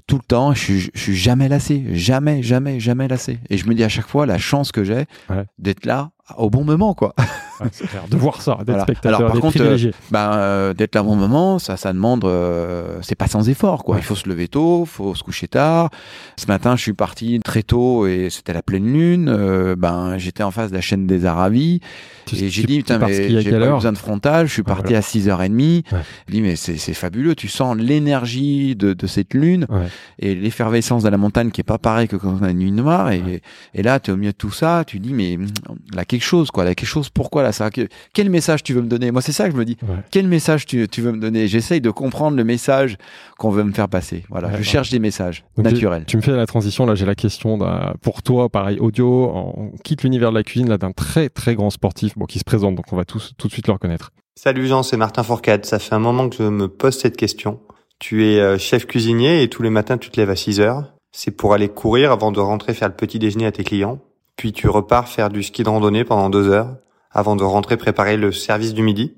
tout 0.08 0.18
le 0.18 0.24
temps, 0.28 0.54
je 0.54 0.60
suis, 0.60 0.80
je 0.94 1.00
suis 1.00 1.16
jamais 1.16 1.48
lassé, 1.48 1.86
jamais, 1.94 2.44
jamais, 2.44 2.82
jamais 2.82 3.08
lassé. 3.08 3.40
Et 3.50 3.56
je 3.58 3.66
me 3.70 3.74
dis 3.76 3.84
à 3.84 3.88
chaque 3.88 4.08
fois 4.08 4.26
la 4.26 4.38
chance 4.40 4.74
que 4.74 4.84
j'ai 4.84 5.06
Ouais. 5.30 5.46
d'être 5.58 5.86
là 5.86 6.10
au 6.38 6.50
bon 6.50 6.64
moment, 6.64 6.94
quoi. 6.94 7.14
clair. 7.60 8.04
De 8.10 8.18
voir 8.18 8.42
ça, 8.42 8.56
d'être 8.60 8.68
Voilà. 8.68 8.84
spectateur, 8.84 9.10
Alors, 9.20 9.28
par 9.28 9.34
d'être 9.36 9.42
contre, 9.42 9.56
privilégié. 9.58 9.94
Ben, 10.10 10.32
euh, 10.34 10.74
d'être 10.74 10.96
là 10.96 11.02
au 11.04 11.06
bon 11.06 11.16
moment, 11.16 11.60
ça, 11.60 11.78
ça 11.78 11.94
demande, 11.94 12.26
euh, 12.26 12.98
c'est 13.02 13.16
pas 13.16 13.28
sans 13.28 13.50
effort, 13.50 13.84
quoi. 13.84 13.96
Ouais. 13.96 14.02
Il 14.02 14.06
faut 14.06 14.16
se 14.16 14.28
lever 14.28 14.48
tôt, 14.48 14.86
faut 14.86 15.14
se 15.16 15.24
coucher 15.24 15.48
tard. 15.48 15.90
Ce 16.38 16.48
matin, 16.48 16.76
je 16.76 16.82
suis 16.82 16.94
parti 16.94 17.40
très 17.44 17.64
tôt 17.64 18.08
et 18.08 18.30
c'était 18.30 18.54
la 18.54 18.62
pleine 18.64 18.92
lune. 18.92 19.30
Euh, 19.30 19.76
ben, 19.76 20.18
j'étais 20.18 20.44
en 20.44 20.52
face 20.52 20.70
de 20.72 20.76
la 20.76 20.82
chaîne 20.82 21.06
des 21.08 21.26
Aravis 21.26 21.82
Tu- 22.26 22.36
et 22.36 22.50
j'ai 22.50 22.64
dit, 22.64 22.78
putain, 22.80 22.98
mais 22.98 23.42
j'ai 23.42 23.52
pas 23.52 23.72
besoin 23.76 23.92
de 23.92 23.98
frontal. 23.98 24.48
Je 24.48 24.54
suis 24.54 24.64
Ah, 24.66 24.70
parti 24.76 24.96
à 24.96 25.02
6h30. 25.02 25.84
Ouais. 25.92 26.00
Je 26.28 26.34
dis, 26.34 26.42
mais 26.42 26.56
c'est 26.56 26.78
fabuleux. 26.94 27.36
Tu 27.36 27.48
sens 27.48 27.76
l'énergie 27.78 28.76
de, 28.76 28.94
de 28.94 29.08
cette 29.08 29.34
lune 29.34 29.66
Ouais. 29.70 29.88
et 30.20 30.36
l'effervescence 30.36 31.04
de 31.04 31.10
la 31.10 31.18
montagne 31.18 31.52
qui 31.52 31.62
est 31.62 31.66
pas 31.66 31.78
pareil 31.78 32.08
que 32.08 32.16
quand 32.16 32.38
on 32.40 32.44
a 32.44 32.50
une 32.52 32.58
nuit 32.60 32.72
noire. 32.72 33.12
Et, 33.12 33.22
Ouais. 33.22 33.42
et 33.76 33.84
là, 33.84 34.00
tu 34.00 34.10
es 34.10 34.14
au 34.14 34.18
milieu 34.18 34.32
de 34.32 34.38
tout 34.38 34.52
ça. 34.52 34.84
Tu 34.86 35.00
dis, 35.00 35.14
mais 35.14 35.36
hum, 35.38 35.48
là, 35.94 36.06
quelque 36.22 36.30
chose, 36.30 36.52
quoi. 36.52 36.64
Là, 36.64 36.76
quelque 36.76 36.88
chose. 36.88 37.10
Pourquoi 37.10 37.44
là, 37.44 37.52
ça 37.52 37.70
que- 37.72 37.88
Quel 38.14 38.30
message 38.30 38.64
tu 38.64 38.74
veux 38.74 38.82
me 38.82 38.88
donner? 38.88 39.12
Moi, 39.12 39.22
c'est 39.22 39.32
ça 39.32 39.46
que 39.48 39.52
je 39.54 39.58
me 39.58 39.66
dis. 39.66 39.78
Ouais. 39.84 39.96
Quel 40.12 40.28
message 40.28 40.66
tu, 40.66 40.88
tu 40.88 41.02
veux 41.02 41.12
me 41.12 41.20
donner? 41.20 41.48
J'essaye 41.48 41.82
de 41.82 41.90
comprendre 41.90 42.38
le 42.38 42.44
message 42.44 42.98
qu'on 43.38 43.50
veut 43.50 43.64
me 43.64 43.72
faire 43.74 43.90
passer. 43.90 44.24
Voilà, 44.30 44.48
Ouais, 44.48 44.54
je 44.54 44.58
ouais. 44.60 44.64
cherche 44.64 44.90
des 44.92 45.00
messages 45.00 45.44
Donc, 45.58 45.66
naturels. 45.66 46.06
Tu 46.08 46.18
me 46.18 46.22
fais 46.22 46.32
la 46.32 46.46
transition, 46.46 46.86
là 46.86 46.96
j'ai 46.96 47.06
la 47.06 47.16
question 47.16 47.60
pour 48.02 48.22
toi, 48.24 48.50
pareil, 48.50 48.78
audio, 48.80 49.32
on 49.34 49.72
quitte 49.84 50.04
l'univers 50.04 50.30
de 50.32 50.36
la 50.38 50.44
cuisine 50.44 50.70
là 50.70 50.78
d'un 50.78 50.92
très 50.92 51.30
très 51.30 51.56
grand 51.56 51.70
sportif 51.70 52.18
bon, 52.18 52.26
qui 52.26 52.40
se 52.40 52.44
présente, 52.44 52.76
donc 52.76 52.86
on 52.92 52.96
va 52.96 53.06
tous 53.06 53.34
tout 53.38 53.48
de 53.48 53.52
suite 53.54 53.68
le 53.68 53.74
reconnaître. 53.74 54.12
Salut 54.36 54.68
Jean, 54.68 54.84
c'est 54.84 54.98
Martin 54.98 55.24
Fourcade. 55.24 55.66
Ça 55.66 55.80
fait 55.80 55.94
un 55.96 56.00
moment 56.00 56.30
que 56.30 56.36
je 56.38 56.44
me 56.44 56.68
pose 56.68 56.98
cette 56.98 57.18
question. 57.18 57.60
Tu 58.00 58.26
es 58.28 58.40
euh, 58.40 58.58
chef 58.58 58.86
cuisinier 58.86 59.44
et 59.44 59.50
tous 59.50 59.62
les 59.64 59.70
matins 59.70 59.98
tu 59.98 60.10
te 60.10 60.20
lèves 60.20 60.30
à 60.30 60.36
6 60.36 60.60
heures. 60.60 60.94
C'est 61.12 61.32
pour 61.32 61.54
aller 61.54 61.68
courir 61.70 62.12
avant 62.12 62.32
de 62.32 62.40
rentrer 62.40 62.74
faire 62.74 62.88
le 62.88 62.94
petit 62.96 63.20
déjeuner 63.20 63.46
à 63.46 63.52
tes 63.52 63.64
clients. 63.64 64.00
Puis 64.42 64.54
tu 64.54 64.68
repars 64.68 65.08
faire 65.08 65.30
du 65.30 65.44
ski 65.44 65.62
de 65.62 65.70
randonnée 65.70 66.04
pendant 66.04 66.32
deux 66.32 66.50
heures 66.50 66.78
avant 67.12 67.36
de 67.36 67.44
rentrer 67.44 67.78
préparer 67.78 68.18
le 68.18 68.32
service 68.32 68.74
du 68.74 68.82
midi. 68.82 69.14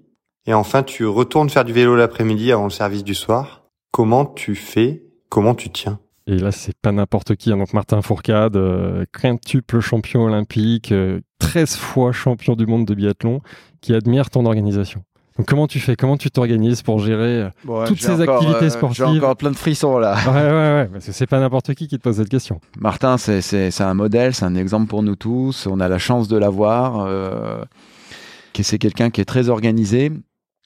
Et 0.45 0.53
enfin 0.53 0.83
tu 0.83 1.05
retournes 1.05 1.49
faire 1.49 1.63
du 1.63 1.71
vélo 1.71 1.95
l'après-midi 1.95 2.51
avant 2.51 2.65
le 2.65 2.69
service 2.69 3.05
du 3.05 3.15
soir. 3.15 3.63
Comment 3.91 4.25
tu 4.25 4.53
fais? 4.53 5.05
Comment 5.29 5.55
tu 5.55 5.69
tiens? 5.69 5.97
Et 6.27 6.37
là 6.37 6.51
c'est 6.51 6.75
pas 6.75 6.91
n'importe 6.91 7.37
qui, 7.37 7.53
hein. 7.53 7.57
donc 7.57 7.71
Martin 7.71 8.01
Fourcade, 8.01 8.57
euh, 8.57 9.05
quintuple 9.17 9.79
champion 9.79 10.25
olympique, 10.25 10.91
euh, 10.91 11.21
13 11.39 11.77
fois 11.77 12.11
champion 12.11 12.57
du 12.57 12.65
monde 12.65 12.85
de 12.85 12.93
biathlon, 12.93 13.39
qui 13.79 13.93
admire 13.93 14.29
ton 14.29 14.45
organisation. 14.45 15.05
Donc 15.37 15.47
comment 15.47 15.65
tu 15.67 15.79
fais? 15.79 15.95
Comment 15.95 16.15
tu 16.17 16.29
t'organises 16.29 16.81
pour 16.83 16.99
gérer 16.99 17.49
euh, 17.67 17.85
toutes 17.87 17.99
ces 18.01 18.21
encore, 18.21 18.35
activités 18.37 18.65
euh, 18.65 18.69
sportives? 18.69 18.97
J'ai 18.97 19.17
encore 19.17 19.35
plein 19.35 19.49
de 19.51 19.55
frissons 19.55 19.97
là. 19.97 20.15
Ouais, 20.27 20.31
ouais, 20.31 20.51
ouais, 20.51 20.89
parce 20.93 21.05
que 21.05 21.11
c'est 21.11 21.25
pas 21.27 21.39
n'importe 21.39 21.73
qui 21.73 21.87
qui 21.87 21.97
te 21.97 22.03
pose 22.03 22.17
cette 22.17 22.29
question. 22.29 22.59
Martin, 22.79 23.17
c'est- 23.17 23.41
c'est 23.41 23.71
c'est 23.71 23.83
un 23.83 23.95
modèle, 23.95 24.35
c'est 24.35 24.45
un 24.45 24.55
exemple 24.55 24.87
pour 24.87 25.01
nous 25.01 25.15
tous. 25.15 25.65
On 25.67 25.79
a 25.79 25.87
la 25.87 25.97
chance 25.97 26.27
de 26.27 26.37
l'avoir. 26.37 27.05
Euh, 27.07 27.63
que 28.53 28.61
c'est 28.61 28.77
quelqu'un 28.77 29.09
qui 29.09 29.19
est 29.21 29.25
très 29.25 29.49
organisé. 29.49 30.11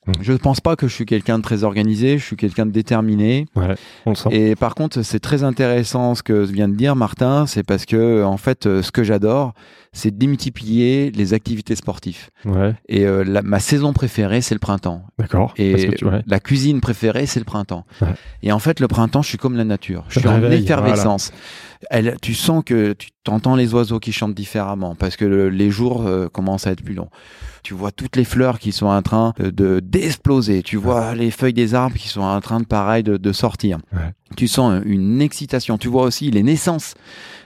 Mm. 0.07 0.11
Je 0.21 0.31
ne 0.33 0.37
pense 0.37 0.61
pas 0.61 0.75
que 0.75 0.87
je 0.87 0.93
suis 0.93 1.05
quelqu'un 1.05 1.37
de 1.37 1.43
très 1.43 1.63
organisé. 1.63 2.17
Je 2.17 2.23
suis 2.25 2.35
quelqu'un 2.35 2.65
de 2.65 2.71
déterminé. 2.71 3.45
Ouais, 3.55 3.75
on 4.05 4.11
le 4.11 4.15
sent. 4.15 4.29
Et 4.31 4.55
par 4.55 4.73
contre, 4.75 5.01
c'est 5.01 5.19
très 5.19 5.43
intéressant 5.43 6.15
ce 6.15 6.23
que 6.23 6.33
vient 6.45 6.67
de 6.69 6.75
dire 6.75 6.95
Martin. 6.95 7.45
C'est 7.45 7.63
parce 7.63 7.85
que 7.85 8.23
en 8.23 8.37
fait, 8.37 8.65
euh, 8.65 8.81
ce 8.81 8.91
que 8.91 9.03
j'adore, 9.03 9.53
c'est 9.93 10.11
de 10.11 10.17
démultiplier 10.17 11.11
les 11.11 11.33
activités 11.33 11.75
sportives. 11.75 12.29
Ouais, 12.45 12.73
Et 12.87 13.05
euh, 13.05 13.23
la- 13.23 13.41
ma 13.41 13.59
saison 13.59 13.93
préférée, 13.93 14.41
c'est 14.41 14.53
le 14.55 14.59
printemps. 14.59 15.03
d'accord. 15.17 15.53
Et 15.57 15.73
que 15.87 15.95
tu- 15.95 16.05
ouais. 16.05 16.21
la 16.27 16.39
cuisine 16.39 16.81
préférée, 16.81 17.25
c'est 17.25 17.39
le 17.39 17.45
printemps. 17.45 17.85
Ouais. 18.01 18.09
Et 18.43 18.51
en 18.51 18.59
fait, 18.59 18.79
le 18.79 18.87
printemps, 18.87 19.21
je 19.21 19.29
suis 19.29 19.37
comme 19.37 19.55
la 19.57 19.63
nature. 19.63 20.05
Je 20.09 20.19
suis 20.19 20.27
en 20.29 20.51
effervescence. 20.51 21.31
Elle, 21.89 22.17
tu 22.21 22.33
sens 22.33 22.63
que 22.65 22.93
tu 22.93 23.09
entends 23.27 23.55
les 23.55 23.73
oiseaux 23.73 23.99
qui 23.99 24.11
chantent 24.11 24.33
différemment 24.35 24.95
parce 24.95 25.15
que 25.15 25.25
le- 25.25 25.49
les 25.49 25.69
jours 25.69 26.05
euh, 26.07 26.27
commencent 26.27 26.65
à 26.67 26.71
être 26.71 26.83
plus 26.83 26.93
longs. 26.95 27.09
Tu 27.63 27.73
vois 27.73 27.91
toutes 27.91 28.15
les 28.15 28.23
fleurs 28.23 28.59
qui 28.59 28.71
sont 28.71 28.85
en 28.87 29.01
train 29.01 29.33
de- 29.39 29.49
de 29.49 29.79
d'exploser. 29.79 30.63
Tu 30.63 30.77
vois 30.77 31.13
les 31.15 31.31
feuilles 31.31 31.53
des 31.53 31.73
arbres 31.75 31.97
qui 31.97 32.07
sont 32.07 32.21
en 32.21 32.39
train 32.41 32.59
de 32.61 32.65
pareil 32.65 33.03
de, 33.03 33.17
de 33.17 33.31
sortir. 33.33 33.77
Ouais. 33.93 34.13
Tu 34.37 34.47
sens 34.47 34.81
une 34.85 35.21
excitation. 35.21 35.77
Tu 35.77 35.87
vois 35.89 36.03
aussi 36.03 36.31
les 36.31 36.43
naissances, 36.43 36.93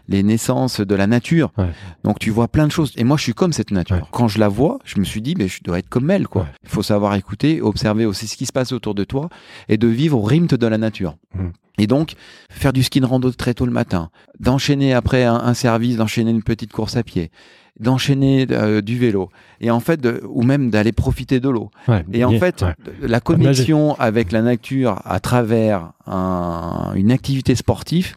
les 0.08 0.22
naissances 0.24 0.80
de 0.82 0.96
la 0.96 1.08
nature. 1.08 1.52
Ouais. 1.58 1.70
Donc 2.04 2.20
tu 2.20 2.30
vois 2.30 2.48
plein 2.48 2.68
de 2.68 2.72
choses. 2.72 2.94
Et 2.98 3.04
moi, 3.04 3.18
je 3.18 3.24
suis 3.24 3.34
comme 3.34 3.54
cette 3.54 3.72
nature. 3.72 4.08
Quand 4.12 4.28
je 4.28 4.40
la 4.40 4.48
vois, 4.48 4.78
je 4.86 5.00
me 5.00 5.04
suis 5.06 5.22
dit, 5.22 5.34
mais 5.38 5.48
je 5.48 5.64
dois 5.64 5.80
être 5.80 5.90
comme 5.90 6.10
elle, 6.12 6.28
quoi. 6.28 6.48
Il 6.64 6.70
faut 6.70 6.84
savoir 6.84 7.16
écouter, 7.16 7.62
observer 7.62 8.06
aussi 8.06 8.28
ce 8.28 8.38
qui 8.38 8.46
se 8.46 8.52
passe 8.54 8.72
autour 8.72 8.94
de 8.96 9.04
toi 9.04 9.30
et 9.70 9.78
de 9.78 9.88
vivre 9.88 10.18
au 10.20 10.24
rythme 10.24 10.56
de 10.58 10.68
la 10.68 10.78
nature. 10.78 11.16
Mm. 11.34 11.48
Et 11.78 11.88
donc, 11.88 12.14
faire 12.50 12.74
du 12.74 12.84
ski 12.84 13.00
de 13.02 13.06
rando 13.06 13.32
très 13.32 13.54
tôt 13.54 13.66
le 13.66 13.72
matin, 13.72 14.10
d'enchaîner 14.40 14.94
après 14.94 15.24
un, 15.24 15.36
un 15.36 15.54
service, 15.54 15.98
d'enchaîner 15.98 16.32
une 16.32 16.44
petite 16.44 16.72
course 16.74 16.96
à 16.98 17.04
pied, 17.04 17.32
d'enchaîner 17.80 18.46
euh, 18.52 18.82
du 18.82 18.98
vélo, 19.00 19.30
et 19.62 19.72
en 19.72 19.80
fait, 19.80 20.00
de- 20.00 20.22
ou 20.28 20.44
même 20.44 20.70
d'aller 20.70 20.92
profiter 20.92 21.40
de 21.40 21.50
l'eau. 21.50 21.72
Ouais, 21.88 22.04
Et 22.14 22.24
en 22.26 22.32
fait, 22.40 22.62
ouais. 22.62 22.74
la 23.02 23.20
connexion 23.22 23.96
avec 24.00 24.32
la 24.32 24.42
nature 24.42 25.02
à 25.06 25.20
travers 25.20 25.94
un- 26.06 26.92
une 26.96 27.12
activité 27.12 27.56
sportive, 27.56 28.16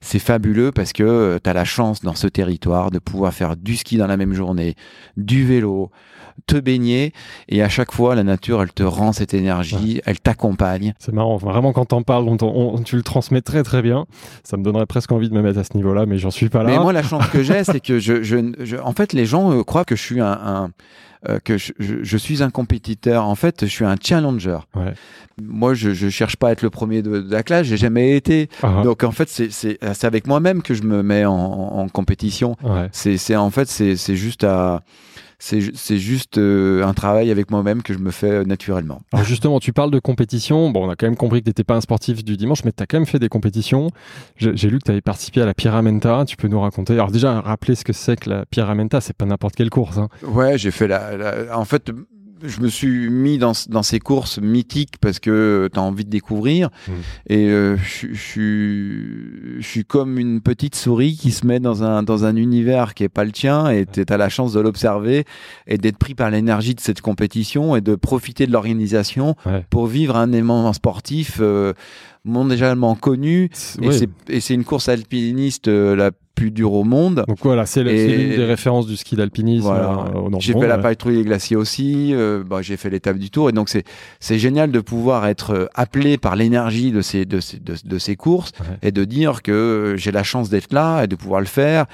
c'est 0.00 0.18
fabuleux 0.18 0.72
parce 0.72 0.92
que 0.92 1.38
tu 1.42 1.48
as 1.48 1.52
la 1.52 1.64
chance 1.64 2.00
dans 2.02 2.14
ce 2.14 2.26
territoire 2.26 2.90
de 2.90 2.98
pouvoir 2.98 3.32
faire 3.32 3.56
du 3.56 3.76
ski 3.76 3.96
dans 3.96 4.06
la 4.06 4.16
même 4.16 4.32
journée, 4.34 4.74
du 5.16 5.44
vélo, 5.44 5.90
te 6.46 6.56
baigner 6.56 7.12
et 7.48 7.62
à 7.62 7.68
chaque 7.68 7.92
fois 7.92 8.14
la 8.14 8.22
nature 8.22 8.62
elle 8.62 8.72
te 8.72 8.82
rend 8.82 9.12
cette 9.12 9.34
énergie, 9.34 10.00
elle 10.04 10.20
t'accompagne. 10.20 10.94
C'est 10.98 11.12
marrant, 11.12 11.36
vraiment 11.36 11.72
quand 11.72 11.86
t'en 11.86 12.02
parles, 12.02 12.24
on, 12.28 12.36
on- 12.42 12.78
tu 12.82 12.96
le 12.96 13.02
transmets 13.02 13.40
très 13.42 13.62
très 13.62 13.82
bien. 13.82 14.06
Ça 14.42 14.56
me 14.56 14.62
donnerait 14.64 14.86
presque 14.86 15.12
envie 15.12 15.28
de 15.28 15.34
me 15.34 15.42
mettre 15.42 15.58
à 15.58 15.64
ce 15.64 15.74
niveau-là, 15.76 16.06
mais 16.06 16.18
j'en 16.18 16.30
suis 16.30 16.48
pas 16.48 16.62
là. 16.62 16.70
Mais 16.70 16.78
moi 16.78 16.92
la 16.92 17.02
chance 17.02 17.26
que 17.28 17.42
j'ai 17.42 17.64
c'est 17.64 17.80
que 17.80 17.98
je, 17.98 18.22
je, 18.22 18.36
je- 18.60 18.76
en 18.76 18.92
fait 18.92 19.12
les 19.12 19.26
gens 19.26 19.52
euh, 19.52 19.62
croient 19.62 19.84
que 19.84 19.96
je 19.96 20.02
suis 20.02 20.20
un, 20.20 20.26
un- 20.32 20.70
euh, 21.28 21.38
que 21.42 21.56
je, 21.56 21.72
je- 21.78 22.16
suis 22.18 22.42
un 22.42 22.50
compétiteur. 22.50 23.24
En 23.24 23.34
fait, 23.34 23.60
je 23.62 23.70
suis 23.70 23.86
un 23.86 23.96
challenger. 23.98 24.58
Ouais. 24.74 24.92
Moi, 25.42 25.72
je, 25.72 25.92
je 25.94 26.10
cherche 26.10 26.36
pas 26.36 26.48
à 26.48 26.52
être 26.52 26.60
le 26.60 26.68
premier 26.68 27.00
de, 27.00 27.22
de 27.22 27.32
la 27.32 27.42
classe. 27.42 27.66
J'ai 27.66 27.78
jamais 27.78 28.14
été. 28.14 28.50
Ah, 28.62 28.82
Donc 28.84 29.04
en 29.04 29.10
fait, 29.10 29.30
c'est 29.30 30.04
avec 30.04 30.26
moi-même 30.26 30.60
que 30.60 30.74
je 30.74 30.82
me 30.82 31.02
mets 31.02 31.24
en, 31.24 31.34
en 31.34 31.88
compétition. 31.88 32.56
ouais. 32.62 32.88
C'est 32.92 33.16
c'est 33.16 33.36
en 33.36 33.48
fait 33.50 33.68
c'est 33.68 33.96
c'est 33.96 34.16
juste 34.16 34.44
à 34.44 34.82
c'est 35.46 35.60
ju- 35.60 35.72
c'est 35.74 35.98
juste 35.98 36.38
euh, 36.38 36.82
un 36.86 36.94
travail 36.94 37.30
avec 37.30 37.50
moi-même 37.50 37.82
que 37.82 37.92
je 37.92 37.98
me 37.98 38.10
fais 38.10 38.30
euh, 38.30 38.44
naturellement. 38.44 39.02
Alors 39.12 39.26
justement, 39.26 39.60
tu 39.60 39.72
parles 39.74 39.90
de 39.90 39.98
compétition. 39.98 40.70
Bon, 40.70 40.86
on 40.86 40.90
a 40.90 40.96
quand 40.96 41.06
même 41.06 41.16
compris 41.16 41.40
que 41.40 41.44
tu 41.44 41.50
n'étais 41.50 41.64
pas 41.64 41.74
un 41.76 41.82
sportif 41.82 42.24
du 42.24 42.36
dimanche, 42.38 42.64
mais 42.64 42.72
tu 42.72 42.82
as 42.82 42.86
quand 42.86 42.96
même 42.96 43.04
fait 43.06 43.18
des 43.18 43.28
compétitions. 43.28 43.90
J'ai 44.36 44.56
j'ai 44.56 44.70
lu 44.70 44.78
que 44.78 44.84
tu 44.84 44.90
avais 44.90 45.02
participé 45.02 45.42
à 45.42 45.46
la 45.46 45.52
Pyramenta. 45.52 46.24
Tu 46.26 46.36
peux 46.36 46.48
nous 46.48 46.60
raconter. 46.60 46.94
Alors 46.94 47.10
déjà, 47.10 47.40
rappeler 47.42 47.74
ce 47.74 47.84
que 47.84 47.92
c'est 47.92 48.18
que 48.18 48.30
la 48.30 48.46
Pyramenta. 48.46 49.00
C'est 49.02 49.16
pas 49.16 49.26
n'importe 49.26 49.54
quelle 49.54 49.70
course. 49.70 49.98
Hein. 49.98 50.08
Ouais, 50.22 50.56
j'ai 50.56 50.70
fait 50.70 50.86
la, 50.88 51.16
la- 51.16 51.58
En 51.58 51.64
fait, 51.66 51.90
je 52.44 52.60
me 52.60 52.68
suis 52.68 53.08
mis 53.10 53.38
dans, 53.38 53.52
dans 53.68 53.82
ces 53.82 53.98
courses 54.00 54.38
mythiques 54.38 54.98
parce 55.00 55.18
que 55.18 55.68
tu 55.72 55.78
as 55.78 55.82
envie 55.82 56.04
de 56.04 56.10
découvrir. 56.10 56.68
Mm. 56.86 56.92
Et 57.28 57.48
euh, 57.48 57.76
je, 57.78 58.08
je 58.12 58.20
suis, 58.20 59.60
je 59.62 59.66
suis 59.66 59.84
comme 59.84 60.18
une 60.18 60.40
petite 60.40 60.74
souris 60.74 61.16
qui 61.16 61.30
se 61.30 61.46
met 61.46 61.60
dans 61.60 61.82
un, 61.82 62.02
dans 62.02 62.24
un 62.24 62.36
univers 62.36 62.94
qui 62.94 63.04
est 63.04 63.08
pas 63.08 63.24
le 63.24 63.32
tien 63.32 63.68
et 63.70 63.86
tu 63.86 64.04
as 64.08 64.16
la 64.16 64.28
chance 64.28 64.52
de 64.52 64.60
l'observer 64.60 65.24
et 65.66 65.78
d'être 65.78 65.98
pris 65.98 66.14
par 66.14 66.30
l'énergie 66.30 66.74
de 66.74 66.80
cette 66.80 67.00
compétition 67.00 67.76
et 67.76 67.80
de 67.80 67.94
profiter 67.94 68.46
de 68.46 68.52
l'organisation 68.52 69.34
Ouais. 69.46 69.64
pour 69.70 69.86
vivre 69.86 70.16
un 70.16 70.28
événement 70.32 70.72
sportif 70.72 71.38
euh, 71.40 71.72
mondialement 72.24 72.94
connu. 72.94 73.50
Et 73.82 73.88
Ouais. 73.88 73.98
c'est- 73.98 74.08
Et 74.28 74.40
c'est 74.40 74.54
une 74.54 74.64
course 74.64 74.88
alpiniste 74.88 75.68
euh, 75.68 75.94
la 75.96 76.10
plus 76.34 76.50
dure 76.50 76.72
au 76.72 76.84
monde. 76.84 77.24
Donc 77.28 77.38
voilà, 77.42 77.64
c'est 77.66 77.82
l'une 77.84 78.30
des 78.36 78.44
références 78.44 78.86
du 78.86 78.96
ski 78.96 79.16
d'alpinisme. 79.16 79.66
Voilà. 79.66 80.06
euh, 80.16 80.28
J'ai 80.40 80.52
fait 80.52 80.66
la 80.66 80.78
patrouille 80.78 81.16
des 81.16 81.24
glaciers 81.24 81.56
aussi. 81.56 82.12
euh, 82.12 82.42
bah, 82.44 82.58
j'ai 82.62 82.76
fait 82.76 82.90
l'étape 82.90 83.18
du 83.18 83.30
Tour 83.30 83.48
et 83.48 83.52
donc 83.52 83.68
c'est 83.68 84.38
génial 84.38 84.70
de 84.72 84.80
pouvoir 84.80 85.26
être 85.26 85.50
euh, 85.54 85.66
appelé 85.74 86.18
par 86.18 86.36
l'énergie 86.36 86.90
de 86.92 87.00
ces 87.02 87.24
de 87.24 87.40
ces 87.40 87.58
de, 87.58 87.74
de 87.84 87.98
ces 87.98 88.16
courses 88.16 88.52
Ouais. 88.60 88.76
et 88.88 88.92
de 88.92 89.04
dire 89.04 89.42
que 89.42 89.52
euh, 89.52 89.96
j'ai 89.96 90.10
la 90.12 90.22
chance 90.22 90.48
d'être 90.50 90.72
là 90.72 91.04
et 91.04 91.06
de 91.06 91.16
pouvoir 91.16 91.40
le 91.40 91.46
faire 91.46 91.86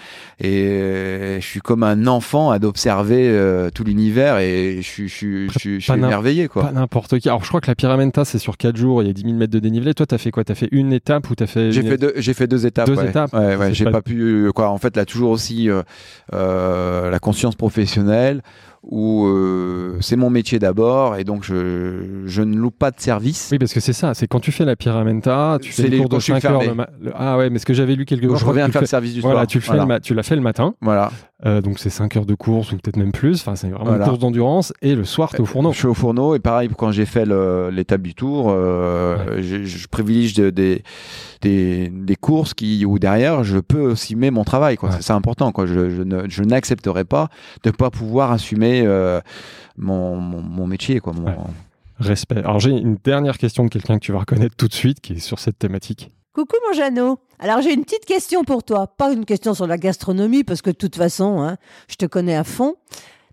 et 0.45 1.39
je 1.41 1.47
suis 1.47 1.61
comme 1.61 1.83
un 1.83 2.07
enfant 2.07 2.51
à 2.51 2.59
d'observer 2.59 3.29
euh, 3.29 3.71
tout 3.71 3.85
l'univers 3.85 4.39
et 4.39 4.77
je 4.79 4.87
suis 4.87 5.09
je 5.09 5.47
je 5.49 5.59
je 5.59 5.79
suis 5.79 5.93
émerveillé 5.93 6.49
quoi. 6.49 6.65
Pas 6.65 6.73
n'importe 6.73 7.19
qui. 7.19 7.29
Alors 7.29 7.43
je 7.43 7.49
crois 7.49 7.61
que 7.61 7.67
la 7.69 7.75
Pyramenta, 7.75 8.25
c'est 8.25 8.39
sur 8.39 8.57
4 8.57 8.77
jours. 8.77 9.03
Il 9.03 9.07
y 9.07 9.11
a 9.11 9.13
10 9.13 9.23
000 9.23 9.35
mètres 9.35 9.53
de 9.53 9.59
dénivelé. 9.59 9.95
Toi, 9.95 10.07
tu 10.07 10.15
as 10.15 10.19
fait 10.19 10.31
quoi? 10.31 10.45
Tu 10.45 10.53
as 10.53 10.55
fait 10.55 10.69
une 10.73 10.93
étape 10.93 11.29
ou 11.31 11.35
tu 11.35 11.43
as 11.43 11.47
fait. 11.47 11.73
J'ai 11.73 11.81
une- 11.83 11.89
fait 11.89 11.99
deux, 11.99 12.13
fait 12.33 12.47
deux 12.47 12.67
étapes. 12.67 12.87
Deux 12.87 12.97
ouais. 12.97 13.09
étapes. 13.09 13.33
Ouais, 13.33 13.57
ouais, 13.57 13.69
C'est 13.69 13.75
j'ai 13.75 13.85
pas- 13.85 13.91
pas... 13.93 14.03
pu 14.03 14.30
quoi. 14.55 14.69
En 14.71 14.79
fait, 14.79 14.97
là 14.97 15.05
toujours 15.05 15.31
aussi 15.31 15.69
euh, 15.71 15.83
euh, 16.35 17.11
la 17.11 17.19
conscience 17.19 17.55
professionnelle 17.57 18.43
où 18.83 19.27
euh, 19.27 19.99
c'est 20.01 20.17
mon 20.17 20.31
métier 20.31 20.59
d'abord 20.59 21.17
et 21.17 21.25
donc 21.25 21.45
je, 21.45 22.23
je 22.25 22.41
ne 22.43 22.57
loue 22.57 22.71
pas 22.71 22.91
de 22.91 22.99
service. 22.99 23.51
Oui, 23.53 23.59
parce 23.59 23.75
que 23.75 23.81
c'est 23.81 23.93
ça, 23.93 24.15
c'est 24.15 24.27
quand 24.27 24.41
tu 24.41 24.53
fais 24.53 24.65
la 24.65 24.75
pyramenta, 24.75 25.59
tu 25.61 25.71
fais 25.71 25.89
les 25.89 25.99
cours 25.99 26.09
de 26.09 26.15
cours 26.15 26.23
5 26.23 26.45
heures. 26.47 26.63
le 26.63 26.75
ma- 26.75 26.89
le- 27.01 27.13
Ah 27.15 27.37
ouais, 27.37 27.51
mais 27.51 27.59
ce 27.59 27.67
que 27.67 27.75
j'avais 27.75 27.95
lu 27.95 28.07
quelque 28.07 28.27
part. 28.27 28.37
je 28.37 28.45
reviens 28.47 28.67
tu 28.67 28.73
faire 28.73 28.81
le 28.81 28.85
le 28.85 28.89
service 28.89 29.15
du 29.15 29.21
Voilà, 29.21 29.41
soir. 29.41 29.47
tu, 29.49 29.59
le 29.59 29.63
fais 29.63 29.67
Voilà. 29.69 29.83
le 29.83 29.89
ma- 29.89 30.01
tu 30.01 30.15
l'as 30.15 30.23
fait 30.23 30.37
le 30.37 30.41
matin, 30.43 30.75
Voilà. 30.81 31.11
Euh, 31.47 31.61
donc 31.61 31.79
c'est 31.79 31.91
5 31.91 32.17
heures 32.17 32.27
de 32.27 32.35
course 32.35 32.73
ou 32.73 32.77
peut-être 32.77 32.97
même 32.97 33.13
plus. 33.13 33.41
Enfin, 33.41 33.57
c'est 33.57 33.69
vraiment 33.69 33.85
Voilà. 33.85 34.05
une 34.05 34.09
course 34.11 34.19
d'endurance 34.21 34.73
et 34.83 34.95
le 34.95 35.05
soir, 35.05 35.31
t'es 35.31 35.41
au 35.41 35.47
fourneau. 35.47 35.73
Je 35.73 35.79
suis 35.79 35.87
au 35.87 35.95
fourneau 35.95 36.35
et 36.35 36.39
pareil 36.39 36.69
quand 36.77 36.93
j'ai 36.93 37.07
fait 37.07 37.25
l'étape 37.73 38.03
du 38.03 38.15
tour, 38.15 38.49
euh, 38.51 39.41
je, 39.41 39.65
je 39.65 39.89
privilégie 39.89 40.35
de- 40.35 40.51
des, 40.51 40.83
des 41.41 41.89
des 41.91 42.17
courses 42.17 42.53
qui 42.55 42.85
où 42.85 42.99
derrière 42.99 43.43
je 43.45 43.59
peux 43.59 43.93
assumer 43.93 44.31
mon 44.31 44.45
travail. 44.45 44.77
Ouais. 44.83 44.91
C'est- 45.01 45.13
important. 45.13 45.51
Quoi. 45.53 45.67
Je, 45.67 45.91
je 45.91 46.03
ne 46.03 46.47
n'accepterai 46.47 47.05
pas 47.05 47.29
de 47.65 47.71
pas 47.71 47.91
pouvoir 47.91 48.31
assumer 48.33 48.83
euh, 48.85 49.21
mon, 49.79 50.17
mon 50.17 50.43
mon 50.43 50.67
métier. 50.67 51.01
Quoi. 51.01 51.13
Mon- 51.15 51.25
Ouais. 51.27 51.37
Respect. 51.99 52.39
Alors 52.39 52.61
j'ai 52.61 52.71
une 52.71 52.97
dernière 53.05 53.37
question 53.37 53.65
de 53.65 53.69
quelqu'un 53.69 53.99
que 53.99 54.05
tu 54.05 54.13
vas 54.13 54.21
reconnaître 54.21 54.57
tout 54.57 54.69
de 54.69 54.73
suite 54.73 55.01
qui 55.01 55.13
est 55.15 55.19
sur 55.19 55.39
cette 55.39 55.59
thématique. 55.59 56.11
Coucou 56.33 56.55
mon 56.65 56.73
Jeannot. 56.73 57.19
Alors 57.41 57.61
j'ai 57.61 57.73
une 57.73 57.85
petite 57.85 58.05
question 58.05 58.45
pour 58.45 58.63
toi. 58.63 58.87
Pas 58.87 59.13
une 59.13 59.25
question 59.25 59.53
sur 59.53 59.67
la 59.67 59.79
gastronomie, 59.79 60.45
parce 60.45 60.63
que 60.63 60.71
de 60.71 60.77
toute 60.77 60.95
façon, 60.95 61.41
hein, 61.41 61.57
je 61.89 61.97
te 61.97 62.07
connais 62.07 62.37
à 62.37 62.45
fond. 62.45 62.77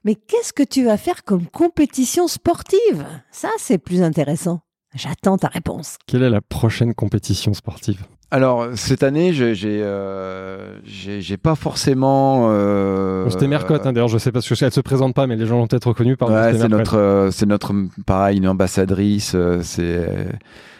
Mais 0.03 0.15
qu'est-ce 0.15 0.51
que 0.51 0.63
tu 0.63 0.83
vas 0.83 0.97
faire 0.97 1.23
comme 1.23 1.45
compétition 1.47 2.27
sportive? 2.27 3.05
Ça, 3.29 3.49
c'est 3.59 3.77
plus 3.77 4.01
intéressant. 4.01 4.61
J'attends 4.95 5.37
ta 5.37 5.47
réponse. 5.47 5.97
Quelle 6.07 6.23
est 6.23 6.29
la 6.29 6.41
prochaine 6.41 6.95
compétition 6.95 7.53
sportive? 7.53 8.03
Alors 8.29 8.67
cette 8.75 9.03
année, 9.03 9.31
j'ai 9.31 9.53
euh, 9.65 10.77
j'ai 10.85 11.37
pas 11.37 11.55
forcément. 11.55 12.47
Euh, 12.51 13.23
Bon, 13.23 13.29
C'était 13.29 13.47
Mercotte, 13.47 13.85
hein, 13.85 13.93
d'ailleurs, 13.93 14.09
je 14.09 14.17
sais 14.17 14.31
pas 14.31 14.41
si 14.41 14.53
elle 14.61 14.71
se 14.71 14.81
présente 14.81 15.13
pas, 15.13 15.27
mais 15.27 15.35
les 15.35 15.45
gens 15.45 15.57
l'ont 15.57 15.67
peut-être 15.67 15.87
reconnue 15.87 16.17
par 16.17 16.29
Ouais, 16.29 16.53
c'est 16.53 16.67
notre, 16.67 16.97
euh, 16.97 17.31
c'est 17.31 17.45
notre, 17.45 17.73
pareil, 18.05 18.37
une 18.37 18.47
ambassadrice. 18.47 19.33
euh, 19.35 19.59
c'est, 19.63 20.27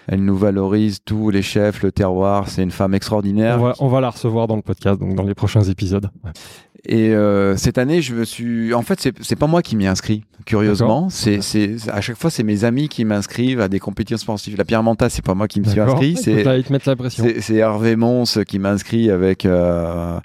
elle 0.10 0.24
nous 0.24 0.38
valorise 0.38 1.00
tous 1.04 1.30
les 1.30 1.42
chefs, 1.42 1.84
le 1.84 1.92
terroir. 1.92 2.48
C'est 2.50 2.64
une 2.64 2.72
femme 2.72 2.94
extraordinaire. 2.94 3.60
On 3.60 3.64
va, 3.66 3.74
on 3.80 3.88
va 3.88 4.02
la 4.02 4.10
recevoir 4.10 4.48
dans 4.48 4.56
le 4.56 4.62
podcast, 4.62 5.00
donc 5.00 5.16
dans 5.16 5.24
les 5.24 5.36
prochains 5.36 5.64
épisodes. 5.64 6.10
Ouais. 6.24 6.32
Et 6.86 7.14
euh, 7.14 7.58
cette 7.58 7.78
année, 7.78 8.02
je 8.02 8.14
me 8.14 8.24
suis, 8.24 8.74
en 8.74 8.82
fait, 8.82 9.00
c'est, 9.00 9.14
c'est 9.22 9.36
pas 9.36 9.48
moi 9.48 9.62
qui 9.62 9.76
m'y 9.76 9.88
inscris. 9.88 10.24
Curieusement, 10.46 11.10
c'est, 11.10 11.42
c'est, 11.42 11.76
à 11.90 12.00
chaque 12.00 12.18
fois, 12.18 12.30
c'est 12.30 12.44
mes 12.44 12.64
amis 12.64 12.88
qui 12.88 13.04
m'inscrivent 13.04 13.60
à 13.60 13.68
des 13.68 13.80
compétitions 13.80 14.18
sportives. 14.18 14.58
La 14.58 14.64
Pierre 14.64 14.84
Manta, 14.84 15.10
c'est 15.10 15.24
pas 15.24 15.34
moi 15.34 15.48
qui 15.48 15.60
me 15.60 15.66
suis 15.66 15.80
inscrit. 15.80 16.16
C'est, 16.16 17.56
Hervé 17.56 17.96
Mons 17.96 18.40
qui 18.48 18.60
m'a 18.60 18.72
inscrit 18.72 19.10
avec 19.10 19.46
euh, 19.46 20.20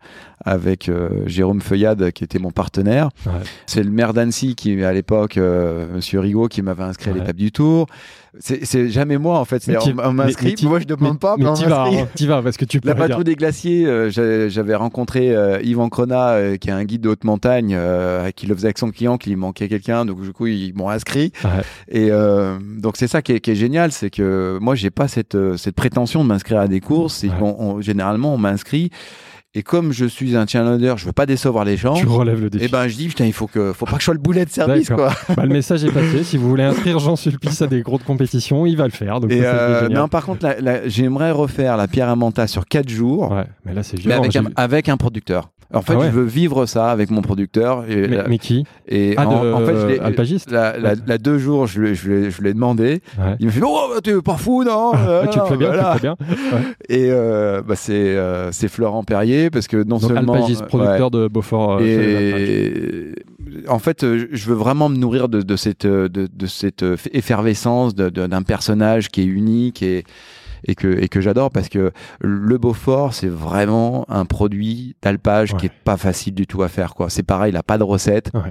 avec 0.44 0.88
euh, 0.88 1.08
Jérôme 1.26 1.60
Feuillade 1.60 2.10
qui 2.12 2.24
était 2.24 2.38
mon 2.38 2.50
partenaire. 2.50 3.08
Ouais. 3.26 3.32
C'est 3.66 3.82
le 3.82 3.90
maire 3.90 4.12
d'Annecy 4.12 4.54
qui 4.54 4.82
à 4.84 4.92
l'époque 4.92 5.36
euh, 5.36 5.86
Monsieur 5.94 6.20
Rigaud 6.20 6.48
qui 6.48 6.62
m'avait 6.62 6.82
inscrit 6.84 7.10
à 7.10 7.14
l'étape 7.14 7.36
du 7.36 7.52
Tour. 7.52 7.86
C'est, 8.38 8.88
jamais 8.88 9.18
moi 9.18 9.38
en 9.38 9.44
fait. 9.44 9.62
Mais 9.68 9.76
tu- 9.76 9.90
on, 9.90 9.98
on 10.08 10.12
mais- 10.14 10.24
m'inscrit. 10.24 10.46
mais 10.46 10.54
tu- 10.54 10.66
moi 10.66 10.80
je 10.80 10.86
demande 10.86 11.12
mais, 11.14 11.18
pas. 11.18 11.36
mais 11.38 11.44
on 11.46 11.52
t'y 11.52 11.64
vas, 11.66 11.84
hein, 11.84 12.08
t'y 12.14 12.26
vas, 12.26 12.40
parce 12.42 12.56
que 12.56 12.64
tu 12.64 12.80
peux 12.80 12.88
La 12.88 12.94
patrouille 12.94 13.24
des 13.24 13.34
glaciers, 13.34 13.84
euh, 13.86 14.48
j'avais 14.48 14.74
rencontré 14.74 15.36
euh, 15.36 15.60
Yvan 15.62 15.90
Crona, 15.90 16.30
euh, 16.30 16.56
qui 16.56 16.70
est 16.70 16.72
un 16.72 16.82
guide 16.84 17.02
de 17.02 17.10
haute 17.10 17.24
montagne, 17.24 17.74
euh, 17.78 18.30
qui 18.30 18.46
le 18.46 18.54
faisait 18.54 18.68
avec 18.68 18.78
son 18.78 18.90
client, 18.90 19.18
qu'il 19.18 19.32
lui 19.32 19.36
manquait 19.38 19.68
quelqu'un, 19.68 20.06
donc 20.06 20.22
du 20.22 20.32
coup 20.32 20.46
ils 20.46 20.72
m'ont 20.74 20.88
inscrit. 20.88 21.30
Ouais. 21.44 21.50
Et 21.90 22.08
euh, 22.10 22.56
donc 22.78 22.96
c'est 22.96 23.06
ça 23.06 23.20
qui 23.20 23.32
est, 23.32 23.40
qui 23.40 23.50
est 23.50 23.54
génial, 23.54 23.92
c'est 23.92 24.08
que 24.08 24.56
moi 24.62 24.76
j'ai 24.76 24.90
pas 24.90 25.08
cette 25.08 25.36
cette 25.58 25.74
prétention 25.76 26.22
de 26.24 26.28
m'inscrire 26.28 26.60
à 26.60 26.68
des 26.68 26.80
courses. 26.80 27.24
Ouais. 27.24 27.28
qu'on- 27.38 27.54
on- 27.58 27.80
généralement 27.82 28.32
on 28.34 28.38
m'inscrit 28.38 28.90
et 29.54 29.62
comme 29.62 29.92
je 29.92 30.06
suis 30.06 30.34
un 30.36 30.46
challenger, 30.46 30.94
je 30.96 31.04
veux 31.04 31.12
pas 31.12 31.26
décevoir 31.26 31.64
les 31.64 31.76
gens. 31.76 31.92
Tu 31.94 32.06
relèves 32.06 32.40
le 32.40 32.48
défi. 32.50 32.64
Et 32.64 32.68
ben 32.68 32.88
je 32.88 32.96
dis 32.96 33.08
putain 33.08 33.26
il 33.26 33.32
faut 33.34 33.46
que 33.46 33.72
faut 33.72 33.84
pas 33.84 33.92
que 33.92 33.98
je 33.98 34.04
sois 34.06 34.14
le 34.14 34.20
boulet 34.20 34.44
de 34.46 34.50
service 34.50 34.88
quoi. 34.88 35.12
Bah, 35.36 35.44
le 35.44 35.52
message 35.52 35.84
est 35.84 35.90
passé. 35.92 36.24
Si 36.24 36.36
vous 36.38 36.48
voulez 36.48 36.62
inscrire 36.64 36.98
Jean 36.98 37.16
Sulpice 37.16 37.60
à 37.62 37.66
des 37.66 37.82
grosses 37.82 38.02
compétitions, 38.04 38.64
il 38.66 38.76
va 38.76 38.84
le 38.84 38.90
faire. 38.92 39.20
Donc 39.20 39.30
Et 39.30 39.40
euh, 39.44 39.88
non 39.88 40.08
par 40.08 40.24
contre 40.24 40.44
la- 40.46 40.60
la- 40.60 40.88
j'aimerais 40.88 41.30
refaire 41.32 41.76
la 41.76 41.86
pierre 41.88 42.08
à 42.08 42.16
manta 42.16 42.46
sur 42.46 42.66
quatre 42.66 42.88
jours. 42.88 43.30
Ouais, 43.32 43.44
mais 43.66 43.74
là, 43.74 43.82
c'est 43.82 44.02
Mais 44.06 44.14
un, 44.14 44.44
avec 44.56 44.88
un 44.88 44.96
producteur. 44.96 45.50
En 45.74 45.82
fait, 45.82 45.94
Ah 45.94 45.98
ouais. 46.00 46.06
je 46.06 46.10
veux 46.12 46.24
vivre 46.24 46.66
ça 46.66 46.90
avec 46.90 47.10
mon 47.10 47.22
producteur. 47.22 47.84
Et, 47.88 48.08
Mais, 48.08 48.16
la- 48.16 48.28
mais 48.28 48.38
qui? 48.38 48.64
et 48.88 49.14
Ah, 49.16 49.26
en, 49.26 49.42
de, 49.44 49.52
en 49.52 49.60
fait, 49.64 49.76
je 49.80 49.86
l'ai- 49.86 49.98
Alpagiste 50.00 50.50
la, 50.50 50.78
la, 50.78 50.94
la 51.06 51.18
deux 51.18 51.38
jours, 51.38 51.66
je 51.66 51.80
l'ai, 51.80 51.94
je 51.94 52.10
l'ai, 52.10 52.30
je 52.30 52.42
l'ai 52.42 52.52
demandé. 52.52 53.00
Ouais. 53.18 53.36
Il 53.40 53.46
me 53.46 53.50
fait 53.50 53.60
Oh, 53.64 53.88
bah, 53.94 54.00
t'es 54.02 54.12
pas 54.20 54.36
fou, 54.36 54.64
non? 54.64 54.92
Ah, 54.94 55.26
tu 55.32 55.38
le 55.38 55.44
fais 55.46 55.56
bien, 55.56 55.68
voilà. 55.68 55.92
tu 55.94 55.98
fais 56.00 56.02
bien. 56.02 56.16
Et 56.88 57.08
euh, 57.10 57.62
bah, 57.62 57.74
c'est, 57.76 57.92
euh, 57.94 58.52
c'est 58.52 58.68
Florent 58.68 59.02
Perrier, 59.04 59.48
parce 59.50 59.66
que 59.66 59.78
non 59.78 59.96
Donc, 59.98 60.10
seulement. 60.10 60.34
Alpagiste, 60.34 60.62
euh, 60.62 60.66
producteur 60.66 61.10
de 61.10 61.28
Beaufort. 61.28 61.78
euh, 61.80 63.12
Et 63.14 63.68
en 63.68 63.78
fait, 63.78 64.04
euh, 64.04 64.26
je 64.30 64.46
veux 64.48 64.54
vraiment 64.54 64.88
me 64.88 64.96
nourrir 64.96 65.28
de, 65.28 65.42
de 65.42 65.56
cette, 65.56 65.84
euh, 65.84 66.08
de, 66.08 66.28
de 66.32 66.46
cette 66.46 66.82
euh, 66.82 66.96
effervescence 67.12 67.94
d'un 67.94 68.42
personnage 68.42 69.08
qui 69.08 69.22
est 69.22 69.26
unique 69.26 69.82
et, 69.82 70.04
et 70.64 70.74
que, 70.74 70.88
et 71.02 71.08
que 71.08 71.20
j'adore 71.20 71.50
parce 71.50 71.68
que 71.68 71.92
le 72.20 72.58
Beaufort, 72.58 73.14
c'est 73.14 73.28
vraiment 73.28 74.04
un 74.08 74.24
produit 74.24 74.94
d'alpage 75.02 75.54
qui 75.56 75.66
est 75.66 75.72
pas 75.84 75.96
facile 75.96 76.34
du 76.34 76.46
tout 76.46 76.62
à 76.62 76.68
faire. 76.68 76.94
quoi. 76.94 77.10
C'est 77.10 77.22
pareil, 77.22 77.52
il 77.52 77.56
a 77.56 77.62
pas 77.62 77.78
de 77.78 77.84
recette. 77.84 78.30
Ouais. 78.34 78.50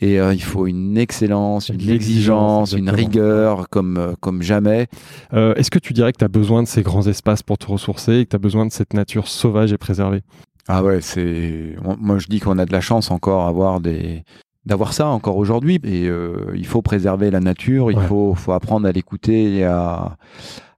Et 0.00 0.20
euh, 0.20 0.32
il 0.32 0.42
faut 0.42 0.66
une 0.68 0.96
excellence, 0.96 1.70
Une 1.70 1.88
exigence, 1.90 2.72
une 2.72 2.88
rigueur 2.90 3.68
comme, 3.68 3.96
euh, 3.96 4.12
comme 4.20 4.42
jamais. 4.42 4.86
Euh, 5.32 5.54
Est-ce 5.54 5.70
que 5.72 5.78
tu 5.80 5.92
dirais 5.92 6.12
que 6.12 6.18
tu 6.18 6.24
as 6.24 6.28
besoin 6.28 6.62
de 6.62 6.68
ces 6.68 6.82
grands 6.82 7.06
espaces 7.08 7.42
pour 7.42 7.58
te 7.58 7.66
ressourcer 7.66 8.18
et 8.18 8.24
que 8.24 8.30
tu 8.30 8.36
as 8.36 8.38
besoin 8.38 8.64
de 8.66 8.70
cette 8.72 8.94
nature 8.94 9.26
sauvage 9.26 9.72
et 9.72 9.78
préservée? 9.78 10.22
Ah 10.68 10.84
ouais, 10.84 11.00
c'est. 11.00 11.74
Moi, 11.98 12.18
je 12.18 12.26
dis 12.28 12.38
qu'on 12.40 12.58
a 12.58 12.66
de 12.66 12.72
la 12.72 12.80
chance 12.82 13.10
encore 13.10 13.46
avoir 13.48 13.80
des 13.80 14.22
d'avoir 14.66 14.92
ça 14.92 15.06
encore 15.08 15.38
aujourd'hui. 15.38 15.80
Et 15.82 16.06
euh, 16.08 16.52
il 16.54 16.66
faut 16.66 16.82
préserver 16.82 17.30
la 17.30 17.40
nature. 17.40 17.90
Il 17.90 17.96
Ouais. 17.98 18.06
faut 18.06 18.34
faut 18.34 18.52
apprendre 18.52 18.86
à 18.86 18.92
l'écouter 18.92 19.56
et 19.56 19.64
à 19.64 20.16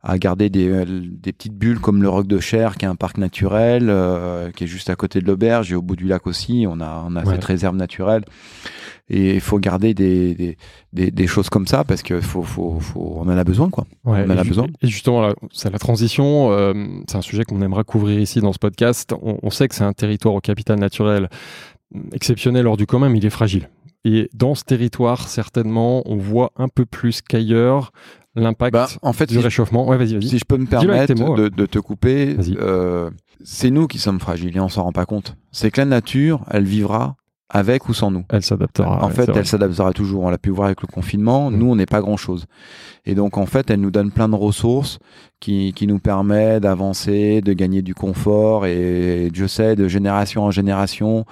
à 0.03 0.19
garder 0.19 0.49
des, 0.49 0.85
des 0.87 1.33
petites 1.33 1.55
bulles 1.55 1.79
comme 1.79 2.03
le 2.03 2.09
Roc 2.09 2.27
de 2.27 2.41
Cher, 2.41 2.77
qui 2.79 2.87
est 2.87 2.89
un 2.89 2.95
parc 2.97 3.19
naturel, 3.19 3.87
euh, 3.91 4.51
qui 4.51 4.65
est 4.65 4.67
juste 4.67 4.89
à 4.89 4.97
côté 4.97 5.21
de 5.21 5.27
l'auberge 5.27 5.71
et 5.73 5.75
au 5.75 5.83
bout 5.83 5.97
du 5.97 6.07
lac 6.07 6.27
aussi. 6.27 6.65
On 6.69 6.81
a 6.81 7.05
on 7.07 7.17
a 7.17 7.25
Ouais. 7.25 7.35
cette 7.35 7.45
réserve 7.45 7.77
naturelle. 7.77 8.25
Et 9.13 9.35
il 9.35 9.41
faut 9.41 9.59
garder 9.59 9.93
des, 9.93 10.35
des, 10.37 10.57
des, 10.93 11.11
des 11.11 11.27
choses 11.27 11.51
comme 11.51 11.67
ça 11.67 11.83
parce 11.85 12.03
que 12.03 12.21
faut, 12.21 12.43
faut, 12.43 12.79
faut, 12.79 13.15
on 13.17 13.23
en 13.23 13.37
a 13.37 13.43
besoin, 13.45 13.69
quoi. 13.69 13.85
Ouais, 14.05 14.25
On 14.27 14.31
en 14.31 14.39
a 14.39 14.45
besoin. 14.45 14.67
Et 14.83 14.87
justement, 14.87 15.33
c'est 15.53 15.71
la 15.71 15.79
transition. 15.81 16.53
euh, 16.53 16.73
c'est 17.09 17.17
un 17.19 17.23
sujet 17.23 17.43
qu'on 17.45 17.61
aimerait 17.61 17.85
couvrir 17.85 18.21
ici 18.21 18.41
dans 18.41 18.53
ce 18.53 18.59
podcast. 18.61 19.13
On, 19.21 19.39
on 19.43 19.51
sait 19.51 19.67
que 19.69 19.75
c'est 19.75 19.85
un 19.85 19.93
territoire 19.93 20.35
au 20.35 20.41
capital 20.41 20.79
naturel 20.79 21.29
exceptionnel 22.13 22.67
hors 22.67 22.77
du 22.77 22.87
commun, 22.87 23.09
mais 23.09 23.19
il 23.19 23.27
est 23.27 23.31
fragile. 23.31 23.69
Et 24.05 24.31
dans 24.33 24.55
ce 24.55 24.65
territoire, 24.65 25.29
certainement, 25.29 26.03
on 26.07 26.17
voit 26.17 26.53
un 26.57 26.69
peu 26.69 26.87
plus 26.87 27.21
qu'ailleurs 27.21 27.93
l'impact 28.35 28.73
Bah, 28.73 28.89
en 29.03 29.13
fait, 29.13 29.27
du 29.27 29.35
si 29.35 29.41
réchauffement. 29.41 29.89
Ouais, 29.89 29.97
vas-y, 29.97 30.15
vas-y. 30.15 30.29
Si 30.29 30.39
je 30.39 30.45
peux 30.45 30.57
me 30.57 30.67
permettre 30.67 31.15
mots, 31.19 31.37
de, 31.37 31.49
de 31.49 31.67
te 31.67 31.79
couper, 31.79 32.37
euh, 32.59 33.11
c'est 33.43 33.71
nous 33.71 33.87
qui 33.87 33.99
sommes 33.99 34.21
fragiles 34.21 34.57
et 34.57 34.61
on 34.61 34.69
s'en 34.69 34.85
rend 34.85 34.93
pas 34.93 35.07
compte. 35.07 35.37
C'est 35.53 35.71
que 35.71 35.81
la 35.81 35.85
nature, 35.87 36.45
elle 36.51 36.65
vivra 36.65 37.17
avec 37.51 37.89
ou 37.89 37.95
sans 37.95 38.11
nous. 38.11 38.25
Elle 38.29 38.43
s'adaptera. 38.43 39.03
en 39.05 39.09
ouais, 39.09 39.13
fait, 39.15 39.29
elle 39.35 39.47
s'adaptera 39.47 39.93
toujours. 39.93 40.23
On 40.23 40.31
l'a 40.31 40.39
pu 40.39 40.51
voir 40.51 40.67
avec 40.67 40.81
le 40.83 40.87
confinement. 40.87 41.51
Mm. 41.51 41.57
Nous, 41.57 41.67
on 41.67 41.77
n'est 41.77 41.87
pas 41.87 42.01
grand-chose. 42.01 42.47
Et 43.07 43.15
donc, 43.15 43.37
en 43.37 43.47
fait, 43.47 43.71
elle 43.71 43.81
nous 43.81 43.91
donne 43.91 44.13
plein 44.13 44.29
de 44.29 44.37
ressources 44.37 44.99
qui, 45.41 45.73
qui 45.75 45.87
nous 45.87 45.99
permettent 45.99 46.63
d'avancer, 46.63 47.41
de 47.41 47.53
gagner 47.53 47.83
du 47.83 47.95
confort. 47.95 48.67
Et 48.67 49.31
Dieu 49.33 49.49
sait, 49.49 49.75
de 49.75 49.89
génération 49.89 50.45
en 50.45 50.51
génération, 50.53 51.25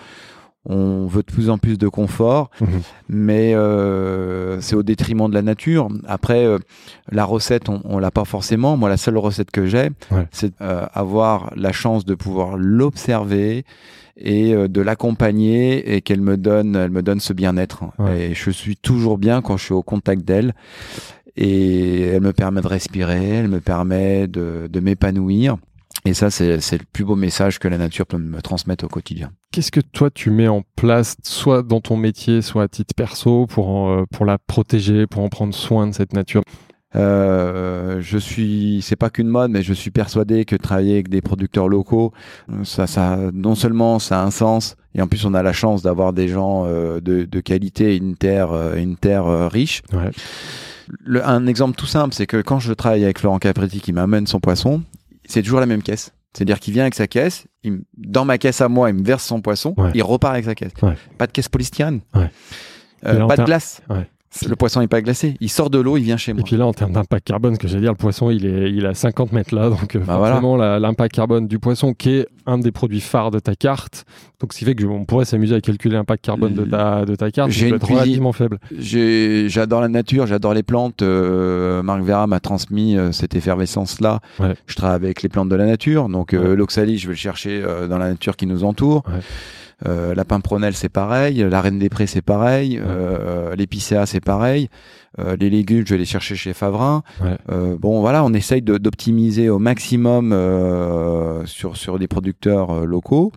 on 0.68 1.06
veut 1.06 1.22
de 1.22 1.32
plus 1.32 1.48
en 1.50 1.58
plus 1.58 1.78
de 1.78 1.88
confort 1.88 2.50
Mhm. 2.60 2.68
mais 3.08 3.54
euh, 3.54 4.60
c'est 4.60 4.76
au 4.76 4.82
détriment 4.82 5.28
de 5.28 5.34
la 5.34 5.42
nature. 5.42 5.88
Après, 6.06 6.44
euh, 6.44 6.58
la 7.10 7.24
recette, 7.24 7.68
on, 7.68 7.80
on 7.84 7.98
l'a 7.98 8.10
pas 8.10 8.24
forcément. 8.24 8.76
Moi, 8.76 8.88
la 8.88 8.96
seule 8.98 9.16
recette 9.18 9.50
que 9.50 9.66
j'ai, 9.66 9.90
Ouais. 10.10 10.26
c'est 10.30 10.52
euh, 10.60 10.86
avoir 10.92 11.52
la 11.56 11.72
chance 11.72 12.04
de 12.04 12.14
pouvoir 12.14 12.56
l'observer 12.58 13.64
et 14.16 14.52
euh, 14.54 14.68
de 14.68 14.80
l'accompagner 14.80 15.94
et 15.94 16.00
qu'elle 16.02 16.20
me 16.20 16.36
donne, 16.36 16.76
elle 16.76 16.90
me 16.90 17.02
donne 17.02 17.20
ce 17.20 17.32
bien-être. 17.32 17.84
Ouais. 17.98 18.30
Et 18.30 18.34
je 18.34 18.50
suis 18.50 18.76
toujours 18.76 19.16
bien 19.16 19.40
quand 19.42 19.56
je 19.56 19.64
suis 19.64 19.74
au 19.74 19.82
contact 19.82 20.22
d'elle. 20.22 20.54
Et 21.36 22.00
elle 22.02 22.22
me 22.22 22.32
permet 22.32 22.60
de 22.60 22.66
respirer, 22.66 23.28
elle 23.36 23.48
me 23.48 23.60
permet 23.60 24.26
de, 24.26 24.68
de 24.70 24.80
m'épanouir. 24.80 25.56
Et 26.04 26.14
ça, 26.14 26.30
c'est 26.30 26.56
le 26.56 26.84
plus 26.92 27.04
beau 27.04 27.16
message 27.16 27.58
que 27.58 27.68
la 27.68 27.76
nature 27.76 28.06
peut 28.06 28.18
me 28.18 28.40
transmettre 28.40 28.84
au 28.84 28.88
quotidien. 28.88 29.32
Qu'est-ce 29.52 29.72
que 29.72 29.80
toi 29.80 30.10
tu 30.10 30.30
mets 30.30 30.48
en 30.48 30.62
place, 30.76 31.16
soit 31.22 31.62
dans 31.62 31.80
ton 31.80 31.96
métier, 31.96 32.40
soit 32.40 32.62
à 32.62 32.68
titre 32.68 32.94
perso, 32.94 33.46
pour, 33.46 33.68
en, 33.68 34.00
euh, 34.00 34.04
pour 34.10 34.24
la 34.24 34.38
protéger, 34.38 35.06
pour 35.06 35.22
en 35.22 35.28
prendre 35.28 35.54
soin 35.54 35.86
de 35.88 35.92
cette 35.92 36.12
nature? 36.12 36.42
Euh, 36.96 38.00
je 38.00 38.16
suis, 38.16 38.80
c'est 38.80 38.96
pas 38.96 39.10
qu'une 39.10 39.28
mode, 39.28 39.50
mais 39.50 39.62
je 39.62 39.74
suis 39.74 39.90
persuadé 39.90 40.46
que 40.46 40.56
travailler 40.56 40.94
avec 40.94 41.08
des 41.08 41.20
producteurs 41.20 41.68
locaux, 41.68 42.12
euh, 42.50 42.64
ça, 42.64 42.86
ça, 42.86 43.18
non 43.34 43.54
seulement 43.54 43.98
ça 43.98 44.22
a 44.22 44.24
un 44.24 44.30
sens, 44.30 44.76
et 44.94 45.02
en 45.02 45.06
plus 45.06 45.26
on 45.26 45.34
a 45.34 45.42
la 45.42 45.52
chance 45.52 45.82
d'avoir 45.82 46.14
des 46.14 46.28
gens 46.28 46.64
euh, 46.66 47.00
de, 47.00 47.24
de 47.24 47.40
qualité, 47.40 47.94
une 47.96 48.16
terre, 48.16 48.52
euh, 48.52 48.76
une 48.76 48.96
terre 48.96 49.50
riche. 49.50 49.82
Ouais. 49.92 50.10
Le- 51.04 51.26
un 51.26 51.46
exemple 51.46 51.76
tout 51.76 51.86
simple, 51.86 52.14
c'est 52.14 52.26
que 52.26 52.40
quand 52.40 52.60
je 52.60 52.72
travaille 52.72 53.04
avec 53.04 53.18
Florent 53.18 53.38
Capretti 53.38 53.80
qui 53.80 53.92
m'amène 53.92 54.26
son 54.26 54.40
poisson, 54.40 54.82
c'est 55.28 55.42
toujours 55.42 55.60
la 55.60 55.66
même 55.66 55.82
caisse. 55.82 56.12
C'est-à-dire 56.34 56.58
qu'il 56.60 56.74
vient 56.74 56.82
avec 56.82 56.94
sa 56.94 57.06
caisse, 57.06 57.46
il 57.62 57.80
dans 57.96 58.24
ma 58.24 58.36
caisse 58.38 58.60
à 58.60 58.68
moi, 58.68 58.90
il 58.90 58.96
me 58.96 59.02
verse 59.04 59.24
son 59.24 59.40
poisson, 59.40 59.74
Ouais. 59.76 59.90
il 59.94 60.02
repart 60.02 60.34
avec 60.34 60.44
sa 60.44 60.54
caisse. 60.54 60.72
Ouais. 60.82 60.94
Pas 61.16 61.26
de 61.26 61.32
caisse 61.32 61.48
polystyrène. 61.48 62.00
Ouais. 62.14 62.30
Euh, 63.06 63.26
pas 63.26 63.36
de 63.36 63.44
glace. 63.44 63.80
Ouais. 63.88 64.08
Le 64.46 64.56
poisson 64.56 64.80
n'est 64.80 64.88
pas 64.88 65.00
glacé. 65.00 65.36
Il 65.40 65.48
sort 65.48 65.70
de 65.70 65.78
l'eau, 65.78 65.96
il 65.96 66.02
vient 66.04 66.18
chez 66.18 66.32
Et 66.32 66.34
moi. 66.34 66.42
puis 66.44 66.56
là, 66.56 66.66
en 66.66 66.74
termes 66.74 66.92
d'impact 66.92 67.26
carbone, 67.26 67.54
ce 67.54 67.58
que 67.58 67.66
j'allais 67.66 67.80
dire, 67.80 67.92
le 67.92 67.96
poisson, 67.96 68.30
il 68.30 68.44
est, 68.44 68.70
il 68.70 68.84
est 68.84 68.88
à 68.88 68.94
50 68.94 69.32
mètres 69.32 69.54
là. 69.54 69.70
Donc, 69.70 69.96
euh, 69.96 70.00
Bah 70.00 70.16
voilà. 70.18 70.34
forcément, 70.34 70.56
la- 70.56 70.78
l'impact 70.78 71.14
carbone 71.14 71.48
du 71.48 71.58
poisson, 71.58 71.94
qui 71.94 72.10
est 72.10 72.28
un 72.44 72.58
des 72.58 72.70
produits 72.70 73.00
phares 73.00 73.30
de 73.30 73.38
ta 73.38 73.54
carte. 73.54 74.04
Donc, 74.40 74.52
ce 74.52 74.58
qui 74.58 74.64
fait 74.66 74.74
qu'on 74.74 75.06
pourrait 75.06 75.24
s'amuser 75.24 75.54
à 75.54 75.60
calculer 75.62 75.94
l'impact 75.94 76.24
carbone 76.24 76.52
de 76.54 76.64
ta, 76.64 77.04
de 77.06 77.14
ta 77.16 77.30
carte. 77.30 77.50
J'ai 77.50 77.68
une 77.68 77.78
cuisine- 77.78 77.94
relativement 77.96 78.32
faible. 78.32 78.58
J'adore 78.78 79.80
la 79.80 79.88
nature, 79.88 80.26
j'adore 80.26 80.52
les 80.54 80.62
plantes. 80.62 81.02
Euh, 81.02 81.82
Marc 81.82 82.02
Vera 82.02 82.26
m'a 82.26 82.40
transmis 82.40 82.96
euh, 82.96 83.12
cette 83.12 83.34
effervescence-là. 83.34 84.20
Ouais. 84.40 84.54
Je 84.66 84.74
travaille 84.76 84.96
avec 84.96 85.22
les 85.22 85.28
plantes 85.30 85.48
de 85.48 85.56
la 85.56 85.66
nature. 85.66 86.08
Donc, 86.08 86.34
euh, 86.34 86.50
Ouais. 86.50 86.56
l'oxalie, 86.56 86.98
je 86.98 87.06
vais 87.06 87.14
le 87.14 87.18
chercher 87.18 87.62
dans 87.88 87.98
la 87.98 88.10
nature 88.10 88.36
qui 88.36 88.46
nous 88.46 88.62
entoure. 88.64 89.02
Ouais. 89.08 89.20
Euh, 89.86 90.14
la 90.14 90.24
pimpronelle, 90.24 90.74
c'est 90.74 90.88
pareil. 90.88 91.44
La 91.48 91.60
reine 91.60 91.78
des 91.78 91.88
prés, 91.88 92.06
c'est 92.06 92.22
pareil. 92.22 92.80
Euh, 92.84 93.54
L'épicéa, 93.54 94.06
c'est 94.06 94.20
pareil. 94.20 94.68
Euh, 95.20 95.36
les 95.38 95.50
légumes, 95.50 95.84
je 95.86 95.94
vais 95.94 95.98
les 95.98 96.04
chercher 96.04 96.34
chez 96.34 96.52
Favrin. 96.52 97.02
Ouais. 97.22 97.36
Euh, 97.50 97.76
bon, 97.78 98.00
voilà, 98.00 98.24
on 98.24 98.32
essaye 98.34 98.62
d'optimiser 98.62 99.48
au 99.48 99.58
maximum 99.58 100.32
euh, 100.32 101.44
sur, 101.46 101.76
sur 101.76 101.98
des 101.98 102.08
producteurs 102.08 102.84
locaux. 102.86 103.32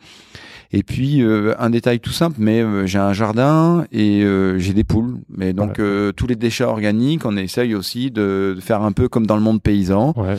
Et 0.73 0.83
puis 0.83 1.21
euh, 1.21 1.53
un 1.59 1.69
détail 1.69 1.99
tout 1.99 2.11
simple, 2.13 2.37
mais 2.39 2.61
euh, 2.61 2.85
j'ai 2.85 2.97
un 2.97 3.11
jardin 3.11 3.85
et 3.91 4.23
euh, 4.23 4.57
j'ai 4.57 4.73
des 4.73 4.85
poules. 4.85 5.17
Mais 5.29 5.51
donc 5.51 5.79
euh, 5.79 6.13
tous 6.13 6.27
les 6.27 6.37
déchets 6.37 6.63
organiques, 6.63 7.25
on 7.25 7.35
essaye 7.35 7.75
aussi 7.75 8.09
de, 8.09 8.53
de 8.55 8.61
faire 8.61 8.81
un 8.81 8.93
peu 8.93 9.09
comme 9.09 9.27
dans 9.27 9.35
le 9.35 9.41
monde 9.41 9.61
paysan. 9.61 10.13
Ouais. 10.15 10.37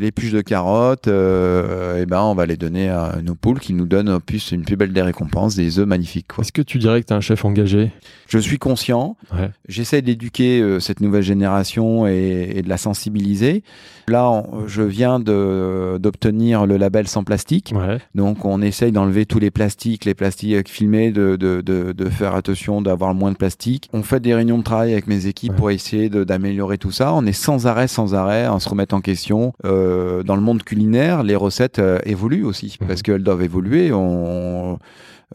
Les 0.00 0.12
puces 0.12 0.32
de 0.32 0.40
carottes, 0.40 1.08
euh, 1.08 1.98
eh 2.00 2.06
ben 2.06 2.22
on 2.22 2.34
va 2.34 2.46
les 2.46 2.56
donner 2.56 2.88
à 2.88 3.16
nos 3.22 3.34
poules 3.34 3.60
qui 3.60 3.74
nous 3.74 3.84
donnent 3.84 4.08
en 4.08 4.18
plus 4.20 4.50
une 4.52 4.62
plus 4.62 4.76
belle 4.76 4.94
des 4.94 5.02
récompenses, 5.02 5.56
des 5.56 5.78
œufs 5.78 5.86
magnifiques. 5.86 6.28
Quoi. 6.34 6.42
Est-ce 6.42 6.52
que 6.52 6.62
tu 6.62 6.78
dirais 6.78 7.02
que 7.02 7.06
tu 7.08 7.12
es 7.12 7.16
un 7.16 7.20
chef 7.20 7.44
engagé? 7.44 7.90
Je 8.26 8.38
suis 8.38 8.58
conscient. 8.58 9.16
Ouais. 9.32 9.50
J'essaie 9.68 10.00
d'éduquer 10.00 10.60
euh, 10.62 10.80
cette 10.80 11.00
nouvelle 11.00 11.22
génération 11.22 12.06
et, 12.06 12.52
et 12.56 12.62
de 12.62 12.68
la 12.70 12.78
sensibiliser. 12.78 13.62
Là, 14.08 14.30
on- 14.30 14.66
je 14.66 14.82
viens 14.82 15.20
de- 15.20 15.98
d'obtenir 15.98 16.64
le 16.66 16.76
label 16.78 17.06
sans 17.06 17.22
plastique. 17.22 17.72
Ouais. 17.76 17.98
Donc 18.14 18.44
on 18.46 18.62
essaye 18.62 18.92
d'enlever 18.92 19.26
tous 19.26 19.38
les 19.38 19.50
plastiques, 19.50 20.04
les 20.06 20.14
plastiques 20.14 20.68
filmés, 20.68 21.10
de, 21.10 21.36
de, 21.36 21.60
de, 21.60 22.08
faire 22.10 22.34
attention 22.34 22.80
d'avoir 22.82 23.12
le 23.12 23.18
moins 23.18 23.32
de 23.32 23.36
plastique. 23.36 23.88
On 23.92 24.02
fait 24.02 24.20
des 24.20 24.34
réunions 24.34 24.58
de 24.58 24.62
travail 24.64 24.92
avec 24.92 25.06
mes 25.06 25.26
équipes 25.26 25.50
Ouais. 25.52 25.56
pour 25.58 25.70
essayer 25.70 26.08
d'améliorer 26.08 26.78
tout 26.78 26.90
ça. 26.90 27.12
On 27.14 27.26
est 27.26 27.32
sans 27.32 27.66
arrêt, 27.66 27.86
sans 27.88 28.14
arrêt, 28.14 28.48
on 28.48 28.58
se 28.58 28.68
remet 28.68 28.92
en 28.94 29.00
question. 29.00 29.52
Euh, 29.64 29.89
dans 30.24 30.36
le 30.36 30.42
monde 30.42 30.62
culinaire, 30.62 31.22
les 31.22 31.36
recettes 31.36 31.78
euh, 31.78 31.98
évoluent 32.04 32.44
aussi 32.44 32.76
Mhm. 32.80 32.86
parce 32.88 33.02
qu'elles 33.02 33.22
doivent 33.22 33.42
évoluer. 33.42 33.92
On, 33.92 34.78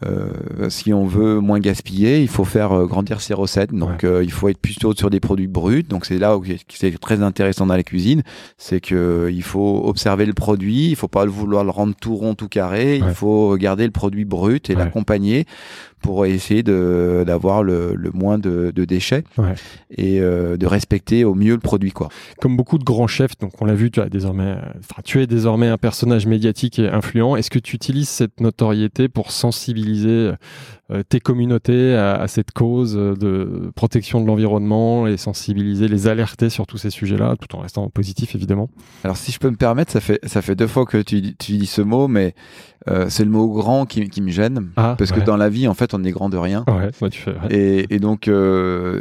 euh, 0.04 0.68
si 0.68 0.92
on 0.92 1.06
veut 1.06 1.40
moins 1.40 1.58
gaspiller, 1.58 2.20
il 2.20 2.28
faut 2.28 2.44
faire 2.44 2.72
euh, 2.72 2.84
grandir 2.86 3.22
ses 3.22 3.32
recettes. 3.32 3.72
Donc, 3.72 4.04
euh, 4.04 4.22
il 4.22 4.30
faut 4.30 4.48
être 4.50 4.58
plutôt 4.60 4.94
sur 4.94 5.08
des 5.08 5.20
produits 5.20 5.46
bruts. 5.46 5.84
Donc, 5.84 6.04
c'est 6.04 6.18
là 6.18 6.36
où 6.36 6.44
c'est 6.68 7.00
très 7.00 7.22
intéressant 7.22 7.64
dans 7.66 7.76
la 7.76 7.82
cuisine, 7.82 8.22
c'est 8.58 8.80
que 8.80 8.94
euh, 8.94 9.30
il 9.30 9.42
faut 9.42 9.82
observer 9.86 10.26
le 10.26 10.34
produit. 10.34 10.90
Il 10.90 10.96
faut 10.96 11.08
pas 11.08 11.24
le 11.24 11.30
vouloir 11.30 11.64
le 11.64 11.70
rendre 11.70 11.94
tout 11.98 12.14
rond, 12.14 12.34
tout 12.34 12.48
carré. 12.48 13.00
Ouais. 13.00 13.08
Il 13.08 13.14
faut 13.14 13.56
garder 13.56 13.84
le 13.86 13.90
produit 13.90 14.26
brut 14.26 14.68
et 14.68 14.74
Ouais. 14.74 14.80
l'accompagner 14.80 15.46
pour 16.06 16.24
essayer 16.26 16.62
d'avoir 16.62 17.62
le, 17.62 17.94
le 17.96 18.10
moins 18.12 18.38
de, 18.38 18.70
de 18.74 18.84
déchets 18.84 19.24
Ouais. 19.36 19.54
et 19.90 20.20
euh, 20.20 20.56
de 20.56 20.66
respecter 20.66 21.24
au 21.24 21.34
mieux 21.34 21.54
le 21.54 21.60
produit, 21.60 21.90
quoi. 21.90 22.08
Comme 22.40 22.56
beaucoup 22.56 22.78
de 22.78 22.84
grands 22.84 23.06
chefs, 23.08 23.36
donc 23.38 23.60
on 23.60 23.64
l'a 23.64 23.74
vu, 23.74 23.90
tu 23.90 24.00
as 24.00 24.08
désormais, 24.08 24.56
tu 25.04 25.20
es 25.20 25.26
désormais 25.26 25.68
un 25.68 25.78
personnage 25.78 26.26
médiatique 26.26 26.78
et 26.78 26.88
influent. 26.88 27.36
Est-ce 27.36 27.50
que 27.50 27.58
tu 27.58 27.74
utilises 27.76 28.08
cette 28.08 28.40
notoriété 28.40 29.08
pour 29.08 29.32
sensibiliser 29.32 30.32
euh, 30.92 31.02
tes 31.08 31.18
communautés 31.20 31.94
à, 31.96 32.14
à 32.14 32.28
cette 32.28 32.52
cause 32.52 32.94
de 32.94 33.72
protection 33.74 34.20
de 34.20 34.26
l'environnement 34.26 35.06
et 35.08 35.16
sensibiliser, 35.16 35.88
les 35.88 36.06
alerter 36.06 36.48
sur 36.50 36.66
tous 36.66 36.78
ces 36.78 36.90
sujets-là, 36.90 37.34
tout 37.40 37.56
en 37.56 37.60
restant 37.60 37.88
positif 37.90 38.34
évidemment? 38.34 38.70
Alors 39.02 39.16
si 39.16 39.32
je 39.32 39.38
peux 39.40 39.50
me 39.50 39.56
permettre, 39.56 39.90
ça 39.92 40.00
fait 40.00 40.20
ça 40.24 40.40
fait 40.42 40.54
deux 40.54 40.68
fois 40.68 40.86
que 40.86 40.98
tu, 41.02 41.34
tu 41.36 41.52
dis 41.58 41.66
ce 41.66 41.82
mot, 41.82 42.06
mais 42.06 42.34
euh, 42.88 43.06
c'est 43.08 43.24
le 43.24 43.30
mot 43.30 43.48
grand 43.48 43.86
qui, 43.86 44.08
qui 44.08 44.22
me 44.22 44.30
gêne 44.30 44.68
Ah, 44.76 44.94
parce 44.98 45.10
ouais. 45.10 45.20
que 45.20 45.24
dans 45.24 45.36
la 45.36 45.48
vie, 45.48 45.68
en 45.68 45.74
fait, 45.74 45.94
on 45.94 46.04
est 46.04 46.10
grand 46.10 46.28
de 46.28 46.36
rien. 46.36 46.64
Ouais, 46.68 46.90
ouais, 47.02 47.10
tu 47.10 47.20
fais. 47.20 47.34
Et, 47.50 47.94
et 47.94 47.98
donc, 47.98 48.28
euh, 48.28 49.00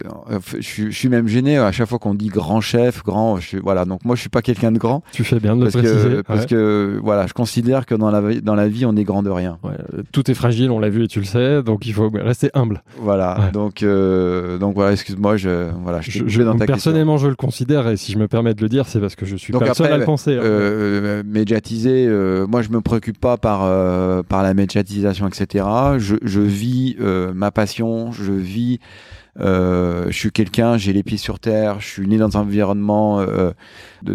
je, 0.57 0.61
suis- 0.61 0.91
je 0.91 0.97
suis 0.97 1.09
même 1.09 1.27
gêné 1.27 1.57
à 1.57 1.71
chaque 1.71 1.87
fois 1.87 1.99
qu'on 1.99 2.13
dit 2.15 2.27
grand 2.27 2.61
chef, 2.61 3.03
grand. 3.03 3.37
Je 3.37 3.57
voilà, 3.57 3.85
donc 3.85 4.03
moi, 4.05 4.15
je 4.15 4.21
suis 4.21 4.29
pas 4.29 4.41
quelqu'un 4.41 4.71
de 4.71 4.77
grand 4.77 5.03
Tu 5.11 5.23
fais 5.23 5.39
bien 5.39 5.55
de 5.55 5.65
le 5.65 5.71
parce 5.71 5.83
préciser. 5.83 6.09
que 6.17 6.21
parce 6.21 6.45
que 6.45 6.99
voilà, 7.03 7.27
je 7.27 7.33
considère 7.33 7.85
que 7.85 7.95
dans 7.95 8.11
la 8.11 8.21
vie- 8.21 8.41
dans 8.41 8.55
la 8.55 8.67
vie, 8.67 8.85
on 8.85 8.95
est 8.95 9.03
grand 9.03 9.23
de 9.23 9.29
rien. 9.29 9.57
Tout 10.11 10.29
est 10.29 10.33
fragile, 10.35 10.71
on 10.71 10.79
l'a 10.79 10.89
vu 10.89 11.03
et 11.03 11.07
tu 11.07 11.19
le 11.19 11.25
sais, 11.25 11.63
donc 11.63 11.85
il 11.85 11.93
faut 11.93 12.09
rester 12.13 12.49
humble. 12.53 12.83
Voilà, 12.99 13.49
donc 13.53 13.83
euh, 13.83 14.57
donc 14.57 14.75
voilà, 14.75 14.93
excuse-moi, 14.93 15.37
je 15.37 15.69
voilà, 15.83 15.99
je, 16.01 16.41
dans 16.41 16.53
ta 16.53 16.59
question. 16.59 16.65
personnellement, 16.73 17.17
je 17.17 17.27
le 17.27 17.35
considère, 17.35 17.87
et 17.87 17.97
si 17.97 18.11
je 18.13 18.17
me 18.17 18.27
permets 18.27 18.53
de 18.53 18.61
le 18.61 18.69
dire, 18.69 18.87
c'est 18.87 18.99
parce 18.99 19.15
que 19.15 19.25
je 19.25 19.35
suis 19.35 19.53
Donc 19.53 19.63
après, 19.67 19.91
à 19.91 19.97
le 19.97 20.05
penser. 20.05 20.35
hein. 20.35 20.41
euh, 20.43 21.23
moi 22.47 22.61
je 22.61 22.69
me 22.69 22.81
préoccupe 22.81 23.19
pas 23.19 23.37
par 23.37 23.63
euh, 23.75 24.23
par 24.23 24.43
la 24.43 24.53
médiatisation, 24.53 25.27
etc. 25.27 25.65
Je, 25.97 26.15
je 26.23 26.41
vis 26.41 26.95
euh, 26.99 27.33
ma 27.33 27.51
passion, 27.51 28.11
je 28.11 28.31
vis, 28.31 28.79
euh, 29.39 30.05
je 30.07 30.17
suis 30.17 30.31
quelqu'un, 30.31 30.77
j'ai 30.77 30.93
les 30.93 31.03
pieds 31.03 31.17
sur 31.17 31.39
terre, 31.39 31.79
je 31.79 31.87
suis 31.87 32.07
né 32.07 32.17
dans 32.17 32.37
un 32.37 32.41
environnement 32.41 33.21
de, 33.21 33.53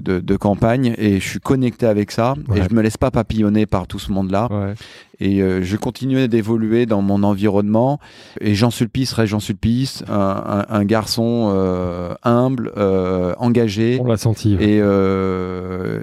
de, 0.01 0.21
de 0.21 0.37
campagne 0.37 0.95
et 0.99 1.21
je 1.21 1.29
suis 1.29 1.41
connecté 1.41 1.87
avec 1.87 2.11
ça 2.11 2.35
et 2.55 2.63
je 2.69 2.75
me 2.75 2.81
laisse 2.83 2.97
pas 2.97 3.11
papillonner 3.11 3.67
par 3.67 3.87
tout 3.87 3.99
ce 3.99 4.11
monde-là 4.13 4.49
Ouais. 4.51 4.75
Et 5.21 5.43
euh, 5.43 5.63
je 5.63 5.77
continue 5.77 6.27
d'évoluer 6.29 6.87
dans 6.87 7.03
mon 7.03 7.23
environnement 7.23 8.01
et 8.41 8.55
Jean 8.55 8.71
Sulpice 8.71 9.13
reste 9.13 9.31
Jean 9.31 9.41
Sulpice, 9.41 10.03
un, 10.09 10.65
un, 10.69 10.75
un 10.75 10.85
garçon 10.85 11.51
euh, 11.55 12.15
humble, 12.23 12.73
euh, 12.77 13.35
engagé. 13.39 13.99
On 14.01 14.07
l'a 14.07 14.17
senti. 14.17 14.55
Et, 14.61 14.79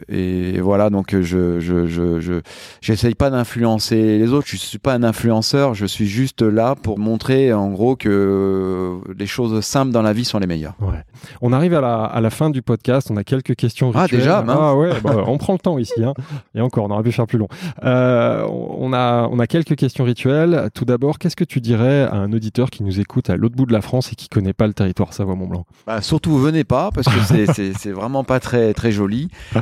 et 0.09 0.59
voilà, 0.61 0.89
donc 0.89 1.15
je 1.19 1.59
je 1.59 1.85
je 1.87 2.19
je 2.19 2.33
j'essaye 2.81 3.15
pas 3.15 3.29
d'influencer 3.29 4.17
les 4.17 4.31
autres. 4.33 4.47
Je 4.47 4.57
suis 4.57 4.79
pas 4.79 4.93
un 4.93 5.03
influenceur. 5.03 5.73
Je 5.73 5.85
suis 5.85 6.07
juste 6.07 6.41
là 6.41 6.75
pour 6.75 6.99
montrer 6.99 7.53
en 7.53 7.69
gros 7.69 7.95
que 7.95 8.99
les 9.17 9.25
choses 9.27 9.59
simples 9.61 9.91
dans 9.91 10.01
la 10.01 10.13
vie 10.13 10.25
sont 10.25 10.39
les 10.39 10.47
meilleures. 10.47 10.75
Ouais. 10.81 11.03
On 11.41 11.53
arrive 11.53 11.73
à 11.73 11.81
la, 11.81 12.03
à 12.03 12.21
la 12.21 12.29
fin 12.29 12.49
du 12.49 12.61
podcast. 12.61 13.09
On 13.11 13.17
a 13.17 13.23
quelques 13.23 13.55
questions 13.55 13.91
Ah, 13.95 14.07
déjà, 14.07 14.41
mince. 14.41 14.57
Ah 14.59 14.75
ouais, 14.75 14.91
bah, 15.03 15.23
on 15.27 15.37
prend 15.37 15.53
le 15.53 15.59
temps 15.59 15.77
ici. 15.77 16.03
Hein. 16.03 16.13
Et 16.55 16.61
encore, 16.61 16.85
on 16.85 16.91
aurait 16.91 17.03
pu 17.03 17.11
faire 17.11 17.27
plus 17.27 17.37
long. 17.37 17.47
On, 17.83 18.93
a, 18.93 19.06
on 19.31 19.39
a 19.39 19.47
quelques 19.47 19.75
questions 19.75 20.03
rituelles. 20.03 20.69
Tout 20.73 20.85
d'abord, 20.85 21.19
qu'est-ce 21.19 21.35
que 21.35 21.43
tu 21.43 21.61
dirais 21.61 22.03
à 22.03 22.15
un 22.15 22.31
auditeur 22.33 22.69
qui 22.69 22.83
nous 22.83 22.99
écoute 22.99 23.29
à 23.29 23.37
l'autre 23.37 23.55
bout 23.55 23.65
de 23.65 23.73
la 23.73 23.81
France 23.81 24.11
et 24.11 24.15
qui 24.15 24.29
connaît 24.29 24.53
pas 24.53 24.67
le 24.67 24.73
territoire 24.73 25.13
Savoie-Mont-Blanc 25.13 25.65
Bah, 25.85 26.01
surtout 26.01 26.37
venez 26.37 26.63
pas 26.63 26.91
parce 26.91 27.07
que 27.07 27.71
c'est 27.77 27.91
vraiment 27.91 28.23
pas 28.23 28.39
très 28.39 28.73
très 28.73 28.91
joli. 28.91 29.29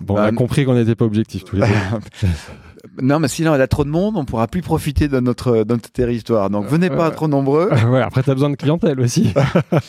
Bon, 0.00 0.14
on 0.14 0.18
a 0.18 0.32
compris 0.32 0.64
qu'on 0.64 0.74
n'était 0.74 0.94
pas 0.94 1.04
objectif 1.04 1.44
tous 1.44 1.56
les 1.56 1.62
deux. 1.62 2.28
non, 3.00 3.18
mais 3.18 3.28
sinon 3.28 3.54
il 3.54 3.58
y 3.58 3.62
a 3.62 3.66
trop 3.66 3.84
de 3.84 3.90
monde, 3.90 4.16
on 4.16 4.24
pourra 4.24 4.46
plus 4.46 4.60
profiter 4.62 5.08
de 5.08 5.20
notre 5.20 5.64
de 5.64 5.72
notre 5.72 5.90
territoire. 5.90 6.50
Donc 6.50 6.66
venez 6.66 6.90
pas 6.90 7.08
Euh, 7.08 7.10
trop 7.10 7.28
nombreux. 7.28 7.70
ouais, 7.90 8.02
après, 8.02 8.22
tu 8.22 8.30
as 8.30 8.34
besoin 8.34 8.50
de 8.50 8.56
clientèle 8.56 9.00
aussi. 9.00 9.32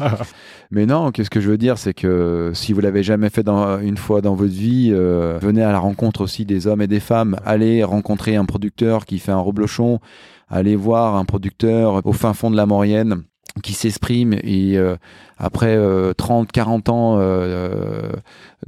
Mais 0.72 0.86
non, 0.86 1.12
qu'est-ce 1.12 1.30
que 1.30 1.42
je 1.42 1.50
veux 1.50 1.58
dire, 1.58 1.78
c'est 1.78 1.94
que 1.94 2.52
si 2.54 2.74
vous 2.74 2.82
l'avez 2.82 3.04
jamais 3.04 3.30
fait 3.30 3.44
dans, 3.44 3.80
une 3.80 3.98
fois 3.98 4.22
dans 4.22 4.36
votre 4.36 4.54
vie, 4.54 4.90
euh, 4.92 5.38
venez 5.42 5.62
à 5.64 5.72
la 5.72 5.80
rencontre 5.80 6.22
aussi 6.22 6.46
des 6.46 6.68
hommes 6.68 6.82
et 6.82 6.88
des 6.88 7.00
femmes. 7.00 7.38
Allez 7.46 7.84
rencontrer 7.84 8.36
un 8.36 8.46
producteur 8.46 9.06
qui 9.06 9.20
fait 9.20 9.32
un 9.32 9.40
reblochon. 9.40 10.00
Allez 10.50 10.76
voir 10.76 11.16
un 11.16 11.26
producteur 11.26 12.06
au 12.06 12.14
fin 12.14 12.34
fond 12.34 12.52
de 12.52 12.56
la 12.56 12.66
Maurienne 12.66 13.24
qui 13.64 13.74
s'exprime 13.74 14.34
et 14.34 14.78
euh, 14.78 14.98
après 15.38 15.76
euh, 15.76 16.14
30, 16.14 16.52
40 16.52 16.90
ans 16.90 17.16
euh, 17.20 18.10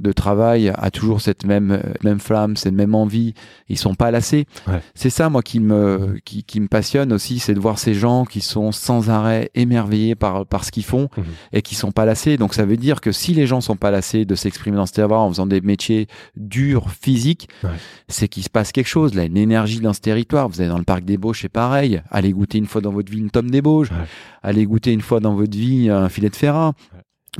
de 0.00 0.12
travail 0.12 0.70
a 0.76 0.90
toujours 0.90 1.20
cette 1.20 1.44
même 1.44 1.82
même 2.04 2.20
flamme, 2.20 2.56
cette 2.56 2.74
même 2.74 2.94
envie. 2.94 3.34
Ils 3.68 3.78
sont 3.78 3.94
pas 3.94 4.10
lassés. 4.10 4.46
Ouais. 4.68 4.80
C'est 4.94 5.10
ça 5.10 5.28
moi 5.28 5.42
qui 5.42 5.60
me 5.60 6.18
qui, 6.24 6.44
qui 6.44 6.60
me 6.60 6.68
passionne 6.68 7.12
aussi, 7.12 7.38
c'est 7.40 7.54
de 7.54 7.60
voir 7.60 7.78
ces 7.78 7.94
gens 7.94 8.24
qui 8.24 8.40
sont 8.40 8.70
sans 8.70 9.10
arrêt 9.10 9.50
émerveillés 9.54 10.14
par 10.14 10.46
par 10.46 10.64
ce 10.64 10.70
qu'ils 10.70 10.84
font 10.84 11.08
Mhm. 11.16 11.24
et 11.52 11.62
qui 11.62 11.74
sont 11.74 11.90
pas 11.92 12.04
lassés. 12.04 12.36
Donc 12.36 12.54
ça 12.54 12.64
veut 12.64 12.76
dire 12.76 13.00
que 13.00 13.12
si 13.12 13.32
les 13.34 13.46
gens 13.46 13.60
sont 13.60 13.76
pas 13.76 13.90
lassés 13.90 14.24
de 14.24 14.34
s'exprimer 14.34 14.76
dans 14.76 14.86
ce 14.86 14.92
territoire 14.92 15.22
en 15.22 15.28
faisant 15.30 15.46
des 15.46 15.60
métiers 15.60 16.06
durs, 16.36 16.90
physiques, 16.90 17.48
Ouais. 17.64 17.70
c'est 18.08 18.28
qu'il 18.28 18.42
se 18.44 18.50
passe 18.50 18.72
quelque 18.72 18.86
chose. 18.88 19.14
Là, 19.14 19.24
une 19.24 19.36
énergie 19.36 19.80
dans 19.80 19.92
ce 19.92 20.00
territoire. 20.00 20.48
Vous 20.48 20.60
allez 20.60 20.70
dans 20.70 20.78
le 20.78 20.84
parc 20.84 21.04
des 21.04 21.16
Bauges, 21.16 21.40
c'est 21.42 21.48
pareil. 21.48 22.02
Allez 22.10 22.32
goûter 22.32 22.58
une 22.58 22.66
fois 22.66 22.80
dans 22.80 22.92
votre 22.92 23.10
vie 23.10 23.18
une 23.18 23.30
tome 23.30 23.50
des 23.50 23.62
Bauges. 23.62 23.90
Ouais. 23.90 23.96
Allez 24.42 24.64
goûter 24.66 24.92
une 24.92 25.00
fois 25.00 25.18
dans 25.20 25.34
votre 25.34 25.56
vie 25.56 25.90
un 25.90 26.08
filet 26.08 26.28
de 26.30 26.36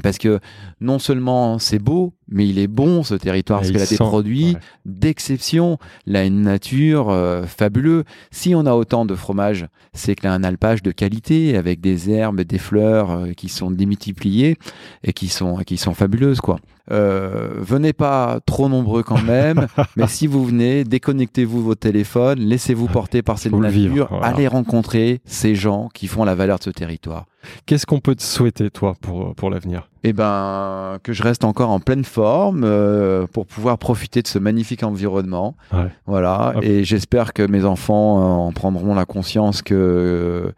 Parce 0.02 0.18
que 0.18 0.38
non 0.80 0.98
seulement 0.98 1.58
c'est 1.58 1.78
beau, 1.78 2.12
mais 2.28 2.46
il 2.46 2.58
est 2.58 2.68
bon 2.68 3.02
ce 3.02 3.14
territoire, 3.14 3.60
parce 3.60 3.70
Et 3.70 3.72
qu'il 3.72 3.80
il 3.80 3.84
a 3.84 3.86
des 3.86 3.96
produits 3.96 4.54
ouais. 4.54 4.60
d'exception. 4.84 5.78
Il 6.06 6.14
a 6.16 6.24
une 6.24 6.42
nature 6.42 7.10
euh, 7.10 7.44
fabuleuse. 7.44 8.04
Si 8.30 8.54
on 8.54 8.66
a 8.66 8.74
autant 8.74 9.06
de 9.06 9.14
fromage, 9.14 9.66
c'est 9.94 10.14
qu'il 10.14 10.28
a 10.28 10.32
un 10.32 10.44
alpage 10.44 10.82
de 10.82 10.92
qualité 10.92 11.56
avec 11.56 11.80
des 11.80 12.10
herbes, 12.10 12.42
des 12.42 12.58
fleurs 12.58 13.10
euh, 13.10 13.32
qui 13.32 13.48
sont 13.48 13.70
démultipliées 13.70 14.56
et 15.02 15.12
qui 15.12 15.28
sont 15.28 15.56
qui 15.66 15.78
sont 15.78 15.94
fabuleuses 15.94 16.40
quoi. 16.40 16.60
Euh, 16.91 17.51
venez 17.59 17.93
pas 17.93 18.41
trop 18.47 18.69
nombreux 18.69 19.02
quand 19.02 19.23
même, 19.23 19.66
mais 19.97 20.06
si 20.06 20.27
vous 20.27 20.44
venez, 20.44 20.85
déconnectez-vous 20.85 21.62
vos 21.62 21.74
téléphones, 21.74 22.39
laissez-vous 22.39 22.86
porter 22.86 23.23
par 23.23 23.39
cette 23.39 23.52
nature, 23.52 23.70
vivre, 23.70 24.06
voilà. 24.10 24.27
allez 24.27 24.48
rencontrer 24.48 25.20
ces 25.24 25.55
gens 25.55 25.89
qui 25.93 26.06
font 26.06 26.24
la 26.24 26.35
valeur 26.35 26.59
de 26.59 26.65
ce 26.65 26.70
territoire. 26.70 27.27
Qu'est-ce 27.66 27.86
qu'on 27.86 28.01
peut 28.01 28.15
te 28.15 28.23
souhaiter, 28.23 28.70
toi, 28.70 28.94
pour, 29.01 29.35
pour 29.35 29.51
l'avenir? 29.51 29.89
Eh 30.05 30.12
ben, 30.12 30.98
que 31.02 31.12
je 31.12 31.23
reste 31.23 31.44
encore 31.44 31.70
en 31.70 31.81
pleine 31.81 32.05
forme 32.05 32.62
euh, 32.65 33.27
pour 33.27 33.47
pouvoir 33.47 33.78
profiter 33.78 34.23
de 34.23 34.28
ce 34.28 34.39
magnifique 34.39 34.82
environnement. 34.82 35.56
Ouais. 35.73 35.89
Voilà. 36.06 36.55
Hop. 36.56 36.65
Et 36.65 36.85
j'espère 36.85 37.32
que 37.32 37.43
mes 37.43 37.65
enfants 37.65 38.19
euh, 38.19 38.48
en 38.48 38.52
prendront 38.52 38.94
la 38.94 39.05
conscience 39.05 39.62
que 39.62 40.52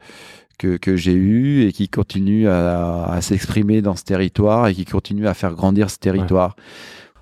que, 0.61 0.77
que 0.77 0.95
j'ai 0.97 1.15
eu 1.15 1.63
et 1.67 1.73
qui 1.73 1.89
continuent 1.89 2.49
à, 2.49 3.05
à 3.07 3.21
s'exprimer 3.23 3.81
dans 3.83 3.97
ce 3.97 4.05
territoire 4.05 4.69
et 4.69 4.75
qui 4.75 4.85
continuent 4.85 5.27
à 5.27 5.35
faire 5.35 5.55
grandir 5.55 5.89
ce 5.91 5.99
territoire. 5.99 6.55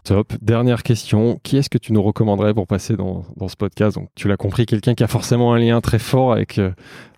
Top. 0.05 0.33
Dernière 0.43 0.83
question. 0.83 1.39
Qui 1.43 1.59
est-ce 1.59 1.69
que 1.71 1.79
tu 1.79 1.93
nous 1.93 2.03
recommanderais 2.03 2.55
pour 2.55 2.67
passer 2.67 2.97
dans, 2.97 3.25
dans 3.37 3.49
ce 3.49 3.57
podcast? 3.57 3.97
Donc, 3.97 4.09
tu 4.15 4.27
l'as 4.29 4.37
compris, 4.37 4.65
quelqu'un 4.67 4.95
qui 4.95 5.05
a 5.05 5.07
forcément 5.07 5.53
un 5.53 5.59
lien 5.59 5.81
très 5.81 5.99
fort 5.99 6.33
avec, 6.33 6.59
euh, 6.59 6.71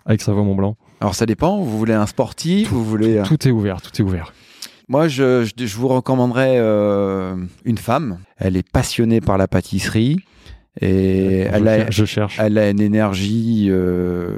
avec 0.05 0.21
Savoie 0.21 0.43
Mont 0.43 0.55
Blanc. 0.55 0.75
Alors 0.99 1.15
ça 1.15 1.25
dépend. 1.25 1.59
Vous 1.61 1.77
voulez 1.79 1.93
un 1.93 2.05
sportif? 2.05 2.69
Vous 2.69 2.83
voulez 2.83 3.17
un- 3.19 3.23
Tout 3.23 3.47
est 3.47 3.51
ouvert, 3.51 3.81
tout 3.81 3.91
est 3.97 4.03
ouvert. 4.03 4.33
Moi, 4.89 5.07
je, 5.07 5.45
je, 5.45 5.65
je 5.65 5.77
vous 5.77 5.87
recommanderais 5.87 6.55
euh, 6.57 7.35
une 7.65 7.77
femme. 7.77 8.19
Elle 8.37 8.57
est 8.57 8.69
passionnée 8.69 9.21
par 9.21 9.37
la 9.37 9.47
pâtisserie 9.47 10.17
et 10.79 11.43
je, 11.49 11.55
elle 11.55 11.67
a, 11.67 11.89
je 11.91 12.05
cherche. 12.05 12.39
Elle 12.39 12.57
a 12.57 12.69
une 12.69 12.79
énergie, 12.79 13.67
euh, 13.69 14.29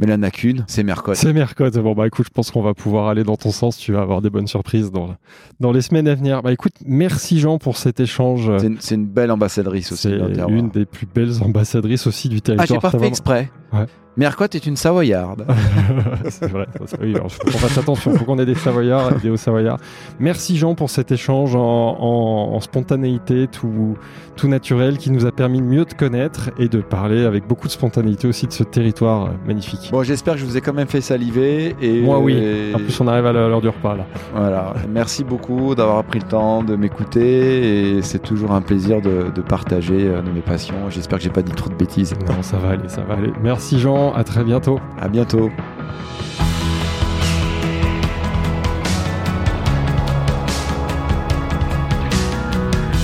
mais 0.00 0.06
elle 0.06 0.12
en 0.20 0.22
a 0.22 0.30
qu'une, 0.30 0.64
c'est 0.68 0.82
Mercotte. 0.82 1.16
C'est 1.16 1.32
Mercotte. 1.32 1.78
Bon, 1.78 1.94
bah 1.94 2.06
écoute, 2.06 2.26
je 2.26 2.32
pense 2.32 2.50
qu'on 2.50 2.60
va 2.62 2.74
pouvoir 2.74 3.08
aller 3.08 3.24
dans 3.24 3.36
ton 3.36 3.50
sens. 3.50 3.78
Tu 3.78 3.92
vas 3.92 4.02
avoir 4.02 4.20
des 4.20 4.28
bonnes 4.28 4.46
surprises 4.46 4.90
dans, 4.92 5.14
dans 5.60 5.72
les 5.72 5.80
semaines 5.80 6.08
à 6.08 6.14
venir. 6.14 6.42
Bah 6.42 6.52
écoute, 6.52 6.74
merci 6.84 7.40
Jean 7.40 7.58
pour 7.58 7.78
cet 7.78 8.00
échange. 8.00 8.50
C'est 8.58 8.94
une, 8.94 9.02
une 9.02 9.06
belle 9.06 9.30
ambassadrice 9.30 9.92
aussi. 9.92 10.08
C'est 10.08 10.50
une 10.50 10.68
des 10.68 10.84
plus 10.84 11.06
belles 11.06 11.42
ambassadrices 11.42 12.06
aussi 12.06 12.28
du 12.28 12.36
Ah, 12.38 12.40
territoire. 12.40 12.66
j'ai 12.68 12.78
pas 12.78 12.98
fait 12.98 13.06
exprès. 13.06 13.50
Ouais. 13.72 13.86
Mercotte 14.16 14.54
est 14.54 14.66
une 14.66 14.76
Savoyarde. 14.76 15.46
c'est 16.30 16.50
vrai. 16.50 16.66
ça, 16.86 16.96
oui, 17.02 17.14
alors, 17.14 17.30
faut 17.30 17.44
qu'on 17.44 17.50
fasse 17.58 17.78
attention. 17.78 18.12
Il 18.12 18.18
faut 18.18 18.24
qu'on 18.24 18.38
ait 18.38 18.46
des 18.46 18.54
Savoyards 18.54 19.12
et 19.16 19.20
des 19.20 19.30
Hauts-Savoyards. 19.30 19.78
Merci 20.18 20.56
Jean 20.56 20.74
pour 20.74 20.88
cet 20.90 21.12
échange 21.12 21.54
en, 21.54 21.60
en- 21.60 22.54
en 22.54 22.60
spontanéité, 22.60 23.46
tout, 23.46 23.96
tout 24.36 24.48
naturel, 24.48 24.96
qui 24.98 25.10
nous 25.10 25.26
a 25.26 25.32
permis 25.32 25.60
de 25.60 25.66
mieux 25.66 25.84
te 25.84 25.94
connaître 25.94 26.50
et 26.58 26.68
de 26.68 26.80
parler 26.80 27.24
avec 27.26 27.46
beaucoup 27.46 27.66
de 27.66 27.72
spontanéité 27.72 28.26
aussi 28.26 28.46
de 28.46 28.52
ce 28.52 28.62
territoire 28.64 29.30
magnifique. 29.46 29.90
Bon, 29.92 30.02
j'espère 30.02 30.34
que 30.34 30.40
je 30.40 30.46
vous 30.46 30.56
ai 30.56 30.60
quand 30.60 30.72
même 30.74 30.88
fait 30.88 31.00
saliver. 31.02 31.76
Et, 31.82 32.00
Moi, 32.00 32.18
oui. 32.18 32.34
et- 32.36 32.74
En 32.74 32.78
plus, 32.78 32.98
on 33.00 33.08
arrive 33.08 33.26
à 33.26 33.32
l'heure 33.32 33.60
du 33.60 33.68
repas 33.68 33.96
là. 33.96 34.06
Voilà. 34.34 34.72
Merci 34.90 35.24
beaucoup 35.24 35.74
d'avoir 35.74 36.02
pris 36.04 36.20
le 36.20 36.26
temps 36.26 36.62
de 36.62 36.74
m'écouter 36.76 37.96
et 37.96 38.02
c'est 38.02 38.20
toujours 38.22 38.52
un 38.52 38.62
plaisir 38.62 39.00
de, 39.02 39.30
de 39.34 39.40
partager 39.42 40.06
euh, 40.08 40.22
mes 40.34 40.40
passions. 40.40 40.74
J'espère 40.90 41.18
que 41.18 41.24
j'ai 41.24 41.30
pas 41.30 41.42
dit 41.42 41.52
trop 41.52 41.68
de 41.68 41.74
bêtises. 41.74 42.14
Non, 42.28 42.42
ça 42.42 42.56
va 42.56 42.70
aller, 42.70 42.88
ça 42.88 43.02
va 43.02 43.14
aller. 43.14 43.32
Merci 43.42 43.78
Jean. 43.78 44.05
À 44.14 44.24
très 44.24 44.44
bientôt. 44.44 44.78
À 45.00 45.08
bientôt. 45.08 45.50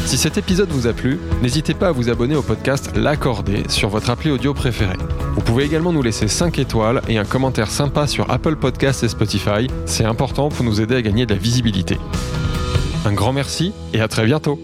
Si 0.07 0.19
cet 0.19 0.37
épisode 0.37 0.69
vous 0.69 0.87
a 0.87 0.93
plu, 0.93 1.19
n'hésitez 1.41 1.73
pas 1.73 1.89
à 1.89 1.93
vous 1.93 2.11
abonner 2.11 2.37
au 2.37 2.43
podcast 2.43 2.95
L'Accordé 2.95 3.63
sur 3.69 3.89
votre 3.89 4.11
appli 4.11 4.31
audio 4.31 4.53
préférée. 4.53 4.99
Vous 5.35 5.41
pouvez 5.41 5.65
également 5.65 5.91
nous 5.91 6.03
laisser 6.03 6.29
5 6.29 6.59
étoiles 6.59 7.01
et 7.09 7.17
un 7.17 7.25
commentaire 7.25 7.71
sympa 7.71 8.07
sur 8.07 8.31
Apple 8.31 8.57
Podcasts 8.57 9.05
et 9.05 9.09
Spotify. 9.09 9.69
C'est 9.87 10.05
important 10.05 10.51
pour 10.51 10.67
nous 10.67 10.83
aider 10.83 10.97
à 10.97 11.03
gagner 11.03 11.25
de 11.25 11.33
la 11.33 11.41
visibilité. 11.41 11.97
Un 13.07 13.15
grand 13.15 13.33
merci 13.33 13.73
et 13.95 14.03
à 14.03 14.09
très 14.09 14.27
bientôt 14.27 14.59